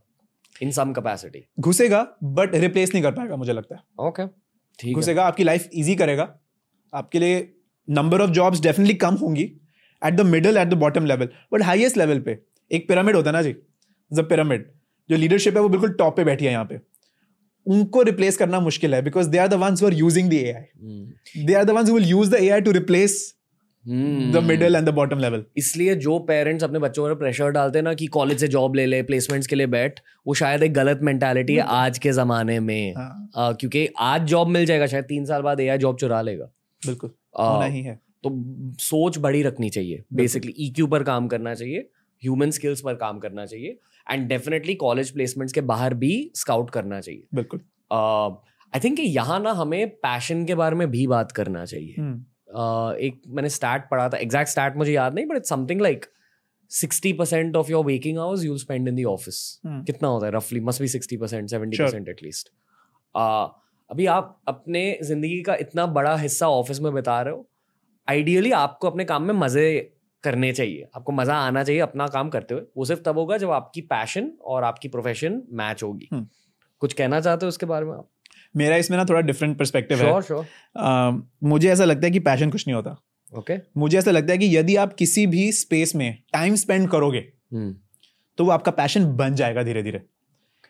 इन 0.57 0.71
सम 0.71 0.93
कैपेसिटी 0.93 1.45
घुसेगा 1.61 2.07
बट 2.25 2.55
रिप्लेस 2.57 2.93
नहीं 2.95 3.03
कर 3.03 3.13
पाएगा 3.13 3.37
मुझे 3.37 3.53
लगता 3.53 3.75
है। 3.75 4.09
ओके 4.09 4.27
ठीक 4.27 4.89
है। 4.89 4.95
घुसेगा 4.95 5.25
आपकी 5.25 5.45
लाइफ 5.45 5.69
इजी 5.73 5.95
करेगा। 5.95 6.25
आपके 6.93 7.19
लिए 7.19 7.49
नंबर 7.89 8.21
ऑफ़ 8.21 8.31
जॉब्स 8.31 8.61
डेफिनेटली 8.63 8.95
कम 8.97 9.15
होंगी 9.17 9.43
at 10.03 10.15
the 10.15 10.27
middle 10.27 10.57
at 10.57 10.69
the 10.69 10.75
bottom 10.79 11.07
level 11.07 11.29
but 11.53 11.63
highest 11.63 11.97
level 11.97 12.21
पे 12.21 12.39
एक 12.71 12.89
पिरामिड 12.89 13.17
होता 13.17 13.31
है 13.31 13.37
ना 13.37 13.43
जी 13.43 13.55
द 14.11 14.25
पिरामिड 14.29 14.71
जो 15.11 15.17
लीडरशिप 15.17 15.57
है 15.57 15.63
वो 15.63 15.69
बिल्कुल 15.69 15.93
टॉप 15.95 16.17
पे 16.17 16.25
बैठी 16.25 16.45
है 16.45 16.53
यहाँ 16.53 16.65
पे। 16.65 16.79
उनको 17.67 18.03
रिप्लेस 18.03 18.37
करना 18.37 18.61
मुश्किल 18.61 18.95
है 18.95 19.03
because 19.03 19.29
they 19.31 19.39
are 19.39 19.49
the 19.49 19.55
ones 19.63 19.83
are 19.85 19.95
using 19.95 20.31
the 20.31 20.35
AI 20.35 21.45
they 21.45 21.55
are 21.55 21.65
the 21.65 21.71
ones 21.71 21.91
will 21.91 22.09
use 22.09 22.31
the 22.31 22.35
AI 22.35 22.61
to 22.61 22.71
replace. 22.73 23.35
The 23.87 24.41
middle 24.45 24.77
and 24.77 24.87
the 24.87 24.93
bottom 24.95 25.19
level 25.19 25.45
इसलिए 25.57 25.95
जो 25.97 26.19
पेरेंट्स 26.29 26.65
अपने 26.65 26.79
बच्चों 26.79 27.05
पर 27.05 27.15
प्रेशर 27.15 27.51
डालते 27.51 27.79
हैं 27.79 27.85
ना 27.85 27.95
कि 27.95 28.07
कॉलेज 28.09 28.41
से 28.41 28.49
जॉब 28.49 28.75
ले 28.75 28.87
ले 28.87 29.03
प्लेसमेंट्स 29.03 29.47
के 29.47 29.57
लिए 29.57 29.67
बैठ 29.69 30.01
वो 30.27 30.35
शायद 30.35 30.63
एक 30.63 30.73
गलत 30.75 31.01
मेंटालिटी 31.03 31.55
है 31.55 31.65
आज 31.75 31.99
के 31.99 32.13
जमाने 32.13 32.59
में। 32.61 32.95
हाँ। 32.97 33.31
आ, 33.37 33.53
क्योंकि 33.53 33.89
आज 33.99 34.27
जॉब 34.29 34.49
मिल 34.49 34.67
जाएगा 34.67 34.87
शायद 34.87 35.05
तीन 35.05 35.25
साल 35.25 35.43
बाद 35.43 35.61
एआई 35.61 35.79
जॉब 35.79 35.97
चुरा 35.97 36.21
लेगा। 36.23 36.51
बिल्कुल 36.87 37.11
होना 37.39 37.65
ही 37.65 37.83
है। 37.83 37.95
तो 38.25 38.31
सोच 38.81 39.19
बड़ी 39.19 39.43
रखनी 39.43 39.71
चाहिए। 39.71 40.03
बेसिकली 40.13 40.55
ईक्यू 40.59 40.87
पर 40.87 41.03
काम 41.03 41.29
करना 41.29 41.55
चाहिए 41.55 41.89
ह्यूमन 42.23 42.51
स्किल्स 42.51 42.81
पर 42.81 42.95
काम 42.95 43.19
करना 43.19 43.45
चाहिए 43.47 43.79
एंड 44.07 44.27
डेफिनेटली 44.29 44.75
कॉलेज 44.75 45.11
प्लेसमेंट्स 45.11 45.53
के 45.53 45.61
बाहर 45.71 45.95
भी 45.95 46.31
स्काउट 46.37 46.71
करना 46.71 47.01
चाहिए। 47.01 47.23
बिल्कुल। 47.35 47.61
आई 47.91 48.81
थिंक 48.85 49.01
यहाँ 49.01 49.39
ना 49.41 49.53
हमें 49.53 49.89
पैशन 49.97 50.45
के 50.47 50.55
बारे 50.55 50.77
में 50.77 50.91
भी 50.91 51.07
बात 51.07 51.33
करना 51.33 51.65
चाहिए। 51.65 51.95
uh, 51.95 52.95
एक 52.99 53.21
मैंने 53.29 53.49
स्टैट 53.49 53.89
पढ़ा 53.91 54.09
था 54.09 54.19
एग्जैक्ट 54.19 54.51
स्टैट 54.51 54.77
मुझे 54.77 54.93
याद 54.93 55.15
नहीं 55.15 55.27
but 55.27 55.37
it's 55.37 55.49
something 55.49 55.81
like 55.81 56.05
sixty 56.71 57.13
percent 57.13 57.57
of 57.57 57.71
your 57.71 57.85
waking 57.85 58.19
hours 58.19 58.45
you 58.45 58.57
spend 58.59 58.89
in 58.89 58.97
the 58.97 59.05
office. 59.07 59.61
कितना 59.67 60.09
होता 60.09 60.27
है 60.27 60.33
रफली 60.33 60.61
must 60.61 60.81
be 60.81 60.89
sixty 60.89 61.17
percent 61.17 61.49
seventy 61.51 61.77
percent 61.77 62.09
at least 62.09 62.49
अभी 63.91 64.07
आप 64.07 64.43
अपने 64.49 64.99
ज़िंदगी 65.03 65.41
का 65.43 65.55
इतना 65.55 65.87
बड़ा 65.87 66.17
हिस्सा 66.17 66.49
ऑफ़िस 66.49 66.81
में 66.81 66.95
बिता 66.95 67.23
रहे 67.23 67.35
हो 67.35 67.49
आइडियली 68.09 68.51
आपको 68.51 68.91
अपने 68.91 69.05
काम 69.05 69.23
में 69.23 69.35
मज़े 69.35 69.93
करने 70.25 70.53
चाहिए। 70.53 70.89
आपको 70.97 71.13
मज़ा 71.13 71.35
आना 71.35 71.65
चाहिए 71.65 71.81
अपना 71.81 72.07
काम 72.07 72.29
करते 72.29 72.55
हुए। 72.55 72.63
वो 72.77 72.85
सिर्फ़ 72.85 73.03
तब 73.03 73.19
होगा 73.19 73.37
जब 73.39 73.51
आपकी 73.51 73.81
पैशन 73.81 74.33
और 74.45 74.65
आपकी 74.65 74.89
प्रोफेशन 74.89 75.43
मैच 75.53 75.83
होगी। 75.83 76.09
हम्म। 76.13 76.27
कुछ 76.79 76.93
कहना 76.93 77.21
चाहते 77.21 77.47
हो 77.47 77.49
उसके 77.49 77.67
बारे 77.67 77.87
में 77.87 77.93
आप? 77.93 78.09
मेरा 78.57 78.77
इसमें 78.77 78.99
ना 78.99 79.05
थोड़ा 79.05 79.21
डिफरेंट 79.21 79.59
परस्पेक्टिव 79.59 79.99
है। 79.99 80.05
श्योर 80.05 80.23
श्योर 80.23 80.47
अ, 80.77 81.11
मुझे 81.45 81.71
ऐसा 81.71 81.85
लगता 81.85 82.07
है 82.07 82.11
कि 82.11 82.19
पैशन 82.21 82.51
कुछ 82.51 82.69
नहीं 82.69 82.75
होता। 82.75 82.91
Okay 83.39 83.55
okay. 83.55 83.67
मुझे 83.77 83.99
ऐसा 83.99 84.11
लगता 84.11 84.33
है 84.33 84.39
कि 84.39 84.57
यदि 84.57 84.77
आप 84.77 84.93
किसी 84.93 85.27
भी 85.27 85.53
स्पेस 85.53 85.95
में 85.95 86.19
टाइम 86.33 86.55
स्पेंड 86.55 86.89
करोगे 86.89 87.29
हम्म। 87.53 87.77
तो 88.39 88.45
वो 88.45 88.51
आपका 88.51 88.71
पैशन 88.71 89.05
बन 89.17 89.35
जाएगा 89.35 89.63
धीरे 89.63 89.83
धीरे 89.83 90.03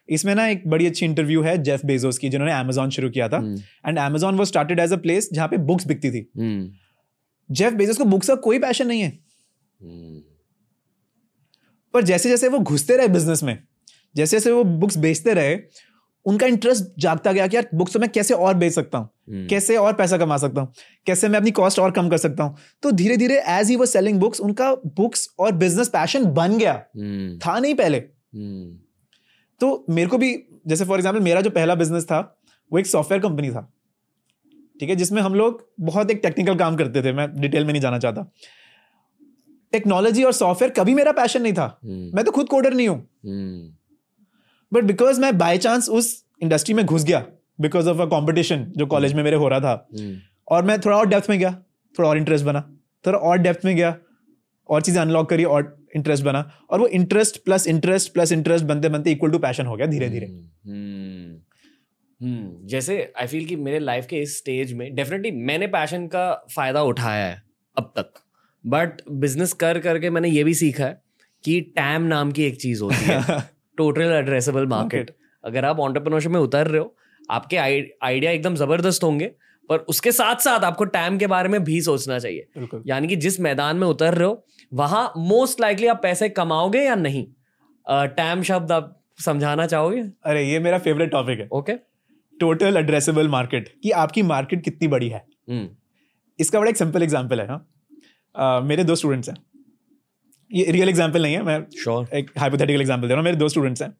इसमें 0.08 0.34
ना 0.34 0.46
एक 0.46 0.62
बड़ी 0.68 0.86
अच्छी 0.86 1.04
इंटरव्यू 1.06 1.42
है 1.42 1.56
जेफ 1.62 1.84
बेजोस 1.84 2.18
की 2.18 2.28
जिन्होंने 2.28 2.52
अमेजोन 2.54 2.90
शुरू 2.90 3.10
किया 3.10 3.28
था। 3.28 3.36
हम्म, 3.36 3.58
एंड 3.86 3.98
अमेजोन 3.98 4.36
वो 4.36 4.44
स्टार्टेड 4.44 4.80
एज 4.80 4.92
अ 4.92 4.96
प्लेस 4.96 5.28
जहाँ 5.32 5.48
पे 5.48 5.56
बुक्स 5.56 5.86
बिकती 5.86 6.10
थी। 6.10 6.26
हम्म, 6.38 6.70
जेफ 7.50 7.72
बेजोस 7.72 7.98
को 7.98 8.04
बुक्स 8.04 8.28
का 8.28 8.34
कोई 8.34 8.58
पैशन 8.58 8.86
नहीं 8.86 9.02
है। 9.02 9.08
हम्म, 9.08 10.20
पर 11.94 12.04
जैसे 12.04 12.28
जैसे 12.28 12.48
वो 12.48 12.58
घुसते 12.58 12.96
रहे 12.96 13.08
बिज़नेस 13.08 13.42
में 13.42 13.58
जैसे 14.14 14.36
जैसे 14.36 14.50
वो 14.50 14.64
बुक्स 14.64 14.96
बेचते 14.98 15.34
रहे 15.34 15.56
उनका 16.26 16.46
इंटरेस्ट 16.46 16.84
जागता 16.98 17.32
गया 17.32 17.46
कि 17.46 17.56
यार 17.56 17.68
बुक्स 17.74 17.92
तो 17.92 17.98
मैं 18.00 18.08
कैसे 18.08 18.34
और 18.34 18.54
बेच 18.54 18.72
सकता 18.72 18.98
हूँ? 18.98 19.08
हम्म, 19.30 19.46
कैसे 19.48 19.76
और 19.76 19.92
पैसा 19.92 20.18
कमा 20.18 20.36
सकता 20.36 20.60
हूँ? 20.60 20.72
कैसे 21.06 21.28
मैं 21.28 21.38
अपनी 21.38 21.50
कॉस्ट 21.50 21.78
और 21.78 21.90
कम 21.90 22.08
कर 22.08 22.16
सकता 22.16 22.44
हूँ? 22.44 22.56
तो 22.82 22.90
धीरे 22.90 23.16
धीरे 23.16 23.38
एज 23.48 23.68
ही 23.68 23.76
वो 23.76 23.86
सेलिंग 23.86 24.18
बुक्स 24.20 24.40
उनका 24.40 24.74
बुक्स 24.74 25.28
और 25.38 25.52
बिज़नेस 25.52 25.88
पैशन 25.88 26.24
बन 26.24 26.58
गया। 26.58 26.72
हम्म, 26.72 27.38
था 27.38 27.58
नहीं 27.58 27.74
पहले। 27.74 27.98
हम्म, 27.98 28.78
तो 29.60 29.84
मेरे 29.90 30.08
को 30.08 30.18
भी 30.18 30.34
जैसे 30.66 30.84
फॉर 30.84 30.98
एग्ज़ाम्पल 30.98 31.20
मेरा 31.22 31.40
जो 31.40 31.50
पहला 31.50 31.74
बिज़नेस 31.74 32.04
था 32.04 32.20
वो 32.72 32.78
एक 32.78 32.86
सॉफ्टवेयर 32.86 33.22
कंपनी 33.22 33.50
था। 33.50 33.70
ठीक 34.80 34.90
है 34.90 34.96
जिसमें 34.96 35.20
हम 35.22 35.34
लोग 35.34 35.66
बहुत 35.80 36.10
एक 36.10 36.20
टेक्निकल 36.22 36.56
काम 36.58 36.76
करते 36.76 37.02
थे 37.02 37.12
मैं 37.12 37.28
डिटेल 37.36 37.64
में 37.64 37.72
नहीं 37.72 37.82
जाना 37.82 37.98
चाहता। 37.98 38.30
टेक्नोलॉजी 39.72 40.22
और 40.24 40.32
सॉफ्टवेयर 40.32 40.72
कभी 40.74 40.94
मेरा 40.94 41.12
पैशन 41.12 41.42
नहीं 41.42 41.52
था। 41.52 41.64
हम्म, 41.84 42.10
मैं 42.14 42.24
तो 42.24 42.30
खुद 42.30 42.48
कोडर 42.48 42.74
नहीं 42.74 42.88
हूँ। 42.88 42.98
बट 44.72 44.84
बिकॉज़ 44.84 45.20
मैं 45.20 45.36
बाय 45.38 45.58
चांस 45.58 45.88
उस 45.90 46.24
इंडस्ट्री 46.42 46.74
में 46.74 46.84
घुस 46.86 47.04
गया 47.04 47.24
बिकॉज़ 47.60 47.88
ऑफ़ 47.88 48.00
अ 48.00 48.04
कॉम्पिटिशन 48.06 48.64
जो 48.76 48.86
कॉलेज 48.86 49.14
में 49.14 49.22
मेरे 49.24 49.36
हो 49.36 49.48
रहा 49.48 49.60
था। 49.60 49.88
हम्म, 49.92 50.16
और 50.48 50.64
मैं 50.64 50.78
थोड़ा 50.80 50.96
और 50.96 51.06
डेप्थ 51.08 51.30
में 51.30 51.38
गया 51.38 51.52
थोड़ा 51.94 52.08
और 52.08 52.16
इंटरेस्ट 52.16 52.44
बना 52.44 52.60
थोड़ा 53.04 53.18
और 53.18 53.38
डेप्थ 53.38 53.64
में 53.64 53.74
गया 53.76 53.94
और 54.68 54.82
चीज़ें 54.82 55.00
अनलॉक 55.02 55.28
करी 55.30 55.44
और 55.46 55.62
इंटरेस्ट 55.96 56.24
बना 56.24 56.40
और 56.70 56.80
वो 56.80 56.86
interest 56.88 57.42
plus 57.44 57.66
interest 57.66 58.12
plus 58.12 58.32
interest 58.32 58.64
बनते 58.64 58.88
बनते 58.88 59.10
इक्वल 59.10 59.30
टू 59.30 59.38
पैशन 59.38 59.66
हो 59.66 59.76
गया 59.76 59.86
धीरे 59.86 60.08
धीरे। 60.08 60.26
हम्म, 60.26 61.36
हम्म, 62.20 62.66
जैसे 62.66 63.12
आई 63.20 63.26
फील 63.26 63.44
कि 63.46 63.56
मेरे 63.56 63.78
लाइफ 63.78 64.06
के 64.06 64.16
इस 64.16 64.36
स्टेज 64.38 64.72
में 64.72 64.94
डेफिनेटली 64.94 65.30
मैंने 65.30 65.66
पैशन 65.66 66.06
का 66.06 66.32
फ़ायदा 66.54 66.82
उठाया 66.82 67.26
है 67.26 67.42
अब 67.76 67.92
तक। 67.98 68.22
बट 68.64 69.00
बिज़नेस 69.10 69.52
कर 69.52 69.78
करके 69.78 70.10
मैंने 70.10 70.28
ये 70.28 70.44
भी 70.44 70.54
सीखा 70.54 70.84
है 70.84 71.02
कि 71.44 71.60
टैम 71.76 72.02
नाम 72.02 72.32
की 72.32 72.44
एक 72.44 72.60
चीज़ 72.60 72.82
होती 72.82 73.04
है। 73.04 73.40
टोटल 73.78 74.12
एड्रेसेबल 74.12 74.66
मार्केट 74.66 75.14
अगर 75.44 75.64
आप 75.64 75.80
ऑन्टरप्रनोरशिप 75.80 76.32
में 76.32 76.40
उतर 76.40 76.66
रहे 76.66 76.80
हो 76.80 76.94
आपके 77.30 77.56
आइडिया 77.56 78.30
एकदम 78.30 78.54
ज़बरदस्त 78.54 79.04
होंगे। 79.04 79.30
पर 79.70 79.78
उसके 79.88 80.12
साथ 80.12 80.36
साथ 80.36 80.64
आपको 80.64 80.84
टाइम 80.84 81.18
के 81.18 81.26
बारे 81.26 81.48
में 81.48 81.62
भी 81.64 81.80
सोचना 81.80 82.18
चाहिए। 82.18 82.46
यानी 82.86 83.08
कि 83.08 83.16
जिस 83.16 83.40
मैदान 83.40 83.76
में 83.76 83.86
उतर 83.86 84.14
रहे 84.14 84.28
हो 84.28 84.44
वहाँ 84.72 85.12
मोस्ट 85.16 85.60
लाइकली 85.60 85.86
आप 85.86 86.00
पैसे 86.02 86.28
कमाओगे 86.28 86.82
या 86.82 86.94
नहीं? 86.94 87.26
टाइम 87.86 88.42
शब्द 88.42 88.72
आप 88.72 88.96
समझाना 89.24 89.66
चाहोगे? 89.66 90.00
अरे 90.24 90.44
ये 90.44 90.58
मेरा 90.58 90.78
फेवरेट 90.78 91.10
टॉपिक 91.10 91.40
है। 91.40 91.48
ओके 91.52 91.72
टोटल 92.40 92.76
एड्रेसेबल 92.76 93.28
मार्केट 93.28 93.68
कि 93.82 93.90
आपकी 93.90 94.22
मार्केट 94.22 94.64
कितनी 94.64 94.88
बड़ी 94.88 95.08
है। 95.08 95.24
हम्म 95.50 95.68
इसका 96.38 96.60
बड़ा 96.60 96.70
एक 96.70 96.76
सिंपल 96.76 97.02
एग्ज़ाम्पल 97.02 97.40
है 97.40 97.46
हाँ। 97.48 97.66
अ, 98.34 98.60
मेरे 98.64 98.84
दो 98.84 98.94
स्टूडेंट्स 98.94 99.28
हैं। 99.28 99.36
ये 100.50 100.70
रियल 100.70 100.88
एग्जांपल 100.88 101.22
नहीं 101.22 101.34
है 101.34 101.42
मैं 101.42 101.58
श्योर 101.82 102.04
sure. 102.04 102.14
एक 102.14 102.30
हाइपोथेटिकल 102.38 102.80
एग्जांपल 102.80 103.08
दे 103.08 103.14
रहा 103.14 103.20
हूँ। 103.20 103.24
मेरे 103.24 103.36
दो 103.36 103.48
स्टूडेंट्स 103.48 103.82
हैं। 103.82 103.92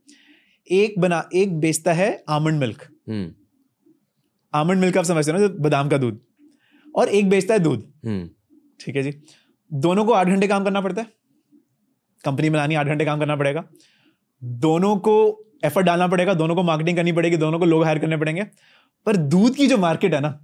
एक 0.71 0.99
बना 0.99 1.29
एक 1.35 1.59
बेचता 1.61 1.93
है 1.93 2.25
almond 2.29 2.61
milk 2.61 2.83
hmm 3.09 3.33
almond 4.55 4.81
milk 4.81 4.97
आप 4.99 5.05
समझते 5.05 5.31
हो 5.31 5.39
ना 5.39 5.47
जो 5.47 5.55
बादाम 5.61 5.89
का 5.89 5.99
दूध। 5.99 6.21
और 6.95 7.09
एक 7.09 7.29
बेचता 7.31 7.55
है 7.55 7.61
दूध। 7.61 7.85
हम्म। 8.07 8.29
ठीक 8.81 8.97
है 8.97 9.03
जी। 9.03 9.13
दोनों 9.71 10.05
को 10.05 10.13
आठ 10.13 10.27
घंटे 10.27 10.49
काम 10.49 10.65
करना 10.65 10.81
पड़ता 10.81 11.03
है। 11.03 11.09
कंपनी 12.25 12.51
बनानी 12.51 12.75
आठ 12.75 12.87
घंटे 12.87 13.05
काम 13.05 13.19
करना 13.19 13.37
पड़ेगा। 13.37 13.65
दोनों 14.61 14.97
को 14.99 15.15
एफर्ट 15.65 15.87
डालना 15.87 16.07
पड़ेगा 16.09 16.35
दोनों 16.35 16.55
को 16.57 16.63
मार्केटिंग 16.63 16.97
करनी 16.97 17.13
पड़ेगी 17.13 17.37
दोनों 17.37 17.59
को 17.59 17.65
लोग 17.65 17.85
हायर 17.85 17.99
करने 17.99 18.17
पड़ेंगे। 18.17 18.45
पर 19.07 19.17
दूध 19.17 19.55
की 19.55 19.67
जो 19.67 19.79
मार्केट 19.79 20.15
है 20.15 20.21
ना 20.21 20.39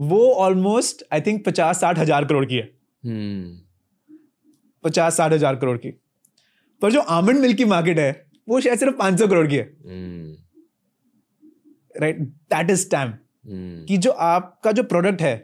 वो 0.00 0.18
ऑलमोस्ट 0.34 1.04
आई 1.12 1.20
थिंक 1.20 1.44
पचास 1.46 1.80
साठ 1.80 1.98
हज़ार 1.98 2.24
करोड़ 2.24 2.44
की 2.46 2.56
है। 2.56 2.62
हम्म। 3.02 3.58
पचास 4.84 5.16
साठ 5.16 5.32
हज़ार 5.32 5.56
करोड़ 5.56 5.76
की। 5.78 5.90
पर 6.82 6.92
जो 6.92 7.00
आमंड 7.00 7.40
मिल्क 7.40 7.56
की 7.56 7.64
मार्केट 7.66 7.98
है 7.98 8.10
वो 8.48 8.60
शायद 8.60 8.78
सिर्फ़ 8.78 8.96
पाँच 8.96 9.18
सौ 9.18 9.26
करोड़ 9.28 9.46
की 9.46 9.56
है। 9.56 9.64
राइट 11.94 12.18
दैट 12.20 12.70
इज़ 12.70 12.90
टाइम 12.90 13.12
कि 13.46 13.96
जो 13.96 14.10
आपका 14.10 14.72
जो 14.72 14.82
प्रोडक्ट 14.82 15.22
है 15.22 15.36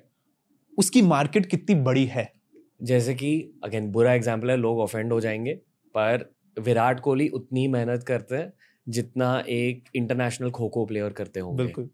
उसकी 0.78 1.02
मार्केट 1.02 1.46
कितनी 1.46 1.74
बड़ी 1.82 2.04
है। 2.06 2.32
जैसे 2.82 3.14
कि 3.14 3.60
अगेन 3.64 3.90
बुरा 3.92 4.12
एग्ज़ाम्पल 4.14 4.50
है 4.50 4.56
लोग 4.56 4.78
ऑफेंड 4.80 5.12
हो 5.12 5.20
जाएँगे 5.20 5.54
पर 5.94 6.28
विराट 6.56 7.00
कोहली 7.00 7.28
उतनी 7.28 7.66
मेहनत 7.68 8.02
करते 8.02 8.36
हैं 8.36 8.52
जितना 8.86 9.38
एक 9.48 9.84
इंटरनेशनल 9.94 10.50
खो 10.50 10.68
खो 10.68 10.84
प्लेयर 10.86 11.12
करते 11.12 11.40
होंगे। 11.40 11.62
बिल्कुल। 11.64 11.88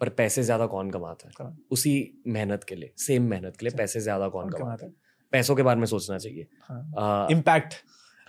पर 0.00 0.08
पैसे 0.08 0.42
ज़्यादा 0.42 0.66
कौन 0.66 0.90
कमाता 0.90 1.44
है? 1.44 1.50
उसी 1.70 2.22
मेहनत 2.26 2.64
के 2.64 2.74
लिए 2.74 2.92
सेम 2.96 3.22
मेहनत 3.22 3.56
के 3.56 3.66
लिए 3.66 3.76
पैसे 3.78 4.00
ज़्यादा 4.00 4.28
कौन 4.28 4.50
कमाता 4.50 4.86
है? 4.86 4.92
पैसों 5.32 5.56
के 5.56 5.62
बारे 5.62 5.80
में 5.80 5.86
सोचना 5.86 6.18
चाहिए। 6.18 6.46
हाँ। 6.60 7.26
इम्पैक्ट 7.30 7.74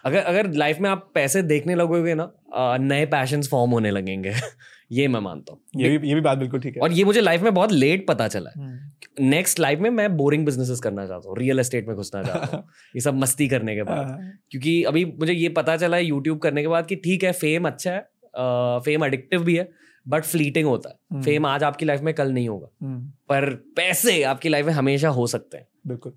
अगर 0.06 0.20
अगर 0.20 0.51
लाइफ 0.53 0.80
में 0.80 0.89
आप 0.89 1.12
पैसे 1.14 1.41
देखने 1.41 1.76
लगोगे 1.76 2.16
ना 2.16 2.32
नए 2.78 3.06
पैशन 3.06 3.41
फॉर्म 3.41 3.72
होने 3.72 3.91
लगेंगे। 3.91 4.34
ये 4.91 5.08
मैं 5.08 5.20
मानता 5.20 5.53
हूँ। 5.53 5.82
ये 5.82 5.97
भी 5.97 6.08
ये 6.10 6.16
भी 6.16 6.22
बात 6.22 6.38
बिल्कुल 6.38 6.60
ठीक 6.60 6.76
है। 6.76 6.82
और 6.82 6.91
ये 6.91 7.03
मुझे 7.03 7.22
लाइफ 7.22 7.41
में 7.41 7.53
बहुत 7.53 7.72
लेट 7.72 8.06
पता 8.08 8.28
चला 8.28 8.49
है। 8.49 8.64
हम्म। 8.64 9.26
नेक्स्ट 9.30 9.60
लाइफ 9.60 9.80
में 9.80 9.89
मैं 9.89 10.16
बोरिंग 10.18 10.45
बिजनेसेस 10.45 10.80
करना 10.80 11.06
चाहता 11.08 11.30
हूँ 11.30 11.38
रियल 11.38 11.60
एस्टेट 11.60 11.88
में 11.88 11.95
घुसना 11.95 12.24
चाहता 12.24 12.58
हूँ 12.58 12.64
ये 12.95 13.01
सब 13.01 13.14
मस्ती 13.14 13.47
करने 13.47 13.76
के 13.76 13.84
बाद। 13.84 14.08
हाँ, 14.08 14.32
क्योंकि 14.51 14.84
अभी 14.84 15.06
मुझे 15.06 15.34
ये 15.34 15.49
पता 15.49 15.78
चला 15.78 15.97
है 15.97 16.06
यूट्यूब 16.06 16.39
करने 16.39 16.62
के 16.62 16.68
बाद 16.68 16.86
कि 16.86 16.95
ठीक 16.95 17.24
है 17.24 17.32
फेम 17.32 17.68
अच्छा 17.68 17.91
है 17.91 18.80
फेम 18.80 19.06
एडिक्टिव 19.06 19.43
भी 19.43 19.56
है 19.56 19.70
बट 20.08 20.24
फ्लीटिंग 20.24 20.68
होता 20.68 20.89
है। 20.89 20.95
हम्म। 21.12 21.24
फेम 21.24 21.45
आज 21.45 21.64
आपकी 21.64 21.86
लाइफ 21.86 22.01
में 22.01 22.14
कल 22.14 22.32
नहीं 22.32 22.49
होगा। 22.49 22.68
हम्म, 22.84 22.99
पर 23.30 23.49
पैसे 23.76 24.22
आपकी 24.24 24.49
लाइफ 24.49 24.66
में 24.66 24.74
हमेशा 24.74 25.10
हो 25.10 25.28
सकते 25.28 25.58
हैं। 25.58 25.68
बिल्कुल। 25.88 26.12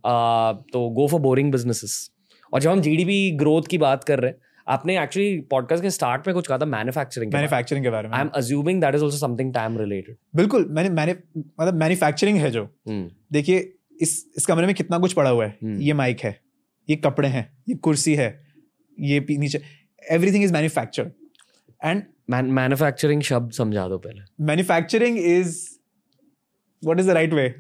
तो 0.73 0.89
गो 0.91 1.07
फॉर 1.07 1.21
बोरिंग 1.21 1.53
बिजनेसेस 1.53 2.11
और 2.53 2.61
जब 2.61 2.71
हम 2.71 2.81
जीडीपी 2.81 3.31
ग्रोथ 3.37 3.63
की 3.71 3.79
बात 3.79 4.05
कर 4.05 4.21
रहे 4.21 4.31
हैं 4.31 4.39
आपने 4.69 4.99
एक्चुअली 5.03 5.41
पॉडकास्ट 5.51 5.83
के 5.83 5.91
स्टार्ट 5.91 6.27
में 6.27 6.35
कुछ 6.35 6.47
कहा 6.47 6.59
था 6.59 6.65
मैन्युफैक्चरिंग 6.67 7.33
मैन्युफैक्चरिंग 7.35 7.85
के 7.85 7.91
बारे 7.91 8.09
में। 8.09 8.15
I 8.15 8.21
am 8.21 8.29
assuming 8.35 8.81
that 8.81 8.95
is 8.95 9.05
also 9.05 9.17
something 9.19 9.53
time 9.55 9.79
related 9.79 10.17
बिल्कुल 10.37 10.67
मैंने 10.71 10.91
मैंने 10.91 11.15
मतलब 11.39 11.75
मैन्युफैक्चरिंग 11.75 12.39
है 12.39 12.51
जो। 12.51 12.69
देखिए 13.33 13.73
इस 14.01 14.25
इस 14.37 14.47
कमरे 14.47 14.67
में 14.67 14.75
कितना 14.75 14.99
कुछ 14.99 15.13
पड़ा 15.13 15.31
हुआ 15.31 15.45
है। 15.45 15.57
हम्म। 15.63 15.81
ये 15.81 15.93
माइक 15.93 16.21
है 16.21 16.39
ये 16.89 16.97
कपड़े 16.97 17.29
हैं 17.29 17.49
ये 17.69 17.75
कुर्सी 17.75 18.15
है 18.15 18.29
ये 18.99 19.25
नीचे 19.31 19.61
everything 20.03 20.45
is 20.45 20.53
manufactured 20.53 21.11
and 21.85 22.03
manufacturing 22.31 23.23
शब्द 23.23 23.53
समझा 23.53 23.87
दो 23.89 23.99
पहले। 23.99 24.45
Manufacturing 24.45 25.19
is 25.19 25.57
what 26.83 27.01
is 27.01 27.07
the 27.07 27.11
right 27.11 27.33
way 27.33 27.55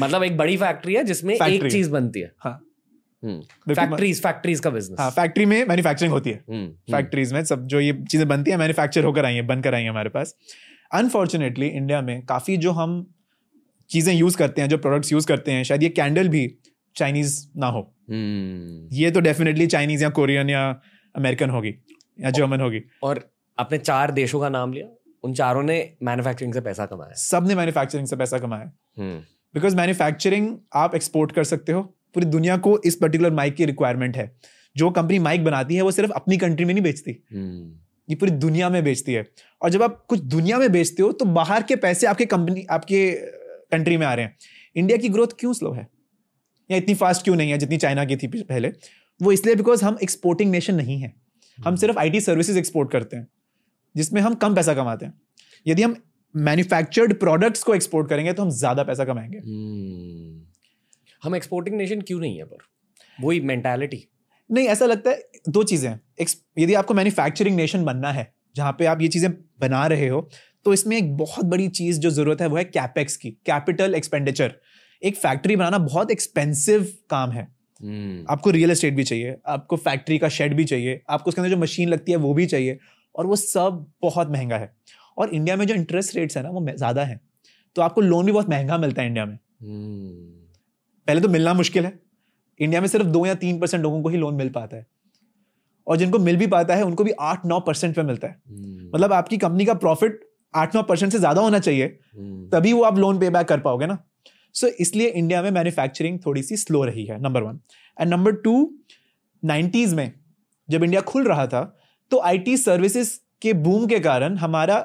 मतलब 0.00 0.22
एक 0.22 0.36
बड़ी 0.36 0.56
फैक्ट्री 0.56 0.94
है 0.94 1.04
जिसमें 1.04 1.34
एक 1.34 1.70
चीज़ 1.72 1.90
बनती 1.90 2.20
है। 2.20 2.32
हाँ। 2.38 2.60
फैक्ट्रीज 3.24 4.22
फैक्ट्रीज 4.22 4.60
का 4.60 4.70
बिज़नेस 4.70 5.00
हाँ 5.00 5.10
फैक्ट्री 5.10 5.46
में 5.46 5.64
मैन्युफैक्चरिंग 5.66 6.12
होती 6.12 6.30
है। 6.30 6.44
हम्म, 6.50 6.68
फैक्ट्रीज 6.92 7.32
में 7.32 7.44
सब 7.44 7.66
जो 7.66 7.80
ये 7.80 7.92
चीज़ें 8.10 8.26
बनती 8.28 8.50
है 8.50 8.56
मैन्युफैक्चर 8.56 9.04
होकर 9.04 9.24
आई 9.24 9.34
हैं 9.34 9.46
बनकर 9.46 9.74
आई 9.74 9.82
हैं 9.82 9.90
हमारे 9.90 10.10
पास। 10.10 10.34
अनफॉर्चुनेटली 10.94 11.66
इंडिया 11.66 12.00
में 12.02 12.24
काफ़ी 12.26 12.56
जो 12.56 12.72
हम 12.72 13.04
चीज़ें 13.90 14.14
यूज़ 14.14 14.36
करते 14.36 14.62
हैं 14.62 14.68
जो 14.68 14.78
प्रोडक्ट्स 14.78 15.12
यूज़ 15.12 15.26
करते 15.26 15.52
हैं 15.52 15.64
शायद 15.64 15.82
ये 15.82 15.88
कैंडल 15.88 16.28
भी 16.28 16.46
चाइनीज़ 16.96 17.46
ना 17.56 17.66
हो। 17.66 17.80
हम्म। 18.10 18.88
ये 18.92 19.10
तो 19.10 19.20
डेफिनेटली 19.20 19.66
चाइनीज़ 19.66 20.02
या 20.02 20.10
कोरियन 20.10 20.50
या 20.50 20.68
अमेरिकन 21.14 21.50
होगी 21.50 21.74
या 22.18 22.30
जर्मन 22.30 22.60
होगी। 22.60 22.80
और 23.02 23.30
आपने 23.58 23.78
चार 23.78 24.10
देशों 24.10 24.40
का 24.40 24.48
नाम 24.48 24.72
लिया 24.72 24.88
उन 25.24 25.34
चारों 25.34 25.62
ने 25.62 25.76
मैन्युफैक्चरिंग 26.02 26.54
से 26.54 26.60
पैसा 26.60 26.86
कमाया। 26.86 27.12
सबने 27.12 27.54
मैन्युफैक्चरिंग 27.54 28.06
से 28.06 28.16
पैसा 28.16 28.38
कमाया। 28.38 28.70
हम्म, 28.98 29.18
बिकॉज़ 29.54 29.76
मैन्युफैक्चरिंग 29.76 30.56
आप 30.74 30.94
एक्सपोर्ट 30.94 31.32
कर 31.32 31.44
सकते 31.44 31.72
हो 31.72 31.93
पूरी 32.14 32.26
दुनिया 32.26 32.56
को 32.56 32.78
इस 32.78 32.96
पर्टिकुलर 32.96 33.32
माइक 33.32 33.54
की 33.54 33.64
रिक्वायरमेंट 33.64 34.16
है। 34.16 34.30
जो 34.76 34.90
कंपनी 34.90 35.18
माइक 35.18 35.44
बनाती 35.44 35.74
है 35.74 35.82
वो 35.82 35.90
सिर्फ़ 35.90 36.12
अपनी 36.12 36.36
कंट्री 36.36 36.64
में 36.64 36.74
नहीं 36.74 36.84
बेचती। 36.84 37.16
हम्म, 37.32 37.72
ये 38.08 38.16
पूरी 38.16 38.30
दुनिया 38.30 38.68
में 38.70 38.82
बेचती 38.84 39.12
है। 39.12 39.26
और 39.62 39.70
जब 39.70 39.82
आप 39.82 40.04
कुछ 40.08 40.20
दुनिया 40.20 40.58
में 40.58 40.72
बेचते 40.72 41.02
हो 41.02 41.12
तो 41.12 41.24
बाहर 41.24 41.62
के 41.62 41.76
पैसे 41.76 42.06
आपके 42.06 42.26
कंपनी 42.26 42.66
आपके 42.70 43.10
कंट्री 43.72 43.96
में 43.96 44.06
आ 44.06 44.14
रहे 44.14 44.24
हैं। 44.24 44.36
इंडिया 44.76 44.98
की 44.98 45.08
ग्रोथ 45.08 45.28
क्यों 45.40 45.52
स्लो 45.52 45.72
है? 45.72 45.86
या 46.70 46.76
इतनी 46.76 46.94
फास्ट 46.94 47.24
क्यों 47.24 47.36
नहीं 47.36 47.50
है 47.50 47.58
जितनी 47.58 47.76
चाइना 47.76 48.04
की 48.04 48.16
थी 48.16 48.26
पहले? 48.26 48.72
वो 49.22 49.32
इसलिए 49.32 49.54
बिकॉज़ 49.54 49.84
हम 49.84 49.98
एक्सपोर्टिंग 50.02 50.50
नेशन 50.50 50.74
नहीं 50.74 50.98
है। 50.98 51.12
हम 51.58 51.76
सिर्फ़ 51.76 51.98
आईटी 51.98 52.20
सर्विसेज़ 52.20 52.58
एक्सपोर्ट 52.58 52.90
करते 52.90 53.16
हैं 53.16 53.26
जिसमें 53.96 54.20
हम 54.20 54.34
कम 54.34 54.54
पैसा 54.54 54.74
कमाते 54.74 55.06
हैं। 55.06 55.14
यदि 55.66 55.82
हम 55.82 55.96
मैन्युफैक्चर्ड 56.34 57.14
प्रोडक्ट्स 57.14 57.62
को 57.62 57.74
एक्सपोर्ट 57.74 58.08
करेंगे 58.08 58.32
तो 58.32 58.42
हम 58.42 58.50
ज़्यादा 58.50 58.82
पैसा 58.82 59.04
कमाएँगे। 59.04 59.38
हम्म। 59.38 60.43
हम 61.24 61.36
एक्सपोर्टिंग 61.36 61.76
नेशन 61.76 62.00
क्यों 62.00 62.20
नहीं 62.20 62.38
है 62.38 62.44
पर? 62.44 62.58
वही 63.18 63.40
मेंटालिटी 63.42 64.06
नहीं 64.50 64.66
ऐसा 64.68 64.86
लगता 64.86 65.10
है 65.10 65.22
दो 65.48 65.62
चीज़ें 65.64 65.92
यदि 66.58 66.74
आपको 66.74 66.94
मैन्युफैक्चरिंग 66.94 67.56
नेशन 67.56 67.84
बनना 67.84 68.12
है 68.12 68.32
जहाँ 68.56 68.72
पे 68.72 68.86
आप 68.86 69.00
ये 69.02 69.08
चीज़ें 69.08 69.30
बना 69.60 69.86
रहे 69.86 70.08
हो 70.08 70.28
तो 70.66 70.72
इसमें 70.72 70.96
एक 70.96 71.16
बहुत 71.16 71.44
बड़ी 71.44 71.68
चीज़ 71.70 71.98
जो 72.00 72.10
ज़रूरत 72.10 72.40
है 72.40 72.46
वो 72.46 72.56
है 72.56 72.64
कैपेक्स 72.64 73.16
की 73.16 73.30
कैपिटल 73.46 73.94
एक्सपेंडिचर 73.94 74.54
एक 75.02 75.16
फैक्ट्री 75.16 75.56
बनाना 75.56 75.78
बहुत 75.78 76.10
एक्सपेंसिव 76.10 76.86
काम 77.10 77.30
है। 77.30 77.46
hmm. 77.46 78.30
आपको 78.30 78.50
रियल 78.50 78.70
एस्टेट 78.70 78.94
भी 78.94 79.04
चाहिए 79.04 79.36
आपको 79.46 79.76
फैक्ट्री 79.78 80.18
का 80.18 80.28
शेड 80.28 80.54
भी 80.56 80.64
चाहिए 80.64 81.00
आपको 81.10 81.28
उसके 81.28 81.40
अंदर 81.40 81.50
जो 81.50 81.56
मशीन 81.56 81.88
लगती 81.88 82.12
है 82.12 82.18
वो 82.18 82.32
भी 82.34 82.46
चाहिए 82.46 82.78
और 83.14 83.26
वो 83.26 83.36
सब 83.36 83.84
बहुत 84.02 84.30
महँगा 84.30 84.56
है। 84.56 84.72
और 85.18 85.34
इंडिया 85.34 85.56
में 85.56 85.66
जो 85.66 85.74
इंटरेस्ट 85.74 86.16
रेट्स 86.16 86.36
है 86.36 86.42
ना 86.42 86.50
वो 86.50 86.66
ज़्यादा 86.68 87.04
है। 87.04 87.20
तो 87.76 87.82
आपको 87.82 88.00
लोन 88.00 88.26
भी 88.26 88.32
बहुत 88.32 88.48
महँगा 88.50 88.78
मिलता 88.78 89.02
है 89.02 89.08
इंडिया 89.08 89.26
में। 89.26 89.38
पहले 91.08 91.20
तो 91.20 91.28
मिलना 91.28 91.54
मुश्किल 91.54 91.84
है। 91.84 91.98
इंडिया 92.60 92.80
में 92.80 92.88
सिर्फ़ 92.88 93.06
दो 93.08 93.24
या 93.26 93.34
तीन 93.36 93.58
परसेंट 93.60 93.82
लोगों 93.82 94.02
को 94.02 94.08
ही 94.08 94.18
लोन 94.18 94.34
मिल 94.34 94.48
पाता 94.50 94.76
है। 94.76 94.86
और 95.86 95.96
जिनको 95.96 96.18
मिल 96.20 96.36
भी 96.36 96.46
पाता 96.48 96.74
है 96.74 96.82
उनको 96.82 97.04
भी 97.04 97.10
आठ 97.22 97.44
नौ 97.46 97.60
परसेंट 97.60 97.94
पे 97.96 98.02
मिलता 98.02 98.28
है। 98.28 98.40
मतलब 98.94 99.12
आपकी 99.12 99.38
कंपनी 99.38 99.64
का 99.64 99.74
प्रॉफिट 99.76 100.20
आठ 100.54 100.74
नौ 100.76 100.82
परसेंट 100.82 101.12
से 101.12 101.18
ज़्यादा 101.18 101.40
होना 101.40 101.58
चाहिए 101.58 101.88
तभी 102.52 102.72
वो 102.72 102.82
आप 102.82 102.98
लोन 102.98 103.18
पे 103.18 103.30
बैक 103.30 103.46
कर 103.46 103.60
पाओगे 103.60 103.86
ना। 103.86 103.98
सो 104.54 104.66
so, 104.66 104.72
इसलिए 104.72 105.08
इंडिया 105.08 105.42
में 105.42 105.50
मैन्युफैक्चरिंग 105.50 106.18
थोड़ी 106.26 106.42
सी 106.42 106.56
स्लो 106.56 106.84
रही 106.84 107.04
है 107.04 107.20
number 107.22 107.42
one 107.42 107.58
and 107.96 108.10
number 108.10 108.32
two 108.42 108.54
nineties 109.42 109.94
में 109.94 110.12
जब 110.68 110.84
इंडिया 110.84 111.00
खुल 111.02 111.24
रहा 111.24 111.46
था 111.46 111.62
तो 112.12 112.20
आईटी 112.22 112.56
सर्विसेज़ 112.56 113.18
के 113.42 113.52
बूम 113.52 113.86
के 113.86 113.98
कारण 114.00 114.36
हमारा 114.36 114.76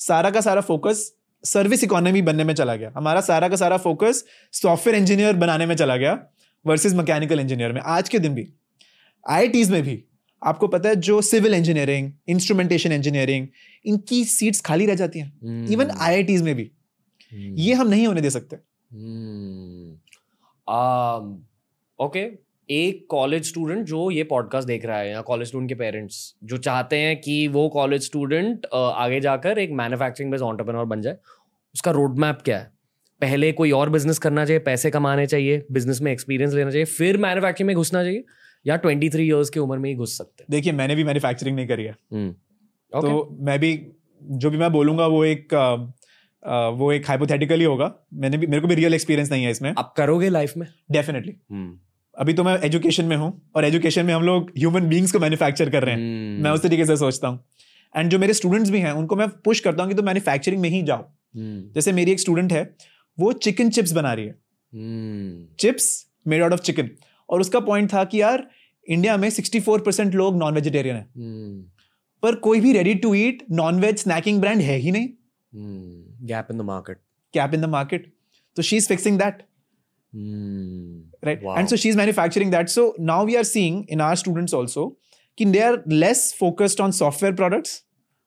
सारा 0.00 0.30
का 0.30 0.40
सारा 0.40 0.60
फोकस 0.60 1.10
सर्विस 1.44 1.84
इकोनॉमी 1.84 2.22
बनने 2.22 2.44
में 2.44 2.54
चला 2.54 2.74
गया। 2.76 2.92
हमारा 2.96 3.20
सारा 3.20 3.48
का 3.48 3.56
सारा 3.56 3.76
फोकस 3.76 4.24
सॉफ्टवेयर 4.52 4.98
इंजीनियर 4.98 5.36
बनाने 5.36 5.66
में 5.66 5.74
चला 5.76 5.96
गया 5.96 6.18
वर्सेस 6.64 6.94
मैकेनिकल 6.94 7.40
इंजीनियर 7.40 7.72
में। 7.72 7.80
आज 7.80 8.08
के 8.08 8.18
दिन 8.18 8.34
भी 8.34 8.48
आई 9.30 9.64
में 9.64 9.82
भी 9.82 10.04
आपको 10.42 10.68
पता 10.68 10.88
है 10.88 10.96
जो 10.96 11.20
सिविल 11.22 11.54
इंजीनियरिंग 11.54 12.12
इंस्ट्रूमेंटेशन 12.28 12.92
इंजीनियरिंग 12.92 13.46
इनकी 13.86 14.24
सीट्स 14.24 14.60
खाली 14.60 14.86
रह 14.86 14.94
जाती 14.94 15.18
हैं। 15.18 15.66
इवन 15.68 15.90
आई 15.90 16.38
में 16.38 16.54
भी। 16.54 16.70
ये 17.32 17.74
हम 17.74 17.88
नहीं 17.88 18.06
होने 18.06 18.20
दे 18.20 18.30
सकते। 18.30 18.56
ओके 21.98 22.47
एक 22.70 23.06
कॉलेज 23.10 23.44
स्टूडेंट 23.48 23.86
जो 23.86 24.10
ये 24.10 24.22
पॉडकास्ट 24.24 24.68
देख 24.68 24.84
रहा 24.84 24.98
है 24.98 25.10
या 25.10 25.20
कॉलेज 25.20 25.48
स्टूडेंट 25.48 25.68
के 25.68 25.74
पेरेंट्स 25.74 26.34
जो 26.44 26.56
चाहते 26.56 26.96
हैं 26.96 27.20
कि 27.20 27.46
वो 27.48 27.68
कॉलेज 27.68 28.02
स्टूडेंट 28.02 28.66
आगे 28.74 29.20
जाकर 29.20 29.58
एक 29.58 29.70
मैन्युफैक्चरिंग 29.72 30.30
बेस्ड 30.30 30.44
ऑन्टरप्रेन्योर 30.44 30.86
बन 30.86 31.00
जाए 31.00 31.16
उसका 31.74 31.90
रोड 31.90 32.18
मैप 32.18 32.38
क्या 32.44 32.58
है? 32.58 32.70
पहले 33.20 33.52
कोई 33.52 33.70
और 33.70 33.90
बिज़नेस 33.90 34.18
करना 34.18 34.44
चाहिए 34.44 34.60
पैसे 34.60 34.90
कमाने 34.90 35.26
चाहिए 35.26 35.66
बिज़नेस 35.72 36.00
में 36.00 36.12
एक्सपीरियंस 36.12 36.54
लेना 36.54 36.70
चाहिए 36.70 36.84
फिर 36.84 37.16
मैन्युफैक्चरिंग 37.16 37.66
में 37.66 37.76
घुसना 37.76 38.02
चाहिए 38.04 38.24
या 38.66 38.76
ट्वेंटी 38.76 39.10
थ्री 39.10 39.26
ईयर्स 39.26 39.50
की 39.50 39.60
उम्र 39.60 39.78
में 39.78 39.90
ही 39.90 39.96
घुस 39.96 40.16
सकते 40.18 40.42
हैं? 40.42 40.46
देखिए 40.50 40.72
मैंने 40.72 40.94
भी 40.94 41.04
मैन्युफैक्चरिंग 41.04 41.56
नहीं 41.56 41.66
करी 41.66 41.84
है। 41.84 41.96
हैं 42.12 42.32
तो 42.92 43.38
मैं 43.40 43.58
भी 43.60 43.72
जो 44.22 44.50
भी 44.50 44.58
मैं 44.58 44.72
बोलूँगा 44.72 45.06
वो 45.06 45.24
एक 45.24 45.54
आ, 45.54 45.76
आ, 46.44 46.68
वो 46.68 46.92
एक 46.92 47.08
हाइपोथेटिकल 47.08 47.58
ही 47.58 47.64
होगा। 47.64 47.94
मैंने 48.14 48.38
भी 48.38 48.46
मेरे 48.46 48.60
को 48.60 48.68
भी 48.68 48.74
रियल 48.74 48.94
एक्सपीरियंस 48.94 49.30
नहीं 49.32 49.44
है 49.44 49.50
इसमें। 49.50 49.72
आप 49.78 49.94
करोगे 49.96 50.28
लाइफ 50.28 50.56
में? 50.56 50.66
डेफिनेटली 50.90 51.36
अभी 52.18 52.32
तो 52.32 52.44
मैं 52.44 52.60
एजुकेशन 52.60 53.04
में 53.04 53.16
हूँ 53.16 53.50
और 53.54 53.64
एजुकेशन 53.64 54.06
में 54.06 54.14
हम 54.14 54.22
लोग 54.22 54.52
ह्यूमन 54.58 54.88
बींग्स 54.88 55.12
को 55.12 55.18
मैन्युफैक्चर 55.18 55.70
कर 55.70 55.82
रहे 55.82 55.94
हैं। 55.94 56.34
Hmm. 56.34 56.44
मैं 56.44 56.50
उस 56.50 56.62
तरीके 56.62 56.84
से 56.84 56.96
सोचता 56.96 57.28
हूँ। 57.28 57.44
एंड 57.96 58.10
जो 58.10 58.18
मेरे 58.18 58.34
स्टूडेंट्स 58.34 58.70
भी 58.70 58.78
हैं 58.78 58.92
उनको 58.92 59.16
मैं 59.16 59.28
पुश 59.28 59.60
करता 59.60 59.82
हूँ 59.82 59.90
कि 59.90 59.96
तो 59.96 60.02
मैन्युफैक्चरिंग 60.02 60.62
में 60.62 60.68
ही 60.68 60.82
जाओ। 60.82 61.02
Hmm. 61.02 61.74
जैसे 61.74 61.92
मेरी 61.92 62.12
एक 62.12 62.20
स्टूडेंट 62.20 62.52
है 62.52 62.76
वो 63.20 63.32
चिकन 63.32 63.70
चिप्स 63.70 63.92
बना 63.92 64.12
रही 64.12 64.26
है। 64.26 64.34
Chips 65.58 66.06
made 66.26 66.42
out 66.42 66.52
of 66.52 66.60
chicken 66.60 66.90
और 67.30 67.40
उसका 67.40 67.60
पॉइंट 67.60 67.92
था 67.92 68.04
कि 68.04 68.22
यार 68.22 68.48
इंडिया 68.88 69.16
में 69.16 69.30
64 69.30 69.84
परसेंट 69.84 70.14
लोग 70.14 70.36
नॉन 70.36 70.54
वेजिटेरियन 70.54 70.96
है। 70.96 71.06
हम्म 71.16 71.64
पर 72.22 72.34
कोई 72.34 72.60
भी 72.60 72.72
ready 72.72 72.94
to 72.94 73.14
eat 73.14 73.46
non 73.50 73.80
veg 73.80 73.96
snacking 73.96 74.40
brand 74.40 74.60
है 74.60 74.76
ही 74.76 74.90
नहीं। 74.90 75.08
Gap 76.26 76.48
in 76.50 76.58
the 76.58 76.60
market 76.60 76.96
cap 77.34 77.54
in 77.54 77.60
the 77.60 77.64
market 77.64 78.12
तो 78.56 78.62
she 78.62 78.76
is 78.76 78.88
fixing 78.88 79.18
that 79.18 79.42
right 81.22 81.42
Wow. 81.42 81.54
and 81.56 81.68
so 81.68 81.76
she's 81.76 81.96
manufacturing 81.96 82.50
that 82.50 82.70
so 82.70 82.94
now 82.98 83.24
we 83.24 83.36
are 83.36 83.44
seeing 83.44 83.78
in 83.88 84.00
our 84.00 84.16
students 84.16 84.52
also 84.52 84.84
कि 85.38 85.46
they 85.52 85.62
are 85.62 85.76
less 86.02 86.32
focused 86.34 86.80
on 86.80 86.92
software 86.92 87.32
products 87.32 87.72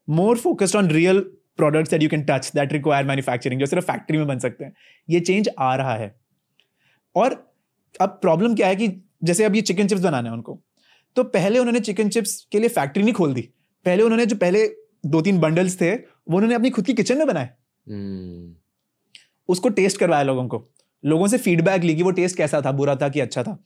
more 0.07 0.35
focused 0.35 0.75
on 0.75 0.89
real 0.89 1.21
products 1.57 1.89
that 1.89 2.01
you 2.01 2.09
can 2.09 2.25
touch 2.25 2.51
that 2.51 2.75
require 2.77 3.07
manufacturing 3.11 3.59
जो 3.59 3.65
सिर्फ़ 3.65 3.85
factory 3.85 4.17
में 4.17 4.27
बन 4.27 4.39
सकते 4.39 4.65
हैं 4.65 4.73
ये 5.09 5.19
change 5.19 5.49
आ 5.59 5.75
रहा 5.75 5.95
है 5.95 6.13
और 7.15 7.33
अब 8.01 8.19
प्रॉब्लम 8.21 8.55
क्या 8.55 8.67
है 8.67 8.75
कि 8.75 8.87
जैसे 9.23 9.43
अब 9.43 9.55
ये 9.55 9.61
चिकन 9.61 9.87
चिप्स 9.87 10.01
बनाना 10.01 10.29
है 10.29 10.35
उनको 10.35 10.59
तो 11.15 11.23
पहले 11.35 11.59
उन्होंने 11.59 11.79
चिकन 11.79 12.09
चिप्स 12.09 12.35
के 12.51 12.59
लिए 12.59 12.69
फैक्ट्री 12.69 13.03
नहीं 13.03 13.13
खोल 13.13 13.33
दी 13.33 13.41
पहले 13.85 14.03
उन्होंने 14.03 14.25
जो 14.25 14.35
पहले 14.35 14.65
दो 15.15 15.21
तीन 15.21 15.39
बंडल्स 15.39 15.79
थे 15.81 15.91
वो 15.95 16.35
उन्होंने 16.37 16.55
अपनी 16.55 16.69
खुद 16.69 16.85
की 16.85 16.93
किचन 16.93 17.17
में 17.17 17.27
बनाए 17.27 17.49
हम्म 17.89 18.55
उसको 19.49 19.69
टेस्ट 19.79 19.97
करवाया 19.99 20.23
लोगों 20.23 20.47
को 20.47 20.57
लोगों 21.03 21.27
से 21.27 21.37
फीडबैक 21.37 21.83
ली 21.83 21.95
कि 21.95 22.03
वो 22.03 22.11
टेस्ट 22.11 22.37
कैसा 22.37 22.61
था 22.61 22.71
बुरा 22.73 22.95
था 22.95 23.09
कि 23.09 23.19
अच्छा 23.19 23.43
था। 23.43 23.57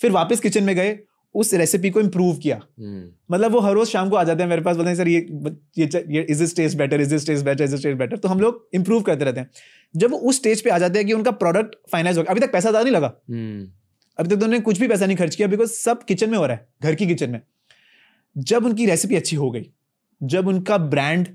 फिर 0.00 0.10
वापस 0.10 0.40
किचन 0.40 0.64
में 0.64 0.74
गए 0.76 0.98
उस 1.34 1.52
रेसिपी 1.54 1.90
को 1.90 2.00
इम्प्रूव 2.00 2.36
किया। 2.36 2.56
हम्म। 2.56 3.04
मतलब 3.30 3.52
वो 3.52 3.60
हर 3.60 3.72
रोज 3.74 3.88
शाम 3.88 4.08
को 4.10 4.16
आ 4.16 4.22
जाते 4.24 4.42
हैं 4.42 4.48
मेरे 4.50 4.62
पास 4.62 4.76
बोलते 4.76 4.90
हैं 4.90 4.96
सर 4.96 5.08
ये 5.08 5.18
ये 5.78 5.88
ये 6.10 6.26
is 6.30 6.38
this 6.38 6.56
taste 6.56 6.78
better 6.78 7.00
is 7.00 7.10
this 7.10 7.26
taste 7.26 7.44
better 7.44 7.64
is 7.64 7.70
this 7.70 7.82
taste 7.82 7.98
better 7.98 8.16
तो 8.16 8.28
हम 8.28 8.40
लोग 8.40 8.68
इंप्रूव 8.74 9.02
करते 9.02 9.24
रहते 9.24 9.40
हैं। 9.40 9.50
जब 9.94 10.10
वो 10.10 10.18
उस 10.18 10.36
स्टेज 10.36 10.62
पे 10.62 10.70
आ 10.70 10.78
जाते 10.78 10.98
हैं 10.98 11.06
कि 11.06 11.12
उनका 11.12 11.30
प्रोडक्ट 11.32 11.74
फाइनेंस 11.92 12.16
हो 12.16 12.22
गया 12.22 12.30
अभी 12.30 12.40
तक 12.40 12.52
पैसा 12.52 12.70
ज़्यादा 12.70 12.82
नहीं 12.82 12.94
लगा। 12.94 13.12
हम्म। 13.30 13.66
अभी 14.18 14.28
तक 14.28 14.30
तो 14.30 14.34
उन्होंने 14.36 14.60
कुछ 14.60 14.78
भी 14.80 14.88
पैसा 14.88 15.06
नहीं 15.06 15.16
खर्च 15.16 15.34
किया 15.34 15.48
बिकॉज़ 15.48 15.72
सब 15.72 16.02
किचन 16.04 16.30
में 16.30 16.38
हो 16.38 16.46
रहा 16.46 16.56
है 16.56 16.66
घर 16.82 16.94
की 16.94 17.06
किचन 17.06 17.30
में। 17.30 17.40
जब 18.36 18.64
उनकी 18.66 18.86
रेसिपी 18.86 19.16
अच्छी 19.16 19.36
हो 19.36 19.50
गई 19.50 19.66
जब 20.20 20.48
उनका 20.48 20.78
ब्रांड 20.78 21.28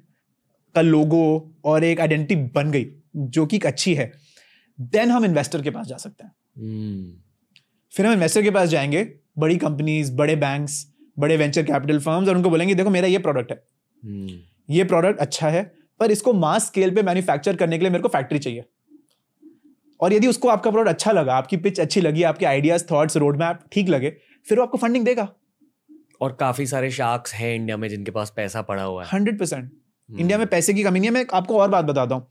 का 0.76 0.82
लोगो 0.82 1.26
और 1.66 1.84
एक 1.84 2.00
आइडेंटिटी 2.02 2.36
बन 2.56 2.72
गई 2.72 2.86
जो 3.18 3.46
कि 3.46 3.60
अच्छी 3.66 3.94
है 3.94 4.12
देन 4.80 5.12
हम 5.12 5.26
इन्वेस्टर 5.26 5.62
के 5.62 5.70
पास 5.70 5.88
जा 5.88 5.98
सकते 5.98 6.24
हैं। 6.24 6.32
हम्म 6.58 7.14
फिर 7.94 8.06
हम 8.06 8.14
इन्वेस्टर 8.14 8.42
के 8.42 8.52
पास 8.52 8.70
जाएँगे 8.70 9.04
बड़ी 9.40 9.58
कंपनीज़ 9.58 10.12
बड़े 10.16 10.36
बैंक्स 10.36 10.86
बड़े 11.18 11.38
वेंचर 11.38 11.64
कैपिटल 11.64 12.00
फर्म्स 12.00 12.30
और 12.30 12.36
उनको 12.36 12.50
बोलेंगे 12.50 12.76
देखो 12.76 12.90
मेरा 12.90 13.08
ये 13.08 13.18
प्रोडक्ट 13.18 13.52
है। 13.52 13.64
हम्म 14.04 14.40
ये 14.70 14.84
प्रोडक्ट 14.84 15.20
अच्छा 15.20 15.50
है 15.50 15.64
पर 16.00 16.12
इसको 16.12 16.34
मास 16.34 16.66
स्केल 16.66 16.96
पे 16.96 17.02
मैन्युफैक्चर 17.04 17.56
करने 17.56 17.78
के 17.78 17.84
लिए 17.84 17.92
मेरे 17.92 18.02
को 18.02 18.08
फैक्ट्री 18.08 18.40
चाहिए। 18.40 18.64
और 20.00 20.14
यदि 20.14 20.28
उसको 20.28 20.48
आपका 20.48 20.72
प्रोडक्ट 20.72 20.94
अच्छा 20.94 21.12
लगा 21.12 21.36
आपकी 21.36 21.58
पिच 21.58 21.80
अच्छी 21.80 22.02
लगी 22.02 22.24
आपके 22.24 22.46
आइडियाज़ 22.46 22.86
थॉट्स 22.92 23.18
रोड 23.18 23.38
मैप 23.38 23.60
ठीक 23.72 23.90
लगे 23.90 24.10
फिर 24.46 24.58
वो 24.58 24.64
आपको 24.64 24.78
फंडिंग 24.78 25.06
देगा। 25.06 25.28
और 26.22 26.34
काफ़ी 26.34 26.66
सारे 26.68 26.92
शार्क्स 26.92 27.34
हैं 27.34 27.56
इंडिया 27.56 27.78
में 27.78 27.88
जिनके 27.90 28.12
पास 28.12 28.34
पैसा 28.36 28.62
पड़ा 28.62 28.84
हुआ 28.84 29.04
है। 29.04 29.10
Hundred 29.14 29.40
percent. 29.40 29.72
इंडिया 30.10 30.38
में 30.38 30.48
पैसे 30.48 30.74
की 30.74 30.84
कमी 30.84 31.00
नहीं 31.00 31.10
है। 31.10 31.14
मैं 31.14 31.26
आपको 31.34 31.60
और 31.60 31.70
बात 31.70 31.86
बताता 31.86 32.16
हूँ। 32.16 32.28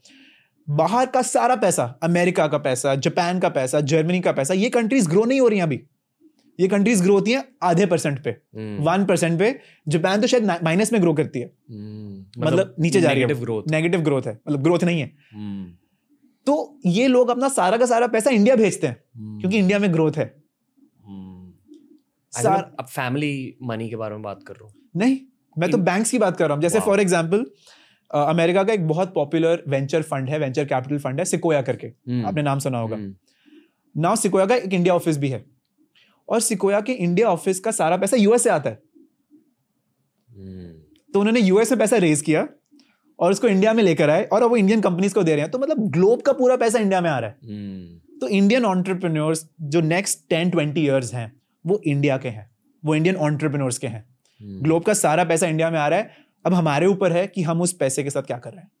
बाहर 0.69 1.05
का 1.05 1.21
सारा 1.21 1.55
पैसा 1.55 1.99
अमेरिका 2.03 2.47
का 2.47 2.57
पैसा 2.57 2.95
जापान 2.95 3.39
का 3.39 3.49
पैसा 3.49 3.81
जर्मनी 3.81 4.19
का 4.19 4.31
पैसा 4.31 4.53
ये 4.53 4.69
कंट्रीज़ 4.69 5.09
ग्रो 5.09 5.25
नहीं 5.25 5.41
हो 5.41 5.47
रही 5.47 5.59
अभी। 5.59 5.83
ये 6.59 6.67
कंट्रीज़ 6.67 7.03
ग्रो 7.03 7.13
होती 7.13 7.31
हैं 7.31 7.43
आधे 7.63 7.85
परसेंट 7.85 8.23
पे। 8.23 8.31
वन 8.83 9.05
परसेंट 9.05 9.39
पे 9.39 9.59
जापान 9.87 10.21
तो 10.21 10.27
शायद 10.27 10.45
माइनस 10.45 10.93
में 10.93 11.01
ग्रो 11.01 11.13
करती 11.13 11.39
है। 11.39 11.51
हम्म, 11.69 12.41
मतलब 12.41 12.53
मतलब 12.53 12.75
नीचे 12.79 13.01
जा 13.01 13.09
रही 13.09 13.21
है। 13.21 13.27
नेगेटिव 13.71 14.01
ग्रोथ 14.01 14.23
है। 14.23 14.39
मतलब 14.47 14.63
ग्रोथ 14.63 14.79
नहीं 14.83 15.01
है। 15.01 15.11
हम्म, 15.33 15.71
तो 16.45 16.79
ये 16.85 17.07
लोग 17.07 17.29
अपना 17.29 17.49
सारा 17.49 17.77
का 17.77 17.85
सारा 17.85 18.07
पैसा 18.07 18.29
इंडिया 18.29 18.55
भेजते 18.55 18.87
हैं 18.87 19.03
हम्म, 19.17 19.39
क्योंकि 19.39 19.57
इंडिया 19.57 19.79
में 19.79 19.93
ग्रोथ 19.93 20.11
है। 20.17 20.43
सार- 22.31 22.75
अब 22.79 22.85
फैमिली 22.85 23.57
मनी 23.63 23.89
के 23.89 23.95
बारे 23.95 24.13
में 24.13 24.21
बात 24.21 24.39
कर 24.47 24.53
रहा 24.53 24.65
हूँ। 24.65 24.73
नहीं 24.95 25.17
मैं 25.57 25.71
तो 25.71 25.77
बैंक्स 25.77 26.11
की 26.11 26.19
बात 26.19 26.37
कर 26.37 26.45
रहा 26.45 26.53
हूँ। 26.53 26.61
जैसे 26.61 26.79
फॉर 26.79 26.99
एग्ज़ाम्पल 26.99 27.45
अमेरिका 28.11 28.63
का 28.63 28.73
एक 28.73 28.87
बहुत 28.87 29.13
पॉपुलर 29.13 29.63
वेंचर 29.67 30.01
फंड 30.01 30.29
है 30.29 30.39
वेंचर 30.39 30.65
कैपिटल 30.65 30.97
फंड 30.97 31.19
है 31.19 31.25
सिकोया 31.25 31.61
करके। 31.61 31.87
हम्म, 31.87 32.25
आपने 32.25 32.41
नाम 32.41 32.59
सुना 32.59 32.79
होगा। 32.79 32.95
हम्म, 32.95 33.15
नाउ 33.97 34.15
सिकोया 34.15 34.45
का 34.45 34.55
एक 34.55 34.73
इंडिया 34.73 34.95
ऑफ़िस 34.95 35.17
भी 35.17 35.29
है। 35.29 35.45
और 36.29 36.39
सिकोया 36.39 36.81
के 36.81 36.91
इंडिया 36.91 37.27
ऑफ़िस 37.27 37.59
का 37.59 37.71
सारा 37.71 37.97
पैसा 37.97 38.17
यूएस 38.17 38.43
से 38.43 38.49
आता 38.49 38.69
है। 38.69 38.79
हम्म, 40.29 40.73
तो 41.13 41.19
उन्होंने 41.19 41.39
यूएस 41.39 41.71
में 41.71 41.79
पैसा 41.79 41.97
रेज 41.97 42.21
किया 42.21 42.47
और 43.19 43.31
उसको 43.31 43.47
इंडिया 43.47 43.73
में 43.73 43.83
लेकर 43.83 44.09
आए 44.09 44.23
और 44.23 44.43
अब 44.43 44.49
वो 44.49 44.57
इंडियन 44.57 44.81
कंपनीज़ 44.81 45.13
को 45.13 45.23
दे 45.23 45.31
रहे 45.31 45.41
हैं। 45.41 45.51
तो 45.51 45.59
मतलब 45.59 45.91
ग्लोब 45.91 46.21
का 46.21 46.33
पूरा 46.33 46.55
पैसा 46.55 46.79
इंडिया 46.79 47.01
में 47.01 47.09
आ 47.09 47.19
रहा 47.19 47.29
है। 47.29 47.37
हम्म, 47.43 48.17
तो 48.19 48.27
इंडियन 48.27 48.65
ऑन्टरप्रेन्योर्स 48.65 49.49
जो 49.61 49.81
नेक्स्ट 49.81 50.19
टेन 50.29 50.49
ट्वेंटी 50.49 50.81
ईयर्स 50.81 51.13
हैं 51.13 51.41
वो 51.65 51.81
इंडिया 51.85 52.17
के 52.17 52.29
हैं। 52.29 52.51
वो 52.85 52.95
इंडियन 52.95 53.15
ऑन्टरप्रेन्योर्स 53.15 53.77
के 53.77 53.87
हैं। 53.87 54.05
हम्म। 54.41 54.61
ग्लोब 54.61 54.83
का 54.83 54.93
सारा 54.93 55.23
पैसा 55.23 55.47
इंडिया 55.47 55.71
में 55.71 55.79
आ 55.79 55.87
रहा 55.87 55.99
है। 55.99 56.26
अब 56.47 56.53
हमारे 56.53 56.85
ऊपर 56.85 57.11
है 57.11 57.27
कि 57.27 57.41
हम 57.41 57.61
उस 57.61 57.73
पैसे 57.73 58.03
के 58.03 58.09
साथ 58.09 58.23
क्या 58.23 58.37
कर 58.37 58.51
रहे 58.51 58.61
हैं। 58.61 58.71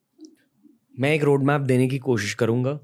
मैं 0.99 1.13
एक 1.13 1.23
रोड 1.23 1.43
मैप 1.43 1.61
देने 1.61 1.87
की 1.87 1.97
कोशिश 1.97 2.33
करूँगा। 2.33 2.79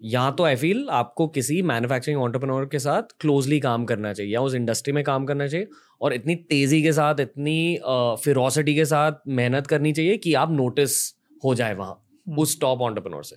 या 0.00 0.30
तो 0.30 0.44
आई 0.44 0.56
फील 0.56 0.86
आपको 0.90 1.26
किसी 1.28 1.62
मैन्युफैक्चरिंग 1.62 2.20
ऑन्टरप्रनोर 2.20 2.66
के 2.66 2.78
साथ 2.78 3.02
क्लोजली 3.20 3.60
काम 3.60 3.84
करना 3.84 4.12
चाहिए 4.12 4.32
या 4.34 4.40
उस 4.40 4.54
इंडस्ट्री 4.54 4.92
में 4.92 5.02
काम 5.04 5.24
करना 5.24 5.46
चाहिए 5.46 5.68
और 6.00 6.12
इतनी 6.12 6.34
तेज़ी 6.50 6.82
के 6.82 6.92
साथ 6.92 7.20
इतनी 7.20 7.78
फिरोसिटी 8.24 8.74
के 8.74 8.84
साथ 8.84 9.12
मेहनत 9.28 9.66
करनी 9.66 9.92
चाहिए 9.92 10.16
कि 10.16 10.34
आप 10.34 10.52
नोटिस 10.52 10.98
हो 11.44 11.54
जाए 11.54 11.74
वहाँ 11.74 11.92
हम्म। 12.28 12.38
उस 12.38 12.60
टॉप 12.60 12.80
ऑन्टरप्रनोर 12.80 13.24
से। 13.24 13.36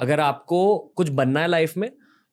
अगर 0.00 0.20
आपको 0.20 0.78
कुछ 0.96 1.08
बनना 1.10 1.40
है 1.40 1.48
लाइफ 1.48 1.76
में 1.76 1.90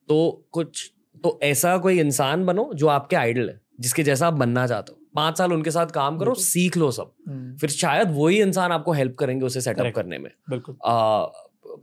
तो 0.08 0.48
कुछ 0.52 0.90
तो 1.24 1.38
ऐसा 1.42 1.76
कोई 1.78 2.00
इंसान 2.00 2.46
बनो 2.46 2.70
जो 2.74 2.86
आपके 2.88 3.16
आइडल 3.16 3.48
है 3.48 3.60
जिसके 3.80 4.02
जैसा 4.02 4.26
आप 4.26 4.34
बनना 4.34 4.66
चाहते 4.66 4.92
हो। 4.92 4.95
पाँच 5.16 5.38
साल 5.38 5.52
उनके 5.52 5.70
साथ 5.70 5.86
काम 5.92 6.18
करो 6.18 6.34
सीख 6.36 6.76
लो 6.76 6.90
सब। 6.90 7.12
फिर 7.60 7.70
शायद 7.70 8.14
वही 8.14 8.40
इंसान 8.42 8.72
आपको 8.72 8.92
हेल्प 8.92 9.16
करेंगे 9.18 9.46
उसे 9.46 9.60
सेटअप 9.60 9.92
करने 9.96 10.18
में। 10.18 10.30
बिल्कुल। 10.50 10.76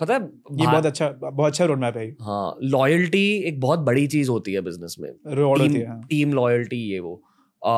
पता 0.01 0.13
है 0.13 0.19
ये 0.21 0.65
बहुत 0.65 0.86
अच्छा 0.86 1.09
बहुत 1.21 1.47
अच्छा 1.47 1.65
रोड 1.65 1.79
मैप 1.79 1.97
है 1.97 2.05
हाँ 2.21 2.57
लॉयल्टी 2.63 3.25
एक 3.47 3.59
बहुत 3.59 3.79
बड़ी 3.81 4.05
चीज़ 4.07 4.29
होती 4.29 4.53
है 4.53 4.61
बिज़नेस 4.61 4.95
में। 4.99 5.11
टीम। 5.11 6.01
टीम 6.09 6.34
लॉयल्टी 6.34 6.77
ये 6.91 6.99
वो। 6.99 7.13
आ, 7.61 7.73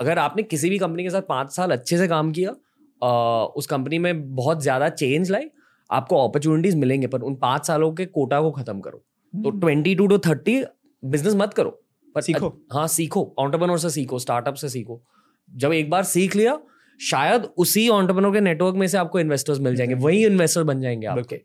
अगर 0.00 0.18
आपने 0.18 0.42
किसी 0.44 0.70
भी 0.70 0.78
कंपनी 0.78 1.02
के 1.02 1.10
साथ 1.10 1.22
पाँच 1.28 1.50
साल 1.50 1.70
अच्छे 1.70 1.98
से 1.98 2.08
काम 2.08 2.32
किया 2.32 2.50
आ, 3.02 3.44
उस 3.44 3.66
कंपनी 3.66 3.98
में 3.98 4.34
बहुत 4.34 4.62
ज़्यादा 4.62 4.88
चेंज 4.88 5.30
लाई 5.30 5.44
आपको 5.90 6.16
अपॉर्चुनिटीज़ 6.28 6.76
मिलेंगे 6.76 7.06
पर 7.06 7.20
उन 7.20 7.34
पाँच 7.42 7.66
सालों 7.66 7.92
के 7.92 8.06
कोटा 8.06 8.40
को 8.40 8.50
खत्म 8.50 8.80
करो। 8.80 8.98
तो 8.98 9.48
हम्म। 9.48 9.60
Twenty 9.60 9.94
two 9.94 10.06
to 10.06 10.18
thirty 10.18 10.62
business 11.02 11.34
मत 11.34 11.54
करो। 11.54 11.70
पर 12.14 12.20
सीखो। 12.20 12.48
हाँ 12.72 12.86
सीखो। 12.88 13.34
ऑन्टरप्रनोर 13.38 13.78
से 13.78 13.90
सीखो 13.90 14.18
स्टार्टअप 14.18 14.54
से 14.54 14.68
सीखो। 14.68 15.02
जब 15.56 15.72
एक 15.72 15.90
बार 15.90 16.02
सीख 16.02 16.36
लिया 16.36 16.58
शायद 17.00 17.42
उसी 17.58 17.88
ऑन्टरप्रनोर 17.88 18.32
के 18.34 18.40
नेटवर्क 18.40 18.74
में 18.74 18.86
से 18.86 18.98
आपको 18.98 19.20
इन्वेस्टर्स 19.20 19.60
मिल 19.60 19.76
जाएँगे। 19.76 19.94
वही 19.94 20.26
इन्वेस्टर 20.26 20.62
बन 20.62 20.80
जाएँगे 20.80 21.06
आपके। 21.06 21.40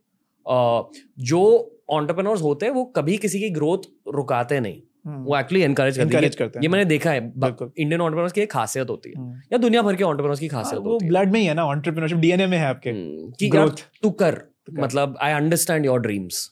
जो 1.24 1.70
ऑन्टरप्रनोर्स 1.90 2.42
होते 2.42 2.66
हैं 2.66 2.74
वो 2.74 2.86
कभी 2.86 3.18
किसी 3.18 3.40
की 3.40 3.50
ग्रोथ 3.50 3.78
रुकाते 4.14 4.60
नहीं। 4.60 4.82
हम्म। 5.06 5.24
वो 5.24 5.38
एक्चुअली 5.40 5.64
एनकरेज 5.64 5.98
करते 5.98 6.60
हैं। 6.60 6.62
ये 6.62 6.68
मैंने 6.68 6.86
देखा 6.86 7.12
है 7.12 7.18
इंडियन 7.18 8.02
ऑन्टरप्रनोर्स 8.02 8.34
की 8.34 8.42
एक 8.42 8.52
खासियत 8.52 8.90
होती 8.90 9.10
है। 9.10 9.22
हम्म। 9.22 9.38
या 9.54 9.58
दुनिया 9.58 9.82
भर 9.82 9.96
के 9.96 10.04
ऑन्टरप्रनोर्स 10.04 10.40
की 10.40 10.48
हाँ, 10.48 10.64
खासियत 10.64 10.82
वो 10.82 10.92
होती 10.92 11.06
है। 11.06 11.10
ब्लड 11.12 11.32
में 11.32 11.40
ही 11.40 11.46
है 11.46 11.54
ना 11.54 11.66
ऑन्टरप्रेन्योरशिप 11.66 12.18
डीएनए 12.18 12.48
में 12.48 12.58
है 12.58 12.66
आपके। 12.66 12.90
हम्म, 12.90 13.32
कि 13.40 13.50
ग्रोथ 13.50 13.86
तू 14.04 14.12
कर। 14.12 14.53
मतलब 14.72 15.18
आई 15.22 15.32
अंडरस्टैंड 15.32 15.86
योर 15.86 16.00
ड्रीम्स। 16.00 16.52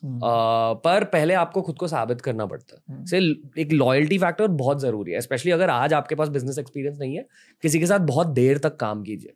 पर 0.86 1.04
पहले 1.04 1.34
आपको 1.34 1.62
खुद 1.62 1.76
को 1.76 1.88
साबित 1.88 2.22
करना 2.22 2.46
पड़ता 2.46 2.76
है 2.76 2.96
हम्म। 2.96 3.06
से 3.06 3.18
एक 3.62 3.72
लॉयल्टी 3.72 4.18
फैक्टर 4.18 4.48
बहुत 4.48 4.82
ज़रूरी 4.82 5.12
है 5.12 5.22
स्पेशली 5.22 5.52
अगर 5.52 5.70
आज 5.70 5.94
आपके 5.94 6.16
पास 6.16 6.28
बिज़नेस 6.28 6.60
एक्सपीरियंस 6.60 6.98
नहीं 7.00 7.16
है 7.16 7.28
किसी 7.62 7.80
के 7.80 7.86
साथ 7.86 8.00
बहुत 8.00 8.28
देर 8.28 8.58
तक 8.58 8.76
काम 8.76 9.04
कीजिए। 9.04 9.34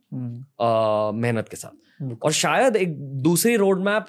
अ, 0.60 1.11
मेहनत 1.11 1.49
के 1.49 1.57
साथ 1.57 2.03
बिल्कुल। 2.03 2.18
और 2.23 2.31
शायद 2.31 2.76
एक 2.76 2.97
दूसरी 2.99 3.56
रोड 3.56 3.80
मैप 3.80 4.06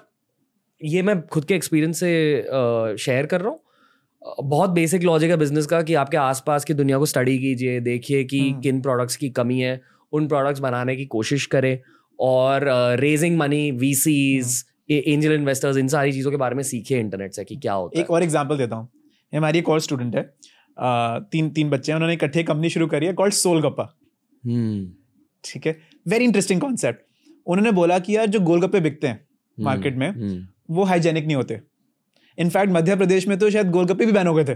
ये 0.84 1.02
मैं 1.02 1.26
खुद 1.26 1.44
के 1.44 1.54
एक्सपीरियंस 1.54 2.00
से 2.00 2.42
शेयर 2.98 3.26
कर 3.26 3.40
रहा 3.40 3.50
हूँ 3.50 3.60
बहुत 4.44 4.70
बेसिक 4.70 5.02
लॉजिक 5.02 5.30
है 5.30 5.36
बिज़नेस 5.36 5.66
का 5.66 5.82
कि 5.82 5.94
आपके 5.94 6.16
आसपास 6.16 6.64
की 6.64 6.74
दुनिया 6.74 6.98
को 6.98 7.06
स्टडी 7.06 7.38
कीजिए 7.38 7.80
देखिए 7.80 8.24
कि। 8.24 8.40
किन 8.62 8.80
प्रोडक्ट्स 8.80 9.16
की 9.16 9.30
कमी 9.30 9.60
है 9.60 9.80
उन 10.12 10.28
प्रोडक्ट्स 10.28 10.60
बनाने 10.60 10.96
की 10.96 11.04
कोशिश 11.04 11.46
करें 11.46 11.78
और 12.20 12.64
raising 13.00 13.38
money 13.38 13.70
VCs 13.70 14.64
angel 14.90 15.32
investors 15.32 15.76
इन 15.76 15.88
सारी 15.88 16.12
चीज़ों 16.12 16.30
के 16.30 16.36
बारे 16.36 16.54
में 16.54 16.62
सीखे 16.62 16.98
इंटरनेट 17.00 17.32
से 17.32 17.44
कि 17.44 17.56
क्या 17.56 17.72
होता 17.72 18.00
एक 18.00 18.06
है। 18.10 18.14
और 18.14 18.22
एग्जांपल 18.22 18.58
देता 18.58 18.76
हूँ। 18.76 18.88
ये 19.34 19.36
हमारी 19.36 19.58
एक 19.58 19.68
और 19.68 19.80
स्टूडेंट 19.80 20.16
है। 20.16 20.22
अ, 20.22 21.18
तीन 21.32 21.50
तीन 21.50 21.70
बच्चे 21.70 21.92
हैं 21.92 21.96
उन्होंने 21.96 22.14
इकट्ठे 22.14 22.42
कंपनी 22.42 22.70
शुरू 22.70 22.86
करी 22.86 23.06
है 23.06 23.12
कॉल्ड 23.12 23.34
सोलगप्पा 23.34 23.96
है 24.46 24.54
हम्म, 24.54 24.90
ठीक 25.44 25.66
है? 25.66 25.78
वेरी 26.08 26.24
इंटरेस्टिंग 26.24 26.60
कॉन्सेप्ट 26.60 27.00
उन्होंने 27.46 27.72
बोला 27.72 27.98
कि 27.98 28.16
यार 28.16 28.26
जो 28.26 28.40
गोलगप्पे 28.40 28.80
बिकते 28.80 29.06
हैं 29.06 29.24
मार्केट 29.60 29.96
में 29.96 30.08
हम्म, 30.10 30.46
वो 30.70 30.84
हाइजेनिक 30.84 31.24
नहीं 31.26 31.36
होते। 31.36 31.60
इनफैक्ट 32.38 32.72
मध्य 32.72 32.96
प्रदेश 32.96 33.28
में 33.28 33.38
तो 33.38 33.50
शायद 33.50 33.70
गोलगप्पे 33.70 34.06
भी 34.06 34.12
बैन 34.12 34.26
हो 34.26 34.34
गए 34.34 34.44
थे 34.44 34.54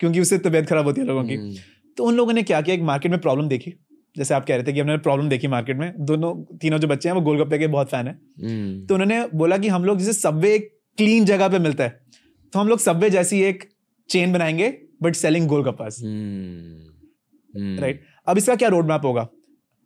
क्योंकि 0.00 0.20
उससे 0.20 0.38
तबीयत 0.38 0.66
खराब 0.66 0.84
होती 0.84 1.00
है 1.00 1.06
लोगों 1.06 1.24
की। 1.24 1.34
हम्म, 1.34 1.54
तो 1.96 2.04
उन 2.04 2.14
लोगों 2.14 2.32
ने 2.32 2.42
क्या 2.42 2.60
किया? 2.60 2.76
एक 2.76 2.82
मार्केट 2.82 3.10
में 3.10 3.20
प्रॉब्लम 3.20 3.48
देखी। 3.48 3.74
जैसे 4.16 4.34
आप 4.34 4.44
कह 4.44 4.54
रहे 4.56 4.64
थे 4.64 4.72
कि 4.72 4.80
हमने 4.80 4.96
प्रॉब्लम 4.98 5.28
देखी 5.28 5.48
मार्केट 5.48 5.76
में। 5.76 5.92
दोनों 5.98 6.34
तीनों 6.58 6.78
जो 6.78 6.88
बच्चे 6.88 7.08
हैं 7.08 7.16
वो 7.16 7.22
गोलगप्पे 7.22 7.58
के 7.58 7.66
बहुत 7.66 7.90
फ़ैन 7.90 8.06
है। 8.06 8.12
हम्म, 8.12 8.86
तो 8.86 8.94
उन्होंने 8.94 9.26
बोला 9.34 9.58
कि 9.58 9.68
हम 9.68 9.84
लोग 9.84 9.98
जैसे 9.98 10.12
सबवे 10.12 10.54
एक 10.54 10.70
क्लीन 10.98 11.24
जगह 11.24 11.48
पे 11.48 11.58
मिलता 11.58 11.84
है 11.84 12.00
तो 12.52 12.58
हम 12.58 12.68
लोग 12.68 12.78
सबवे 12.78 13.10
जैसी 13.10 13.42
एक 13.42 13.68
चेन 14.08 14.32
बनाएँगे 14.32 14.68
but 15.02 15.14
selling 15.14 15.46
golgappas. 15.48 16.00
Hmm, 16.02 17.78
right 17.80 18.02
अब 18.28 18.38
इसका 18.38 18.54
क्या 18.56 18.68
रोड 18.68 18.88
मैप 18.88 19.04
होगा? 19.04 19.28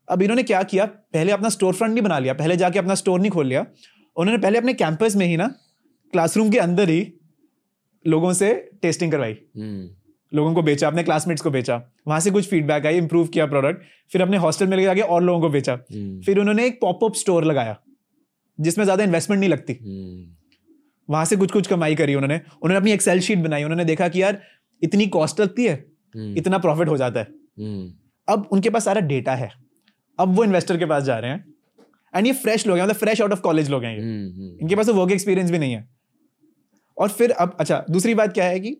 अब 0.08 0.22
इन्होंने 0.22 0.42
क्या 0.42 0.62
किया? 0.62 0.84
पहले 0.86 1.32
अपना 1.32 1.48
स्टोर 1.48 1.74
फ्रंट 1.74 1.92
नहीं 1.92 2.02
बना 2.02 2.18
लिया। 2.18 2.34
पहले 2.34 2.56
जाके 2.56 2.78
अपना 2.78 2.94
स्टोर 2.94 3.20
नहीं 3.20 3.30
खोल 3.30 3.46
लिया। 3.46 3.66
उन्होंने 4.16 4.40
पहले 4.42 4.58
अपने 4.58 4.74
कैंपस 4.74 5.16
में 5.16 5.26
ही 5.26 5.36
ना 5.36 5.46
क्लासरूम 6.12 6.50
के 6.50 6.58
अंदर 6.58 6.88
ही 6.88 7.12
लोगों 8.04 8.32
से 8.32 8.52
टेस्टिंग 8.82 9.12
करवाई। 9.12 9.32
हम्म, 9.32 9.88
लोगों 10.36 10.54
को 10.54 10.62
बेचा 10.62 10.86
अपने 10.86 11.02
क्लासमेट्स 11.02 11.42
को 11.42 11.50
बेचा। 11.50 11.76
वहाँ 12.08 12.20
से 12.20 12.30
कुछ 12.30 12.48
फीडबैक 12.48 12.86
आई 12.86 12.96
इंप्रूव 12.96 13.26
किया 13.28 13.46
प्रोडक्ट 13.46 13.82
फिर 14.12 14.22
अपने 14.22 14.36
हॉस्टल 14.36 14.66
में 14.66 14.76
लेके 14.76 14.86
जाके 14.86 15.00
और 15.02 15.22
लोगों 15.22 15.40
को 15.40 15.48
बेचा। 15.48 15.72
हम्म, 15.72 16.20
फिर 16.22 16.38
उन्होंने 16.38 16.66
एक 16.66 16.80
पॉपअप 16.80 17.14
स्टोर 17.14 17.44
लगाया 17.44 17.76
जिसमें 18.58 18.84
ज़्यादा 18.84 19.04
इन्वेस्टमेंट 19.04 19.40
नहीं 19.40 19.50
लगती। 19.50 19.72
हम्म, 19.74 20.24
वहाँ 21.08 21.24
से 21.24 21.36
कुछ 21.36 21.52
कुछ 21.52 21.66
कमाई 21.66 21.94
करी 21.94 22.14
उन्होंने। 22.14 22.36
उन्होंने 22.36 22.76
अपनी 22.76 22.92
एक्सेल 22.92 23.20
शीट 23.20 23.38
बनाई 23.38 23.64
उन्होंने 23.64 23.84
देखा 23.84 24.08
कि 24.08 24.22
यार 24.22 24.40
इतनी 24.82 25.06
कॉस्ट 25.08 25.40
लगती 25.40 25.64
है 25.64 25.74
हम्म, 26.14 26.36
इतना 26.38 26.58
प्रॉफिट 26.58 26.88
हो 26.88 26.96
जाता 26.96 27.20
है। 27.20 27.26
अब 28.28 28.48
उनके 28.52 28.70
पास 28.70 28.84
सारा 28.84 29.00
डेटा 29.02 29.34
है। 29.34 29.50
अब 30.18 30.34
वो 30.36 30.44
इन्वेस्टर 30.44 30.76
के 30.78 30.86
पास 30.86 31.02
जा 31.02 31.18
रहे 31.18 31.30
हैं। 31.30 31.44
एंड 32.14 32.26
ये 32.26 32.32
फ्रेश 32.34 32.66
लोग 32.66 32.76
हैं 32.76 32.84
मतलब 32.84 32.96
फ्रेश 32.96 33.20
आउट 33.22 33.32
ऑफ़ 33.32 33.40
कॉलेज 33.40 33.70
लोग 33.70 33.84
हैं 33.84 33.92
ये। 33.92 34.02
इनके 34.62 34.76
पास 34.76 34.86
तो 34.86 34.94
वर्क 34.94 35.12
एक्सपीरियंस 35.12 35.50
भी 35.50 35.58
नहीं 35.58 35.72
है। 35.72 35.88
और 36.96 37.08
फिर 37.08 37.30
अब 37.30 37.56
अच्छा 37.60 37.84
दूसरी 37.90 38.14
बात 38.14 38.32
क्या 38.32 38.44
है 38.44 38.60
कि 38.60 38.76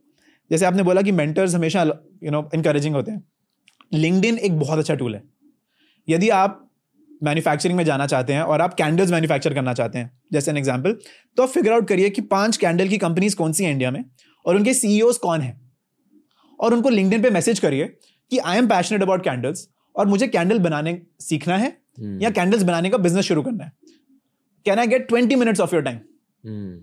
जैसे 0.51 0.64
आपने 0.66 0.82
बोला 0.82 1.02
कि 1.02 1.12
मेंटर्स 1.12 1.55
हमेशा 1.55 1.82
यू 1.82 2.31
नो 2.31 2.48
इनकरेजिंग 2.55 2.94
होते 2.94 3.10
हैं। 3.10 3.24
लिंक्डइन 3.94 4.39
एक 4.39 4.59
बहुत 4.59 4.78
अच्छा 4.78 4.94
टूल 4.94 5.14
है। 5.14 5.23
यदि 6.09 6.28
आप 6.31 6.62
मैन्युफैक्चरिंग 7.23 7.77
में 7.77 7.85
जाना 7.85 8.06
चाहते 8.06 8.32
हैं 8.32 8.43
और 8.43 8.60
आप 8.60 8.74
कैंडल्स 8.74 9.10
मैन्युफैक्चर 9.10 9.55
करना 9.55 9.73
चाहते 9.74 9.98
हैं 9.98 10.10
जैसे 10.32 10.51
एन 10.51 10.56
एग्ज़ाम्पल 10.56 10.93
तो 11.36 11.43
आप 11.43 11.48
फिगर 11.48 11.73
आउट 11.73 11.89
करिए 11.89 12.10
कि 12.10 12.23
पाँच 12.32 12.56
कैंडल 12.56 12.89
की 12.89 12.98
कंपनीज़ 12.98 13.36
कौन 13.36 13.52
सी 13.52 13.64
हैं 13.64 13.70
इंडिया 13.73 13.90
में 13.90 14.05
और 14.44 14.56
उनके 14.56 14.74
सीईओज 14.74 15.16
कौन 15.18 15.40
हैं। 15.40 15.60
और 16.60 16.74
उनको 16.74 16.89
लिंक्डइन 16.90 17.23
पे 17.23 17.31
मैसेज 17.31 17.59
करिए 17.60 17.86
कि 18.32 18.39
I 18.40 18.59
am 18.59 18.68
passionate 18.68 19.02
about 19.02 19.24
candles 19.24 19.68
और 19.94 20.06
मुझे 20.06 20.28
कैंडल 20.28 20.59
बनाने 20.60 21.01
सीखना 21.20 21.56
है 21.56 21.68
हम्म, 21.98 22.20
या 22.23 22.31
कैंडल्स 22.31 22.62
बनाने 22.62 22.90
का 22.90 22.98
बिज़नेस 22.98 23.24
शुरू 23.24 23.43
करना 23.43 23.64
है। 23.64 23.73
Can 24.66 24.78
I 24.78 24.86
get 24.86 25.09
twenty 25.09 25.35
minutes 25.36 25.60
of 25.60 25.74
your 25.74 25.82
time 25.85 25.97
hmm, 25.97 26.78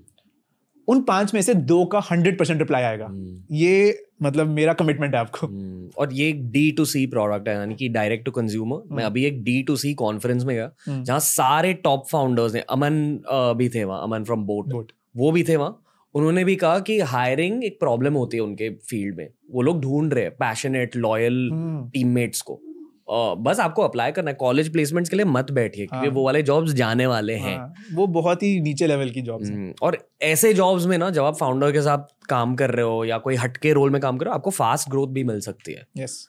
उन 0.87 1.01
पाँच 1.01 1.33
में 1.33 1.41
से 1.41 1.53
दो 1.53 1.85
का 1.85 2.01
हंड्रेड 2.11 2.37
परसेंट 2.39 2.59
रिप्लाई 2.59 2.83
आएगा। 2.83 3.05
हम्म, 3.05 3.37
ये 3.51 4.03
मतलब 4.23 4.47
मेरा 4.47 4.73
कमिटमेंट 4.73 5.13
है 5.13 5.19
आपको। 5.19 5.47
हम्म, 5.47 5.89
और 5.97 6.13
ये 6.13 6.27
एक 6.29 6.51
डी 6.51 6.71
टू 6.71 6.85
सी 6.85 7.05
प्रोडक्ट 7.07 7.47
है 7.47 7.55
यानी 7.55 7.75
कि 7.75 7.89
डायरेक्ट 7.89 8.25
टू 8.25 8.31
कंज्यूमर 8.31 8.95
मैं। 8.95 9.03
अभी 9.03 9.25
एक 9.25 9.43
डी 9.43 9.61
टू 9.63 9.75
सी 9.75 9.93
कॉन्फ्रेंस 9.93 10.43
में 10.43 10.55
गया 10.55 10.71
हम्म। 10.85 11.03
जहाँ 11.03 11.19
सारे 11.19 11.73
टॉप 11.73 12.07
फाउंडर्स 12.11 12.53
ने 12.53 12.59
अमन 12.59 13.23
भी 13.57 13.69
थे 13.69 13.83
वहाँ 13.83 14.03
अमन 14.03 14.23
फ्रॉम 14.23 14.43
बोट 14.43 14.73
Boat. 14.73 14.91
वो 15.17 15.31
भी 15.31 15.43
थे 15.43 15.55
वहाँ। 15.55 15.79
उन्होंने 16.15 16.43
भी 16.43 16.55
कहा 16.55 16.79
कि 16.79 16.99
हायरिंग 16.99 17.63
एक 17.63 17.79
प्रॉब्लम 17.79 18.13
होती 18.13 18.37
है 18.37 18.43
उनके 18.43 18.69
फ़ील्ड 18.69 19.17
में। 19.17 19.27
वो 19.51 19.61
लोग 19.61 19.81
ढूंढ 19.81 20.13
रहे 20.13 20.23
हैं 20.23 20.31
पैशनेट 20.31 20.95
लॉयल 20.95 21.49
टीममेट्स 21.93 22.41
को। 22.41 22.61
बस 23.07 23.59
आपको 23.59 23.81
अप्लाई 23.81 24.11
करना 24.11 24.31
है। 24.31 24.35
कॉलेज 24.35 24.71
प्लेसमेंट्स 24.73 25.09
के 25.09 25.15
लिए 25.15 25.25
मत 25.25 25.51
बैठिए 25.51 25.85
क्योंकि 25.85 26.05
हाँ। 26.05 26.13
वो 26.15 26.23
वाले 26.25 26.41
जॉब्स 26.43 26.73
जाने 26.73 27.05
वाले 27.05 27.33
हैं। 27.35 27.57
हाँ, 27.57 27.73
वो 27.93 28.07
बहुत 28.09 28.43
ही 28.43 28.59
नीचे 28.61 28.87
लेवल 28.87 29.09
की 29.09 29.21
जॉब्स 29.21 29.49
हैं। 29.49 29.55
हम्म, 29.55 29.73
और 29.81 29.97
ऐसे 30.21 30.53
जॉब्स 30.53 30.85
में 30.85 30.97
ना 30.97 31.09
जब 31.09 31.23
आप 31.23 31.37
फाउंडर 31.37 31.71
के 31.71 31.81
साथ 31.81 32.27
काम 32.29 32.55
कर 32.55 32.71
रहे 32.71 32.85
हो 32.85 33.03
या 33.05 33.17
कोई 33.17 33.35
हटके 33.35 33.73
रोल 33.73 33.89
में 33.89 34.01
काम 34.01 34.17
कर 34.17 34.25
रहे 34.25 34.31
हो 34.31 34.35
आपको 34.35 34.49
फास्ट 34.51 34.89
ग्रोथ 34.89 35.07
भी 35.07 35.23
मिल 35.23 35.39
सकती 35.39 35.73
है। 35.73 35.87
यस 35.97 36.27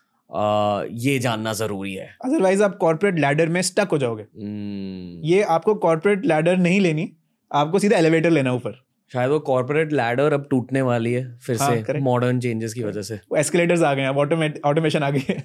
ये 1.03 1.19
जानना 1.19 1.53
ज़रूरी 1.53 1.93
है। 1.95 2.07
अदरवाइज़ 2.25 2.63
आप 2.63 2.77
कॉर्पोरेट 2.77 3.19
लैडर 3.19 3.49
में 3.49 3.61
स्टक 3.63 3.89
हो 3.93 3.99
जाओगे। 3.99 4.23
हम्म, 4.23 5.21
ये 5.25 5.43
आपको 5.43 5.75
कॉर्पोरेट 5.77 6.25
लैडर 6.27 6.57
नहीं 6.57 6.81
लेनी 6.81 7.11
आपको 7.51 7.79
सीधा 7.79 7.97
एलिवेटर 7.97 8.31
लेना 8.31 8.53
ऊपर। 8.53 8.83
शायद 9.13 9.31
वो 9.31 9.39
कॉर्पोरेट 9.41 9.93
लैडर 9.93 10.33
अब 10.33 10.47
टूटने 10.51 10.83
वाली 10.83 11.13
है 11.13 11.25
फिर 11.39 11.57
हाँ, 11.59 11.77
से 11.77 11.99
मॉडर्न 12.01 12.41
चेंजेस 12.41 12.75
की 12.75 12.83
वजह 12.83 13.03
से। 13.03 13.19
एस्केलेटर्स 13.39 13.83
आ 13.83 13.93
गए 13.95 14.03
हैं 14.03 14.61
ऑटोमेशन 14.65 15.03
आ 15.03 15.11
गई 15.11 15.25
है। 15.29 15.37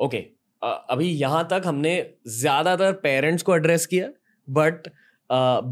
ओके 0.00 0.18
अभी 0.62 1.08
यहाँ 1.10 1.46
तक 1.50 1.62
हमने 1.66 1.94
ज़्यादातर 2.28 2.92
पेरेंट्स 3.02 3.42
को 3.42 3.56
एड्रेस 3.56 3.86
किया 3.86 4.08
बट 4.48 4.88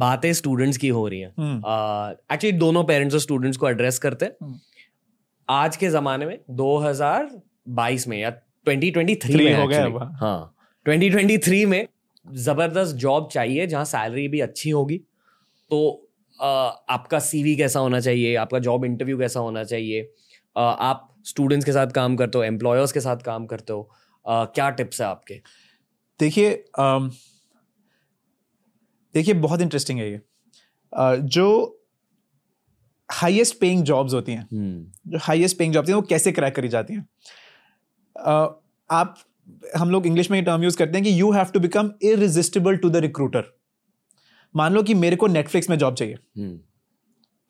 बातें 0.00 0.32
स्टूडेंट्स 0.32 0.76
की 0.76 0.88
हो 0.88 1.06
रही 1.08 1.20
हैं। 1.20 1.32
हम्म, 1.38 2.34
एक्चुअली 2.34 2.58
दोनों 2.58 2.84
पेरेंट्स 2.84 3.14
और 3.14 3.20
स्टूडेंट्स 3.20 3.58
को 3.58 3.68
एड्रेस 3.68 3.98
करते 3.98 4.24
हैं। 4.24 4.32
हम्म। 4.42 4.58
आज 5.48 5.76
के 5.76 5.88
जमाने 5.90 6.26
में 6.26 6.38
2022 6.50 8.06
में 8.08 8.18
या 8.18 8.30
2023 8.66 9.16
Three 9.16 9.36
में 9.36 9.54
हो 9.54 9.66
गया 9.68 9.82
हाँ 10.20 10.54
2023 10.86 11.64
में 11.66 11.86
ज़बरदस्त 12.26 12.96
जॉब 12.96 13.28
चाहिए 13.32 13.66
जहाँ 13.66 13.84
सैलरी 13.84 14.26
भी 14.28 14.40
अच्छी 14.40 14.70
होगी। 14.70 14.98
तो 15.70 15.80
अ, 16.38 16.46
आपका 16.90 17.18
सीवी 17.18 17.54
कैसा 17.56 17.80
होना 17.80 18.00
चाहिए 18.00 18.34
आपका 18.36 18.58
जॉब 18.58 18.84
इंटरव्यू 18.84 19.18
कैसा 19.18 19.40
होना 19.40 19.62
चाहिए 19.64 20.08
आप 20.56 21.08
स्टूडेंट्स 21.26 21.66
के 21.66 21.72
साथ 21.72 21.86
काम 21.86 22.16
करते 22.16 22.38
हो 22.38 22.44
एम्प्लॉयर्स 22.44 22.92
के 22.92 23.00
साथ 23.00 23.16
काम 23.16 23.46
करते 23.46 23.72
हो 23.72 23.88
क्या 24.28 24.68
टिप्स 24.70 25.00
है 25.00 25.06
आपके? 25.06 25.40
देखिए 26.20 26.50
देखिए 29.14 29.34
बहुत 29.36 29.60
इंटरेस्टिंग 29.60 29.98
है 29.98 30.10
ये। 30.10 30.20
जो 31.28 31.74
हाईएस्ट 33.08 33.58
पेइंग 33.60 33.82
जॉब्स 33.84 34.14
होती 34.14 34.32
हैं 34.32 34.42
हम्म। 34.42 35.10
जो 35.12 35.18
हाईएस्ट 35.22 35.58
पेइंग 35.58 35.74
जॉब्स 35.74 35.88
हैं 35.88 35.96
वो 35.96 36.02
कैसे 36.02 36.32
क्रैक 36.32 36.54
करी 36.54 36.68
जाती 36.68 36.94
हैं? 36.94 37.08
आप 38.90 39.14
हम 39.76 39.90
लोग 39.90 40.06
इंग्लिश 40.06 40.30
में 40.30 40.38
ये 40.38 40.44
टर्म 40.44 40.62
यूज़ 40.62 40.76
करते 40.76 40.98
हैं 40.98 41.02
कि 41.04 41.20
you 41.20 41.30
have 41.32 41.44
to 41.44 41.60
become 41.60 41.90
irresistible 42.02 42.76
to 42.76 42.90
the 42.90 42.96
recruiter 42.96 43.44
मान 44.54 44.72
लो 44.74 44.82
कि 44.82 44.94
मेरे 44.94 45.16
को 45.16 45.26
नेटफ्लिक्स 45.26 45.70
में 45.70 45.76
जॉब 45.78 45.94
चाहिए। 45.94 46.14
हम्म। 46.38 46.58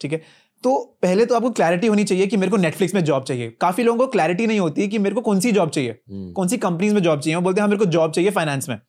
ठीक 0.00 0.12
है? 0.12 0.22
तो 0.62 0.98
पहले 1.02 1.26
तो 1.26 1.34
आपको 1.34 1.50
क्लैरिटी 1.50 1.86
होनी 1.86 2.04
चाहिए 2.04 2.26
कि 2.26 2.36
मेरे 2.36 2.50
को 2.50 2.56
नेटफ्लिक्स 2.56 2.94
में 2.94 3.04
जॉब 3.04 3.24
चाहिए। 3.24 3.50
काफ़ी 3.60 3.84
लोगों 3.84 3.98
को 3.98 4.06
क्लैरिटी 4.06 4.46
नहीं 4.46 4.60
होती 4.60 4.82
है 4.82 4.88
कि 4.88 4.98
मेरे 4.98 5.14
को 5.14 5.20
कौन 5.20 5.40
सी 5.40 5.52
जॉब 5.52 5.70
चाहिए। 5.70 5.90
हम्म। 5.90 6.32
कौन 6.32 6.48
सी 6.48 6.58
कंपनीज़ 6.58 6.94
में 6.94 7.02
जॉब 7.02 7.20
चाहिए। 7.20 7.36
वो 7.36 7.42
बोलते 7.42 7.60
हैं 7.60 7.62
हाँ 7.62 7.68
मेरे 7.68 7.78
को 7.78 7.84
जॉब 7.84 8.12
चाहिए 8.12 8.30
फाइनेंस 8.30 8.68
में। 8.68 8.80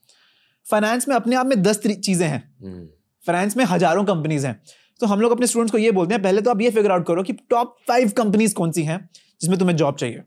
फाइनेंस 0.72 1.08
में 1.08 1.16
अपने 1.16 1.36
आप 1.36 1.46
में 1.46 1.62
दस 1.62 1.82
चीज़ें 1.88 2.28
हैं। 2.28 2.56
हम्म। 2.64 2.86
फाइनेंस 3.28 3.58
में 3.58 3.66
हज़ारों 3.66 4.06
कंपनीज़ 4.06 4.48
हैं। 4.48 4.62
तो 5.00 5.08
हम 5.08 5.22
लोग 5.22 5.32
अपने 5.32 5.48
स्टूडेंट्स 5.48 5.72
को 5.72 5.78
ये 5.78 5.92
बोलते 5.92 6.14
हैं 6.14 6.24
पहले 6.24 6.42
तो 6.42 6.52
आप 6.52 6.62
ये 6.62 6.70
फिगर 6.70 6.92
आउट 6.92 7.08
करो 7.08 7.24
कि 7.24 7.34
टॉप 7.34 7.76
फाइव 7.88 8.10
कंपनीज़ 8.10 8.54
कौन 8.54 8.72
सी 8.72 8.84
हैं 8.84 9.10
जिसमें 9.42 9.60
तुम्हें 9.60 9.76
जॉब 9.76 9.96
चाहिए। 9.96 10.24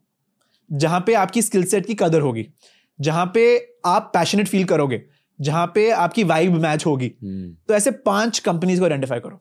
जहाँ 0.73 1.01
पे 1.01 1.15
आपकी 1.15 1.43
स्किल 1.43 1.65
सेट 1.65 1.87
की 1.87 1.95
कदर 1.95 2.21
होगी। 2.21 2.47
जहाँ 3.01 3.31
पे 3.35 3.75
आप 3.87 4.11
पैशनेट 4.15 4.49
फील 4.49 4.65
करोगे। 4.65 5.03
जहाँ 5.41 5.73
पे 5.75 5.91
आपकी 5.91 6.25
वाइब 6.25 6.53
मैच 6.53 6.87
होगी। 6.87 7.13
हम्म। 7.23 7.57
तो 7.69 7.75
ऐसे 7.75 7.91
पाँच 7.91 8.39
कंपनीज़ 8.39 8.79
को 8.79 8.85
आइडेंटिफाई 8.85 9.21
करो। 9.21 9.41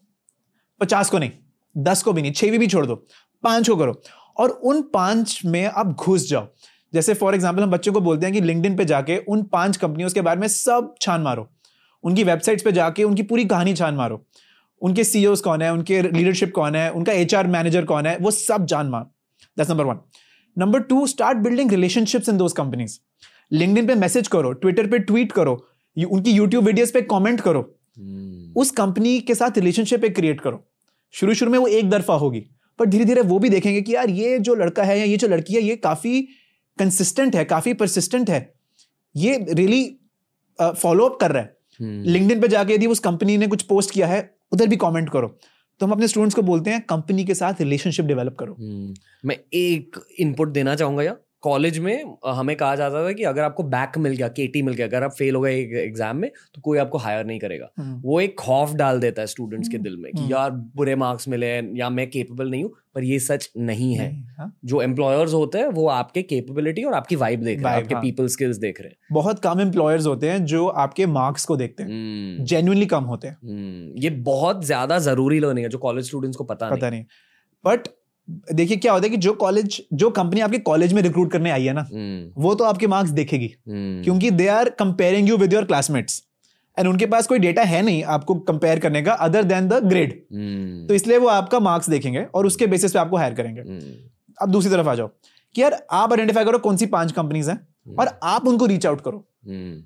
पचास 0.79 1.09
को 1.09 1.19
नहीं। 1.19 1.31
दस 1.75 2.03
को 2.03 2.13
भी 2.13 2.21
नहीं 2.21 2.31
छह 2.33 2.57
भी 2.57 2.67
छोड़ 2.67 2.85
दो 2.85 2.95
पाँच 3.43 3.69
को 3.69 3.75
करो। 3.75 4.01
और 4.37 4.49
उन 4.49 4.81
पाँच 4.93 5.39
में 5.45 5.65
आप 5.65 5.95
घुस 5.95 6.27
जाओ। 6.29 6.47
जैसे 6.93 7.13
फॉर 7.13 7.35
एग्ज़ाम्पल 7.35 7.63
हम 7.63 7.71
बच्चों 7.71 7.93
को 7.93 8.01
बोलते 8.01 8.25
हैं 8.25 8.33
कि 8.33 8.41
लिंक्डइन 8.41 8.75
पे 8.77 8.85
जाके 8.85 9.17
उन 9.19 9.43
पाँच 9.51 9.77
कंपनियों 9.77 10.09
के 10.09 10.21
बारे 10.21 10.39
में 10.39 10.47
सब 10.49 10.93
छान 11.01 11.21
मारो। 11.21 11.47
उनकी 12.03 12.23
वेबसाइट्स 12.23 12.63
पे 12.63 12.71
जाके 12.71 13.03
उनकी 13.03 13.23
पूरी 13.23 13.45
कहानी 13.45 13.73
छान 13.73 13.95
मारो। 13.95 14.25
उनके 14.81 15.03
सीईओज 15.03 15.41
कौन 15.41 15.61
है 15.61 15.71
उनके 15.73 16.01
लीडरशिप 16.01 16.51
कौन 16.55 16.75
है 16.75 16.89
उनका 16.91 17.13
एचआर 17.13 17.47
मैनेजर 17.49 17.85
कौन 17.85 18.05
है 18.05 18.17
वो 18.17 18.31
सब 18.31 18.65
जान 18.65 18.87
मार। 18.89 19.03
That's 19.57 19.69
number 19.69 19.85
one 19.85 19.99
number 20.57 20.79
two 20.83 21.05
start 21.07 21.37
building 21.37 21.71
relationships 21.71 22.29
in 22.29 22.37
those 22.37 22.53
companies 22.53 22.97
LinkedIn 23.51 23.87
पे 23.87 23.95
मैसेज 23.95 24.27
करो 24.27 24.51
ट्विटर 24.53 24.87
पे 24.87 24.99
ट्वीट 25.01 25.31
करो 25.31 25.53
उनकी 25.97 26.31
यूट्यूब 26.31 26.65
वीडियोस 26.65 26.91
पे 26.91 27.01
कमेंट 27.11 27.41
करो। 27.41 27.61
हम्म 27.97 28.59
उस 28.61 28.71
कंपनी 28.71 29.19
के 29.19 29.35
साथ 29.35 29.57
रिलेशनशिप 29.57 30.03
एक 30.03 30.15
क्रिएट 30.15 30.41
करो। 30.41 30.63
शुरू 31.11 31.33
शुरू 31.33 31.51
में 31.51 31.59
वो 31.59 31.67
एक 31.67 31.89
दरफा 31.89 32.13
होगी 32.13 32.45
पर 32.79 32.85
धीरे 32.85 33.05
धीरे 33.05 33.21
वो 33.21 33.39
भी 33.39 33.49
देखेंगे 33.49 33.81
कि 33.81 33.95
यार 33.95 34.09
ये 34.09 34.39
जो 34.39 34.55
लड़का 34.55 34.83
है 34.83 34.99
या 34.99 35.05
ये 35.05 35.17
जो 35.17 35.27
लड़की 35.27 35.53
है 35.53 35.61
ये 35.61 35.75
काफ़ी 35.75 36.21
कंसिस्टेंट 36.79 37.35
है 37.35 37.45
काफ़ी 37.45 37.73
परसिस्टेंट 37.73 38.29
है। 38.29 38.53
ये 39.15 39.45
रियली 39.49 39.99
फॉलो 40.61 41.05
अप 41.05 41.17
कर 41.21 41.31
रहा 41.31 41.43
है। 41.43 41.57
हम्म। 41.81 42.03
लिंक्डइन 42.03 42.41
पे 42.41 42.47
जाके 42.47 42.73
यदि 42.73 42.87
उस 42.87 42.99
कंपनी 42.99 43.37
ने 43.37 43.47
कुछ 43.47 43.61
पोस्ट 43.61 43.91
किया 43.91 44.07
है 44.07 44.35
उधर 44.51 44.67
भी 44.67 44.75
कमेंट 44.75 45.09
करो। 45.09 45.37
तो 45.79 45.85
हम 45.85 45.91
अपने 45.91 46.07
स्टूडेंट्स 46.07 46.35
को 46.35 46.41
बोलते 46.41 46.69
हैं 46.69 46.81
कंपनी 46.81 47.25
के 47.25 47.35
साथ 47.35 47.53
रिलेशनशिप 47.59 48.05
डेवलप 48.05 48.35
करो। 48.39 48.53
हम्म, 48.53 48.93
मैं 49.25 49.39
एक 49.53 49.95
इनपुट 50.19 50.49
देना 50.49 50.75
चाहूँगा 50.75 51.03
यार। 51.03 51.19
कॉलेज 51.43 51.77
में 51.79 52.15
हमें 52.27 52.55
कहा 52.55 52.75
जाता 52.75 53.03
था 53.05 53.11
कि 53.11 53.23
अगर 53.23 53.43
आपको 53.43 53.63
बैक 53.65 53.97
मिल 53.97 54.13
गया 54.13 54.27
केटी 54.29 54.61
मिल 54.61 54.73
गया 54.73 54.87
अगर 54.87 55.03
आप 55.03 55.11
फेल 55.11 55.35
हो 55.35 55.41
गए 55.41 55.61
एग्ज़ाम 55.83 56.17
में 56.17 56.29
तो 56.55 56.61
कोई 56.61 56.77
आपको 56.77 56.97
हायर 56.97 57.25
नहीं 57.25 57.39
करेगा। 57.39 57.69
वो 58.03 58.19
एक 58.21 58.35
खौफ 58.39 58.73
डाल 58.73 58.99
देता 58.99 59.21
है 59.21 59.27
स्टूडेंट्स 59.27 59.69
के 59.69 59.77
दिल 59.77 59.97
में 59.97 60.11
कि 60.11 60.19
हम्म। 60.19 60.31
यार 60.31 60.51
बुरे 60.51 60.95
मार्क्स 60.95 61.27
मिले 61.27 61.45
हैं 61.45 61.63
या 61.75 61.89
मैं 61.89 62.09
केपेबल 62.09 62.49
नहीं 62.51 62.63
हूँ 62.63 62.73
पर 62.95 63.03
ये 63.03 63.19
सच 63.19 63.49
नहीं 63.59 63.93
है। 63.93 64.07
नहीं, 64.07 64.23
हाँ। 64.37 64.51
जो 64.65 64.81
एम्प्लॉयर्स 64.81 65.33
होते 65.33 65.57
हैं 65.57 65.67
वो 65.69 65.87
आपके 65.89 66.21
केपेबिलिटी 66.23 66.83
और 66.83 66.93
आपकी 66.93 67.15
वाइब 67.15 67.43
देख 67.43 67.61
रहे 67.63 67.73
हैं 67.73 67.81
आपके 67.81 67.93
हाँ। 67.93 68.03
पीपल 68.03 68.27
स्किल्स 68.27 68.57
देख 68.57 68.81
रहे 68.81 68.89
हैं। 68.89 68.97
बहुत 69.11 69.39
कम 69.39 69.61
एम्प्लॉयर्स 69.61 70.05
होते 70.05 70.29
हैं 70.29 70.43
जो 70.45 70.67
आपके 70.67 71.05
मार्क्स 71.07 71.45
को 71.45 71.57
देखते 71.57 71.83
हैं। 71.83 71.89
हम्म, 71.89 72.45
जेन्युइनली 72.45 72.85
कम 72.85 73.03
होते 73.03 73.27
हैं। 73.27 73.37
हम्म, 73.43 74.01
ये 74.01 74.09
बहुत 74.25 74.65
ज़्यादा 74.65 74.99
ज़रूरी 74.99 75.39
लर्निंग 75.39 75.65
है 75.65 75.69
जो 75.69 75.77
कॉलेज 75.77 76.05
स्टूडेंट्स 76.05 76.37
को 76.37 76.43
पता 76.43 76.69
पता 76.69 76.89
नहीं। 76.89 77.05
बट 77.63 77.87
देखिए 78.27 78.77
क्या 78.77 78.93
होता 78.93 79.03
है 79.03 79.09
कि 79.09 79.17
जो 79.17 79.33
कॉलेज 79.35 79.81
जो 79.93 80.09
कंपनी 80.11 80.41
आपके 80.41 80.57
कॉलेज 80.59 80.93
में 80.93 81.01
रिक्रूट 81.01 81.31
करने 81.31 81.51
आई 81.51 81.63
है 81.63 81.73
ना 81.73 81.81
हम्म, 81.83 82.41
वो 82.41 82.53
तो 82.55 82.63
आपके 82.63 82.87
मार्क्स 82.87 83.11
देखेगी। 83.11 83.53
हम्म, 83.69 84.03
क्योंकि 84.03 84.31
they 84.31 84.47
are 84.49 84.69
comparing 84.79 85.29
you 85.29 85.37
with 85.37 85.53
your 85.53 85.65
classmates 85.65 86.21
and 86.77 86.87
उनके 86.87 87.05
पास 87.05 87.27
कोई 87.27 87.39
डेटा 87.39 87.63
है 87.63 87.81
नहीं 87.81 88.03
आपको 88.05 88.35
कंपेयर 88.41 88.79
करने 88.79 89.01
का 89.01 89.13
अदर 89.25 89.43
देन 89.43 89.67
द 89.67 89.81
ग्रेड 89.85 90.13
तो 90.87 90.93
इसलिए 90.93 91.17
वो 91.17 91.27
आपका 91.29 91.59
मार्क्स 91.59 91.89
देखेंगे 91.89 92.23
और 92.25 92.45
उसके 92.45 92.67
बेसिस 92.67 92.93
पे 92.93 92.99
आपको 92.99 93.17
हायर 93.17 93.33
करेंगे। 93.33 93.61
हम्म, 93.61 93.93
अब 94.37 94.51
दूसरी 94.51 94.71
तरफ़ 94.71 94.87
आ 94.87 94.95
जाओ 94.95 95.09
कि 95.55 95.61
यार 95.61 95.77
आप 95.91 96.11
आइडेंटिफाई 96.11 96.45
करो 96.45 96.59
कौन 96.59 96.77
सी 96.77 96.85
पाँच 96.87 97.11
कंपनीज़ 97.11 97.49
हैं 97.51 97.95
और 97.99 98.19
आप 98.23 98.47
उनको 98.47 98.65
रीच 98.65 98.85
आउट 98.85 99.01
करो। 99.01 99.25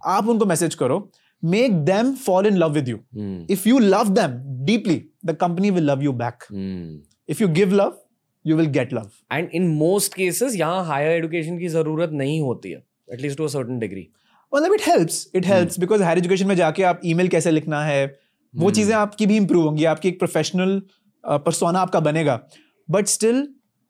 आप 0.05 0.27
उनको 0.29 0.45
मैसेज 0.45 0.75
करो 0.75 1.09
make 1.43 1.73
them 1.85 2.13
fall 2.15 2.47
in 2.47 2.57
love 2.57 2.71
with 2.71 2.89
you 2.89 2.97
if 3.51 3.67
you 3.69 3.79
love 3.79 4.09
them 4.11 4.39
deeply 4.65 5.01
the 5.25 5.35
company 5.35 5.69
will 5.71 5.83
love 5.83 6.03
you 6.03 6.11
back. 6.13 6.43
If 7.29 7.41
you 7.43 7.47
give 7.49 7.73
love 7.73 7.97
you 8.45 8.57
will 8.57 8.67
get 8.69 8.93
love 8.93 9.09
and 9.31 9.49
in 9.53 9.67
most 9.67 10.13
cases 10.13 10.55
यहाँ 10.55 10.85
higher 10.85 11.11
education 11.11 11.57
की 11.59 11.67
ज़रूरत 11.67 12.11
नहीं 12.13 12.39
होती 12.41 12.71
है 12.71 12.83
at least 13.13 13.37
to 13.37 13.43
a 13.43 13.47
certain 13.47 13.79
degree 13.79 14.07
मतलब 14.53 14.73
it 14.73 14.81
helps 14.87 15.27
it 15.35 15.45
helps 15.45 15.79
because 15.79 16.03
higher 16.03 16.17
education 16.17 16.47
में 16.47 16.55
जाके 16.55 16.83
आप 16.83 17.01
ईमेल 17.05 17.27
कैसे 17.27 17.51
लिखना 17.51 17.83
है 17.85 18.07
hmm. 18.07 18.61
वो। 18.61 18.71
चीज़ें 18.71 18.95
आपकी 18.95 19.25
भी 19.25 19.37
इंप्रूव 19.37 19.63
होंगी 19.65 19.85
आपकी 19.85 20.09
एक 20.09 20.19
प्रोफेशनल 20.19 20.81
परसोना 21.23 21.79
आपका 21.79 21.99
बनेगा। 21.99 22.39
बट 22.89 23.07
स्टिल 23.07 23.47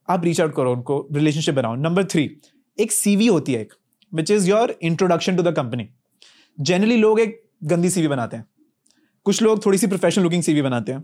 आप 0.07 0.25
रीच 0.25 0.41
आउट 0.41 0.55
करो 0.55 0.71
उनको 0.73 1.07
रिलेशनशिप 1.13 1.55
बनाओ। 1.55 1.75
नंबर 1.75 2.03
थ्री 2.05 2.29
एक 2.77 2.91
सीवी 2.91 3.27
होती 3.27 3.53
है 3.53 3.61
एक 3.61 3.73
which 4.11 4.31
is 4.31 4.49
your 4.49 4.77
introduction 4.81 5.35
to 5.35 5.43
the 5.43 5.53
company 5.55 5.87
generally 6.57 6.97
लोग 6.97 7.19
एक 7.19 7.41
गंदी 7.63 7.89
सीवी 7.89 8.07
बनाते 8.07 8.37
हैं। 8.37 8.45
कुछ 9.25 9.41
लोग 9.41 9.65
थोड़ी 9.65 9.77
सी 9.77 9.87
प्रोफेशनल 9.87 10.23
लुकिंग 10.23 10.43
सीवी 10.43 10.61
बनाते 10.61 10.91
हैं। 10.91 11.03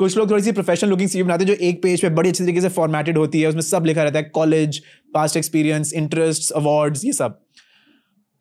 कुछ 0.00 0.16
लोग 0.16 0.30
थोड़ी 0.30 0.42
सी 0.42 0.52
प्रोफेशनल 0.52 0.90
लुकिंग 0.90 1.08
सीवी 1.08 1.22
बनाते 1.22 1.44
हैं 1.44 1.54
जो 1.54 1.64
एक 1.66 1.82
पेज 1.82 2.02
पे 2.02 2.08
बड़ी 2.10 2.28
अच्छी 2.28 2.42
तरीके 2.42 2.60
से 2.60 2.68
फॉर्मेटेड 2.68 3.18
होती 3.18 3.40
है, 3.40 3.48
उसमें 3.48 3.60
सब 3.62 3.84
लिखा 3.86 4.02
रहता 4.02 4.18
है 4.18 4.24
college 4.24 4.80
past 5.14 5.36
experience 5.36 5.92
interest 5.92 6.50
awards 6.52 7.04
ये 7.04 7.12
सब। 7.12 7.38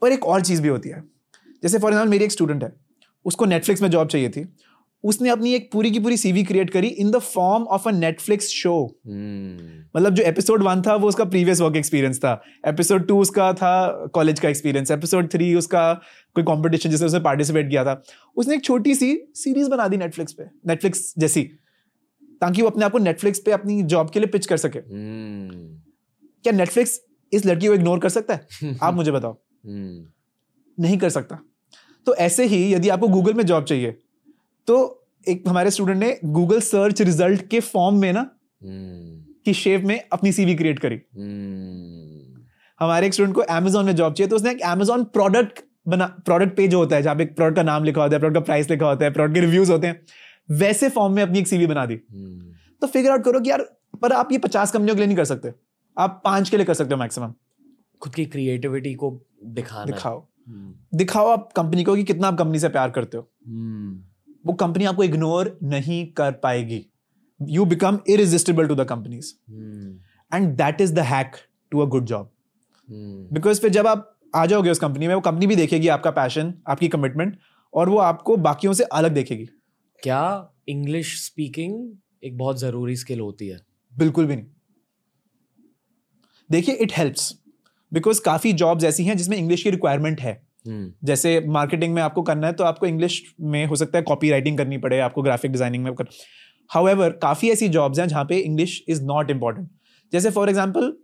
पर 0.01 0.11
एक 0.11 0.25
और 0.25 0.41
चीज़ 0.41 0.61
भी 0.61 0.67
होती 0.67 0.89
है। 0.89 1.03
जैसे 1.63 1.79
फॉर 1.79 1.91
एग्ज़ाम्पल 1.91 2.11
मेरी 2.11 2.25
एक 2.25 2.31
स्टूडेंट 2.31 2.63
है, 2.63 2.71
उसको 3.25 3.45
नेटफ्लिक्स 3.45 3.81
में 3.81 3.89
जॉब 3.89 4.07
चाहिए 4.07 4.29
थी 4.29 4.41
उसने 5.03 5.29
अपनी 5.29 5.53
एक 5.53 5.71
पूरी 5.71 5.91
की 5.91 5.99
पूरी 5.99 6.17
सीवी 6.17 6.43
क्रिएट 6.43 6.69
करी 6.69 6.87
in 6.87 7.11
the 7.11 7.17
form 7.17 7.63
of 7.63 7.89
a 7.89 7.91
Netflix 7.91 8.47
show 8.47 8.97
मतलब 9.95 10.13
जो 10.13 10.23
एपिसोड 10.23 10.63
वन 10.63 10.81
था 10.81 10.95
वो 10.95 11.07
उसका 11.07 11.25
प्रीवियस 11.25 11.61
वर्क 11.61 11.75
एक्सपीरियंस 11.75 12.17
था. 12.17 12.41
एपिसोड 12.67 13.07
टू 13.07 13.19
उसका 13.21 13.53
था 13.53 14.05
कॉलेज 14.13 14.39
का 14.39 14.49
एक्सपीरियंस 14.49 14.91
एपिसोड 14.91 15.31
थ्री 15.31 15.55
उसका 15.55 15.93
कोई 16.35 16.43
कंपटीशन 16.43 16.89
जिसमें 16.89 17.07
उसने 17.07 17.19
पार्टिसिपेट 17.19 17.69
किया 17.69 17.83
था. 17.83 18.03
उसने 18.37 18.55
एक 18.55 18.63
छोटी 18.63 18.95
सी 18.95 19.31
सीरीज़ 19.35 19.69
बना 19.69 19.87
दी 19.87 19.97
नेटफ्लिक्स 19.97 20.33
पे. 20.33 20.43
नेटफ्लिक्स 20.67 21.13
जैसी. 21.17 21.43
ताकि 22.41 22.61
वो 22.61 22.69
अपने 22.69 22.85
आप 22.85 22.91
को 22.91 22.97
नेटफ्लिक्स 22.97 23.39
पे 23.39 23.51
अपनी 23.51 23.83
जॉब 23.83 24.09
के 24.09 24.19
लिए 24.19 24.27
पिच 24.27 24.45
कर 24.45 24.57
सके. 24.57 24.79
हम्म, 24.79 25.49
क्या 26.43 26.53
नेटफ्लिक्स 26.53 27.01
इस 27.33 27.45
लड़की 27.45 27.67
को 27.67 27.73
इग्नोर 27.73 27.99
कर 27.99 28.09
सकता 28.09 28.33
है? 28.33 28.77
आप 28.83 28.93
मुझे 28.93 29.11
बताओ. 29.11 29.37
हम्म, 29.65 30.05
नहीं 30.79 30.97
कर 30.97 31.09
सकता. 31.09 31.39
तो 32.05 32.15
ऐसे 32.15 32.45
ही 32.45 32.73
यदि 32.73 32.89
आपको 32.89 33.07
गूगल 33.07 33.33
में 33.33 33.45
जॉब 33.45 33.63
चाहिए 33.63 33.97
तो 34.69 34.77
एक 35.27 35.43
हमारे 35.47 35.71
स्टूडेंट 35.71 35.97
ने 35.97 36.19
गूगल 36.25 36.59
सर्च 36.61 37.01
रिज़ल्ट 37.01 37.47
के 37.47 37.59
फॉर्म 37.59 37.95
में 37.95 38.11
ना 38.13 38.19
हम्म, 38.19 39.33
की 39.45 39.53
शेप 39.53 39.83
में 39.83 39.99
अपनी 40.13 40.31
सीवी 40.31 40.55
क्रिएट 40.55 40.79
करी। 40.79 40.95
हम्म, 40.95 42.43
हमारे 42.79 43.07
एक 43.07 43.13
स्टूडेंट 43.13 43.35
को 43.35 43.41
अमेजोन 43.41 43.85
में 43.85 43.95
जॉब 43.95 44.13
चाहिए 44.13 44.29
तो 44.29 44.35
उसने 44.35 44.51
एक 44.51 44.61
अमेजोन 44.61 45.03
प्रोडक्ट 45.03 45.59
बना 45.87 46.05
प्रोडक्ट 46.25 46.55
पेज 46.57 46.73
होता 46.73 46.95
है 46.95 47.01
जहाँ 47.01 47.15
पे 47.15 47.25
प्रोडक्ट 47.25 47.55
का 47.55 47.63
नाम 47.63 47.83
लिखा 47.83 48.01
होता 48.01 48.15
है 48.15 48.19
प्रोडक्ट 48.19 48.35
का 48.35 48.45
प्राइस 48.45 48.69
लिखा 48.69 48.85
होता 48.85 49.05
है 49.05 49.11
प्रोडक्ट 49.13 49.35
के 49.35 49.41
रिव्यूज़ 49.41 49.71
होते 49.71 49.87
हैं 49.87 50.01
वैसे 50.49 50.89
फॉर्म 50.89 51.13
में 51.13 51.23
अपनी 51.23 51.39
एक 51.39 51.47
सीवी 51.47 51.67
बना 51.67 51.85
दी। 51.85 51.99
हम्म, 52.11 52.53
तो 52.81 52.87
फिगर 52.87 53.11
आउट 53.11 53.23
करो 53.23 53.39
कि 53.39 53.49
यार 53.49 53.61
पर 54.01 54.11
आप 54.11 54.31
ये 54.31 54.37
पचास 54.37 54.71
कंपनियों 54.71 54.95
के 54.95 54.99
लिए 54.99 55.07
नहीं 55.07 55.17
कर 55.17 55.25
सकते 55.25 55.53
आप 55.97 56.21
पाँच 56.25 56.49
के 56.49 56.57
लिए 56.57 56.65
कर 56.65 56.73
सकते 56.73 56.93
हो 56.93 56.99
मैक्सिमम 56.99 57.33
खुद 58.01 58.13
की 58.13 58.25
क्रिएटिविटी 58.25 58.93
को 58.93 59.11
दिखाना। 59.43 59.85
दिखाओ। 59.85 60.25
दिखाओ 60.95 61.27
आप 61.27 61.51
कंपनी 61.55 61.83
को 61.83 61.95
कि 61.95 62.03
कितना 62.03 62.27
आप 62.27 62.37
कंपनी 62.37 62.59
से 62.59 62.69
प्यार 62.69 62.91
करते 62.91 63.17
हो। 63.17 63.29
वो 64.45 64.53
कंपनी 64.55 64.85
आपको 64.85 65.03
इग्नोर 65.03 65.57
नहीं 65.63 66.05
कर 66.13 66.31
पाएगी। 66.43 66.85
You 67.39 67.65
become 67.65 67.99
irresistible 68.09 68.67
to 68.67 68.75
the 68.75 68.85
companies 68.89 69.33
and 70.31 70.55
that 70.57 70.81
is 70.81 70.93
the 70.93 70.99
hack 71.07 71.35
to 71.71 71.79
a 71.79 71.85
good 71.87 72.05
job 72.05 72.31
because 73.33 73.61
फिर 73.61 73.69
जब 73.69 73.87
आप 73.87 74.15
आ 74.35 74.45
जाओगे 74.45 74.69
उस 74.69 74.79
कंपनी 74.79 75.07
में 75.07 75.13
वो 75.15 75.21
कंपनी 75.21 75.47
भी 75.47 75.55
देखेगी 75.55 75.87
आपका 75.89 76.11
पैशन 76.11 76.53
आपकी 76.67 76.87
कमिटमेंट 76.87 77.37
और 77.73 77.89
वो 77.89 77.97
आपको 77.99 78.35
बाकियों 78.39 78.73
से 78.73 78.83
अलग 78.83 79.13
देखेगी। 79.13 79.45
क्या 80.03 80.51
इंग्लिश 80.69 81.15
स्पीकिंग 81.25 81.73
एक 82.23 82.37
बहुत 82.37 82.59
ज़रूरी 82.59 82.95
स्किल 82.95 83.19
होती 83.19 83.47
है? 83.47 83.59
बिल्कुल 83.93 84.25
भी 84.25 84.35
नहीं। 84.35 84.45
देखिए 86.49 86.75
इट 86.75 86.91
हेल्प्स 86.97 87.33
बिकॉज़ 87.91 88.21
काफ़ी 88.21 88.53
जॉब्स 88.53 88.83
ऐसी 88.83 89.03
हैं 89.05 89.17
जिसमें 89.17 89.37
इंग्लिश 89.37 89.63
की 89.63 89.69
रिक्वायरमेंट 89.69 90.21
है। 90.21 90.41
जैसे 90.65 91.39
मार्केटिंग 91.49 91.93
में 91.93 92.01
आपको 92.01 92.21
करना 92.21 92.47
है 92.47 92.53
तो 92.53 92.63
आपको 92.63 92.85
इंग्लिश 92.85 93.21
में 93.41 93.65
हो 93.65 93.75
सकता 93.75 93.97
है 93.97 94.03
कॉपी 94.03 94.29
राइटिंग 94.29 94.57
करनी 94.57 94.77
पड़े 94.77 94.99
आपको 94.99 95.21
ग्राफिक 95.21 95.51
डिज़ाइनिंग 95.51 95.83
में 95.83 95.93
कर। 95.93 96.07
हाउएवर 96.69 97.11
काफ़ी 97.21 97.49
ऐसी 97.49 97.67
जॉब्स 97.69 97.99
हैं 97.99 98.07
जहाँ 98.07 98.23
पे 98.25 98.37
इंग्लिश 98.39 98.83
इज़ 98.89 99.03
नॉट 99.03 99.31
इंपॉर्टेंट 99.31 99.69
जैसे 100.13 100.29
फॉर 100.31 100.49
एग्ज़ाम्पल 100.49 100.95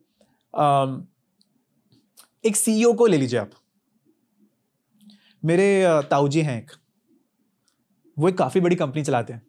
एक 2.44 2.56
सीईओ 2.56 2.94
को 2.94 3.06
ले 3.08 3.18
लीजिए 3.18 3.40
आप। 3.40 3.52
मेरे 5.44 5.84
अ, 5.84 6.02
ताऊ 6.02 6.28
जी 6.28 6.42
हैं 6.42 6.58
एक। 6.58 6.72
वो 8.18 8.30
एक 8.30 8.38
काफ़ी 8.38 8.62
बड़ी 8.62 8.76
कंपनी 8.76 9.04
चलाते 9.04 9.34
हैं। 9.34 9.42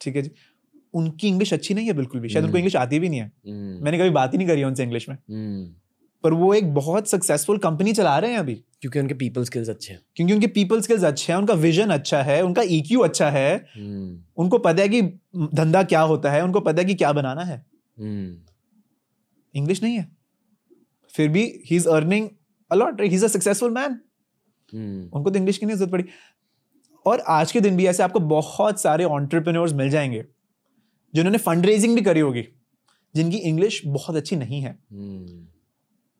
ठीक 0.00 0.16
है 0.16 0.22
जी? 0.22 0.30
उनकी 0.94 1.28
इंग्लिश 1.28 1.52
अच्छी 1.52 1.74
नहीं 1.74 1.86
है 1.86 1.92
बिल्कुल 1.92 2.20
भी। 2.20 2.28
शायद 2.28 2.44
उनको 2.44 2.50
हम्म। 2.50 2.58
इंग्लिश 2.58 2.76
आती 2.76 2.98
भी 2.98 3.08
नहीं 3.08 3.20
है। 3.20 3.26
हम्म, 3.26 3.84
मैंने 3.84 3.98
कभी 3.98 4.10
बात 4.10 4.32
ही 4.32 4.38
नहीं 4.38 4.48
करी 4.48 4.64
उनसे 4.64 4.82
इंग्लिश 4.82 5.08
में। 5.08 5.16
हम्म, 5.16 5.74
पर 6.24 6.32
वो 6.32 6.52
एक 6.54 6.72
बहुत 6.74 7.08
सक्सेसफुल 7.08 7.58
कंपनी 7.58 7.92
चला 7.92 8.18
रहे 8.18 8.30
हैं 8.30 8.38
अभी। 8.38 8.54
क्योंकि 8.80 9.00
उनके 9.00 9.14
पीपल 9.14 9.44
स्किल्स 9.44 9.68
अच्छे 9.68 9.92
हैं। 9.92 10.00
क्योंकि 10.16 10.34
उनके 10.34 10.46
पीपल 10.46 10.80
स्किल्स 10.80 11.04
अच्छे 11.04 11.32
हैं 11.32 11.38
उनका 11.38 11.54
विजन 11.54 11.90
अच्छा 11.90 12.22
है 12.22 12.40
उनका 12.42 12.62
ईक्यू 12.62 13.00
अच्छा 13.00 13.30
है। 13.30 13.54
हम्म, 13.76 14.18
उनको 14.36 14.58
पता 14.58 14.82
है 14.82 14.88
कि 14.88 15.02
धंधा 15.54 15.82
क्या 15.82 16.00
होता 16.00 16.30
है 16.30 16.42
उनको 16.44 16.60
पता 16.60 16.82
है 16.82 16.84
कि 16.84 16.94
क्या 16.94 17.12
बनाना 17.12 17.44
है। 17.44 17.56
हम्म, 17.98 18.36
इंग्लिश 19.54 19.82
नहीं 19.82 19.96
है। 19.96 20.08
फिर 21.12 21.28
भी 21.28 21.42
he 21.66 21.76
is 21.76 21.88
earning 21.88 22.28
a lot 22.70 23.00
he 23.00 23.14
is 23.14 23.24
a 23.24 23.28
successful 23.28 23.70
man 23.70 24.00
उनको 25.14 25.30
तो 25.30 25.36
इंग्लिश 25.36 25.58
की 25.58 25.66
नहीं 25.66 25.76
ज़रूरत 25.76 25.92
पड़ी। 25.92 26.04
और 27.06 27.20
आज 27.28 27.52
के 27.52 27.60
दिन 27.60 27.76
भी 27.76 27.86
ऐसे 27.86 28.02
आपको 28.02 28.20
बहुत 28.20 28.80
सारे 28.80 29.04
ऑन्टरप्रेन्योर्स 29.04 29.72
मिल 29.72 29.90
जाएँगे 29.90 30.24
जिन्होंने 31.14 31.38
फंड 31.38 31.66
रेजिंग 31.66 31.94
भी 31.94 32.02
करी 32.02 32.20
होगी 32.20 32.44
जिनकी 33.14 33.36
इंग्लिश 33.38 33.80
बहुत 33.86 34.16
अच्छी 34.16 34.36
नहीं 34.36 34.60
है। 34.60 34.78
हम्म, 34.92 35.46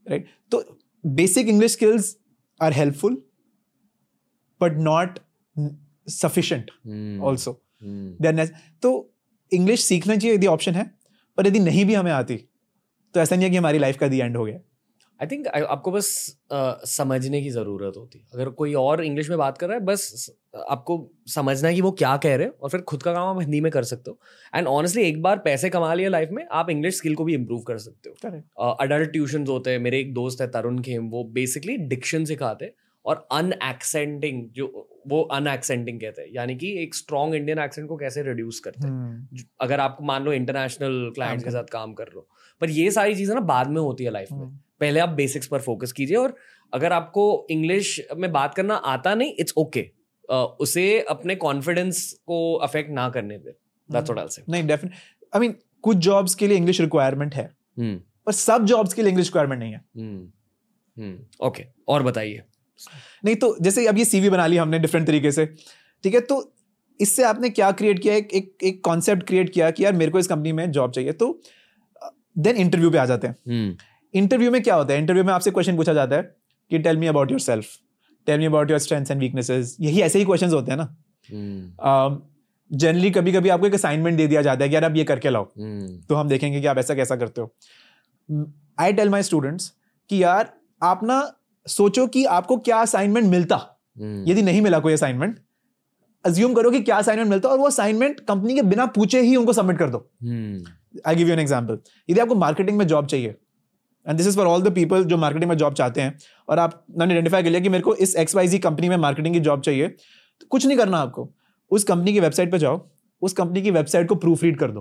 राइट 0.08 0.26
तो 0.50 0.78
basic 1.06 1.48
English 1.48 1.72
skills 1.72 2.16
are 2.62 2.72
helpful 2.72 3.22
but 4.60 4.72
not 4.72 5.18
sufficient 6.08 6.70
hmm, 6.86 7.22
also 7.22 7.62
तो 8.82 9.14
इंग्लिश 9.52 9.80
सीखना 9.80 10.16
चाहिए 10.16 10.36
यदि 10.36 10.46
ऑप्शन 10.46 10.74
है 10.74 10.90
पर 11.36 11.46
यदि 11.46 11.58
नहीं 11.58 11.84
भी 11.84 11.94
हमें 11.94 12.12
आती 12.12 12.36
तो 13.14 13.20
ऐसा 13.20 13.36
नहीं 13.36 13.44
है 13.44 13.50
कि 13.50 13.56
हमारी 13.56 13.78
लाइफ 13.78 13.98
का 13.98 14.08
दी 14.08 14.20
एंड 14.20 14.36
हो 14.36 14.44
गया। 14.44 14.58
आई 15.20 15.26
थिंक 15.26 15.46
आपको 15.48 15.90
बस 15.92 16.08
समझने 16.88 17.40
की 17.42 17.50
ज़रूरत 17.50 17.96
होती 17.96 18.18
है। 18.18 18.26
अगर 18.34 18.48
कोई 18.50 18.74
और 18.74 19.04
इंग्लिश 19.04 19.28
में 19.28 19.38
बात 19.38 19.58
कर 19.58 19.68
रहा 19.68 19.76
है 19.76 19.84
बस 19.84 20.26
आपको 20.70 20.98
समझना 21.28 21.68
है 21.68 21.74
कि 21.74 21.80
वो 21.80 21.90
क्या 21.92 22.16
कह 22.16 22.36
रहे 22.36 22.46
हैं 22.46 22.52
और 22.52 22.70
फिर 22.70 22.80
खुद 22.82 23.02
का 23.02 23.12
काम 23.12 23.28
आप 23.28 23.40
हिंदी 23.40 23.60
में 23.60 23.70
कर 23.72 23.82
सकते 23.84 24.10
हो। 24.10 24.18
एंड 24.54 24.66
ऑनेस्टली 24.68 25.02
एक 25.02 25.22
बार 25.22 25.38
पैसे 25.38 25.70
कमा 25.70 25.92
लिए 25.94 26.08
लाइफ 26.08 26.28
में 26.32 26.44
आप 26.52 26.70
इंग्लिश 26.70 26.96
स्किल 26.96 27.14
को 27.14 27.24
भी 27.24 27.34
इम्प्रूव 27.34 27.62
कर 27.62 27.78
सकते 27.78 28.10
हो। 28.10 28.70
अडल्ट 28.70 29.10
ट्यूशन 29.12 29.46
होते 29.46 29.70
हैं 29.70 29.78
मेरे 29.78 30.00
एक 30.00 30.12
दोस्त 30.14 30.40
है 30.40 30.50
तरुण 30.50 30.78
खेम 30.82 31.08
वो 31.10 31.24
बेसिकली 31.32 31.76
डिक्शन 31.88 32.24
सिखाते 32.24 32.64
हैं 32.64 32.72
और 33.04 33.26
अन 33.32 33.52
एक्सेंटिंग 33.64 34.42
जो 34.52 34.66
वो 35.08 35.20
अन 35.32 35.46
एक्सेंटिंग 35.46 36.00
कहते 36.00 36.22
हैं। 36.22 36.28
यानी 36.32 36.56
कि 36.56 36.72
एक 36.82 36.94
स्ट्रॉन्ग 36.94 37.34
इंडियन 37.34 37.58
एक्सेंट 37.58 37.88
को 37.88 37.96
कैसे 37.96 38.22
रिड्यूस 38.22 38.60
करते 38.60 38.86
हैं। 38.86 38.92
हम्म, 38.92 39.44
अगर 39.60 39.80
आप 39.80 39.98
मान 40.02 40.24
लो 40.24 40.32
इंटरनेशनल 40.32 41.10
क्लाइंट 41.14 41.44
के 41.44 41.50
साथ 41.50 41.70
काम 41.72 41.92
कर 41.92 42.04
रहे 42.04 42.16
हो। 42.16 42.28
पर 42.60 42.70
ये 42.70 42.90
सारी 42.90 43.14
चीज़ें 43.14 43.34
ना 43.34 43.40
बाद 43.52 43.68
में 43.68 43.80
होती 43.80 44.04
है 44.04 44.10
लाइफ 44.10 44.32
में। 44.32 44.38
हम्म, 44.38 44.58
पहले 44.80 45.00
आप 45.00 45.08
बेसिक्स 45.08 45.46
पर 45.46 45.60
फोकस 45.60 45.92
कीजिए 45.92 46.16
और 46.16 46.36
अगर 46.72 46.92
आपको 46.92 47.46
इंग्लिश 47.50 48.00
में 48.16 48.30
बात 48.32 48.54
करना 48.54 48.74
आता 48.74 49.14
नहीं 49.14 49.32
इट्स 49.38 49.54
ओके 49.56 49.80
okay. 49.80 49.92
uh, 50.30 50.46
उसे 50.60 51.00
अपने 51.00 51.34
कॉन्फिडेंस 51.36 52.12
को 52.26 52.54
अफेक्ट 52.54 52.90
ना 52.90 53.08
करने 53.08 53.38
दे. 53.38 53.54
दैट्स 53.88 54.10
व्हाट 54.10 54.18
आई 54.18 54.28
से 54.28 54.42
नहीं 54.48 54.66
डेफिनेट 54.66 54.94
आई 55.34 55.40
मीन 55.40 55.54
कुछ 55.82 55.96
जॉब्स 55.96 56.34
के 56.34 56.46
लिए 56.46 56.56
इंग्लिश 56.56 56.80
रिक्वायरमेंट 56.80 57.34
है 57.34 57.44
हम्म 57.78 57.96
पर 58.26 58.32
सब 58.32 58.64
जॉब्स 58.66 58.94
के 58.94 59.02
लिए 59.02 59.10
इंग्लिश 59.10 59.26
रिक्वायरमेंट 59.28 59.60
नहीं 59.60 59.72
है. 59.72 59.84
हम्म 59.96 61.02
हम्म 61.02 61.46
ओके 61.46 61.64
और 61.88 62.02
बताइए. 62.02 62.42
नहीं 63.24 63.36
तो 63.36 63.56
जैसे 63.60 63.86
अब 63.86 63.98
ये 63.98 64.04
सीवी 64.04 64.30
बना 64.30 64.46
ली 64.46 64.56
हमने 64.56 64.78
डिफरेंट 64.78 65.06
तरीके 65.06 65.32
से 65.32 65.46
ठीक 66.04 66.14
है? 66.14 66.20
तो 66.20 66.54
इससे 67.00 67.22
आपने 67.24 67.50
क्या 67.50 67.70
क्रिएट 67.72 67.98
किया? 67.98 68.14
एक 68.14 68.32
एक 68.32 68.64
एक 68.64 68.84
कॉन्सेप्ट 68.84 69.22
क्रिएट 69.22 69.50
किया 69.50 69.70
कि 69.70 69.84
यार 69.84 69.92
मेरे 69.92 70.10
को 70.10 70.18
इस 70.18 70.26
कंपनी 70.26 70.52
में 70.52 70.70
जॉब 70.70 70.90
चाहिए 70.90 71.12
तो 71.12 71.40
देन 72.38 72.56
इंटरव्यू 72.56 72.90
पे 72.90 72.98
आ 72.98 73.04
जाते 73.06 73.26
हैं। 73.26 73.36
हम्म 73.48 73.76
इंटरव्यू 74.14 74.50
में 74.50 74.62
क्या 74.62 74.74
होता 74.74 74.92
है? 74.92 74.98
इंटरव्यू 75.00 75.24
में 75.24 75.32
आपसे 75.32 75.50
क्वेश्चन 75.50 75.76
पूछा 75.76 75.92
जाता 75.94 76.16
है 76.16 76.22
कि 76.70 76.78
tell 76.78 76.96
me 76.96 77.06
about 77.06 77.30
yourself 77.40 77.66
tell 78.26 78.38
me 78.38 78.46
about 78.46 78.70
your 78.70 78.78
strengths 78.78 79.10
and 79.10 79.20
weaknesses 79.20 79.76
यही 79.80 80.00
ऐसे 80.02 80.18
ही 80.18 80.24
क्वेश्चन 80.24 80.50
होते 80.50 80.72
हैं 80.72 80.78
ना। 80.78 82.26
जनरली 82.70 83.10
कभी 83.10 83.32
कभी 83.32 83.48
आपको 83.48 83.66
एक 83.66 83.74
असाइनमेंट 83.74 84.16
दे 84.16 84.26
दिया 84.26 84.42
जाता 84.42 84.62
है 84.62 84.68
कि 84.68 84.74
यार 84.74 84.84
आप 84.84 84.96
ये 84.96 85.04
करके 85.04 85.30
लाओ। 85.30 85.44
हम्म। 85.58 86.00
तो 86.08 86.14
हम 86.14 86.28
देखेंगे 86.28 86.60
कि 86.60 86.66
आप 86.66 86.78
ऐसा 86.78 86.94
कैसा 86.94 87.16
करते 87.16 87.40
हो। 87.40 88.44
आई 88.78 88.92
टेल 88.92 89.08
माई 89.10 89.22
स्टूडेंट्स 89.22 89.72
कि 90.10 90.22
यार 90.22 90.52
आप 90.82 91.04
ना 91.04 91.20
सोचो 91.66 92.06
कि 92.06 92.24
आपको 92.26 92.56
क्या 92.58 92.78
असाइनमेंट 92.78 93.26
मिलता। 93.26 93.56
हम्म। 93.96 94.24
यदि 94.28 94.42
नहीं 94.42 94.60
मिला 94.62 94.78
कोई 94.78 94.92
असाइनमेंट 94.92 95.38
अज्यूम 96.24 96.54
करो 96.54 96.70
कि 96.70 96.80
क्या 96.80 96.96
असाइनमेंट 96.96 97.30
मिलता 97.30 97.48
और 97.48 97.58
वो 97.58 97.66
असाइनमेंट 97.66 98.20
कंपनी 98.20 98.54
के 98.54 98.62
बिना 98.64 98.86
पूछे 98.94 99.20
ही 99.20 99.34
उनको 99.36 99.52
सबमिट 99.52 99.78
कर 99.78 99.90
दो। 99.90 99.98
I 101.06 101.14
give 101.14 101.26
you 101.26 101.32
an 101.32 101.40
example 101.40 101.78
यदि 102.08 102.20
आपको 102.20 102.34
मार्केटिंग 102.34 102.78
में 102.78 102.86
जॉब 102.86 103.06
चाहिए 103.06 103.34
and 104.06 104.16
this 104.16 104.26
is 104.26 104.36
for 104.36 104.46
all 104.46 104.62
the 104.62 104.74
people 104.74 105.04
जो 105.04 105.16
मार्केटिंग 105.16 105.48
में 105.48 105.56
जॉब 105.56 105.74
चाहते 105.74 106.00
हैं। 106.00 106.18
और 106.48 106.58
आपने 106.58 107.04
आइडेंटिफाई 107.04 107.42
कर 107.42 107.48
लिया 107.48 107.60
कि 107.60 107.68
मेरे 107.68 107.82
को 107.82 107.94
इस 107.96 108.14
एक्स 108.16 108.34
वाई 108.36 108.48
जी 108.48 108.58
कंपनी 108.58 108.88
में 108.88 108.96
मार्केटिंग 108.96 109.34
की 109.34 109.40
जॉब 109.40 109.60
चाहिए। 109.60 109.88
तो 109.88 110.46
कुछ 110.50 110.66
नहीं 110.66 110.78
करना 110.78 110.98
आपको। 110.98 111.28
उस 111.70 111.84
कंपनी 111.84 112.12
की 112.12 112.20
वेबसाइट 112.20 112.52
पर 112.52 112.58
जाओ। 112.58 112.88
उस 113.22 113.32
कंपनी 113.32 113.62
की 113.62 113.70
वेबसाइट 113.70 114.08
को 114.08 114.14
प्रूफ 114.14 114.42
रीड 114.42 114.58
कर 114.58 114.70
दो। 114.70 114.80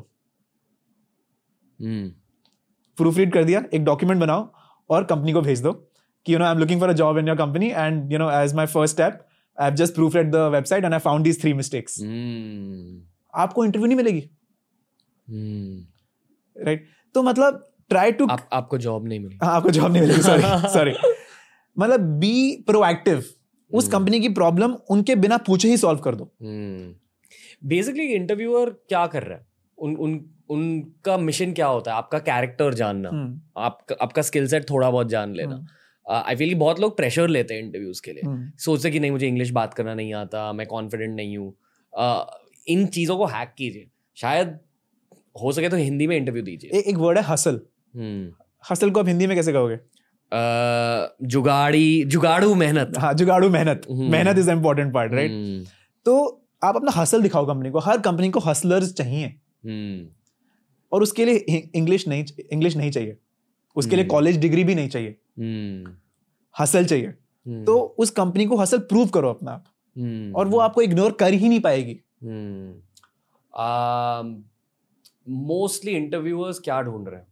प्रूफ 2.97 3.17
रीड 3.17 3.33
कर 3.33 3.43
दिया। 3.43 3.63
एक 3.73 3.83
डॉक्यूमेंट 3.85 4.21
बनाओ 4.21 4.51
और 4.89 5.03
कंपनी 5.03 5.33
को 5.33 5.41
भेज 5.41 5.61
दो 5.61 5.71
कि 6.25 6.33
you 6.33 6.39
know 6.39 6.45
I 6.45 6.51
am 6.51 6.59
looking 6.59 6.79
for 6.79 6.89
a 6.89 6.93
job 6.93 7.17
in 7.17 7.27
your 7.27 7.37
company 7.37 7.69
and 7.69 8.11
you 8.11 8.19
know 8.19 8.29
as 8.31 8.53
my 8.55 8.65
first 8.65 8.95
step 8.95 9.25
I 9.57 9.65
have 9.65 9.75
just 9.75 9.95
proof 9.95 10.15
read 10.15 10.31
the 10.31 10.49
website 10.53 10.83
and 10.83 10.93
I 10.93 10.99
found 10.99 11.23
these 11.23 11.41
three 11.41 11.53
mistakes 11.53 11.99
आपको 13.33 13.65
interview 13.65 13.87
नहीं 13.87 13.97
मिलेगी। 13.97 14.19
Right 16.55 16.79
right? 16.79 17.13
तो 17.15 17.23
मतलब 17.23 17.63
try 17.89 18.11
to 18.11 18.27
आप, 18.27 18.47
आपको 18.53 18.77
job 18.77 19.07
नहीं 19.07 19.19
मिली। 19.19 19.37
हाँ 19.43 19.55
आपको 19.55 19.69
जॉब 19.69 19.91
नहीं 19.91 20.01
मिलेगी 20.01 20.21
सॉरी 20.21 20.69
सॉरी 20.73 20.93
मतलब 21.77 21.99
बी 22.19 22.63
प्रोएक्टिव 22.67 23.23
उस 23.71 23.87
कंपनी 23.87 24.19
की 24.19 24.29
प्रॉब्लम 24.29 24.75
उनके 24.89 25.15
बिना 25.15 25.37
पूछे 25.37 25.69
ही 25.69 25.77
सॉल्व 25.77 25.99
कर 25.99 26.15
दो। 26.15 26.31
बेसिकली 27.65 28.05
इंटरव्यूअर 28.05 28.69
क्या 28.89 29.05
कर 29.07 29.23
रहा 29.23 29.37
है? 29.37 29.45
उन 29.77 29.95
उन 29.95 30.19
उनका 30.49 31.17
मिशन 31.17 31.53
क्या 31.53 31.67
होता 31.67 31.91
है? 31.91 31.97
आपका 31.97 32.19
कैरेक्टर 32.19 32.73
जानना। 32.73 33.09
हम्म, 33.09 33.39
आप 33.57 33.85
आपका 34.01 34.21
स्किल 34.21 34.47
सेट 34.47 34.69
थोड़ा 34.69 34.89
बहुत 34.91 35.09
जान 35.09 35.33
लेना। 35.35 35.65
आई 36.05 36.35
फील 36.35 36.55
बहुत 36.55 36.79
लोग 36.79 36.95
प्रेशर 36.97 37.27
लेते 37.27 37.53
हैं 37.53 37.61
इंटरव्यूज़ 37.61 38.01
के 38.01 38.11
लिए। 38.11 38.51
सोचते 38.57 38.91
कि 38.91 38.99
नहीं 38.99 39.11
मुझे 39.11 39.27
इंग्लिश 39.27 39.51
बात 39.51 39.73
करना 39.73 39.93
नहीं 39.93 40.13
आता 40.13 40.51
मैं 40.53 40.67
कॉन्फिडेंट 40.67 41.15
नहीं 41.15 41.37
हूँ। 41.37 41.53
Uh, 41.93 42.25
इन 42.67 42.85
चीज़ों 42.87 43.17
को 43.17 43.25
हैक 43.25 43.53
कीजिए। 43.57 43.87
शायद 44.17 44.57
हो 45.35 45.51
सके 45.51 45.69
तो 45.69 45.77
हिंदी 45.77 46.07
में 46.07 46.15
इंटरव्यू 46.17 46.43
दीजिए। 46.43 46.79
एक 46.81 46.97
वर्ड 46.97 47.17
है 47.17 47.23
हसल 47.23 47.59
हसल 48.71 48.89
को 48.91 48.99
आप 48.99 49.07
हिंदी 49.07 49.27
में 49.27 49.35
कैसे 49.37 49.53
कहोगे? 49.53 49.79
जुगाड़ी 51.27 52.03
जुगाड़ू 52.05 52.55
मेहनत। 52.55 52.93
हाँ 52.97 53.13
जुगाड़ू 53.13 53.49
मेहनत। 53.49 53.81
हम्म। 53.89 54.11
मेहनत 54.11 54.37
is 54.37 54.51
important 54.51 54.93
part 54.93 55.13
right 55.13 55.31
hmm, 55.31 55.65
तो 56.05 56.43
आप 56.63 56.75
अपना 56.75 56.91
हसल 56.91 57.21
दिखाओ 57.21 57.47
कंपनी 57.47 57.69
को। 57.71 57.79
हर 57.79 57.99
कंपनी 57.99 58.29
को 58.29 58.39
हसलर्स 58.39 58.93
चाहिए। 58.93 59.25
हम्म, 59.65 60.07
और 60.91 61.03
उसके 61.03 61.25
लिए 61.25 61.35
इंग्लिश 61.75 62.07
नहीं 62.07 62.25
इंग्लिश 62.51 62.77
नहीं 62.77 62.91
चाहिए। 62.91 63.17
उसके 63.75 63.95
लिए 63.95 64.03
हम्म। 64.03 64.11
कॉलेज 64.11 64.37
डिग्री 64.37 64.63
भी 64.63 64.75
नहीं 64.75 64.89
चाहिए। 64.89 65.15
हम्म, 65.39 65.91
हसल 66.59 66.85
चाहिए। 66.85 67.07
हम्म, 67.07 67.65
तो 67.65 67.95
उस 67.99 68.09
कंपनी 68.09 68.45
को 68.45 68.57
हसल 68.57 68.79
प्रूव 68.79 69.07
करो 69.07 69.29
अपना 69.29 69.51
आप। 69.51 69.65
हम्म, 69.97 70.33
और 70.33 70.47
वो 70.47 70.59
आपको 70.59 70.81
इग्नोर 70.81 71.11
कर 71.11 71.33
ही 71.33 71.49
नहीं 71.49 71.59
पाएगी। 71.59 71.99
मोस्टली 75.29 75.91
इंटरव्यूअर्स 75.91 76.59
क्या 76.59 76.81
ढूंढ 76.81 77.07
रहे 77.07 77.19
हैं? 77.19 77.27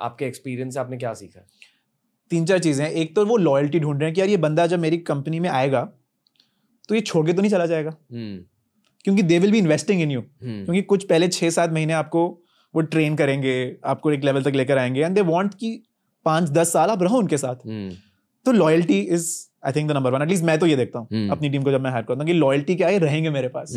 आपके 0.00 0.24
एक्सपीरियंस 0.24 0.74
से 0.74 0.80
आपने 0.80 0.96
क्या 0.96 1.12
सीखा? 1.14 1.46
तीन 2.30 2.44
चार 2.44 2.58
चीज़ें 2.58 2.84
हैं। 2.84 2.92
एक 2.92 3.14
तो 3.16 3.24
वो 3.26 3.36
लॉयल्टी 3.36 3.80
ढूंढ 3.80 3.98
रहे 3.98 4.08
हैं 4.08 4.14
कि 4.14 4.20
यार 4.20 4.28
ये 4.30 4.36
बंदा 4.38 4.66
जब 4.66 4.78
मेरी 4.78 4.98
कंपनी 5.04 5.40
में 5.40 5.48
आएगा 5.50 5.80
तो 6.88 6.94
ये 6.94 7.00
छोड़ 7.02 7.26
के 7.26 7.32
तो 7.32 7.42
नहीं 7.42 7.50
चला 7.50 7.66
जाएगा। 7.66 7.90
हम्म, 7.90 8.38
क्योंकि 9.04 9.22
they 9.22 9.38
will 9.38 9.50
be 9.52 9.58
investing 9.58 10.02
in 10.02 10.10
you 10.10 10.20
क्योंकि 10.42 10.82
कुछ 10.84 11.04
पहले 11.04 11.28
छह 11.28 11.50
सात 11.50 11.72
महीने 11.72 11.92
आपको 11.92 12.26
वो 12.74 12.80
ट्रेन 12.84 13.16
करेंगे 13.16 13.54
आपको 13.86 14.12
एक 14.12 14.24
लेवल 14.24 14.42
तक 14.42 14.56
लेकर 14.56 14.78
आएँगे 14.78 15.00
एंड 15.00 15.14
दे 15.14 15.20
वांट 15.24 15.54
कि 15.54 15.70
पाँच 16.26 16.50
दस 16.50 16.72
साल 16.72 16.90
आप 16.90 17.02
रहो 17.02 17.18
उनके 17.18 17.38
साथ। 17.38 17.66
हम्म, 17.66 17.90
तो 18.46 18.52
loyalty 18.52 18.98
is 19.00 19.30
I 19.66 19.72
think 19.72 19.88
the 19.90 19.92
number 19.92 20.10
one 20.10 20.22
at least 20.22 20.44
मैं 20.44 20.58
तो 20.58 20.66
ये 20.66 20.76
देखता 20.76 20.98
हूँ 20.98 21.08
हम्म। 21.12 21.30
अपनी 21.30 21.48
टीम 21.50 21.62
को 21.62 21.70
जब 21.70 21.80
मैं 21.80 21.90
हायर 21.90 22.04
करता 22.04 22.18
हूँ 22.18 22.26
कि 22.26 22.32
लॉयल्टी 22.34 22.74
क्या 22.76 22.88
है? 22.88 22.98
रहेंगे 22.98 23.30
मेरे 23.30 23.48
पास। 23.48 23.74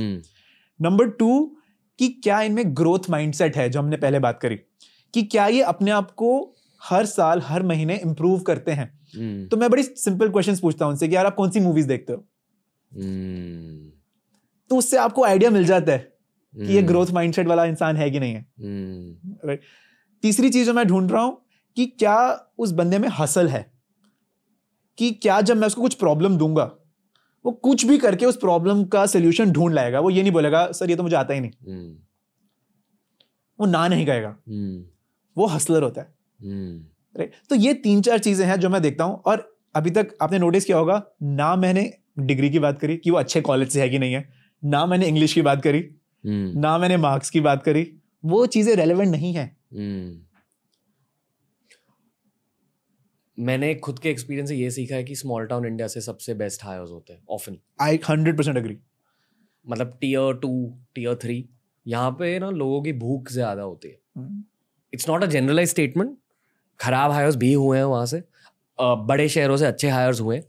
नंबर 0.79 1.09
टू 1.11 1.57
कि 1.99 2.07
क्या 2.23 2.41
इनमें 2.41 2.75
ग्रोथ 2.77 3.09
माइंडसेट 3.09 3.57
है 3.57 3.69
जो 3.69 3.79
हमने 3.79 3.97
पहले 3.97 4.19
बात 4.19 4.39
करी। 4.41 4.59
कि 5.13 5.23
क्या 5.23 5.47
ये 5.47 5.61
अपने 5.63 5.91
आप 5.91 6.11
को 6.11 6.31
हर 6.81 7.05
साल 7.05 7.41
हर 7.41 7.63
महीने 7.63 7.95
इंप्रूव 7.95 8.39
करते 8.39 8.71
हैं? 8.71 8.87
हम्म, 9.15 9.47
तो 9.47 9.57
मैं 9.57 9.69
बड़ी 9.69 9.83
सिंपल 9.83 10.29
क्वेश्चन 10.29 10.55
पूछता 10.57 10.85
हूँ 10.85 10.91
उनसे 10.91 11.07
कि 11.07 11.15
यार 11.15 11.25
आप 11.25 11.35
कौन 11.35 11.49
सी 11.49 11.59
मूवीज़ 11.59 11.87
देखते 11.87 12.13
हो? 12.13 12.23
हम्म, 12.91 13.89
तो 14.71 14.77
उससे 14.77 14.97
आपको 14.97 15.23
आइडिया 15.23 15.49
मिल 15.51 15.65
जाता 15.65 15.91
है 15.91 15.97
कि 16.53 16.63
ये 16.63 16.77
हम्म, 16.77 16.87
ग्रोथ 16.87 17.11
माइंडसेट 17.13 17.47
वाला 17.47 17.65
इंसान 17.65 17.97
है 17.97 18.09
कि 18.11 18.19
नहीं 18.19 18.33
है। 18.33 18.45
हम्म, 18.59 19.55
तीसरी 20.23 20.49
चीज़ 20.49 20.65
जो 20.65 20.73
मैं 20.73 20.85
ढूंढ 20.87 21.11
रहा 21.11 21.21
हूँ 21.23 21.37
कि 21.77 21.85
क्या 21.85 22.17
उस 22.57 22.71
बंदे 22.71 22.97
में 22.99 23.09
हसल 23.09 23.47
है? 23.49 23.69
कि 24.97 25.11
क्या 25.11 25.39
जब 25.41 25.57
मैं 25.57 25.67
उसको 25.67 25.81
कुछ 25.81 25.93
प्रॉब्लम 25.93 26.37
दूँगा 26.37 26.63
वो 27.45 27.51
कुछ 27.63 27.85
भी 27.85 27.97
करके 27.97 28.25
उस 28.25 28.37
प्रॉब्लम 28.37 28.83
का 28.85 29.05
सोल्यूशन 29.05 29.51
ढूंढ 29.51 29.73
लाएगा 29.73 29.99
वो 29.99 30.09
ये 30.09 30.21
नहीं 30.21 30.31
बोलेगा 30.31 30.71
सर 30.71 30.89
ये 30.89 30.95
तो 30.95 31.03
मुझे 31.03 31.15
आता 31.15 31.33
ही 31.33 31.39
नहीं। 31.39 31.51
हम्म, 31.67 31.95
वो 33.59 33.65
ना 33.65 33.87
नहीं 33.87 34.05
कहेगा। 34.05 34.29
हम्म, 34.49 34.83
वो 35.37 35.45
हसलर 35.47 35.83
होता 35.83 36.01
है। 36.01 36.07
हम्म, 36.39 36.77
राइट 37.15 37.33
तो 37.49 37.55
ये 37.57 37.73
तीन 37.79 38.01
चार 38.01 38.19
चीज़ें 38.19 38.45
हैं 38.47 38.59
जो 38.59 38.69
मैं 38.69 38.81
देखता 38.81 39.03
हूँ 39.03 39.21
और 39.25 39.47
अभी 39.75 39.89
तक 39.91 40.15
आपने 40.21 40.39
नोटिस 40.39 40.65
किया 40.65 40.77
होगा 40.77 41.01
ना 41.23 41.55
मैंने 41.57 41.91
डिग्री 42.21 42.49
की 42.49 42.59
बात 42.59 42.79
करी 42.79 42.97
कि 42.97 43.11
वो 43.11 43.17
अच्छे 43.17 43.41
कॉलेज 43.41 43.69
से 43.69 43.81
है 43.81 43.89
कि 43.89 43.99
नहीं 43.99 44.13
है 44.13 44.27
ना 44.63 44.85
मैंने 44.85 45.07
इंग्लिश 45.07 45.33
की 45.33 45.41
बात 45.41 45.61
करी 45.63 45.79
हम्म, 46.23 46.59
ना 46.59 46.77
मैंने 46.77 46.97
मार्क्स 46.99 47.29
की 47.29 47.39
बात 47.41 47.63
करी 47.63 47.87
वो 48.23 48.45
चीज़ें 48.47 48.75
रेलेवेंट 48.75 49.11
नहीं 49.11 49.33
है। 49.33 49.45
हम्म। 49.73 50.19
मैंने 53.37 53.73
खुद 53.75 53.99
के 53.99 54.09
एक्सपीरियंस 54.09 54.49
से 54.49 54.55
ये 54.55 54.69
सीखा 54.71 54.95
है 54.95 55.03
कि 55.03 55.15
स्मॉल 55.15 55.45
टाउन 55.47 55.65
इंडिया 55.65 55.87
से 55.87 56.01
सबसे 56.01 56.33
बेस्ट 56.33 56.63
हायर्स 56.63 56.89
होते 56.91 57.13
हैं 57.13 57.21
often 57.29 57.57
I 57.81 57.99
hundred 58.09 58.37
percent 58.37 58.57
agree 58.57 58.77
मतलब 59.65 59.97
टीयर 60.01 60.33
टू 60.37 60.49
टीयर 60.95 61.15
थ्री 61.15 61.43
यहाँ 61.85 62.11
पे 62.11 62.37
ना 62.39 62.49
लोगों 62.51 62.81
की 62.83 62.93
भूख 62.95 63.31
ज़्यादा 63.31 63.61
होती 63.61 63.89
है। 63.89 63.97
It's 64.93 65.09
not 65.09 65.23
a 65.23 65.27
generalize 65.27 65.69
statement 65.69 66.17
खराब 66.79 67.11
हायर्स 67.11 67.35
भी 67.35 67.53
हुए 67.53 67.77
हैं 67.77 67.85
वहाँ 67.85 68.05
से। 68.05 68.23
बड़े 68.79 69.27
शहरों 69.29 69.57
से 69.57 69.65
अच्छे 69.65 69.89
हायर्स 69.89 70.19
हुए 70.21 70.41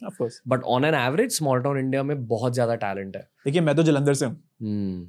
but 0.48 0.62
on 0.64 0.84
an 0.84 0.94
average 0.96 1.32
small 1.32 1.62
town 1.62 1.78
India 1.78 2.02
में 2.02 2.26
बहुत 2.26 2.54
ज़्यादा 2.54 2.74
टैलेंट 2.76 3.16
है। 3.16 3.22
देखिए 3.44 3.60
मैं 3.60 3.74
तो 3.76 3.82
जलंधर 3.82 4.14
से 4.14 4.26
हूँ। 4.26 4.34
हम्म, 4.62 5.06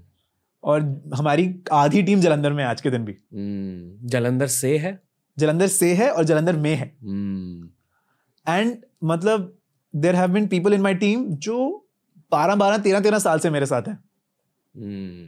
और 0.63 0.81
हमारी 1.15 1.53
आधी 1.73 2.01
टीम 2.03 2.19
जलंधर 2.21 2.53
में 2.53 2.63
आज 2.63 2.81
के 2.81 2.89
दिन 2.89 3.05
भी। 3.05 3.11
हम्म, 3.11 4.07
जलंधर 4.07 4.47
से 4.49 4.77
है। 4.77 4.99
जलंधर 5.37 5.67
से 5.67 5.93
है 5.93 6.09
और 6.09 6.23
जलंधर 6.23 6.57
में 6.57 6.73
है। 6.75 6.85
हम्म, 7.03 7.69
एंड 8.45 8.75
मतलब 9.03 9.55
there 9.93 10.15
have 10.15 10.29
been 10.29 10.47
people 10.47 10.73
in 10.73 10.81
my 10.81 10.95
team 10.95 11.25
जो 11.37 11.87
बारह 12.31 12.55
बारह 12.55 12.77
तेरह 12.79 12.99
तेरह 12.99 13.19
साल 13.19 13.39
से 13.39 13.49
मेरे 13.49 13.65
साथ 13.65 13.87
हैं। 13.87 13.95
हम्म, 14.75 15.27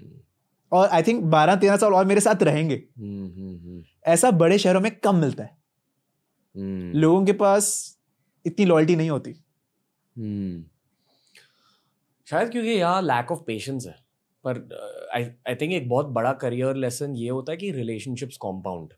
और 0.71 0.87
आई 0.87 1.03
थिंक 1.03 1.23
बारह 1.31 1.55
तेरह 1.55 1.77
साल 1.77 1.93
और 1.93 2.05
मेरे 2.05 2.21
साथ 2.21 2.43
रहेंगे। 2.43 2.75
हम्म, 2.75 3.25
हम्म, 3.27 3.55
हम्म, 3.55 3.81
ऐसा 4.05 4.31
बड़े 4.31 4.57
शहरों 4.57 4.81
में 4.81 4.95
कम 4.95 5.15
मिलता 5.15 5.43
है। 5.43 5.57
हम्म, 6.57 6.91
लोगों 6.93 7.25
के 7.25 7.33
पास 7.33 7.97
इतनी 8.45 8.65
लॉयल्टी 8.65 8.95
नहीं 8.95 9.09
होती। 9.09 9.31
हम्म। 10.17 10.63
शायद 12.25 12.49
क्योंकि 12.49 12.69
यहाँ 12.69 13.01
लैक 13.01 13.31
ऑफ़ 13.31 13.39
पेशेंस 13.39 13.85
है 13.85 14.05
पर 14.45 14.77
आई 15.13 15.23
आई 15.23 15.55
थिंक 15.55 15.73
एक 15.73 15.89
बहुत 15.89 16.05
बड़ा 16.05 16.33
करियर 16.33 16.75
लेसन 16.75 17.15
ये 17.15 17.29
होता 17.29 17.51
है 17.51 17.57
कि 17.57 17.71
रिलेशनशिप्स 17.71 18.37
कॉम्पाउंड 18.37 18.93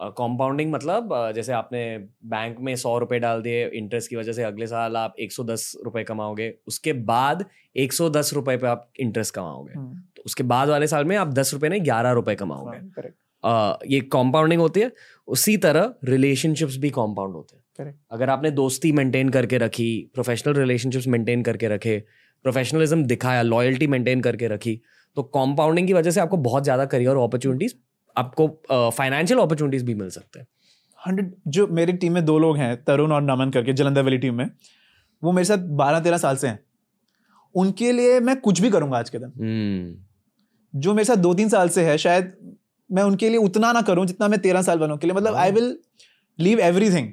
कॉम्पाउंडिंग 0.00 0.72
मतलब 0.72 1.28
uh, 1.28 1.34
जैसे 1.34 1.52
आपने 1.52 1.98
बैंक 2.24 2.60
में 2.60 2.76
सौ 2.76 2.98
रुपए 2.98 3.18
डाल 3.18 3.42
दिए 3.42 3.68
इंटरेस्ट 3.68 4.10
की 4.10 4.16
वजह 4.16 4.32
से 4.32 4.42
अगले 4.42 4.66
साल 4.66 4.96
आप 4.96 5.14
एक 5.18 5.32
सौ 5.32 5.44
दस 5.44 5.76
रुपए 5.84 6.04
कमाओगे 6.04 6.54
उसके 6.66 6.92
बाद 6.92 7.44
एक 7.76 7.92
सौ 7.92 8.10
दस 8.10 8.32
रुपए 8.34 8.56
पे 8.56 8.66
आप 8.66 8.90
इंटरेस्ट 9.00 9.34
कमाओगे। 9.34 9.72
हम्म, 9.72 10.02
तो 10.16 10.22
उसके 10.26 10.42
बाद 10.42 10.68
वाले 10.68 10.86
साल 10.86 11.04
में 11.04 11.16
आप 11.16 11.28
दस 11.28 11.54
रुपए 11.54 11.68
नहीं 11.68 11.84
ग्यारह 11.84 12.10
रुपए 12.10 12.34
कमाओगे। 12.34 12.76
हाँ, 12.76 12.90
uh, 12.90 13.10
ये 13.86 14.00
कॉम्पाउंडिंग 14.12 14.60
होती 14.60 14.80
है 14.80 14.90
उसी 15.28 15.56
तरह 15.56 15.94
रिलेशनशिप्स 16.04 16.76
भी 16.76 16.90
कॉम्पाउंड 16.90 17.34
होते 17.34 17.56
हैं। 17.56 17.62
Correct. 17.78 17.96
अगर 18.10 18.30
आपने 18.30 18.50
दोस्ती 18.52 18.92
मेंटेन 18.92 19.28
करके 19.28 19.58
रखी 19.58 20.10
प्रोफेशनल 20.14 20.54
रिलेशनशिप्स 20.54 21.06
मेंटेन 21.08 21.42
करके 21.42 21.68
रखे 21.68 21.98
प्रोफेशनलिज्म 22.44 23.04
दिखाया 23.04 23.42
लॉयल्टी 23.42 23.86
मेंटेन 23.86 24.20
करके 24.20 24.48
रखी 24.48 24.80
तो 25.16 25.22
कॉम्पाउंडिंग 25.22 25.86
की 25.86 25.92
वजह 25.92 26.10
से 26.10 26.20
आपको 26.20 26.36
बहुत 26.38 26.64
ज़्यादा 26.64 26.84
करियर 26.86 27.16
अपॉर्चुनिटीज़ 27.18 27.74
आपको 28.16 28.46
फाइनेंशियल 28.70 29.38
uh, 29.38 29.44
अपॉर्चुनिटीज़ 29.44 29.84
भी 29.84 29.94
मिल 29.94 30.08
सकते 30.10 30.38
हैं। 30.38 30.46
हंड्रेड 30.98 31.34
जो 31.48 31.66
मेरी 31.68 31.92
टीम 31.94 32.12
में 32.12 32.24
दो 32.24 32.38
लोग 32.38 32.56
हैं 32.56 32.76
तरुण 32.84 33.12
और 33.12 33.22
नमन 33.22 33.50
करके 33.50 33.72
जलंधर 33.72 34.02
वाली 34.02 34.18
टीम 34.18 34.34
में 34.34 34.48
वो 35.22 35.32
मेरे 35.32 35.44
साथ 35.44 35.66
बारह 35.76 36.00
तेरह 36.00 36.18
साल 36.18 36.36
से 36.36 36.48
हैं। 36.48 36.58
उनके 37.54 37.92
लिए 37.92 38.20
मैं 38.20 38.36
कुछ 38.40 38.60
भी 38.60 38.70
करूँगा 38.70 38.98
आज 38.98 39.10
के 39.10 39.18
दिन। 39.18 39.32
हम्म। 39.38 40.80
जो 40.80 40.94
मेरे 40.94 41.04
साथ 41.04 41.16
दो 41.16 41.34
तीन 41.34 41.48
साल 41.48 41.68
से 41.68 41.84
है 41.84 41.96
शायद 41.98 42.32
मैं 42.90 43.02
उनके 43.02 43.28
लिए 43.28 43.38
उतना 43.38 43.72
ना 43.72 43.82
करूँ 43.82 44.06
जितना 44.06 44.28
मैं 44.28 44.40
तेरह 44.40 44.62
साल 44.62 44.78
वालों 44.78 44.96
के 44.96 45.06
लिए 45.06 45.16
मतलब 45.16 45.34
I 45.34 45.52
will 45.52 45.76
leave 46.38 46.60
everything 46.60 47.08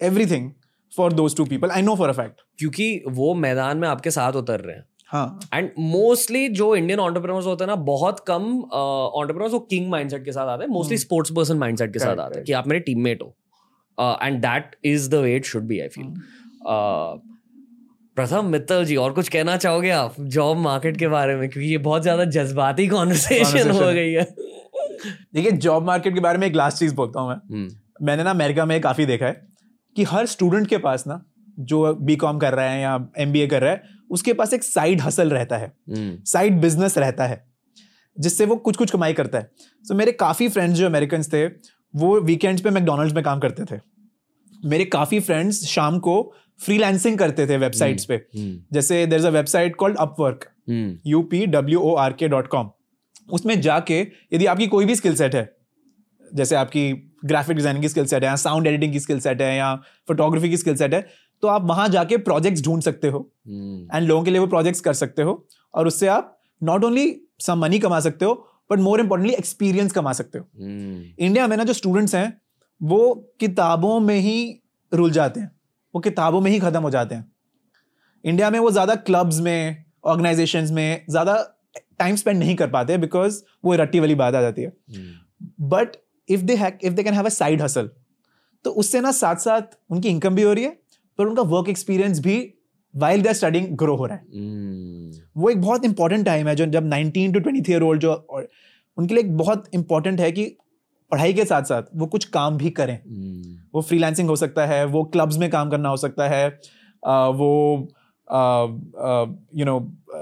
everything 0.00 0.50
for 0.92 1.12
those 1.12 1.36
two 1.36 1.44
people 1.44 1.70
I 1.70 1.82
know 1.82 1.94
for 1.96 2.08
a 2.08 2.12
fact 2.12 2.40
क्योंकि 2.58 3.02
वो 3.08 3.34
मैदान 3.34 3.78
में 3.78 3.88
आपके 3.88 4.10
साथ 4.10 4.32
उतर 4.32 4.60
रहे 4.60 4.76
हैं। 4.76 4.84
हाँ। 5.08 5.40
एंड 5.54 5.70
मोस्टली 5.78 6.48
जो 6.50 6.74
इंडियन 6.76 7.00
ऑन्टरप्रेनर्स 7.00 7.46
होते 7.46 7.64
हैं 7.64 7.68
ना 7.68 7.76
बहुत 7.84 8.20
कम 8.28 8.42
ऑन्टरप्रेनर्स 8.62 9.52
वो 9.52 9.58
किंग 9.60 9.90
माइंडसेट 9.90 10.24
के 10.24 10.32
साथ 10.32 10.48
आते 10.48 10.64
हैं। 10.64 10.70
मोस्टली। 10.70 10.98
स्पोर्ट्स 10.98 11.32
पर्सन 11.32 11.58
माइंडसेट 11.58 11.92
के 11.92 11.98
साथ 11.98 12.16
आते 12.16 12.38
हैं 12.38 12.44
कि 12.44 12.52
आप 12.52 12.68
मेरे 12.68 12.80
टीममेट 12.80 13.22
हो। 13.22 13.34
And 13.98 14.40
that 14.42 14.76
is 14.84 15.10
the 15.10 15.14
way 15.14 15.36
it 15.36 15.44
should 15.44 15.62
be 15.62 15.80
I 15.80 15.88
feel 15.88 16.12
Pratham 18.16 18.44
Mittal 18.44 18.84
ji 18.84 18.96
और 18.96 19.12
कुछ 19.12 19.28
कहना 19.28 19.56
चाहोगे 19.56 19.90
आप 19.90 20.14
जॉब 20.20 20.56
मार्केट 20.56 20.96
के 20.96 21.08
बारे 21.08 21.34
में? 21.36 21.48
क्योंकि 21.50 21.70
ये 21.70 21.78
बहुत 21.78 22.02
ज़्यादा 22.02 22.24
जज्बाती 22.24 22.86
कॉन्वर्सेशन 22.88 23.70
हो 23.70 23.92
गई 23.92 24.12
है। 24.12 24.24
देखिए 25.34 25.50
जॉब 25.52 25.86
मार्केट 25.86 26.14
के 26.14 26.20
बारे 26.20 26.38
में 26.38 26.46
एक 26.46 26.54
लास्ट 26.54 26.78
चीज़ 26.78 26.94
बोलता 26.94 27.20
हूँ 27.20 27.28
मैं। 27.28 27.36
हम्म। 27.36 28.06
मैंने 28.06 28.22
ना 28.22 28.30
अमेरिका 28.30 28.64
में 28.64 28.80
काफ़ी 28.80 29.06
देखा 29.06 29.26
है 29.26 29.46
कि 29.96 30.04
हर 30.04 30.26
स्टूडेंट 30.26 30.66
के 30.68 30.78
पास 30.78 31.04
ना 31.06 31.20
जो 31.58 31.94
बी 31.96 32.16
कॉम 32.16 32.38
कर 32.38 32.54
रहा 32.54 32.70
है 32.70 32.80
या 32.80 32.94
एम 33.18 33.32
बी 33.32 33.40
ए 33.40 33.46
कर 33.46 33.62
रहा 33.62 33.72
है 33.72 33.82
उसके 34.10 34.32
पास 34.32 34.52
एक 34.54 34.64
साइड 34.64 35.00
हसल 35.00 35.30
रहता 35.30 35.56
है। 35.56 35.72
हम्म। 35.88 36.16
साइड 36.24 36.60
बिज़नेस 36.60 36.98
रहता 36.98 37.26
है 37.26 37.44
जिससे 38.16 38.46
वो 38.46 38.56
कुछ 38.56 38.76
कुछ 38.76 38.90
कमाई 38.90 39.12
करता 39.12 39.38
है। 39.38 39.50
सो 39.84 39.92
so, 39.92 39.98
मेरे 39.98 40.12
काफ़ी 40.12 40.48
फ्रेंड्स 40.48 40.78
जो 40.78 40.86
अमेरिकन 40.86 41.22
थे 41.32 41.46
वो 41.94 42.20
वीकेंड्स 42.20 42.62
पे 42.62 42.70
मैकडोनल्ड्स 42.70 43.14
में 43.14 43.22
काम 43.24 43.40
करते 43.40 43.64
थे। 43.64 43.80
मेरे 44.66 44.84
काफ़ी 44.84 45.20
फ्रेंड्स 45.20 45.64
शाम 45.66 45.98
को 45.98 46.14
फ्रीलांसिंग 46.60 47.18
करते 47.18 47.46
थे 47.46 47.56
वेबसाइट्स 47.58 48.04
पे। 48.04 48.14
हम्म 48.14 48.58
जैसे 48.72 49.04
there 49.06 49.18
is 49.18 49.26
a 49.26 49.30
website 49.30 49.76
called 49.76 49.96
Upwork 49.98 50.48
U 51.06 51.22
P 51.24 51.44
W 51.48 51.80
O 51.80 51.94
R 51.96 52.12
K 52.12 52.28
dot 52.28 52.46
com 52.48 52.70
उसमें 53.32 53.60
जाके 53.60 54.00
यदि 54.32 54.46
आपकी 54.46 54.66
कोई 54.66 54.84
भी 54.84 54.94
स्किल 54.96 55.14
सेट 55.16 55.34
है 55.34 55.50
जैसे 56.26 56.56
आपकी 56.56 56.92
ग्राफिक 57.24 57.56
डिज़ाइनिंग 57.56 57.82
की 57.82 57.88
स्किल 57.88 58.06
सेट 58.06 58.22
है 58.22 58.28
या 58.28 58.36
साउंड 58.36 58.66
एडिटिंग 58.66 58.92
की 58.92 59.00
स्किल 59.00 59.20
सेट 59.20 59.42
है 59.42 59.56
या 59.56 59.74
फोटोग्राफी 60.08 60.50
की 60.50 60.56
स्किल 60.56 60.76
सेट 60.76 60.94
है 60.94 61.06
तो 61.42 61.48
आप 61.48 61.64
वहाँ 61.66 61.88
जाके 61.88 62.16
प्रोजेक्ट्स 62.18 62.62
ढूंढ 62.64 62.82
सकते 62.82 63.08
हो। 63.08 63.18
एंड 63.46 64.06
लोगों 64.08 64.22
के 64.24 64.30
लिए 64.30 64.40
वो 64.40 64.46
प्रोजेक्ट्स 64.46 64.80
कर 64.80 64.92
सकते 64.94 65.22
हो। 65.22 65.32
और 65.74 65.86
उससे 65.86 66.06
आप 66.08 66.38
नॉट 66.62 66.84
ओनली 66.84 67.14
सम 67.40 67.58
मनी 67.58 67.78
कमा 67.78 67.98
सकते 68.00 68.24
हो 68.24 68.34
बट 68.70 68.78
मोर 68.78 69.00
इम्पोर्टेंटली 69.00 69.34
एक्सपीरियंस 69.34 69.92
कमा 69.92 70.12
सकते 70.12 70.38
हो। 70.38 70.46
इंडिया 71.18 71.46
में 71.46 71.56
ना 71.56 71.64
जो 71.64 71.72
स्टूडेंट्स 71.72 72.14
हैं 72.14 72.40
वो 72.80 73.14
किताबों 73.40 73.98
में 74.00 74.18
ही 74.18 74.36
रुल 74.92 75.10
जाते 75.10 75.40
हैं। 75.40 75.50
वो 75.94 76.00
किताबों 76.00 76.40
में 76.40 76.50
ही 76.50 76.58
खत्म 76.58 76.80
हो 76.82 76.90
जाते 76.90 77.14
हैं। 77.14 77.30
इंडिया 78.24 78.50
में 78.50 78.58
वो 78.58 78.70
ज़्यादा 78.70 78.94
क्लब्स 78.94 79.40
में 79.40 79.84
ऑर्गेनाइजेशंस 80.04 80.70
में 80.70 81.04
ज़्यादा 81.10 81.34
टाइम 81.98 82.16
स्पेंड 82.16 82.38
नहीं 82.38 82.54
कर 82.56 82.68
पाते 82.70 82.96
बिकॉज़ 82.98 83.42
वो 83.64 83.74
रट्टी 83.74 84.00
वाली 84.00 84.14
बात 84.14 84.34
आ 84.34 84.40
जाती 84.40 84.62
है। 84.62 84.72
But 85.68 85.96
if 86.28 86.42
they 86.42 86.54
if 86.84 86.92
they 86.94 87.02
can 87.02 87.14
have 87.14 87.24
a 87.24 87.28
side 87.30 87.62
hustle 87.62 87.90
तो 88.64 88.70
उससे 88.72 89.00
ना 89.00 89.10
साथ 89.12 89.36
साथ 89.36 89.76
उनकी 89.90 90.08
इनकम 90.08 90.34
भी 90.34 90.42
हो 90.42 90.52
रही 90.52 90.64
है 90.64 90.78
पर 91.18 91.26
उनका 91.26 91.42
वर्क 91.48 91.68
एक्सपीरियंस 91.68 92.20
भी 92.20 92.36
while 92.94 93.22
they 93.22 93.28
are 93.28 93.34
studying 93.34 93.66
grow 93.76 93.96
हो 93.96 94.06
रहा 94.06 94.16
है। 94.16 94.24
हम्म। 94.34 95.40
वो 95.40 95.50
एक 95.50 95.60
बहुत 95.60 95.84
इंपॉर्टेंट 95.84 96.24
टाइम 96.26 96.48
है 96.48 96.54
जो 96.56 96.66
जब 96.66 96.88
19 96.90 97.32
टू 97.34 97.40
ट्वेंटी 97.40 97.60
थ्री 97.62 97.74
ओल्ड 97.86 98.00
जो 98.00 98.12
और 98.12 98.48
उनके 98.98 99.14
लिए 99.14 99.24
एक 99.24 99.36
बहुत 99.36 99.64
इंपॉर्टेंट 99.74 100.20
है 100.20 100.30
कि 100.32 100.44
पढ़ाई 101.12 101.32
के 101.34 101.44
साथ 101.44 101.62
साथ 101.62 101.82
वो 101.94 102.06
कुछ 102.06 102.24
काम 102.24 102.56
भी 102.56 102.70
करें। 102.70 102.94
हम्म। 102.94 103.58
वो 103.74 103.82
फ्रीलांसिंग 103.82 104.28
हो 104.28 104.36
सकता 104.36 104.66
है 104.66 104.84
वो 104.86 105.04
क्लब्स 105.04 105.38
में 105.38 105.48
काम 105.50 105.70
करना 105.70 105.88
हो 105.88 105.96
सकता 105.96 106.28
है 106.28 106.46
आ, 107.02 107.26
वो 107.28 107.88
यू 109.56 109.64
नो 109.64 109.78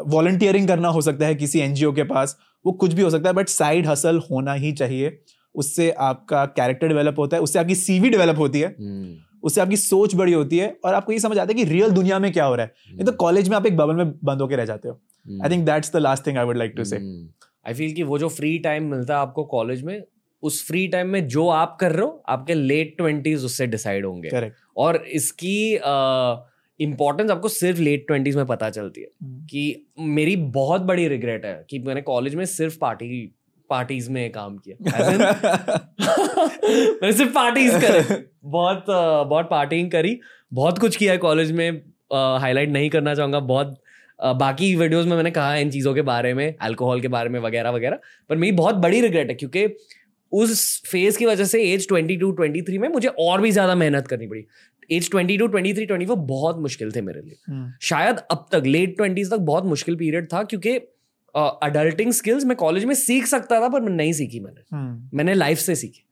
वॉल्टियरिंग 0.09 0.69
करना 0.69 0.89
हो 0.89 1.01
सकता 1.01 1.27
है 1.27 1.35
किसी 1.35 1.61
एनजीओ 1.61 1.93
के 1.93 2.03
पास 2.05 2.37
वो 2.65 2.73
कुछ 2.75 2.93
भी 2.93 3.03
हो 3.03 3.11
सकता 3.11 3.29
है 3.29 3.35
बट 3.35 3.49
साइड 3.49 3.87
हसल 3.87 4.19
होना 4.31 4.53
ही 4.55 4.73
चाहिए। 4.73 5.19
उससे 5.55 5.91
आपका 6.01 6.45
कैरेक्टर 6.57 6.89
डेवलप 6.89 7.19
होता 7.19 7.37
है 7.37 7.43
उससे 7.43 7.59
आपकी 7.59 7.75
सीवी 7.75 8.11
डेवलप 8.11 8.39
होती 8.39 8.61
है 8.61 8.69
हम्म। 8.71 9.15
उससे 9.43 9.61
आपकी 9.61 9.77
सोच 9.77 10.15
बड़ी 10.15 10.33
होती 10.33 10.59
है 10.59 10.69
और 10.85 10.95
आपको 10.95 11.13
ये 11.13 11.19
समझ 11.19 11.39
आता 11.39 11.49
है 11.49 11.55
कि 11.55 11.65
रियल 11.65 11.91
दुनिया 11.91 12.19
में 12.19 12.33
क्या 12.33 12.45
हो 12.45 12.55
रहा 12.55 12.67
है। 12.67 12.95
नहीं 12.95 13.05
तो 13.05 13.13
कॉलेज 13.13 13.49
में 13.49 13.57
आप 13.57 13.67
एक 13.67 13.77
बबल 13.77 13.95
में 13.95 14.13
बंद 14.25 14.41
होकर 14.41 14.57
रह 14.57 14.65
जाते 14.65 14.89
हो। 14.89 15.01
I 15.45 15.51
think 15.51 15.65
that's 15.67 15.93
the 15.93 15.97
last 15.97 16.27
thing 16.27 16.39
I 16.39 16.45
would 16.45 16.57
like 16.57 16.75
to 16.77 16.85
say 16.85 16.97
I 17.67 17.75
feel 17.75 17.93
कि 17.95 18.03
वो 18.03 18.19
जो 18.19 18.29
फ्री 18.29 18.59
टाइम 18.59 18.91
मिलता 18.91 19.15
है 19.15 19.21
आपको 19.21 19.45
कॉलेज 19.47 19.83
में 19.83 20.01
उस 20.43 20.67
फ्री 20.67 20.89
टाइम 20.89 21.07
में 21.07 21.29
जो 21.29 21.49
आप 21.49 21.77
कर 21.81 21.93
रहे 21.93 22.03
हो 22.03 22.23
आपके 22.29 22.55
लेट 22.55 22.95
ट्वेंटीज 22.99 23.45
उससे 23.45 23.67
डिसाइड 23.67 24.07
होंगे। 24.07 24.29
करेक्ट 24.29 24.57
और 24.77 24.97
इसकी 24.97 25.75
इम्पोर्टेंस 26.81 27.31
आपको 27.31 27.49
सिर्फ़ 27.49 27.81
लेट 27.81 28.07
ट्वेंटीज 28.07 28.37
में 28.37 28.47
पता 28.47 28.71
चलती 28.71 29.01
है 29.01 29.09
कि 29.23 29.87
मेरी 29.99 30.37
बहुत 30.37 30.81
बड़ी 30.81 31.09
रिग्रेट 31.09 31.45
है 31.45 31.67
कि 31.71 31.79
मैंने 31.79 32.03
कॉलेज 32.03 32.35
में 32.35 32.45
सिर्फ़ 32.45 32.79
पार्टी 32.79 33.35
पार्टीज़ 33.71 34.11
में 34.11 34.33
काम 34.33 34.59
किया। 34.59 34.77
मैंने 36.69 37.13
सिर्फ़ 37.13 37.33
पार्टीज़ 37.33 37.79
करे। 37.79 38.25
बहुत 38.45 38.91
अ, 38.91 39.23
बहुत 39.23 39.49
पार्टिंग 39.51 39.91
करी। 39.91 40.21
बहुत 40.53 40.79
कुछ 40.79 40.97
किया 40.97 41.13
है 41.13 41.19
कॉलेज 41.19 41.53
में। 41.53 41.71
हाईलाइट 42.15 42.69
uh, 42.69 42.75
नहीं 42.75 42.91
करना 42.91 43.15
चाहूँगा। 43.15 43.41
बहुत 43.41 43.79
अ, 44.21 44.33
बाकी 44.33 44.77
वीडियोस 44.77 45.07
में 45.07 45.17
मैंने 45.17 45.31
कहा 45.31 45.57
इन 45.57 45.71
चीज़ों 45.71 45.95
के 45.95 46.03
बारे 46.03 46.35
में 46.35 46.55
अल्कोहल 46.61 47.01
के 47.01 47.09
बारे 47.09 47.29
में 47.29 47.41
वगैरह 47.41 47.71
वगैरह। 47.71 47.99
पर 48.29 48.37
मेरी 48.37 48.53
बहुत 48.57 48.75
बड़ी 48.75 49.01
रिग्रेट 49.01 49.29
है 49.29 49.35
क्योंकि 49.35 49.67
उस 50.33 50.83
फ़ेज़ 50.87 51.19
की 51.19 51.27
वजह 51.27 51.45
से 51.45 51.63
age 51.65 51.87
twenty 51.89 52.17
two 52.17 52.31
twenty 52.33 52.63
three 52.63 52.79
में 52.79 52.89
मुझे 52.91 53.09
और 53.09 53.41
भी 53.41 53.51
ज़्यादा 53.51 53.75
मेहनत 53.77 54.07
करनी 54.07 54.27
पड़ी। 54.27 54.45
Age 54.91 55.11
twenty 55.11 55.37
two 55.39 55.47
twenty 55.47 55.73
three 55.75 55.85
twenty 55.87 56.07
four 56.07 56.17
बहुत 56.19 56.59
मुश्किल 56.61 56.93
थे 56.93 57.01
मेरे 57.03 57.21
लिए। 57.21 57.67
शायद 57.83 58.19
अब 58.31 58.47
तक 58.53 58.63
लेट 58.67 58.97
ट्वेंटीज 58.97 59.31
तक 59.31 59.39
बहुत 59.51 59.65
मुश्किल 59.67 59.97
पीरियड 59.97 60.27
था 60.33 60.43
क्योंकि 60.45 60.79
अडल्टिंग 61.35 62.13
स्किल्स 62.13 62.45
मैं 62.45 62.57
कॉलेज 62.57 62.85
में 62.85 62.95
सीख 62.95 63.27
सकता 63.27 63.61
था 63.61 63.69
पर 63.69 63.81
मैं 63.81 63.93
नहीं 63.93 64.13
सीखी 64.13 64.41
मैंने। 64.41 65.17
मैंने 65.17 65.35
लाइफ 65.35 65.59
से 65.59 65.75
सीखी। 65.75 66.05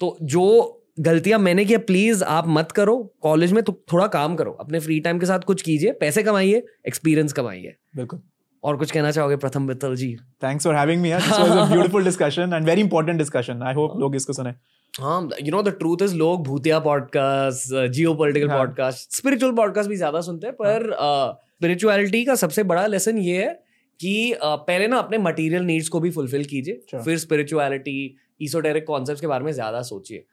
तो 0.00 0.16
जो 0.24 0.74
गलतियाँ 1.00 1.38
मैंने 1.38 1.64
किया 1.64 1.78
प्लीज़ 1.86 2.24
आप 2.26 2.48
मत 2.48 2.72
करो। 2.72 2.96
कॉलेज 3.22 3.52
में 3.52 3.62
तो 3.64 3.72
थोड़ा 3.92 4.06
काम 4.08 4.34
करो। 4.36 4.52
अपने 4.60 4.80
फ्री 4.80 4.98
टाइम 5.00 5.18
के 5.18 5.26
साथ 5.26 5.40
कुछ 5.46 5.62
कीजिए 5.62 5.92
पैसे 6.00 6.22
कमाइए 6.22 6.62
एक्सपीरियंस 6.88 7.32
कमाइए। 7.32 7.74
बिल्कुल। 7.96 8.20
और 8.68 8.76
कुछ 8.76 8.90
कहना 8.90 9.10
चाहोगे 9.10 9.36
Pratham 9.44 9.62
Mittal 9.68 9.94
ji? 9.96 10.08
Thanks 10.42 10.66
for 10.66 10.74
having 10.76 11.02
me 11.02 11.12
this 11.12 11.30
was 11.30 11.50
a 11.50 11.64
beautiful 11.72 12.04
discussion 12.04 12.52
and 12.54 12.66
very 12.66 12.80
important 12.80 13.18
discussion 13.18 13.62
I 13.62 13.74
hope 13.74 13.96
लोग 14.00 14.16
इसको 14.16 14.32
सुने। 14.32 14.54
हाँ 14.94 15.20
you 15.42 15.50
know 15.52 15.62
the 15.62 15.68
truth 15.78 16.02
is 16.02 16.14
लोग 16.16 16.42
भूतिया 16.44 16.78
पॉडकास्ट 16.80 17.74
जियो 17.92 18.14
पोलिटिकल 18.14 18.48
हाँ। 18.50 18.58
पॉडकास्ट 18.58 19.16
स्पिरिचुअल 19.16 19.52
पॉडकास्ट 19.56 19.90
भी 19.90 19.96
ज़्यादा 19.96 20.20
सुनते 20.28 20.46
हैं 20.46 20.54
पर 20.56 20.90
स्पिरिचुअलिटी 21.58 22.24
का 22.24 22.34
सबसे 22.42 22.62
बड़ा 22.64 22.86
लेसन 22.86 23.18
ये 23.18 23.36
है 23.36 23.52
कि 24.00 24.32
uh, 24.34 24.56
पहले 24.66 24.86
ना 24.88 24.98
अपने 24.98 25.18
मटेरियल 25.18 25.62
नीड्स 25.62 25.88
को 25.88 26.00
भी 26.00 26.10
फुलफिल 26.10 26.44
कीजिए 26.44 26.80
Sure. 26.90 27.04
फिर 27.04 27.18
स्पिरिचुअलिटी 27.18 28.16
ईसोटेरिक 28.42 28.86
कॉन्सेप्ट्स 28.86 29.20
के 29.20 29.26
बारे 29.26 29.44
में 29.44 29.52
ज़्यादा 29.52 29.82
सोचिए। 29.88 30.24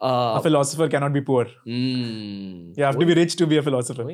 A 0.00 0.10
uh, 0.10 0.40
philosopher 0.40 0.86
cannot 0.92 1.12
be 1.14 1.20
poor. 1.24 1.40
Hmm, 1.64 2.52
you 2.76 2.84
have 2.84 2.98
to 3.00 3.08
be 3.08 3.16
rich 3.16 3.34
to 3.40 3.48
be 3.48 3.58
a 3.60 3.64
philosopher। 3.64 4.06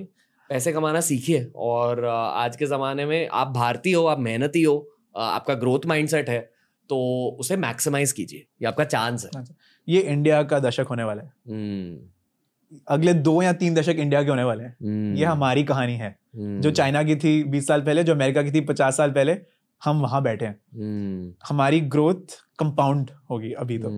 पैसे 0.51 0.73
कमाना 0.73 1.01
सीखिए। 1.01 1.45
और 1.57 2.05
आज 2.05 2.57
के 2.57 2.67
ज़माने 2.67 3.07
में 3.07 3.29
आप 3.33 3.49
भारतीय 3.49 3.95
हो 3.95 4.05
आप 4.07 4.19
मेहनती 4.19 4.63
हो 4.63 4.77
आपका 5.17 5.55
ग्रोथ 5.55 5.87
माइंडसेट 5.87 6.29
है 6.29 6.39
तो 6.91 6.99
उसे 7.41 7.57
मैक्सिमाइज 7.57 8.13
कीजिए। 8.13 8.39
ये 8.39 8.67
आपका 8.67 8.85
चांस 8.85 9.27
है। 9.37 9.45
ये 9.89 10.01
इंडिया 10.01 10.43
का 10.43 10.59
दशक 10.59 10.87
होने 10.91 11.05
वाला 11.05 11.23
है। 11.23 11.33
हम्म, 11.49 12.79
अगले 12.89 13.15
दो 13.15 13.41
या 13.43 13.53
तीन 13.53 13.75
दशक 13.75 13.97
इंडिया 13.99 14.23
के 14.23 14.31
होने 14.31 14.43
वाले 14.43 14.65
हैं। 14.65 14.77
हम्म, 14.83 15.17
ये 15.17 15.25
हमारी 15.25 15.65
कहानी 15.65 15.95
है। 15.95 16.09
हम्म, 16.37 16.61
जो 16.61 16.71
चाइना 16.71 17.03
की 17.03 17.17
थी 17.17 17.43
बीस 17.45 17.67
साल 17.67 17.83
पहले 17.83 18.05
जो 18.05 18.15
अमेरिका 18.15 18.43
की 18.43 18.53
थी 18.53 18.61
पचास 18.61 18.97
साल 18.97 19.11
पहले 19.11 19.39
हम 19.83 20.01
वहाँ 20.01 20.23
बैठे 20.23 20.47
हैं। 20.47 21.35
हमारी 21.49 21.81
ग्रोथ 21.81 22.39
कंपाउंड 22.59 23.11
होगी 23.31 23.53
अभी 23.53 23.79
तो। 23.79 23.91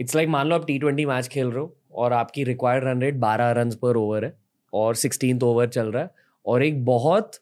इट्स 0.00 0.14
लाइक 0.16 0.28
मान 0.28 0.48
लो 0.48 0.54
आप 0.54 0.66
टी 0.66 0.78
ट्वेंटी 0.78 1.04
मैच 1.06 1.28
खेल 1.28 1.46
रहे 1.46 1.60
हो 1.60 1.76
और 1.92 2.12
आपकी 2.12 2.44
रिक्वायर्ड 2.44 2.84
रन 2.84 3.02
रेट 3.02 3.14
बारह 3.16 3.50
रन 3.50 3.70
पर 3.70 3.96
ओवर 3.96 4.24
है। 4.24 4.36
और 4.72 4.94
सिक्सटीन 4.96 5.38
ओवर 5.44 5.68
चल 5.68 5.86
रहा 5.86 6.02
है 6.02 6.10
और 6.46 6.62
एक 6.62 6.84
बहुत 6.84 7.40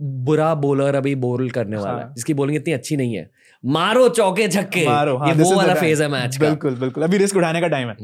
बुरा 0.00 0.54
बॉलर 0.56 0.94
अभी 0.94 1.14
बोल 1.16 1.48
करने 1.50 1.76
वाला 1.76 1.90
है 1.90 2.04
हाँ। 2.04 2.12
जिसकी 2.14 2.34
बॉलिंग 2.34 2.56
इतनी 2.56 2.72
अच्छी 2.72 2.96
नहीं 2.96 3.14
है। 3.14 3.30
मारो 3.64 4.08
चौके 4.10 4.48
छक्के। 4.48 4.84
मारो 4.86 5.16
हाँ, 5.16 5.28
ये 5.28 5.34
वो 5.34 5.54
वाला 5.56 5.74
फ़ेज़ 5.74 6.02
है 6.02 6.08
मैच 6.08 6.36
का। 6.36 6.46
बिल्कुल 6.46 6.76
बिल्कुल। 6.76 7.04
अभी 7.04 7.18
रिस्क 7.18 7.36
उठाने 7.36 7.60
का 7.60 7.68
टाइम 7.68 7.88
है। 7.88 7.94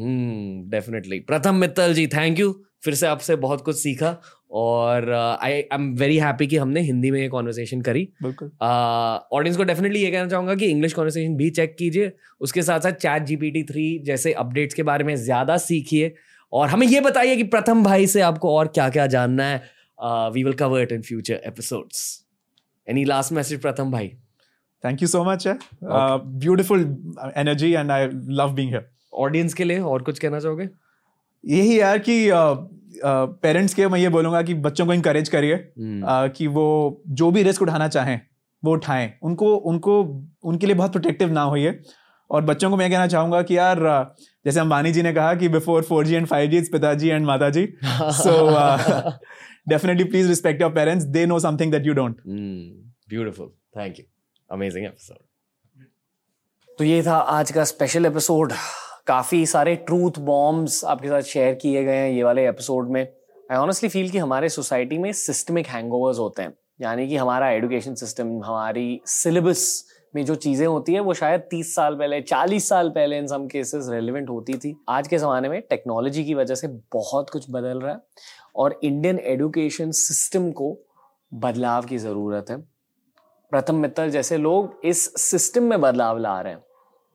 डेफिनेटली 0.70 1.18
प्रथम 1.20 1.54
मित्तल 1.54 1.94
जी 1.94 2.06
थैंक 2.06 2.40
यू 2.40 2.52
फिर 2.84 2.94
से 2.94 3.06
आपसे 3.06 3.36
बहुत 3.36 3.60
कुछ 3.60 3.76
सीखा 3.76 4.16
और 4.50 5.10
I 5.12 5.52
I 5.52 5.60
am 5.72 5.90
very 5.94 6.16
happy 6.18 6.46
कि 6.46 6.56
हमने 6.56 6.80
हिंदी 6.80 7.10
में 7.10 7.20
ये 7.20 7.28
कॉन्वर्सेशन 7.28 7.80
करी। 7.80 8.08
बिल्कुल। 8.22 8.50
ऑडियंस 8.62 9.52
uh, 9.52 9.56
को 9.56 9.64
डेफिनेटली 9.64 10.02
ये 10.02 10.10
कहना 10.10 10.28
चाहूँगा 10.28 10.54
कि 10.54 10.66
इंग्लिश 10.66 10.92
कॉन्वर्सेशन 10.92 11.34
भी 11.36 11.50
चेक 11.50 11.74
कीजिए। 11.78 12.12
उसके 12.40 12.62
साथ 12.62 12.80
साथ 12.80 12.92
चैट 12.92 13.22
जीपीटी 13.22 13.62
थ्री 13.62 13.98
जैसे 14.06 14.32
अपडेट्स 14.34 14.74
के 14.74 14.82
बारे 14.82 15.04
में 15.04 15.14
ज़्यादा 15.16 15.56
सीखिए। 15.56 16.14
और 16.52 16.68
हमें 16.68 16.86
ये 16.86 17.00
बताइए 17.00 17.36
कि 17.36 17.42
प्रथम 17.44 17.82
भाई 17.84 18.06
से 18.06 18.20
आपको 18.20 18.54
और 18.56 18.68
क्या 18.68 18.88
क्या 18.88 19.06
जानना 19.06 19.44
है? 19.44 19.62
We 20.34 20.44
will 20.44 20.52
cover 20.54 20.82
it 20.82 20.92
in 20.92 21.02
future 21.02 21.40
episodes 21.46 22.02
any 22.88 23.04
last 23.04 23.32
message 23.32 23.60
Pratham 23.62 23.90
भाई? 23.90 24.08
थैंक 24.84 25.02
यू 25.02 25.08
सो 25.08 25.24
मच 25.24 25.46
है 25.46 25.58
beautiful 25.84 26.80
energy 27.36 27.72
and 27.72 27.90
I 27.90 28.06
love 28.06 28.52
being 28.54 28.70
here 28.70 28.88
audience 29.14 29.54
के 29.54 29.64
लिए 29.64 29.78
और 29.80 30.02
कुछ 30.02 30.18
कहना 30.18 30.40
चाहोगे? 30.40 30.68
यही 31.44 31.78
यार 31.80 31.98
कि 31.98 32.30
पेरेंट्स 33.04 33.74
के 33.74 33.86
मैं 33.88 33.98
ये 34.00 34.08
बोलूँगा 34.08 34.42
कि 34.42 34.54
बच्चों 34.56 34.86
को 34.86 34.92
इंकरेज 34.92 35.28
करिए 35.28 35.54
हम्म, 35.54 36.02
uh, 36.02 36.36
कि 36.36 36.46
वो 36.46 37.02
जो 37.08 37.30
भी 37.30 37.42
रिस्क 37.42 37.62
उठाना 37.62 37.88
चाहें 37.88 38.20
वो 38.62 38.72
उठाएँ। 38.72 39.12
उनको 39.22 39.54
उनको 39.56 40.02
उनके 40.44 40.66
लिए 40.66 40.74
बहुत 40.74 40.92
प्रोटेक्टिव 40.92 41.32
ना 41.32 41.42
होइए। 41.42 41.70
और 42.30 42.42
बच्चों 42.42 42.70
को 42.70 42.76
मैं 42.76 42.90
कहना 42.90 43.06
चाहूँगा 43.06 43.42
कि 43.42 43.58
यार 43.58 43.78
जैसे 44.44 44.60
अंबानी 44.60 44.92
जी 44.92 45.02
ने 45.02 45.12
कहा 45.12 45.34
कि 45.34 45.48
before 45.48 45.82
four 45.82 46.06
G 46.06 46.14
and 46.14 46.26
five 46.26 46.50
G 46.50 46.60
पिताजी 46.60 47.08
एंड 47.08 47.26
माता 47.26 47.50
जी 47.50 47.66
so 48.22 48.34
uh, 48.62 49.12
definitely 49.70 50.04
please 50.04 50.28
respect 50.28 50.60
your 50.60 50.70
parents. 50.70 51.06
They 51.06 51.26
know 51.26 51.38
something 51.38 51.72
that 51.76 51.88
you 51.90 51.94
don't. 51.94 52.16
Beautiful 53.08 53.46
thank 53.80 53.98
you 53.98 54.04
amazing 54.52 54.86
episode 54.86 55.16
तो 56.78 56.84
ये 56.84 57.02
था 57.02 57.16
आज 57.16 57.50
का 57.50 57.64
स्पेशल 57.64 58.06
एपिसोड 58.06 58.52
काफ़ी 59.06 59.46
सारे 59.46 59.76
ट्रूथ 59.76 60.18
बॉम्ब्स 60.18 60.84
आपके 60.84 61.08
साथ 61.08 61.22
शेयर 61.22 61.54
किए 61.54 61.84
गए 61.84 61.96
हैं 61.96 62.10
ये 62.10 62.22
वाले 62.22 62.48
एपिसोड 62.48 62.90
में. 62.90 63.08
आई 63.52 63.56
ऑनेस्टली 63.56 63.88
फील 63.88 64.10
कि 64.10 64.18
हमारे 64.18 64.48
सोसाइटी 64.48 64.98
में 64.98 65.12
सिस्टमिक 65.12 65.66
हैंगओवर्स 65.66 66.18
होते 66.18 66.42
हैं. 66.42 66.54
यानी 66.80 67.08
कि 67.08 67.16
हमारा 67.16 67.50
एजुकेशन 67.50 67.94
सिस्टम 67.94 68.26
हमारी 68.26 69.00
सिलेबस 69.06 69.84
में 70.14 70.24
जो 70.24 70.34
चीज़ें 70.34 70.66
होती 70.66 70.94
है, 70.94 71.00
वो 71.00 71.14
शायद 71.14 71.40
तीस 71.40 71.74
साल 71.74 71.96
पहले, 71.96 72.20
चालीस 72.20 72.68
साल 72.68 72.90
पहले 72.90 73.18
इन 73.18 73.26
सम 73.26 73.46
केसेस 73.46 73.86
रेलिवेंट 73.90 74.30
होती 74.30 74.54
थी। 74.54 74.84
आज 74.88 75.08
के 75.08 75.18
ज़माने 75.18 75.48
में 75.48 75.62
टेक्नोलॉजी 75.62 76.24
की 76.24 76.34
वजह 76.34 76.54
से 76.54 76.68
बहुत 76.68 77.30
कुछ 77.30 77.46
बदल 77.50 77.80
रहा 77.80 77.92
है 77.92 78.00
और 78.56 78.80
इंडियन 78.84 79.18
एडुकेशन 79.18 79.90
सिस्टम 79.90 80.52
को 80.52 80.78
बदलाव 81.34 81.84
की 81.84 81.98
ज़रूरत 81.98 82.46
है। 82.50 82.60
प्रथम 83.50 83.74
मित्तल 83.74 84.10
जैसे 84.10 84.36
लोग 84.36 84.80
इस 84.84 85.30
सिस्टम 85.30 85.62
में 85.62 85.80
बदलाव 85.80 86.18
ला 86.18 86.40
रहे 86.40 86.52
हैं। 86.52 86.64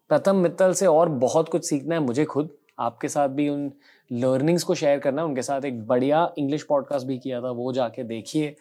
प्रथम 0.10 0.36
मित्तल 0.36 0.74
से 0.74 0.86
और 0.86 1.10
बहुत 1.10 1.50
कुछ 1.50 1.70
सीखना 1.70 1.96
है, 1.96 2.02
मुझे 2.02 2.26
खुद, 2.26 2.50
आपके 2.80 3.08
साथ 3.08 3.30
भी 3.30 3.50
उन 3.50 3.72
लर्निंग्स 4.12 4.64
को 4.64 4.76
शेयर 4.76 5.00
करना 5.00 5.22
है, 5.22 5.28
उनके 5.28 5.42
साथ 5.42 5.66
एक 5.66 5.88
बढ़िया 5.88 6.34
इंग्लिश 6.38 6.64
पॉडकास्ट 6.64 7.08
भी 7.08 7.18
किया 7.18 7.42
था, 7.42 7.52
वो 7.52 7.74
जाके 7.74 8.04
देखिए। 8.04 8.56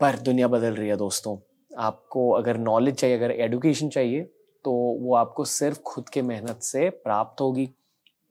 पर 0.00 0.18
दुनिया 0.18 0.48
बदल 0.48 0.74
रही 0.74 0.88
है 0.88 0.96
दोस्तों। 0.96 1.51
आपको 1.72 2.30
अगर 2.32 2.56
नॉलेज 2.58 2.94
चाहिए, 2.94 3.16
अगर 3.16 3.30
एडुकेशन 3.32 3.88
चाहिए 3.88 4.22
तो 4.64 4.72
वो 4.72 5.14
आपको 5.16 5.44
सिर्फ़ 5.44 5.80
खुद 5.82 6.08
के 6.08 6.22
मेहनत 6.22 6.60
से 6.62 6.88
प्राप्त 6.90 7.40
होगी 7.40 7.68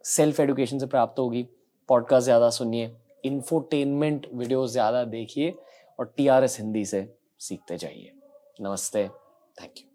सेल्फ 0.05 0.39
एडुकेशन 0.39 0.80
से 0.80 0.85
प्राप्त 0.88 1.19
होगी। 1.19 1.47
पॉडकास्ट 1.89 2.26
ज़्यादा 2.26 2.49
सुनिए 2.49 2.91
इन्फोटेनमेंट 3.26 4.27
वीडियो 4.34 4.65
ज़्यादा 4.68 5.03
देखिए 5.05 5.53
और 5.99 6.13
टीआरएस 6.18 6.57
हिंदी 6.59 6.85
से 6.85 7.07
सीखते 7.39 7.77
जाइए। 7.77 8.11
नमस्ते 8.61 9.07
थैंक 9.07 9.77
यू 9.77 9.90